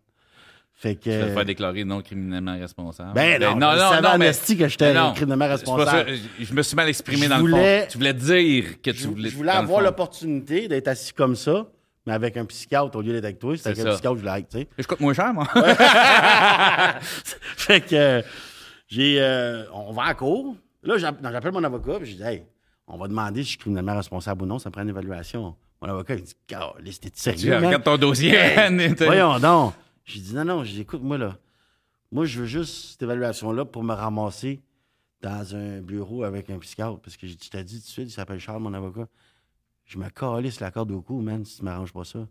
Fait 0.80 0.94
que. 0.96 1.10
Tu 1.10 1.18
vas 1.18 1.26
te 1.26 1.32
faire 1.32 1.46
déclarer 1.46 1.84
non 1.84 2.02
criminellement 2.04 2.56
responsable. 2.58 3.14
Ben 3.16 3.42
non, 3.42 3.56
non, 3.56 3.72
je 3.74 3.78
non, 3.96 4.02
non, 4.02 4.10
en 4.10 4.18
mais. 4.20 4.32
que 4.32 4.68
j'étais 4.68 4.94
non, 4.94 5.12
criminellement 5.14 5.48
responsable. 5.48 6.12
Je, 6.40 6.46
je 6.46 6.54
me 6.54 6.62
suis 6.62 6.76
mal 6.76 6.88
exprimé 6.88 7.24
Je 7.24 7.30
dans 7.30 7.40
le 7.40 7.52
fond. 7.52 7.86
Tu 7.90 7.98
voulais 7.98 8.14
dire 8.14 8.82
que 8.84 8.92
tu 8.92 8.98
Je, 8.98 9.08
voulais. 9.08 9.30
je 9.30 9.36
voulais 9.38 9.52
avoir 9.52 9.82
l'opportunité 9.82 10.68
d'être 10.68 10.88
assis 10.88 11.14
comme 11.14 11.36
ça, 11.36 11.66
mais 12.06 12.14
avec 12.14 12.38
un 12.38 12.46
psychiatre 12.46 12.96
au 12.96 13.02
lieu 13.02 13.12
d'être 13.14 13.24
avec 13.26 13.40
toi. 13.40 13.58
C'était 13.58 13.74
C'est 13.74 13.82
avec 13.82 13.88
un 13.88 13.94
psychiatre, 13.96 14.16
je 14.18 14.22
voulais 14.22 14.40
être, 14.40 14.50
tu 14.50 14.60
sais. 14.60 14.68
Je 14.78 14.86
coûte 14.88 15.00
moins 15.00 15.14
cher, 15.16 15.34
moi. 15.34 15.48
fait 17.02 17.82
que 17.82 17.96
euh, 17.96 18.22
j'ai. 18.88 19.18
euh, 19.20 19.64
on 19.74 19.92
va 19.94 20.04
à 20.06 20.14
court. 20.14 20.56
Là, 20.84 20.98
j'app- 20.98 21.22
non, 21.22 21.32
j'appelle 21.32 21.52
mon 21.54 21.64
avocat, 21.64 21.98
puis 22.00 22.12
je 22.12 22.16
dis, 22.18 22.24
hey, 22.24 22.44
on 22.88 22.98
va 22.98 23.08
demander 23.08 23.40
si 23.42 23.46
je 23.46 23.50
suis 23.50 23.58
criminellement 23.58 23.96
responsable 23.96 24.44
ou 24.44 24.46
non, 24.46 24.60
ça 24.60 24.70
prend 24.70 24.84
une 24.84 24.90
évaluation. 24.90 25.56
Mon 25.82 25.90
avocat, 25.90 26.16
il 26.16 26.24
dit, 26.24 26.34
Caliste, 26.48 27.04
t'es 27.04 27.12
sérieux? 27.14 27.52
man? 27.56 27.66
regardes 27.66 27.84
ton 27.84 27.98
dossier. 27.98 28.38
Voyons 29.00 29.40
donc. 29.40 29.74
J'ai 30.08 30.22
dit, 30.22 30.34
non, 30.34 30.45
non, 30.45 30.64
j'ai 30.64 30.80
écoute, 30.82 31.01
moi, 31.03 31.18
là, 31.18 31.38
moi, 32.12 32.26
je 32.26 32.39
veux 32.39 32.45
juste 32.45 32.91
cette 32.91 33.03
évaluation-là 33.03 33.66
pour 33.66 33.84
me 33.84 33.93
ramasser 33.93 34.62
dans 35.22 35.53
un 35.55 35.82
bureau 35.82 36.24
avec 36.24 36.49
un 36.49 36.58
psychiatre. 36.60 36.99
Parce 37.01 37.18
que 37.18 37.28
je 37.28 37.36
t'ai 37.36 37.64
dit 37.64 37.76
tout 37.80 37.86
de 37.86 37.89
suite, 37.91 38.08
il 38.08 38.12
s'appelle 38.12 38.39
Charles, 38.39 38.62
mon 38.62 38.74
avocat. 38.74 39.08
Je 39.86 39.97
me 39.97 40.08
calisse 40.10 40.60
la 40.62 40.72
corde 40.72 40.91
au 40.91 41.01
cou, 41.01 41.20
man, 41.22 41.43
si 41.43 41.58
tu 41.60 41.64
m'arranges 41.66 41.91
pas 41.93 42.05
ça. 42.05 42.26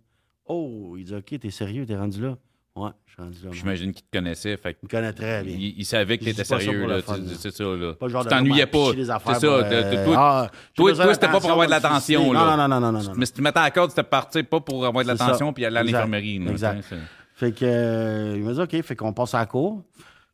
Oh, 0.47 0.95
il 0.97 1.05
dit, 1.05 1.15
OK, 1.15 1.39
t'es 1.39 1.51
sérieux, 1.51 1.85
t'es 1.85 1.97
rendu 1.97 2.23
là? 2.23 2.39
Ouais, 2.77 2.91
je 3.07 3.13
suis 3.13 3.23
rendu 3.23 3.39
là. 3.45 3.51
J'imagine 3.53 3.93
qu'il 3.93 4.05
te 4.05 4.17
connaissait. 4.17 4.57
Fait 4.57 4.77
Il 4.83 4.87
me 4.87 4.91
connaît 4.91 5.13
très 5.13 5.43
bien. 5.43 5.55
il, 5.55 5.79
il 5.79 5.85
savait 5.85 6.17
que 6.19 6.25
t'étais 6.25 6.45
sérieux. 6.45 6.87
là, 6.87 7.01
tu-. 7.03 7.35
C'est 7.39 7.51
ça, 7.51 7.65
là. 7.65 7.95
Pas 7.95 8.07
le 8.07 8.13
genre 8.13 8.23
tu 8.23 8.29
t'ennuyais 8.29 8.67
pas. 8.67 8.93
C'est 8.95 9.05
ça. 9.05 9.47
euh, 9.47 10.05
toi, 10.05 10.15
ah, 10.19 10.51
toi, 10.75 11.15
c'était 11.15 11.29
pas 11.29 11.41
pour 11.41 11.51
avoir 11.51 11.67
de 11.67 11.71
l'attention. 11.71 12.33
là. 12.33 12.57
Non, 12.57 12.69
non, 12.69 12.81
non, 12.81 12.93
non, 12.93 13.03
non. 13.03 13.13
Mais 13.17 13.27
si 13.27 13.33
tu 13.35 13.43
mettais 13.43 13.59
à 13.59 13.65
la 13.65 13.71
corde, 13.71 13.91
c'était 13.91 14.03
parti 14.03 14.43
pas 14.43 14.61
pour 14.61 14.85
avoir 14.87 15.05
de 15.05 15.09
l'attention 15.09 15.53
puis 15.53 15.65
aller 15.67 15.79
à 15.79 15.83
l'infirmerie. 15.83 16.37
Exact. 16.49 16.95
Fait 17.37 17.53
que, 17.53 17.67
euh, 17.67 18.35
il 18.35 18.43
m'a 18.45 18.55
dit, 18.55 18.61
OK, 18.61 18.83
fait 18.83 18.97
qu'on 18.97 19.13
passe 19.13 19.35
à 19.35 19.41
la 19.41 19.47
cour. 19.47 19.83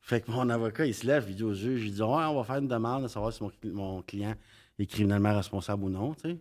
Fait 0.03 0.21
que 0.21 0.31
mon 0.31 0.49
avocat, 0.49 0.87
il 0.87 0.95
se 0.95 1.05
lève, 1.05 1.27
il 1.29 1.35
dit 1.35 1.43
au 1.43 1.53
juge, 1.53 1.85
il 1.85 1.93
dit, 1.93 2.01
ouais, 2.01 2.07
on 2.07 2.37
va 2.37 2.45
faire 2.45 2.59
une 2.59 2.69
demande 2.69 3.03
de 3.03 3.09
savoir 3.09 3.33
si 3.33 3.43
mon, 3.43 3.49
cli- 3.51 3.73
mon 3.73 4.03
client 4.03 4.35
est 4.79 4.87
criminellement 4.87 5.35
responsable 5.35 5.83
ou 5.83 5.89
non, 5.89 6.15
tu 6.15 6.31
sais. 6.31 6.39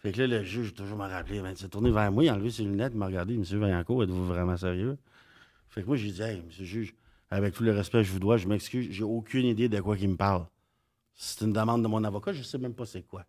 Fait 0.00 0.10
que 0.10 0.20
là, 0.20 0.26
le 0.26 0.42
juge, 0.42 0.74
toujours 0.74 0.98
m'a 0.98 1.06
rappelé, 1.06 1.40
ben, 1.40 1.50
il 1.50 1.56
s'est 1.56 1.68
tourné 1.68 1.92
vers 1.92 2.10
moi, 2.10 2.24
il 2.24 2.28
a 2.28 2.34
enlevé 2.34 2.50
ses 2.50 2.64
lunettes, 2.64 2.92
il 2.92 2.98
m'a 2.98 3.06
regardé, 3.06 3.36
Monsieur 3.36 3.58
Vaillancourt, 3.58 4.02
êtes-vous 4.02 4.26
vraiment 4.26 4.56
sérieux? 4.56 4.98
Fait 5.68 5.82
que 5.82 5.86
moi, 5.86 5.94
j'ai 5.96 6.10
dit, 6.10 6.22
hey, 6.22 6.42
monsieur 6.44 6.62
le 6.62 6.68
juge, 6.68 6.94
avec 7.30 7.54
tout 7.54 7.62
le 7.62 7.70
respect 7.70 7.98
que 7.98 8.04
je 8.04 8.12
vous 8.12 8.18
dois, 8.20 8.36
je 8.36 8.48
m'excuse, 8.48 8.88
j'ai 8.90 9.04
aucune 9.04 9.46
idée 9.46 9.68
de 9.68 9.80
quoi 9.80 9.96
il 9.96 10.08
me 10.08 10.16
parle. 10.16 10.44
C'est 11.14 11.44
une 11.44 11.52
demande 11.52 11.84
de 11.84 11.88
mon 11.88 12.02
avocat, 12.02 12.32
je 12.32 12.42
sais 12.42 12.58
même 12.58 12.74
pas 12.74 12.84
c'est 12.84 13.02
quoi. 13.02 13.24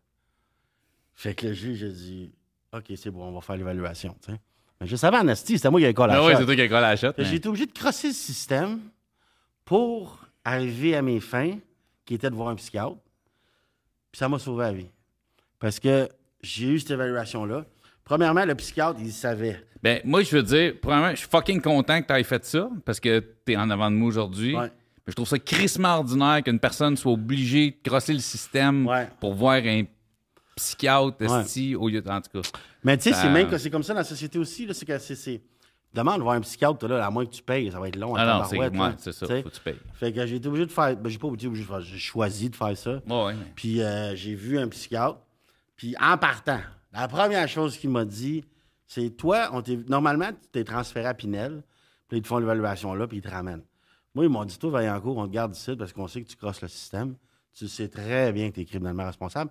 Fait 1.13 1.35
que 1.35 1.45
le 1.45 1.53
juge 1.53 1.83
a 1.83 1.89
dit, 1.89 2.31
OK, 2.73 2.85
c'est 2.95 3.11
bon, 3.11 3.25
on 3.25 3.33
va 3.33 3.41
faire 3.41 3.57
l'évaluation, 3.57 4.15
tu 4.23 4.31
sais. 4.31 4.39
Mais 4.81 4.87
je 4.87 4.95
savais 4.95 5.17
en 5.17 5.27
esti, 5.27 5.57
c'était 5.57 5.69
moi 5.69 5.79
qui 5.79 5.85
avais 5.85 5.93
collé 5.93 6.13
Ah 6.13 6.17
la 6.17 6.25
oui, 6.25 6.31
shot. 6.33 6.39
c'est 6.39 6.45
toi 6.45 6.55
qui 6.55 6.61
as 6.61 6.67
collé 6.67 6.81
la 6.81 6.95
shot. 6.95 7.11
J'ai 7.17 7.35
été 7.35 7.49
obligé 7.49 7.65
de 7.65 7.71
crosser 7.71 8.07
le 8.07 8.13
système 8.13 8.79
pour 9.65 10.19
arriver 10.43 10.95
à 10.95 11.01
mes 11.01 11.19
fins, 11.19 11.57
qui 12.05 12.13
étaient 12.15 12.29
de 12.29 12.35
voir 12.35 12.49
un 12.49 12.55
psychiatre. 12.55 12.95
Puis 14.11 14.17
ça 14.19 14.27
m'a 14.29 14.39
sauvé 14.39 14.63
la 14.63 14.73
vie. 14.73 14.89
Parce 15.59 15.79
que 15.79 16.09
j'ai 16.41 16.67
eu 16.67 16.79
cette 16.79 16.91
évaluation-là. 16.91 17.65
Premièrement, 18.03 18.45
le 18.45 18.55
psychiatre, 18.55 18.99
il 19.01 19.11
savait. 19.11 19.63
Ben, 19.83 20.01
moi, 20.03 20.23
je 20.23 20.35
veux 20.35 20.41
dire, 20.43 20.73
premièrement, 20.81 21.11
je 21.11 21.17
suis 21.17 21.27
fucking 21.29 21.61
content 21.61 22.01
que 22.01 22.07
tu 22.07 22.13
aies 22.13 22.23
fait 22.23 22.43
ça 22.45 22.69
parce 22.85 22.99
que 22.99 23.19
tu 23.45 23.53
es 23.53 23.55
en 23.57 23.69
avant 23.69 23.91
de 23.91 23.95
moi 23.95 24.07
aujourd'hui. 24.07 24.55
Ouais. 24.55 24.63
Mais 25.05 25.11
je 25.11 25.13
trouve 25.15 25.27
ça 25.27 25.37
crissement 25.37 25.97
ordinaire 25.97 26.41
qu'une 26.43 26.59
personne 26.59 26.97
soit 26.97 27.11
obligée 27.11 27.71
de 27.83 27.89
crosser 27.89 28.13
le 28.13 28.19
système 28.19 28.87
Ouais. 28.87 29.07
pour 29.19 29.33
voir 29.35 29.55
un 29.63 29.83
psychiatre 30.59 31.21
esti, 31.39 31.75
au 31.75 31.87
lieu 31.89 32.01
de. 32.01 32.09
En 32.09 32.21
tout 32.21 32.41
cas. 32.41 32.49
Mais 32.83 32.97
tu 32.97 33.03
sais, 33.03 33.13
c'est 33.13 33.29
même 33.29 33.49
que 33.49 33.57
c'est 33.57 33.69
comme 33.69 33.83
ça 33.83 33.93
dans 33.93 33.99
la 33.99 34.03
société 34.05 34.37
aussi. 34.39 34.65
là, 34.65 34.73
C'est 34.73 34.85
que 34.85 34.97
c'est. 34.99 35.41
Demande 35.91 36.17
de 36.17 36.21
voir 36.21 36.35
un 36.35 36.41
psychiatre, 36.41 36.87
là, 36.87 37.03
à 37.03 37.09
moins 37.09 37.25
que 37.25 37.31
tu 37.31 37.41
payes, 37.41 37.71
ça 37.71 37.79
va 37.79 37.87
être 37.87 37.95
long. 37.95 38.13
Ah 38.15 38.23
non, 38.23 38.43
c'est 38.47 38.59
ouais, 38.59 38.69
c'est 38.99 39.11
ça, 39.11 39.25
faut 39.41 39.49
que 39.49 39.55
tu 39.55 39.61
payes. 39.61 39.75
Fait 39.95 40.13
que 40.13 40.23
j'ai 40.27 40.35
été 40.35 40.47
obligé 40.47 40.67
de 40.67 40.71
faire. 40.71 40.95
Ben, 40.95 41.09
j'ai 41.09 41.17
pas 41.17 41.29
été 41.29 41.47
obligé 41.47 41.63
de 41.63 41.67
faire. 41.67 41.81
J'ai 41.81 41.97
choisi 41.97 42.49
de 42.51 42.55
faire 42.55 42.77
ça. 42.77 42.91
Ouais, 43.07 43.33
mais- 43.33 43.51
Puis 43.55 43.81
euh, 43.81 44.15
j'ai 44.15 44.35
vu 44.35 44.59
un 44.59 44.67
psychiatre. 44.67 45.17
Puis 45.75 45.95
en 45.99 46.15
partant, 46.19 46.59
la 46.93 47.07
première 47.07 47.47
chose 47.47 47.75
qu'il 47.75 47.89
m'a 47.89 48.05
dit, 48.05 48.43
c'est 48.85 49.09
toi, 49.17 49.49
on 49.51 49.63
normalement, 49.87 50.29
tu 50.29 50.47
t'es 50.51 50.63
transféré 50.63 51.07
à 51.07 51.15
Pinel, 51.15 51.63
puis 52.07 52.19
ils 52.19 52.21
te 52.21 52.27
font 52.27 52.37
l'évaluation 52.37 52.93
là, 52.93 53.07
puis 53.07 53.17
ils 53.17 53.21
te 53.23 53.29
ramènent. 53.29 53.63
Moi, 54.13 54.25
ils 54.25 54.29
m'ont 54.29 54.45
dit, 54.45 54.59
toi, 54.59 54.69
Vaillancourt, 54.71 55.17
on 55.17 55.27
te 55.27 55.31
garde 55.33 55.55
ici 55.55 55.75
parce 55.75 55.91
qu'on 55.93 56.07
sait 56.07 56.21
que 56.21 56.27
tu 56.29 56.35
crosses 56.35 56.61
le 56.61 56.67
système. 56.67 57.15
Tu 57.55 57.67
sais 57.67 57.87
très 57.87 58.31
bien 58.31 58.49
que 58.49 58.55
tu 58.55 58.61
es 58.61 58.65
criminellement 58.65 59.05
responsable. 59.05 59.49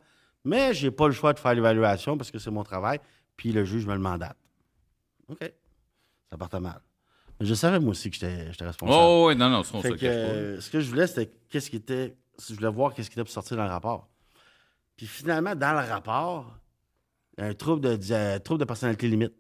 Mais 0.49 0.73
j'ai 0.75 0.91
pas 0.91 1.07
le 1.07 1.13
choix 1.13 1.33
de 1.35 1.39
faire 1.39 1.55
l'évaluation 1.55 2.17
parce 2.17 2.31
que 2.31 2.39
c'est 2.39 2.51
mon 2.51 2.63
travail, 2.65 3.01
puis 3.37 3.53
le 3.53 3.65
juge 3.65 3.87
me 3.87 3.93
le 3.93 3.99
mandate. 4.01 4.37
OK. 5.29 5.53
Ça 6.31 6.37
partait 6.39 6.61
mal. 6.61 6.81
Mais 7.39 7.47
je 7.47 7.55
savais, 7.55 7.79
moi 7.79 7.91
aussi, 7.91 8.11
que 8.11 8.17
j'étais 8.17 8.51
responsable. 8.65 8.91
Oh, 8.99 9.27
ouais, 9.27 9.35
non, 9.35 9.49
non, 9.51 9.63
ça 9.63 9.81
que 9.83 9.97
je 9.97 10.07
euh, 10.07 10.61
ce 10.61 10.71
que 10.71 10.81
je 10.81 10.89
voulais, 10.89 11.07
c'était 11.07 11.31
qu'est-ce 11.49 11.69
qui 11.71 11.77
était. 11.77 12.17
Je 12.49 12.55
voulais 12.55 12.71
voir 12.71 12.95
qu'est-ce 12.95 13.11
qui 13.11 13.15
était 13.15 13.25
pour 13.25 13.33
sortir 13.33 13.57
dans 13.57 13.65
le 13.65 13.71
rapport. 13.71 14.09
Puis 14.97 15.07
finalement, 15.07 15.55
dans 15.55 15.73
le 15.73 15.87
rapport, 15.87 16.57
il 17.37 17.45
y 17.45 17.47
a 17.47 17.51
un 17.51 17.55
trouble 17.55 17.83
de, 17.83 17.97
dia- 17.97 18.41
trouble 18.41 18.61
de 18.61 18.65
personnalité 18.65 19.07
limite. 19.09 19.35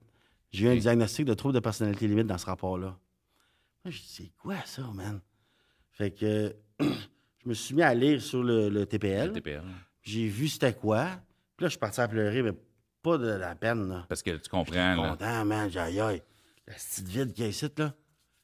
J'ai 0.52 0.66
eu 0.66 0.68
un 0.68 0.76
diagnostic 0.76 1.24
de 1.24 1.34
trouble 1.34 1.54
de 1.54 1.61
personnalité 1.61 2.06
limite 2.06 2.26
dans 2.26 2.38
ce 2.38 2.46
rapport-là. 2.46 2.96
Moi, 3.84 3.90
je 3.92 3.98
dis, 3.98 4.09
c'est 4.09 4.32
quoi 4.38 4.56
ça, 4.64 4.82
man? 4.94 5.20
Fait 5.90 6.11
que 6.12 6.54
je 6.80 7.48
me 7.48 7.54
suis 7.54 7.74
mis 7.74 7.82
à 7.82 7.94
lire 7.94 8.20
sur 8.22 8.42
le, 8.42 8.68
le 8.68 8.86
TPL. 8.86 9.28
Le 9.28 9.32
TPL. 9.32 9.62
J'ai 10.09 10.26
vu 10.28 10.48
c'était 10.48 10.72
quoi. 10.72 11.06
Puis 11.56 11.64
là, 11.64 11.68
je 11.68 11.70
suis 11.70 11.78
parti 11.78 12.00
à 12.00 12.09
pleurer, 12.09 12.42
mais 12.42 12.52
pas 13.02 13.18
de 13.18 13.28
la 13.28 13.54
peine, 13.54 13.88
là. 13.88 14.06
Parce 14.09 14.22
que 14.22 14.30
tu 14.30 14.48
comprends, 14.48 14.94
là. 14.94 15.11
content, 15.11 15.44
man. 15.44 15.70
J'ai 15.70 15.80
aïe. 15.80 16.22
La 16.66 16.74
petite 16.74 17.09
vide 17.09 17.32
qu'il 17.32 17.44
y 17.44 17.46
a 17.46 17.50
ici, 17.50 17.66
là. 17.76 17.94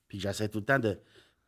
Puis 0.09 0.21
j'essaie 0.21 0.49
tout 0.49 0.59
le 0.59 0.65
temps 0.65 0.79
de. 0.79 0.99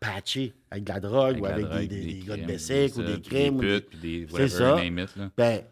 patchés 0.00 0.54
avec 0.70 0.84
de 0.84 0.92
la 0.92 1.00
drogue 1.00 1.30
Avec 1.36 1.42
ou 1.42 1.46
avec 1.46 1.66
drogue, 1.66 1.78
des, 1.80 1.86
des, 1.88 2.04
des 2.14 2.26
gars 2.26 2.36
de 2.36 2.44
Bessic 2.44 2.96
ou 2.96 3.02
des 3.02 3.12
puis 3.18 3.22
crimes. 3.22 3.56
ou 3.56 3.60
Des 3.60 3.80
putes, 3.80 3.88
puis 3.90 3.98
des 3.98 4.26
C'est 4.26 4.32
whatever, 4.32 4.48
ça. 4.48 4.76
name 4.76 4.98
it, 4.98 5.16
là. 5.16 5.30
Ben, 5.36 5.62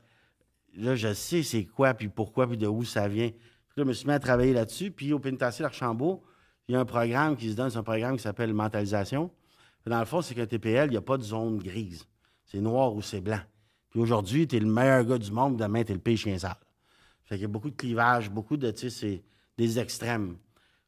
là, 0.76 0.96
je 0.96 1.12
sais 1.14 1.42
c'est 1.42 1.64
quoi, 1.64 1.94
puis 1.94 2.08
pourquoi, 2.08 2.46
puis 2.46 2.56
de 2.56 2.66
où 2.66 2.84
ça 2.84 3.08
vient. 3.08 3.28
Puis 3.30 3.38
là, 3.76 3.84
je 3.84 3.88
me 3.88 3.92
suis 3.92 4.06
mis 4.06 4.12
à 4.12 4.18
travailler 4.18 4.52
là-dessus. 4.52 4.90
Puis 4.90 5.12
au 5.12 5.18
pénitencier 5.18 5.62
d'Archambault, 5.62 6.22
il 6.68 6.72
y 6.72 6.76
a 6.76 6.80
un 6.80 6.84
programme 6.84 7.36
qui 7.36 7.50
se 7.50 7.56
donne, 7.56 7.70
c'est 7.70 7.78
un 7.78 7.82
programme 7.82 8.16
qui 8.16 8.22
s'appelle 8.22 8.52
mentalisation. 8.52 9.30
Puis 9.82 9.90
Dans 9.90 9.98
le 10.00 10.04
fond, 10.06 10.22
c'est 10.22 10.34
qu'un 10.34 10.46
TPL, 10.46 10.88
il 10.88 10.90
n'y 10.92 10.96
a 10.96 11.02
pas 11.02 11.16
de 11.18 11.22
zone 11.22 11.58
grise. 11.58 12.06
C'est 12.46 12.60
noir 12.60 12.94
ou 12.94 13.02
c'est 13.02 13.20
blanc. 13.20 13.40
Puis 13.94 14.02
aujourd'hui, 14.02 14.48
tu 14.48 14.56
es 14.56 14.58
le 14.58 14.66
meilleur 14.66 15.04
gars 15.04 15.18
du 15.18 15.30
monde, 15.30 15.56
demain, 15.56 15.84
tu 15.84 15.92
es 15.92 15.94
le 15.94 16.00
pire 16.00 16.18
chien 16.18 16.36
sale. 16.36 16.56
Fait 17.26 17.36
qu'il 17.36 17.42
y 17.42 17.44
a 17.44 17.48
beaucoup 17.48 17.70
de 17.70 17.76
clivage, 17.76 18.28
beaucoup 18.28 18.56
de, 18.56 18.72
tu 18.72 18.80
sais, 18.80 18.90
c'est 18.90 19.22
des 19.56 19.78
extrêmes. 19.78 20.36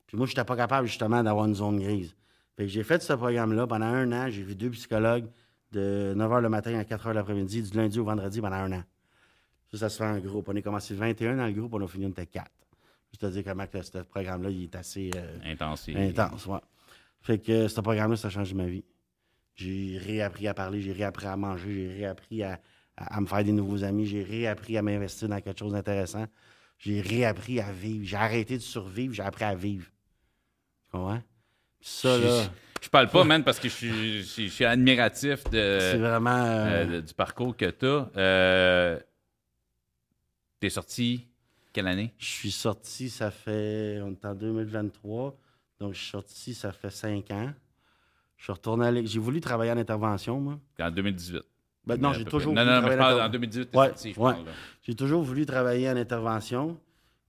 Puis 0.09 0.17
moi, 0.17 0.27
je 0.27 0.33
n'étais 0.33 0.43
pas 0.43 0.57
capable, 0.57 0.89
justement, 0.89 1.23
d'avoir 1.23 1.47
une 1.47 1.55
zone 1.55 1.79
grise. 1.79 2.17
Fait 2.57 2.65
que 2.65 2.69
j'ai 2.69 2.83
fait 2.83 3.01
ce 3.01 3.13
programme-là 3.13 3.69
pendant 3.69 3.87
un 3.87 4.11
an. 4.11 4.29
J'ai 4.29 4.43
vu 4.43 4.57
deux 4.57 4.71
psychologues 4.71 5.29
de 5.71 6.15
9 6.17 6.33
h 6.33 6.41
le 6.41 6.49
matin 6.49 6.77
à 6.77 6.85
4 6.85 7.07
h 7.07 7.13
l'après-midi, 7.13 7.63
du 7.63 7.77
lundi 7.77 8.01
au 8.01 8.05
vendredi 8.05 8.41
pendant 8.41 8.57
un 8.57 8.73
an. 8.73 8.83
Ça, 9.71 9.79
ça 9.79 9.89
se 9.89 9.99
fait 9.99 10.05
en 10.05 10.19
groupe. 10.19 10.49
On 10.49 10.57
est 10.57 10.63
commencé 10.63 10.93
21 10.93 11.37
dans 11.37 11.47
le 11.47 11.53
groupe, 11.53 11.75
on 11.75 11.85
a 11.85 11.87
fini, 11.87 12.07
on 12.07 12.11
était 12.11 12.27
4. 12.27 12.51
Juste 13.13 13.23
à 13.23 13.31
dire 13.31 13.45
comment 13.45 13.69
que 13.69 13.83
ce 13.83 13.99
programme-là, 13.99 14.51
il 14.51 14.65
est 14.65 14.75
assez 14.75 15.13
euh, 15.15 15.39
Intense. 15.45 15.89
intense. 15.95 16.47
Ouais. 16.47 16.59
Fait 17.21 17.39
que 17.39 17.53
euh, 17.53 17.69
ce 17.69 17.81
programme-là, 17.81 18.17
ça 18.17 18.27
a 18.27 18.31
changé 18.33 18.53
ma 18.57 18.67
vie. 18.67 18.83
J'ai 19.55 19.97
réappris 20.05 20.49
à 20.49 20.55
parler, 20.55 20.81
j'ai 20.81 20.93
réappris 20.93 21.27
à 21.27 21.37
manger, 21.37 21.73
j'ai 21.73 21.95
réappris 21.99 22.43
à, 22.43 22.59
à- 22.97 23.17
à 23.17 23.21
me 23.21 23.27
faire 23.27 23.45
des 23.45 23.53
nouveaux 23.53 23.85
amis, 23.85 24.07
j'ai 24.07 24.23
réappris 24.23 24.77
à 24.77 24.83
m'investir 24.83 25.29
dans 25.29 25.41
quelque 25.41 25.59
chose 25.59 25.73
d'intéressant. 25.73 26.27
J'ai 26.79 27.01
réappris 27.01 27.61
à 27.61 27.73
vivre. 27.73 28.05
J'ai 28.07 28.17
arrêté 28.17 28.57
de 28.57 28.63
survivre, 28.63 29.15
j'ai 29.15 29.23
appris 29.23 29.45
à 29.45 29.55
vivre. 29.55 29.87
Tu 29.87 30.91
comprends? 30.93 31.23
Ça, 31.81 32.19
Je- 32.19 32.25
là, 32.25 32.51
Je 32.83 32.89
parle 32.89 33.09
pas, 33.09 33.25
man, 33.25 33.43
parce 33.43 33.59
que 33.59 33.69
je 33.69 33.75
suis, 33.75 34.19
je 34.19 34.23
suis- 34.23 34.49
je 34.49 34.53
suis 34.53 34.65
admiratif 34.65 35.43
de, 35.51 35.97
vraiment. 35.99 36.31
euh, 36.31 36.87
euh, 36.87 37.01
du 37.01 37.15
parcours 37.15 37.57
que 37.57 37.71
tu 37.71 37.87
as. 37.87 39.01
T'es 40.61 40.71
sorti 40.71 41.27
quelle 41.73 41.87
année? 41.89 42.15
Je 42.19 42.25
suis 42.27 42.51
sorti, 42.51 43.11
ça 43.11 43.31
fait. 43.31 44.01
On 44.03 44.13
est 44.13 44.25
en 44.25 44.35
2023. 44.35 45.37
Donc, 45.81 45.93
je 45.95 45.99
suis 46.01 46.11
sorti, 46.11 46.55
ça 46.55 46.73
fait 46.73 46.91
cinq 46.91 47.31
ans. 47.31 47.53
Je 48.39 48.45
suis 48.45 48.53
retourné 48.53 48.87
à 48.87 49.05
J'ai 49.05 49.19
voulu 49.19 49.41
travailler 49.41 49.73
en 49.73 49.77
intervention, 49.79 50.41
moi. 50.41 50.59
En 50.81 50.91
2018. 50.91 51.43
Ben, 51.87 52.01
non, 52.01 52.13
j'ai 52.13 52.25
toujours 52.25 52.53
Non, 52.53 52.65
non, 52.65 52.71
mais 52.71 52.77
je 52.77 52.81
travailler 52.81 52.99
parle 52.99 53.21
en 53.21 53.27
en 53.27 53.29
2018, 53.29 53.71
t'es 53.71 53.79
Ouais, 53.79 53.87
sorti, 53.89 54.13
je 54.13 54.21
ouais. 54.21 54.35
J'ai 54.83 54.95
toujours 54.95 55.23
voulu 55.23 55.47
travailler 55.47 55.89
en 55.89 55.97
intervention. 55.97 56.79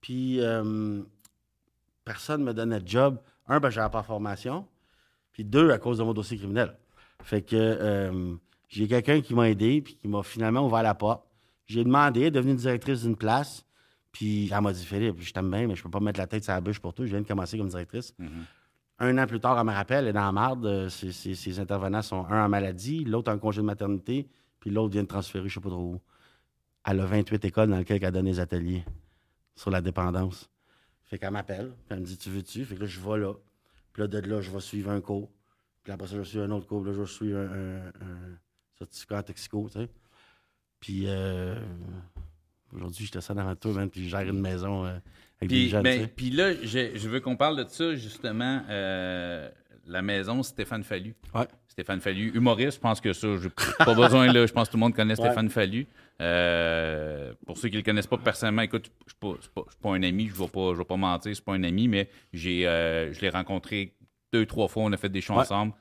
Puis, 0.01 0.39
euh, 0.41 1.01
personne 2.05 2.41
ne 2.41 2.45
me 2.47 2.53
donnait 2.53 2.79
de 2.79 2.87
job. 2.87 3.17
Un, 3.47 3.59
que 3.59 3.69
j'avais 3.69 3.89
pas 3.89 4.01
de 4.01 4.05
formation. 4.05 4.65
Puis 5.31 5.43
deux, 5.45 5.71
à 5.71 5.77
cause 5.77 5.99
de 5.99 6.03
mon 6.03 6.13
dossier 6.13 6.37
criminel. 6.37 6.75
Fait 7.23 7.41
que 7.41 7.55
euh, 7.55 8.35
j'ai 8.67 8.87
quelqu'un 8.87 9.21
qui 9.21 9.33
m'a 9.33 9.49
aidé, 9.49 9.81
puis 9.81 9.95
qui 9.95 10.07
m'a 10.07 10.23
finalement 10.23 10.65
ouvert 10.65 10.83
la 10.83 10.95
porte. 10.95 11.23
J'ai 11.65 11.83
demandé, 11.83 12.21
elle 12.21 12.25
est 12.27 12.31
devenue 12.31 12.55
directrice 12.55 13.03
d'une 13.03 13.15
place. 13.15 13.63
Puis 14.11 14.49
elle 14.51 14.61
m'a 14.61 14.73
dit, 14.73 14.85
Philippe, 14.85 15.17
je 15.21 15.31
t'aime 15.31 15.51
bien, 15.51 15.67
mais 15.67 15.75
je 15.75 15.83
peux 15.83 15.89
pas 15.89 15.99
mettre 15.99 16.19
la 16.19 16.27
tête 16.27 16.43
sur 16.43 16.53
la 16.53 16.61
bûche 16.61 16.79
pour 16.79 16.93
toi. 16.93 17.05
Je 17.05 17.11
viens 17.11 17.21
de 17.21 17.27
commencer 17.27 17.57
comme 17.57 17.67
directrice. 17.69 18.13
Mhm. 18.17 18.29
Un 18.99 19.17
an 19.19 19.27
plus 19.27 19.39
tard, 19.39 19.59
elle 19.59 19.65
me 19.65 19.71
rappelle, 19.71 20.05
elle 20.05 20.09
est 20.09 20.13
dans 20.13 20.25
la 20.25 20.31
marde. 20.31 20.65
euh, 20.65 20.89
Ses, 20.89 21.11
ses- 21.11 21.35
ses 21.35 21.59
intervenants 21.59 22.01
sont 22.01 22.25
un 22.25 22.45
en 22.45 22.49
maladie, 22.49 23.03
l'autre 23.05 23.31
en 23.31 23.37
congé 23.37 23.61
de 23.61 23.65
maternité, 23.67 24.27
puis 24.67 24.75
l'autre 24.75 24.91
vient 24.91 25.03
de 25.03 25.07
transférer, 25.07 25.47
je 25.47 25.53
sais 25.53 25.61
pas 25.61 25.69
trop 25.69 25.93
où. 25.93 26.01
Elle 26.85 26.99
a 26.99 27.05
28 27.05 27.45
écoles 27.45 27.69
dans 27.69 27.77
lesquelles 27.77 28.03
elle 28.03 28.11
donne 28.11 28.25
des 28.25 28.41
ateliers 28.41 28.83
sur 29.55 29.71
la 29.71 29.79
dépendance. 29.79 30.49
Fait 31.05 31.17
qu'elle 31.17 31.31
m'appelle, 31.31 31.69
puis 31.69 31.77
elle 31.91 31.99
me 32.01 32.05
dit 32.05 32.17
Tu 32.17 32.29
veux-tu 32.29 32.65
Fait 32.65 32.75
que 32.75 32.81
là, 32.81 32.85
je 32.85 32.99
vais 32.99 33.17
là. 33.17 33.33
Puis 33.93 34.01
là, 34.01 34.07
de 34.07 34.17
là, 34.19 34.41
je 34.41 34.51
vais 34.51 34.59
suivre 34.59 34.91
un 34.91 34.99
cours. 34.99 35.31
Puis 35.83 35.93
après 35.93 36.05
ça, 36.07 36.15
je 36.15 36.19
vais 36.19 36.25
suivre 36.25 36.43
un 36.43 36.51
autre 36.51 36.67
cours. 36.67 36.81
Puis 36.83 36.91
là, 36.91 36.97
je 36.99 37.05
suivre 37.05 37.39
un, 37.39 37.43
un- 37.45 37.87
un 37.87 38.37
certificat 38.77 39.19
en 39.19 39.23
toxico, 39.23 39.69
tu 39.71 39.79
sais. 39.79 39.89
Puis 40.81 41.03
euh, 41.07 41.55
aujourd'hui, 42.73 43.05
j'étais 43.05 43.21
ça 43.21 43.33
devant 43.33 43.55
toi, 43.55 43.71
man, 43.73 43.89
puis 43.89 44.03
je 44.03 44.09
gère 44.09 44.27
une 44.27 44.41
maison 44.41 44.85
euh, 44.85 44.89
avec 45.39 45.49
des 45.49 45.55
Puis, 45.55 45.69
jeunes, 45.69 45.83
ben, 45.83 46.07
puis 46.09 46.29
là, 46.29 46.53
je, 46.61 46.95
je 46.97 47.09
veux 47.09 47.21
qu'on 47.21 47.37
parle 47.37 47.63
de 47.63 47.69
ça, 47.69 47.95
justement, 47.95 48.63
euh, 48.69 49.49
la 49.85 50.01
maison 50.01 50.43
Stéphane 50.43 50.83
Fallu. 50.83 51.15
Ouais. 51.33 51.47
Stéphane 51.77 51.99
Fallu, 52.01 52.31
humoriste, 52.33 52.77
je 52.77 52.81
pense 52.81 52.99
que 52.99 53.13
ça, 53.13 53.27
j'ai 53.39 53.49
pas 53.85 53.93
besoin, 53.93 54.33
là, 54.33 54.47
je 54.47 54.51
pense 54.51 54.67
que 54.67 54.71
tout 54.71 54.77
le 54.77 54.81
monde 54.81 54.95
connaît 54.95 55.13
Ouais. 55.19 55.27
Stéphane 55.27 55.47
Fallu. 55.47 55.85
Euh, 56.19 57.33
pour 57.45 57.55
ceux 57.59 57.69
qui 57.69 57.75
le 57.77 57.83
connaissent 57.83 58.07
pas 58.07 58.17
personnellement, 58.17 58.63
écoute, 58.63 58.89
je 59.05 59.11
suis 59.11 59.19
pas, 59.19 59.35
je 59.37 59.41
suis 59.43 59.51
pas- 59.53 59.61
je 59.67 59.71
suis 59.73 59.79
pas 59.83 59.89
un 59.89 60.01
ami, 60.01 60.27
je 60.27 60.33
vais 60.41 60.47
pas, 60.47 60.73
je 60.73 60.77
vais 60.79 60.85
pas 60.85 60.95
mentir, 60.97 61.35
c'est 61.35 61.45
pas 61.45 61.53
un 61.53 61.63
ami, 61.63 61.87
mais 61.87 62.09
j'ai, 62.33 62.67
euh, 62.67 63.13
je 63.13 63.21
l'ai 63.21 63.29
rencontré 63.29 63.93
deux, 64.33 64.47
trois 64.47 64.67
fois, 64.67 64.85
on 64.85 64.91
a 64.91 64.97
fait 64.97 65.07
des 65.09 65.21
shows 65.21 65.35
Ouais. 65.35 65.41
ensemble. 65.41 65.73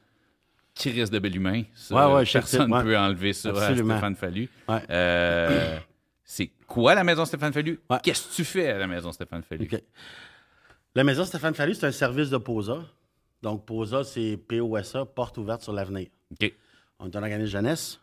Qui 0.75 0.91
risque 0.91 1.15
de 1.15 1.19
bel 1.19 1.35
humain. 1.35 1.63
Ça, 1.75 2.13
Ouais, 2.15 2.27
je 2.27 2.33
personne 2.35 2.71
ne 2.71 2.83
peut 2.83 2.99
enlever 2.99 3.33
ça 3.33 3.49
Absolument. 3.49 3.95
à 3.95 3.97
Stéphane 3.97 4.17
Fallu. 4.17 4.51
Euh, 4.91 5.79
c'est 6.25 6.51
quoi 6.67 6.95
la 6.95 7.05
maison 7.05 7.25
Stéphane 7.25 7.55
Fallu? 7.55 7.81
Qu'est-ce 8.03 8.29
que 8.29 8.35
tu 8.35 8.45
fais 8.45 8.69
à 8.69 8.77
la 8.77 8.87
maison 8.87 9.13
Stéphane 9.13 9.43
Fallu? 9.43 9.67
La 10.95 11.05
maison 11.05 11.25
Stéphane 11.25 11.55
Fallu, 11.55 11.73
c'est 11.73 11.87
un 11.87 11.91
service 11.93 12.29
de 12.29 12.37
POSA. 12.37 12.81
Donc, 13.43 13.67
POSA, 13.67 14.05
c'est 14.05 14.37
POSA, 14.37 15.05
porte 15.05 15.39
ouverte 15.39 15.63
sur 15.63 15.73
l'avenir. 15.73 16.09
OK. 16.33 16.53
On 16.99 17.11
est 17.11 17.17
un 17.17 17.23
organisme 17.23 17.51
jeunesse. 17.51 18.01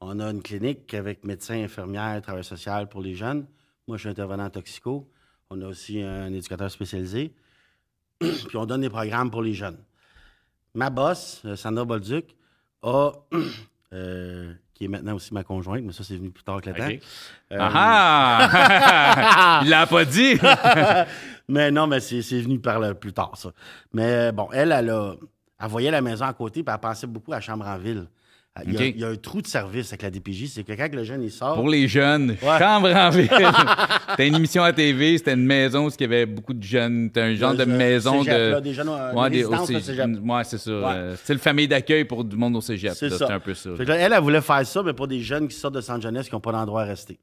On 0.00 0.18
a 0.20 0.30
une 0.30 0.42
clinique 0.42 0.94
avec 0.94 1.24
médecins, 1.24 1.62
infirmières, 1.62 2.22
travail 2.22 2.44
social 2.44 2.88
pour 2.88 3.02
les 3.02 3.14
jeunes. 3.14 3.46
Moi, 3.86 3.96
je 3.96 4.02
suis 4.02 4.08
intervenant 4.08 4.44
en 4.44 4.50
toxico. 4.50 5.10
On 5.50 5.60
a 5.60 5.66
aussi 5.66 6.00
un 6.00 6.32
éducateur 6.32 6.70
spécialisé. 6.70 7.34
Puis 8.18 8.56
on 8.56 8.66
donne 8.66 8.82
des 8.82 8.90
programmes 8.90 9.30
pour 9.30 9.42
les 9.42 9.54
jeunes. 9.54 9.78
Ma 10.74 10.88
boss, 10.90 11.42
euh, 11.44 11.56
Sandra 11.56 11.84
Bolduc, 11.84 12.36
a, 12.82 13.12
euh, 13.92 14.54
qui 14.80 14.86
est 14.86 14.88
maintenant 14.88 15.14
aussi 15.14 15.34
ma 15.34 15.44
conjointe, 15.44 15.82
mais 15.84 15.92
ça, 15.92 16.02
c'est 16.02 16.16
venu 16.16 16.30
plus 16.30 16.42
tard 16.42 16.62
que 16.62 16.70
le 16.70 16.74
temps. 16.76 16.86
OK. 16.86 17.00
Euh, 17.52 17.58
Ah! 17.60 19.60
Il 19.62 19.68
l'a 19.68 19.86
pas 19.86 20.06
dit! 20.06 20.38
mais 21.48 21.70
non, 21.70 21.86
mais 21.86 22.00
c'est 22.00 22.22
c'est 22.22 22.40
venu 22.40 22.58
par 22.58 22.80
le 22.80 22.94
plus 22.94 23.12
tard, 23.12 23.32
ça. 23.34 23.50
Mais 23.92 24.32
bon, 24.32 24.48
elle, 24.54 24.72
elle 24.72 24.88
a. 24.88 25.12
Elle 25.62 25.68
voyait 25.68 25.90
la 25.90 26.00
maison 26.00 26.24
à 26.24 26.32
côté, 26.32 26.62
puis 26.62 26.72
elle 26.74 26.80
pensait 26.80 27.06
beaucoup 27.06 27.30
à 27.32 27.34
la 27.34 27.40
chambre 27.42 27.66
en 27.66 27.76
ville. 27.76 28.06
Il 28.66 28.74
y, 28.74 28.76
a, 28.76 28.80
OK. 28.80 28.92
il 28.96 29.00
y 29.00 29.04
a 29.04 29.08
un 29.08 29.16
trou 29.16 29.40
de 29.40 29.46
service 29.46 29.88
avec 29.92 30.02
la 30.02 30.10
DPJ, 30.10 30.48
c'est 30.48 30.64
que 30.64 30.72
quand 30.72 30.92
le 30.92 31.04
jeune 31.04 31.22
il 31.22 31.30
sort. 31.30 31.54
Pour 31.54 31.68
les 31.68 31.86
jeunes, 31.86 32.36
chambre 32.58 32.92
en 32.94 33.08
ville. 33.10 33.30
C'était 34.10 34.26
une 34.26 34.34
émission 34.34 34.64
à 34.64 34.72
TV, 34.72 35.16
c'était 35.18 35.34
une 35.34 35.46
maison 35.46 35.86
où 35.86 35.90
il 35.90 36.00
y 36.00 36.04
avait 36.04 36.26
beaucoup 36.26 36.52
de 36.52 36.62
jeunes. 36.62 37.06
C'était 37.06 37.20
un 37.20 37.34
genre 37.36 37.54
de 37.54 37.62
euh, 37.62 37.66
maison 37.66 38.24
cégep, 38.24 38.34
de. 38.34 38.50
là, 38.50 38.60
des 38.60 38.74
jeunes, 38.74 38.88
euh, 38.88 39.12
Ouais, 39.12 39.30
des 39.30 39.44
au 39.44 39.64
cégep. 39.64 40.08
Ouais, 40.24 40.44
c'est 40.44 40.58
ça. 40.58 40.70
Euh, 40.70 41.16
c'est 41.22 41.32
le 41.32 41.38
famille 41.38 41.68
d'accueil 41.68 42.04
pour 42.04 42.24
du 42.24 42.36
monde 42.36 42.56
au 42.56 42.60
cégep. 42.60 42.92
C'est 42.92 43.22
un 43.22 43.40
peu 43.40 43.54
ça. 43.54 43.70
Là, 43.70 43.96
elle, 43.96 44.12
elle 44.12 44.20
voulait 44.20 44.40
faire 44.40 44.66
ça, 44.66 44.82
mais 44.82 44.94
pour 44.94 45.06
des 45.06 45.20
jeunes 45.20 45.46
qui 45.46 45.56
sortent 45.56 45.76
de 45.76 45.80
centre 45.80 46.02
jeunesse 46.02 46.28
qui 46.28 46.34
n'ont 46.34 46.40
pas 46.40 46.52
d'endroit 46.52 46.82
à 46.82 46.86
rester. 46.86 47.20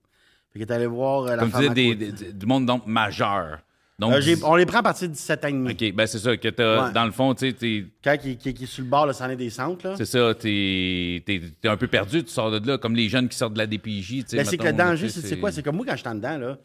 Fait 0.53 0.59
qu'elle 0.59 0.69
est 0.69 0.71
allée 0.71 0.87
voir 0.87 1.23
euh, 1.23 1.35
la 1.35 1.43
Comme 1.45 1.51
tu 1.51 1.69
disais, 1.95 2.33
du 2.33 2.45
monde 2.45 2.65
donc 2.65 2.87
majeur. 2.87 3.59
Donc, 3.99 4.13
Euh, 4.13 4.35
on 4.43 4.55
les 4.55 4.67
prend 4.67 4.77
à 4.79 4.83
partir 4.83 5.07
de 5.09 5.13
17 5.13 5.43
ans 5.45 5.47
et 5.47 5.51
demi. 5.53 5.71
OK, 5.71 5.95
ben 5.95 6.05
c'est 6.05 6.19
ça, 6.19 6.37
que 6.37 6.49
t'as, 6.49 6.85
Ouais. 6.87 6.93
dans 6.93 7.05
le 7.05 7.11
fond, 7.11 7.33
tu 7.33 7.47
sais, 7.47 7.53
t'es- 7.53 7.85
Quand 8.03 8.15
qui, 8.17 8.37
qui 8.37 8.49
est 8.49 8.65
sur 8.67 8.83
le 8.83 8.89
bord, 8.89 9.07
là, 9.07 9.13
c'en 9.13 9.27
est 9.27 9.35
des 9.35 9.49
centres. 9.49 9.87
Là. 9.87 9.95
c'est 9.97 10.05
ça, 10.05 10.35
t'es, 10.35 11.23
t'es, 11.25 11.41
t'es 11.59 11.67
un 11.67 11.77
peu 11.77 11.87
perdu, 11.87 12.23
tu 12.23 12.29
sors 12.29 12.51
de 12.51 12.67
là, 12.67 12.77
comme 12.77 12.95
les 12.95 13.09
jeunes 13.09 13.27
qui 13.27 13.35
sortent 13.35 13.53
de 13.53 13.57
la 13.57 13.65
DPJ. 13.65 14.23
Ben, 14.33 14.45
c'est 14.45 14.57
que 14.57 14.65
le 14.65 14.73
danger, 14.73 15.09
c'est 15.09 15.39
quoi? 15.39 15.51
C'est 15.51 15.63
que 15.63 15.71
moi, 15.71 15.83
quand 15.87 15.95
j'étais 15.95 16.09
en 16.09 16.15
dedans, 16.15 16.37
là, 16.37 16.59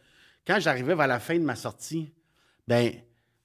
quand 0.46 0.60
j'arrivais 0.60 0.94
vers 0.94 1.06
la 1.06 1.20
fin 1.20 1.34
de 1.38 1.44
ma 1.44 1.54
sortie, 1.56 2.12
ben, 2.68 2.92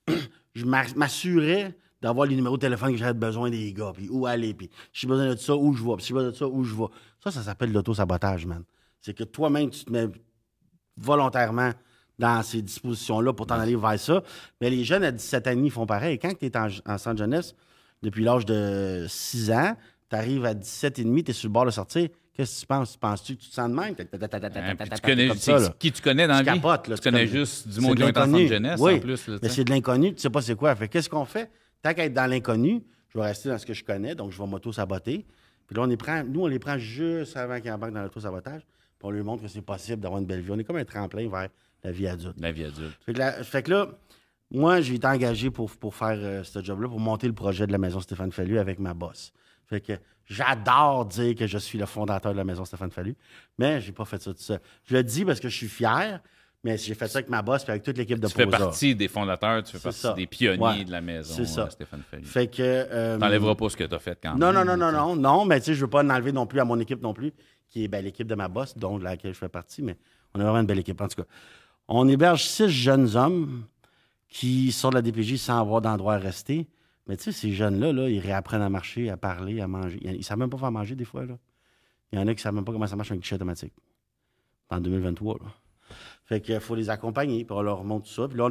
je 0.53 0.65
m'a- 0.65 0.83
m'assurais 0.97 1.73
d'avoir 2.01 2.27
les 2.27 2.35
numéros 2.35 2.57
de 2.57 2.61
téléphone 2.61 2.91
que 2.91 2.97
j'avais 2.97 3.13
besoin 3.13 3.49
des 3.49 3.71
gars, 3.71 3.93
puis 3.95 4.09
où 4.09 4.25
aller, 4.25 4.53
puis 4.53 4.69
si 4.91 5.01
j'ai 5.01 5.07
besoin 5.07 5.29
de 5.33 5.35
ça, 5.39 5.55
où 5.55 5.73
je 5.73 5.81
vais, 5.83 5.95
puis 5.95 6.03
si 6.03 6.09
j'ai 6.09 6.13
besoin 6.13 6.31
de 6.31 6.35
ça, 6.35 6.45
où 6.47 6.61
je 6.65 6.75
vais. 6.75 6.85
Ça, 7.23 7.31
ça 7.31 7.41
s'appelle 7.41 7.71
l'auto-sabotage, 7.71 8.45
man. 8.45 8.63
C'est 8.99 9.13
que 9.13 9.23
toi-même, 9.23 9.69
tu 9.69 9.85
te 9.85 9.91
mets 9.91 10.07
volontairement 10.97 11.71
dans 12.20 12.41
ces 12.43 12.61
dispositions-là 12.61 13.34
pour 13.34 13.45
t'en 13.47 13.59
aller 13.59 13.76
vers 13.76 13.99
ça. 13.99 14.24
Mais 14.61 14.70
les 14.70 14.84
jeunes 14.84 15.03
à 15.03 15.11
17 15.11 15.47
ans 15.47 15.55
demi 15.55 15.70
font 15.70 15.86
pareil. 15.86 16.18
Quand 16.20 16.34
tu 16.38 16.45
es 16.45 16.57
en, 16.57 16.68
en 16.86 16.97
centre 16.97 17.18
jeunesse, 17.18 17.55
depuis 18.01 18.24
l'âge 18.24 18.45
de 18.45 19.05
6 19.07 19.51
ans, 19.51 19.76
tu 20.09 20.15
arrives 20.15 20.45
à 20.45 20.53
17 20.53 20.99
et 20.99 21.03
demi, 21.03 21.24
tu 21.24 21.32
es 21.32 21.34
sur 21.34 21.47
le 21.49 21.53
bord 21.53 21.65
de 21.65 21.72
sortir. 21.72 22.09
Qu'est-ce 22.34 22.55
que 22.55 22.59
tu 22.61 22.68
penses? 22.68 22.91
Tu 22.93 22.97
penses-tu 22.99 23.36
que 23.36 23.41
tu 23.41 23.49
te 23.49 23.53
sens 23.55 23.70
de 23.70 23.74
même? 23.76 23.95
Tu 23.95 25.01
connais, 25.01 25.30
qui 25.80 25.91
tu 25.91 26.01
connais 26.03 26.28
dans 26.28 26.41
la 26.43 26.53
vie? 26.53 26.61
tu 26.95 27.01
connais 27.01 27.26
juste 27.28 27.68
du 27.68 27.82
monde 27.82 27.95
de 27.95 28.03
qui 28.03 28.09
est 28.09 28.18
en 28.18 28.26
centre 28.26 28.38
jeunesse, 28.47 28.80
Oui. 28.80 28.95
en 28.95 28.99
plus. 28.99 29.28
Mais 29.41 29.49
c'est 29.49 29.63
de 29.63 29.72
l'inconnu, 29.72 30.13
tu 30.13 30.22
sais 30.22 30.30
pas 30.30 30.41
c'est 30.41 30.55
quoi. 30.55 30.76
Fait 30.76 30.88
que 30.88 30.93
qu'est-ce 30.93 31.09
qu'on 31.09 31.26
fait? 31.26 31.49
Tant 31.82 31.93
qu'à 31.95 32.05
être 32.05 32.13
dans 32.13 32.28
l'inconnu, 32.30 32.84
je 33.09 33.18
vais 33.18 33.26
rester 33.26 33.49
dans 33.49 33.57
ce 33.57 33.65
que 33.65 33.74
je 33.74 33.84
connais, 33.84 34.13
donc 34.13 34.32
je 34.32 34.38
vais 34.38 34.47
m'auto-saboter. 34.47 35.26
Puis 35.65 35.76
là, 35.76 35.82
on 35.82 35.86
les 35.88 35.97
prend, 35.97 36.24
nous, 36.24 36.41
on 36.43 36.47
les 36.47 36.59
prend 36.59 36.78
juste 36.78 37.36
avant 37.36 37.59
qu'ils 37.59 37.72
embarquent 37.72 37.93
dans 37.93 38.03
l'auto-sabotage. 38.03 38.61
Puis 38.61 39.03
on 39.07 39.09
leur 39.11 39.26
montre 39.26 39.41
que 39.43 39.47
c'est 39.49 39.61
possible 39.61 39.99
d'avoir 40.01 40.22
une 40.22 40.28
belle 40.28 40.41
vie. 40.41 40.51
On 40.51 40.59
est 40.59 40.63
comme 40.63 40.78
un 40.78 40.86
tremplin 40.86 41.28
vers 41.28 41.49
la 41.84 41.91
vie 41.91 42.07
adulte. 42.07 42.36
La 42.39 42.51
vie 42.51 42.63
adulte. 42.65 42.97
Fait 43.05 43.13
que, 43.13 43.19
la- 43.19 43.43
fait 43.43 43.63
que 43.63 43.71
là, 43.71 43.88
moi, 44.51 44.82
j'ai 44.82 44.95
été 44.95 45.07
engagé 45.07 45.49
pour, 45.51 45.69
pour 45.71 45.93
faire 45.95 46.17
euh, 46.17 46.43
ce 46.43 46.61
job-là, 46.63 46.88
pour 46.88 46.99
monter 46.99 47.28
le 47.28 47.34
projet 47.34 47.67
de 47.67 47.71
la 47.71 47.78
maison 47.78 47.99
Stéphane 47.99 48.32
Fallu 48.32 48.59
avec 48.59 48.80
ma 48.80 48.93
boss. 48.93 49.34
Fait 49.65 49.82
que 49.82 49.93
j'adore 50.25 51.05
dire 51.05 51.36
que 51.36 51.47
je 51.47 51.57
suis 51.57 51.78
le 51.78 51.86
fondateur 51.86 52.32
de 52.32 52.38
la 52.38 52.43
maison 52.43 52.63
Stéphane 52.65 52.91
Fallu, 52.91 53.15
mais 53.57 53.82
j'ai 53.82 53.91
pas 53.91 54.05
fait 54.05 54.21
ça 54.21 54.32
tout 54.34 54.39
seul. 54.41 54.59
Je 54.86 54.95
le 54.95 55.03
dis 55.03 55.25
parce 55.25 55.39
que 55.39 55.49
je 55.49 55.55
suis 55.55 55.67
fier, 55.67 56.21
Mais 56.63 56.75
j'ai 56.78 56.95
fait 56.95 57.07
ça 57.07 57.19
avec 57.19 57.30
ma 57.30 57.41
boss 57.43 57.63
puis 57.63 57.71
avec 57.71 57.84
toute 57.84 57.97
l'équipe 57.97 58.19
de 58.19 58.28
Tu 58.28 58.34
fais 58.34 58.47
partie 58.47 58.95
des 58.95 59.07
fondateurs, 59.07 59.61
tu 59.63 59.73
fais 59.78 59.84
partie 59.84 59.99
ça. 59.99 60.13
des 60.13 60.25
pionniers 60.28 60.59
Ouais. 60.59 60.84
de 60.86 60.91
la 60.91 61.01
maison, 61.01 61.45
ça. 61.45 61.61
euh, 61.65 61.69
Stéphane 61.69 62.01
Fallu. 62.09 62.23
Fait 62.25 62.47
que. 62.47 62.61
euh, 62.61 63.17
T'enlèveras 63.19 63.53
pas 63.55 63.69
ce 63.69 63.78
que 63.78 63.84
t'as 63.84 63.99
fait 63.99 64.17
quand 64.21 64.36
Non, 64.36 64.51
même. 64.51 64.65
non, 64.65 64.75
non, 64.75 64.78
non, 64.78 64.89
tu 64.89 64.95
sais. 64.95 65.01
non, 65.01 65.15
non, 65.38 65.45
mais 65.45 65.59
tu 65.59 65.65
sais, 65.67 65.73
je 65.75 65.82
veux 65.82 65.89
pas 65.89 66.03
en 66.03 66.09
enlever 66.09 66.32
non 66.32 66.47
plus 66.47 66.59
à 66.59 66.65
mon 66.65 66.80
équipe 66.80 67.01
non 67.01 67.13
plus, 67.13 67.32
qui 67.69 67.84
est 67.84 67.88
ben, 67.88 68.03
l'équipe 68.03 68.28
de 68.28 68.36
ma 68.36 68.47
boss, 68.47 68.75
dont 68.75 68.97
de 68.97 69.03
laquelle 69.03 69.34
je 69.34 69.38
fais 69.38 69.49
partie, 69.49 69.84
mais 69.84 69.97
on 70.34 70.39
a 70.39 70.43
vraiment 70.43 70.59
une 70.59 70.65
belle 70.65 70.80
équipe. 70.80 70.99
En 70.99 71.07
tout 71.07 71.21
cas, 71.21 71.28
on 71.88 72.07
héberge 72.07 72.45
six 72.45 72.69
jeunes 72.69 73.15
hommes 73.15 73.65
qui 74.29 74.71
sortent 74.71 74.95
de 74.95 74.99
la 74.99 75.01
DPJ 75.01 75.38
sans 75.38 75.59
avoir 75.59 75.81
d'endroit 75.81 76.15
à 76.15 76.17
rester. 76.17 76.67
Mais 77.07 77.15
tu 77.15 77.23
sais, 77.23 77.31
ces 77.31 77.53
jeunes-là, 77.53 77.93
là, 77.93 78.09
ils 78.09 78.19
réapprennent 78.19 78.61
à 78.61 78.69
marcher, 78.69 79.09
à 79.09 79.17
parler, 79.17 79.61
à 79.61 79.67
manger. 79.67 79.97
Ils 80.01 80.17
ne 80.17 80.21
savent 80.21 80.38
même 80.38 80.49
pas 80.49 80.57
faire 80.57 80.71
manger 80.71 80.95
des 80.95 81.05
fois. 81.05 81.23
Il 82.11 82.19
y 82.19 82.21
en 82.21 82.27
a 82.27 82.33
qui 82.33 82.39
ne 82.39 82.41
savent 82.41 82.53
même 82.53 82.65
pas 82.65 82.73
comment 82.73 82.88
ça 82.88 82.95
marche 82.95 83.11
un 83.11 83.15
guichet 83.15 83.35
automatique. 83.35 83.73
En 84.69 84.81
2023. 84.81 85.38
Là. 85.41 85.45
Fait 86.25 86.41
qu'il 86.41 86.59
faut 86.59 86.75
les 86.75 86.89
accompagner, 86.89 87.45
puis 87.45 87.55
on 87.55 87.61
leur 87.61 87.85
montre 87.85 88.07
tout 88.07 88.13
ça. 88.13 88.27
Puis 88.27 88.38
là, 88.38 88.49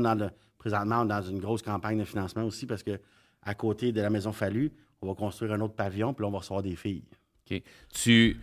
présentement, 0.56 1.02
on 1.02 1.04
est 1.04 1.08
dans 1.08 1.22
une 1.22 1.38
grosse 1.38 1.60
campagne 1.60 1.98
de 1.98 2.04
financement 2.04 2.44
aussi 2.44 2.64
parce 2.66 2.82
que 2.82 2.98
à 3.42 3.54
côté 3.54 3.92
de 3.92 4.00
la 4.00 4.08
maison 4.08 4.32
Fallu, 4.32 4.72
on 5.02 5.08
va 5.08 5.14
construire 5.14 5.52
un 5.52 5.60
autre 5.60 5.74
pavillon, 5.74 6.14
puis 6.14 6.22
là, 6.22 6.28
on 6.28 6.32
va 6.32 6.38
recevoir 6.38 6.62
des 6.62 6.74
filles. 6.74 7.04
OK. 7.50 7.62
Tu, 7.92 8.40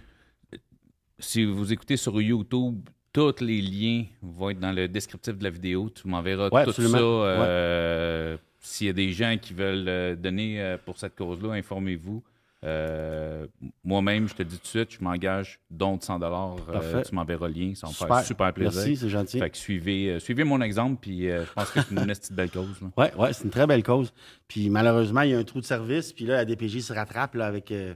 si 1.18 1.44
vous 1.46 1.74
écoutez 1.74 1.98
sur 1.98 2.22
YouTube, 2.22 2.88
tous 3.14 3.40
les 3.42 3.62
liens 3.62 4.06
vont 4.22 4.50
être 4.50 4.60
dans 4.60 4.72
le 4.72 4.88
descriptif 4.88 5.38
de 5.38 5.44
la 5.44 5.50
vidéo. 5.52 5.90
Tu 5.90 6.08
m'enverras 6.08 6.50
Ouais, 6.50 6.64
tout 6.64 6.72
absolument. 6.72 6.98
ça. 6.98 7.04
euh, 7.04 8.38
S'il 8.60 8.88
y 8.88 8.90
a 8.90 8.94
des 8.94 9.12
gens 9.14 9.38
qui 9.40 9.54
veulent 9.54 9.88
euh, 9.88 10.16
donner 10.16 10.62
euh, 10.62 10.78
pour 10.84 10.98
cette 10.98 11.16
cause-là, 11.16 11.54
informez-vous. 11.54 12.24
Euh, 12.66 13.46
Moi-même, 13.84 14.28
je 14.30 14.36
te 14.36 14.42
dis 14.44 14.56
tout 14.58 14.64
de 14.64 14.68
suite, 14.68 14.92
je 14.98 15.04
m'engage 15.04 15.60
don 15.70 15.98
de 15.98 16.02
100 16.04 16.18
Parfait. 16.20 17.02
Tu 17.04 17.14
m'enverras 17.14 17.50
le 17.50 17.54
lien. 17.54 17.76
Ça 17.76 17.88
va 17.88 17.92
me 17.92 17.96
faire 17.96 18.08
Super. 18.08 18.24
super 18.26 18.54
plaisir. 18.54 18.74
Merci, 18.82 18.96
c'est 18.96 19.10
gentil. 19.10 19.40
Fait 19.40 19.50
que 19.50 19.58
suivez, 19.58 20.12
euh, 20.12 20.20
suivez 20.20 20.46
mon 20.46 20.62
exemple, 20.62 20.98
puis 21.02 21.30
euh, 21.30 21.44
je 21.46 21.52
pense 21.52 21.70
que 21.72 21.82
c'est 21.82 21.92
une 21.94 22.06
petite 22.08 22.32
belle 22.34 22.50
cause. 22.52 22.70
Oui, 22.98 23.06
ouais, 23.18 23.34
c'est 23.34 23.44
une 23.44 23.50
très 23.50 23.68
belle 23.68 23.84
cause. 23.84 24.14
Puis 24.48 24.70
malheureusement, 24.70 25.22
il 25.22 25.32
y 25.32 25.34
a 25.34 25.40
un 25.40 25.44
trou 25.44 25.60
de 25.60 25.66
service, 25.66 26.14
puis 26.14 26.24
là, 26.26 26.36
la 26.38 26.46
DPJ 26.46 26.80
se 26.80 26.94
rattrape 26.94 27.36
là, 27.36 27.48
avec. 27.48 27.70
euh, 27.72 27.94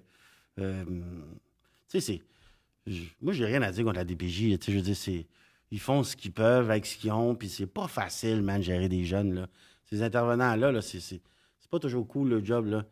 euh, 0.60 0.84
tu 0.86 0.92
sais, 1.88 2.02
c'est. 2.02 2.22
J- 2.88 3.12
Moi, 3.22 3.34
j'ai 3.34 3.46
rien 3.46 3.62
à 3.62 3.72
dire 3.72 3.84
contre 3.84 3.98
la 3.98 4.04
DPJ. 4.06 4.58
Tu 4.60 4.66
sais, 4.66 4.72
je 4.72 4.78
veux 4.78 4.82
dire, 4.84 4.96
c'est. 4.96 5.28
Ils 5.72 5.80
font 5.80 6.02
ce 6.04 6.16
qu'ils 6.16 6.32
peuvent 6.32 6.70
avec 6.72 6.86
ce 6.86 6.98
qu'ils 6.98 7.12
ont, 7.12 7.36
puis 7.36 7.50
c'est 7.50 7.68
pas 7.68 7.88
facile, 7.88 8.42
man, 8.42 8.60
de 8.60 8.64
gérer 8.66 8.88
des 8.90 9.04
jeunes, 9.04 9.34
là. 9.34 9.48
Ces 9.90 10.02
intervenants-là, 10.02 10.72
là, 10.72 10.82
c'est, 10.82 11.22
pas 11.70 11.80
toujours 11.80 12.08
cool, 12.08 12.30
le 12.30 12.44
job, 12.44 12.68
là. 12.68 12.86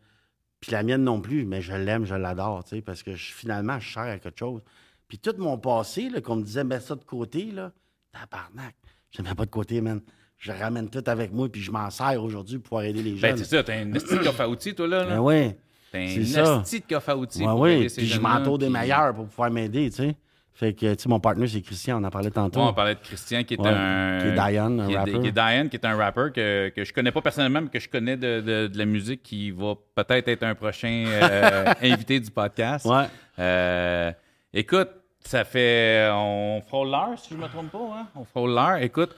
Puis 0.60 0.72
la 0.72 0.82
mienne 0.82 1.02
non 1.02 1.20
plus, 1.20 1.44
mais 1.46 1.62
je 1.62 1.72
l'aime, 1.74 2.04
je 2.04 2.14
l'adore, 2.14 2.64
tu 2.64 2.76
sais, 2.76 2.82
parce 2.82 3.02
que 3.02 3.14
je- 3.14 3.32
finalement, 3.32 3.78
je 3.80 3.92
sers 3.92 4.02
à 4.02 4.18
quelque 4.18 4.38
chose. 4.38 4.60
Puis 5.08 5.18
tout 5.18 5.34
mon 5.38 5.56
passé, 5.58 6.10
qu'on 6.22 6.36
me 6.36 6.42
disait, 6.42 6.64
mets 6.64 6.80
ça 6.80 6.94
de 6.96 7.04
côté, 7.04 7.50
là, 7.50 7.72
tabarnak. 8.12 8.74
Je 9.10 9.22
ne 9.22 9.28
mets 9.28 9.34
pas 9.34 9.46
de 9.46 9.50
côté, 9.50 9.80
man. 9.80 10.00
Je 10.38 10.52
ramène 10.52 10.90
tout 10.90 11.02
avec 11.06 11.32
moi, 11.32 11.48
puis 11.50 11.62
je 11.62 11.70
m'en 11.70 11.88
sers 11.90 12.22
aujourd'hui 12.22 12.58
pour 12.58 12.64
pouvoir 12.70 12.84
aider 12.84 13.02
les 13.02 13.12
Ben, 13.12 13.30
jeunes. 13.30 13.38
c'est 13.38 13.44
ça, 13.56 13.62
t'as 13.64 13.76
un 13.78 13.92
esti 13.94 14.14
de 14.18 14.22
coffre 14.22 14.40
à 14.42 14.48
outils, 14.48 14.74
toi, 14.74 14.86
là. 14.86 15.04
là. 15.04 15.14
Ben 15.14 15.20
ouais. 15.20 15.58
T'as 15.92 16.06
c'est 16.08 16.24
ça. 16.24 16.60
esti 16.62 16.80
de 16.80 16.86
coffre 16.94 17.10
à 17.10 17.16
outils. 17.16 17.44
Ouais, 17.44 17.52
oui. 17.80 17.86
Puis 17.96 18.06
je 18.06 18.20
m'entoure 18.20 18.58
des 18.58 18.68
meilleurs 18.68 19.14
pour 19.14 19.26
pouvoir 19.26 19.50
m'aider, 19.50 19.88
tu 19.90 19.96
sais. 19.96 20.14
Fait 20.52 20.72
que, 20.72 20.94
tu 20.94 21.02
sais, 21.02 21.08
mon 21.10 21.20
partenaire, 21.20 21.50
c'est 21.50 21.60
Christian, 21.60 22.00
on 22.02 22.04
en 22.06 22.10
parlait 22.10 22.30
tantôt. 22.30 22.60
Ouais, 22.60 22.66
on 22.68 22.72
parlait 22.72 22.94
de 22.94 23.00
Christian, 23.00 23.44
qui 23.44 23.54
est 23.54 23.60
Ouais, 23.60 23.68
un. 23.70 24.18
qui 24.22 24.26
est 24.28 24.32
Diane, 24.32 24.80
un 24.80 24.86
qui 24.86 24.92
est- 24.94 24.96
rapper. 24.96 25.20
qui 25.20 25.26
est 25.26 25.32
Diane, 25.32 25.68
qui 25.68 25.76
est 25.76 25.84
un 25.84 25.96
rappeur 25.96 26.32
que, 26.32 26.70
que 26.70 26.82
je 26.82 26.94
connais 26.94 27.12
pas 27.12 27.20
personnellement, 27.20 27.60
mais 27.60 27.68
que 27.68 27.78
je 27.78 27.90
connais 27.90 28.16
de, 28.16 28.40
de- 28.40 28.66
de 28.66 28.78
la 28.78 28.84
musique, 28.86 29.22
qui 29.22 29.50
va 29.50 29.74
peut-être 29.94 30.28
être 30.28 30.42
un 30.44 30.54
prochain 30.54 31.04
euh, 31.06 31.74
invité 31.82 32.18
du 32.20 32.30
podcast. 32.30 32.86
Ouais. 32.86 33.04
Euh, 33.38 34.10
écoute, 34.54 34.88
ça 35.20 35.44
fait. 35.44 36.08
On 36.10 36.62
frôle 36.66 36.88
l'heure, 36.88 37.18
si 37.18 37.34
je 37.34 37.38
me 37.38 37.48
trompe 37.48 37.70
pas. 37.70 37.78
Hein? 37.94 38.06
On 38.16 38.24
frôle 38.24 38.52
l'heure. 38.54 38.76
Écoute, 38.76 39.14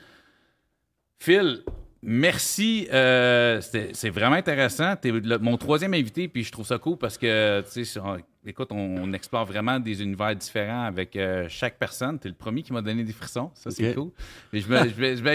Phil, 1.20 1.62
merci. 2.02 2.88
euh, 2.92 3.60
c'est 3.92 4.10
vraiment 4.10 4.36
intéressant. 4.36 4.94
Tu 4.96 5.08
es 5.08 5.38
mon 5.38 5.56
troisième 5.56 5.94
invité, 5.94 6.28
puis 6.28 6.44
je 6.44 6.52
trouve 6.52 6.66
ça 6.66 6.78
cool 6.78 6.96
parce 6.96 7.18
que, 7.18 7.62
tu 7.72 7.84
sais, 7.84 8.00
écoute, 8.46 8.68
on, 8.70 8.76
on 9.02 9.12
explore 9.12 9.44
vraiment 9.44 9.78
des 9.78 10.02
univers 10.02 10.34
différents 10.34 10.84
avec 10.84 11.16
euh, 11.16 11.46
chaque 11.48 11.78
personne. 11.78 12.18
Tu 12.18 12.28
es 12.28 12.30
le 12.30 12.36
premier 12.36 12.62
qui 12.62 12.72
m'a 12.72 12.82
donné 12.82 13.04
des 13.04 13.12
frissons. 13.12 13.50
Ça, 13.54 13.70
c'est 13.70 13.94
cool. 13.94 14.10
Il 14.52 14.60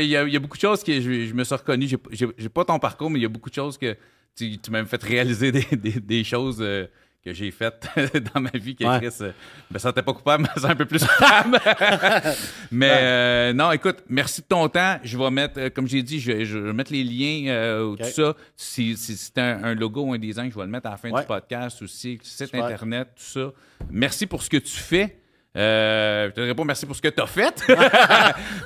y, 0.09 0.15
a- 0.17 0.23
il 0.23 0.33
y 0.33 0.35
a 0.35 0.39
beaucoup 0.39 0.57
de 0.57 0.61
choses 0.61 0.83
que 0.83 0.93
je, 0.99 1.25
je 1.25 1.33
me 1.33 1.43
suis 1.43 1.55
reconnu. 1.55 1.87
J'ai- 2.11 2.49
pas 2.49 2.65
ton 2.65 2.79
parcours, 2.79 3.09
mais 3.09 3.19
il 3.19 3.23
y 3.23 3.25
a 3.25 3.29
beaucoup 3.29 3.49
de 3.49 3.55
choses 3.55 3.77
que 3.77 3.95
tu, 4.35 4.57
tu 4.57 4.71
m'as 4.71 4.83
fait 4.85 5.03
réaliser 5.03 5.51
des, 5.51 5.65
des- 5.75 5.99
des 5.99 6.23
choses. 6.23 6.57
euh, 6.61 6.87
que 7.23 7.33
j'ai 7.33 7.51
faites 7.51 7.87
dans 8.33 8.41
ma 8.41 8.49
vie 8.53 8.75
Ouais. 8.81 8.99
Chris 8.99 9.15
euh, 9.21 9.31
me 9.71 9.79
sentais 9.79 10.01
pas 10.01 10.13
coupable, 10.13 10.43
mais 10.55 10.61
c'est 10.61 10.67
un 10.67 10.75
peu 10.75 10.85
plus 10.85 11.05
coupable. 11.05 11.59
mais 12.71 12.89
euh, 12.91 13.53
non, 13.53 13.71
écoute, 13.71 13.99
merci 14.09 14.41
de 14.41 14.47
ton 14.47 14.67
temps. 14.67 14.97
Je 15.03 15.17
vais 15.17 15.29
mettre, 15.29 15.59
euh, 15.59 15.69
comme 15.69 15.87
j'ai 15.87 16.03
dit, 16.03 16.19
je, 16.19 16.31
vais- 16.31 16.45
je 16.45 16.57
vais 16.57 16.73
mettre 16.73 16.91
les 16.91 17.03
liens, 17.03 17.51
euh, 17.51 17.95
tout 17.95 18.03
ça. 18.03 18.33
Si, 18.57 18.97
si 18.97 19.15
c'est 19.15 19.37
un, 19.37 19.63
un 19.63 19.75
logo 19.75 20.03
ou 20.03 20.13
un 20.13 20.17
design, 20.19 20.51
je 20.51 20.55
vais 20.57 20.65
le 20.65 20.71
mettre 20.71 20.87
à 20.87 20.91
la 20.91 20.97
fin 20.97 21.09
Ouais. 21.11 21.21
du 21.21 21.27
podcast 21.27 21.81
aussi, 21.81 22.19
site 22.23 22.47
Super. 22.47 22.65
internet, 22.65 23.07
tout 23.15 23.23
ça. 23.23 23.51
Merci 23.89 24.27
pour 24.27 24.43
ce 24.43 24.49
que 24.49 24.57
tu 24.57 24.75
fais. 24.77 25.17
Euh, 25.55 26.31
je 26.35 26.41
te 26.41 26.53
pas 26.53 26.63
merci 26.63 26.85
pour 26.87 26.95
ce 26.95 27.01
que 27.01 27.09
tu 27.09 27.21
as 27.21 27.27
fait. 27.27 27.63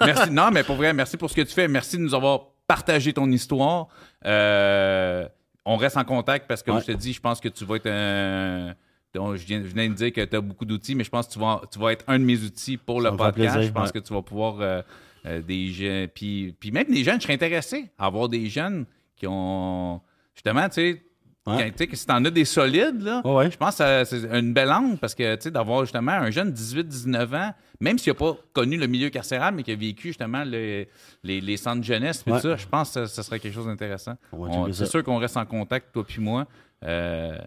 merci. 0.02 0.32
Non, 0.32 0.50
mais 0.52 0.64
pour 0.64 0.78
vrai, 0.78 0.94
merci 0.94 1.18
pour 1.18 1.30
ce 1.30 1.36
que 1.36 1.42
tu 1.42 1.54
fais. 1.54 1.68
Merci 1.68 1.98
de 1.98 2.02
nous 2.02 2.16
avoir 2.16 2.40
partagé 2.66 3.12
ton 3.14 3.30
histoire. 3.30 3.88
Euh, 4.26 5.28
on 5.68 5.78
reste 5.78 5.98
en 5.98 6.04
contact 6.06 6.48
parce 6.48 6.64
que, 6.64 6.72
Ouais. 6.72 6.82
je 6.82 6.86
te 6.88 6.92
dis, 6.94 7.14
je 7.14 7.20
pense 7.22 7.40
que 7.40 7.50
tu 7.50 7.66
vas 7.66 7.76
être 7.76 7.88
un. 7.88 8.74
donc, 9.14 9.36
je, 9.36 9.46
viens, 9.46 9.64
je 9.64 9.74
de 9.74 9.94
dire 9.94 10.12
que 10.14 10.24
tu 10.26 10.36
as 10.36 10.42
beaucoup 10.42 10.66
d'outils, 10.66 10.96
mais 10.96 11.04
je 11.04 11.10
pense 11.10 11.28
que 11.28 11.34
tu 11.34 11.40
vas, 11.40 11.62
tu 11.72 11.78
vas 11.80 11.92
être 11.92 12.06
un 12.08 12.20
de 12.20 12.24
mes 12.24 12.40
outils 12.44 12.78
pour 12.78 13.02
le 13.02 13.10
podcast. 13.12 13.34
plaisir, 13.36 13.62
je 13.64 13.72
pense 13.72 13.88
ouais. 13.90 14.00
que 14.02 14.06
tu 14.06 14.14
vas 14.14 14.22
pouvoir. 14.22 14.60
euh, 14.62 14.82
euh, 15.26 15.42
des 15.42 15.68
jeunes. 15.72 16.08
Puis, 16.08 16.56
puis 16.58 16.72
même 16.72 16.88
des 16.88 17.04
jeunes, 17.04 17.18
je 17.20 17.24
serais 17.24 17.34
intéressé 17.34 17.90
à 17.98 18.06
avoir 18.06 18.30
des 18.30 18.48
jeunes 18.50 18.86
qui 19.16 19.26
ont. 19.28 20.00
Justement, 20.36 20.70
tu 20.70 20.74
sais, 20.76 21.04
Ouais. 21.46 21.58
quand- 21.58 21.70
tu 21.72 21.74
sais, 21.78 21.88
que 21.88 21.96
si 21.98 22.06
t'en 22.06 22.24
as 22.24 22.30
des 22.30 22.46
solides, 22.46 23.02
là, 23.02 23.22
Ouais, 23.26 23.50
je 23.52 23.58
pense 23.58 23.78
que 23.78 24.04
c'est 24.06 24.24
une 24.40 24.54
belle 24.54 24.72
angle 24.72 24.98
parce 24.98 25.16
que, 25.16 25.36
tu 25.36 25.42
sais, 25.44 25.52
d'avoir 25.52 25.82
justement 25.82 26.12
un 26.14 26.30
jeune 26.30 26.52
de 26.52 26.56
18-19 26.56 27.34
ans, 27.34 27.52
même 27.80 27.98
s'il 28.00 28.12
n'a 28.12 28.20
pas 28.20 28.36
connu 28.54 28.78
le 28.78 28.88
milieu 28.88 29.10
carcéral, 29.10 29.54
mais 29.56 29.64
qui 29.64 29.72
a 29.72 29.76
vécu 29.76 30.10
justement 30.10 30.44
le- 30.46 30.86
les, 31.24 31.42
les 31.42 31.58
centres 31.58 31.80
de 31.80 31.84
jeunesse, 31.86 32.24
Ouais. 32.26 32.40
ça, 32.40 32.56
je 32.56 32.66
pense 32.68 32.94
que 32.94 33.06
ça 33.06 33.24
serait 33.24 33.40
quelque 33.40 33.54
chose 33.54 33.66
d'intéressant. 33.68 34.16
C'est 34.74 34.86
sûr 34.88 35.04
qu'on 35.04 35.18
reste 35.18 35.38
en 35.38 35.46
contact, 35.46 35.92
toi 35.94 36.04
puis 36.06 36.22
moi. 36.22 36.48
Euh, 36.84 37.38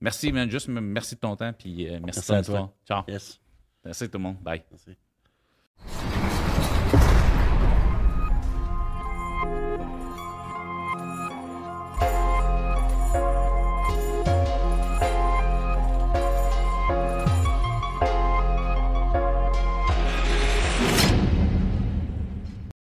merci, 0.00 0.32
man. 0.32 0.50
Juste 0.50 0.68
merci 0.68 1.14
de 1.14 1.20
ton 1.20 1.36
temps, 1.36 1.52
puis 1.52 1.86
euh, 1.86 1.98
merci, 2.04 2.20
Merci 2.20 2.20
de 2.20 2.26
ton 2.26 2.34
à 2.34 2.42
toi. 2.42 2.74
Ciao. 2.86 3.02
Yes. 3.08 3.40
Merci 3.84 4.08
tout 4.08 4.18
le 4.18 4.22
monde. 4.24 4.36
Bye. 4.42 4.62
Merci. 4.70 6.27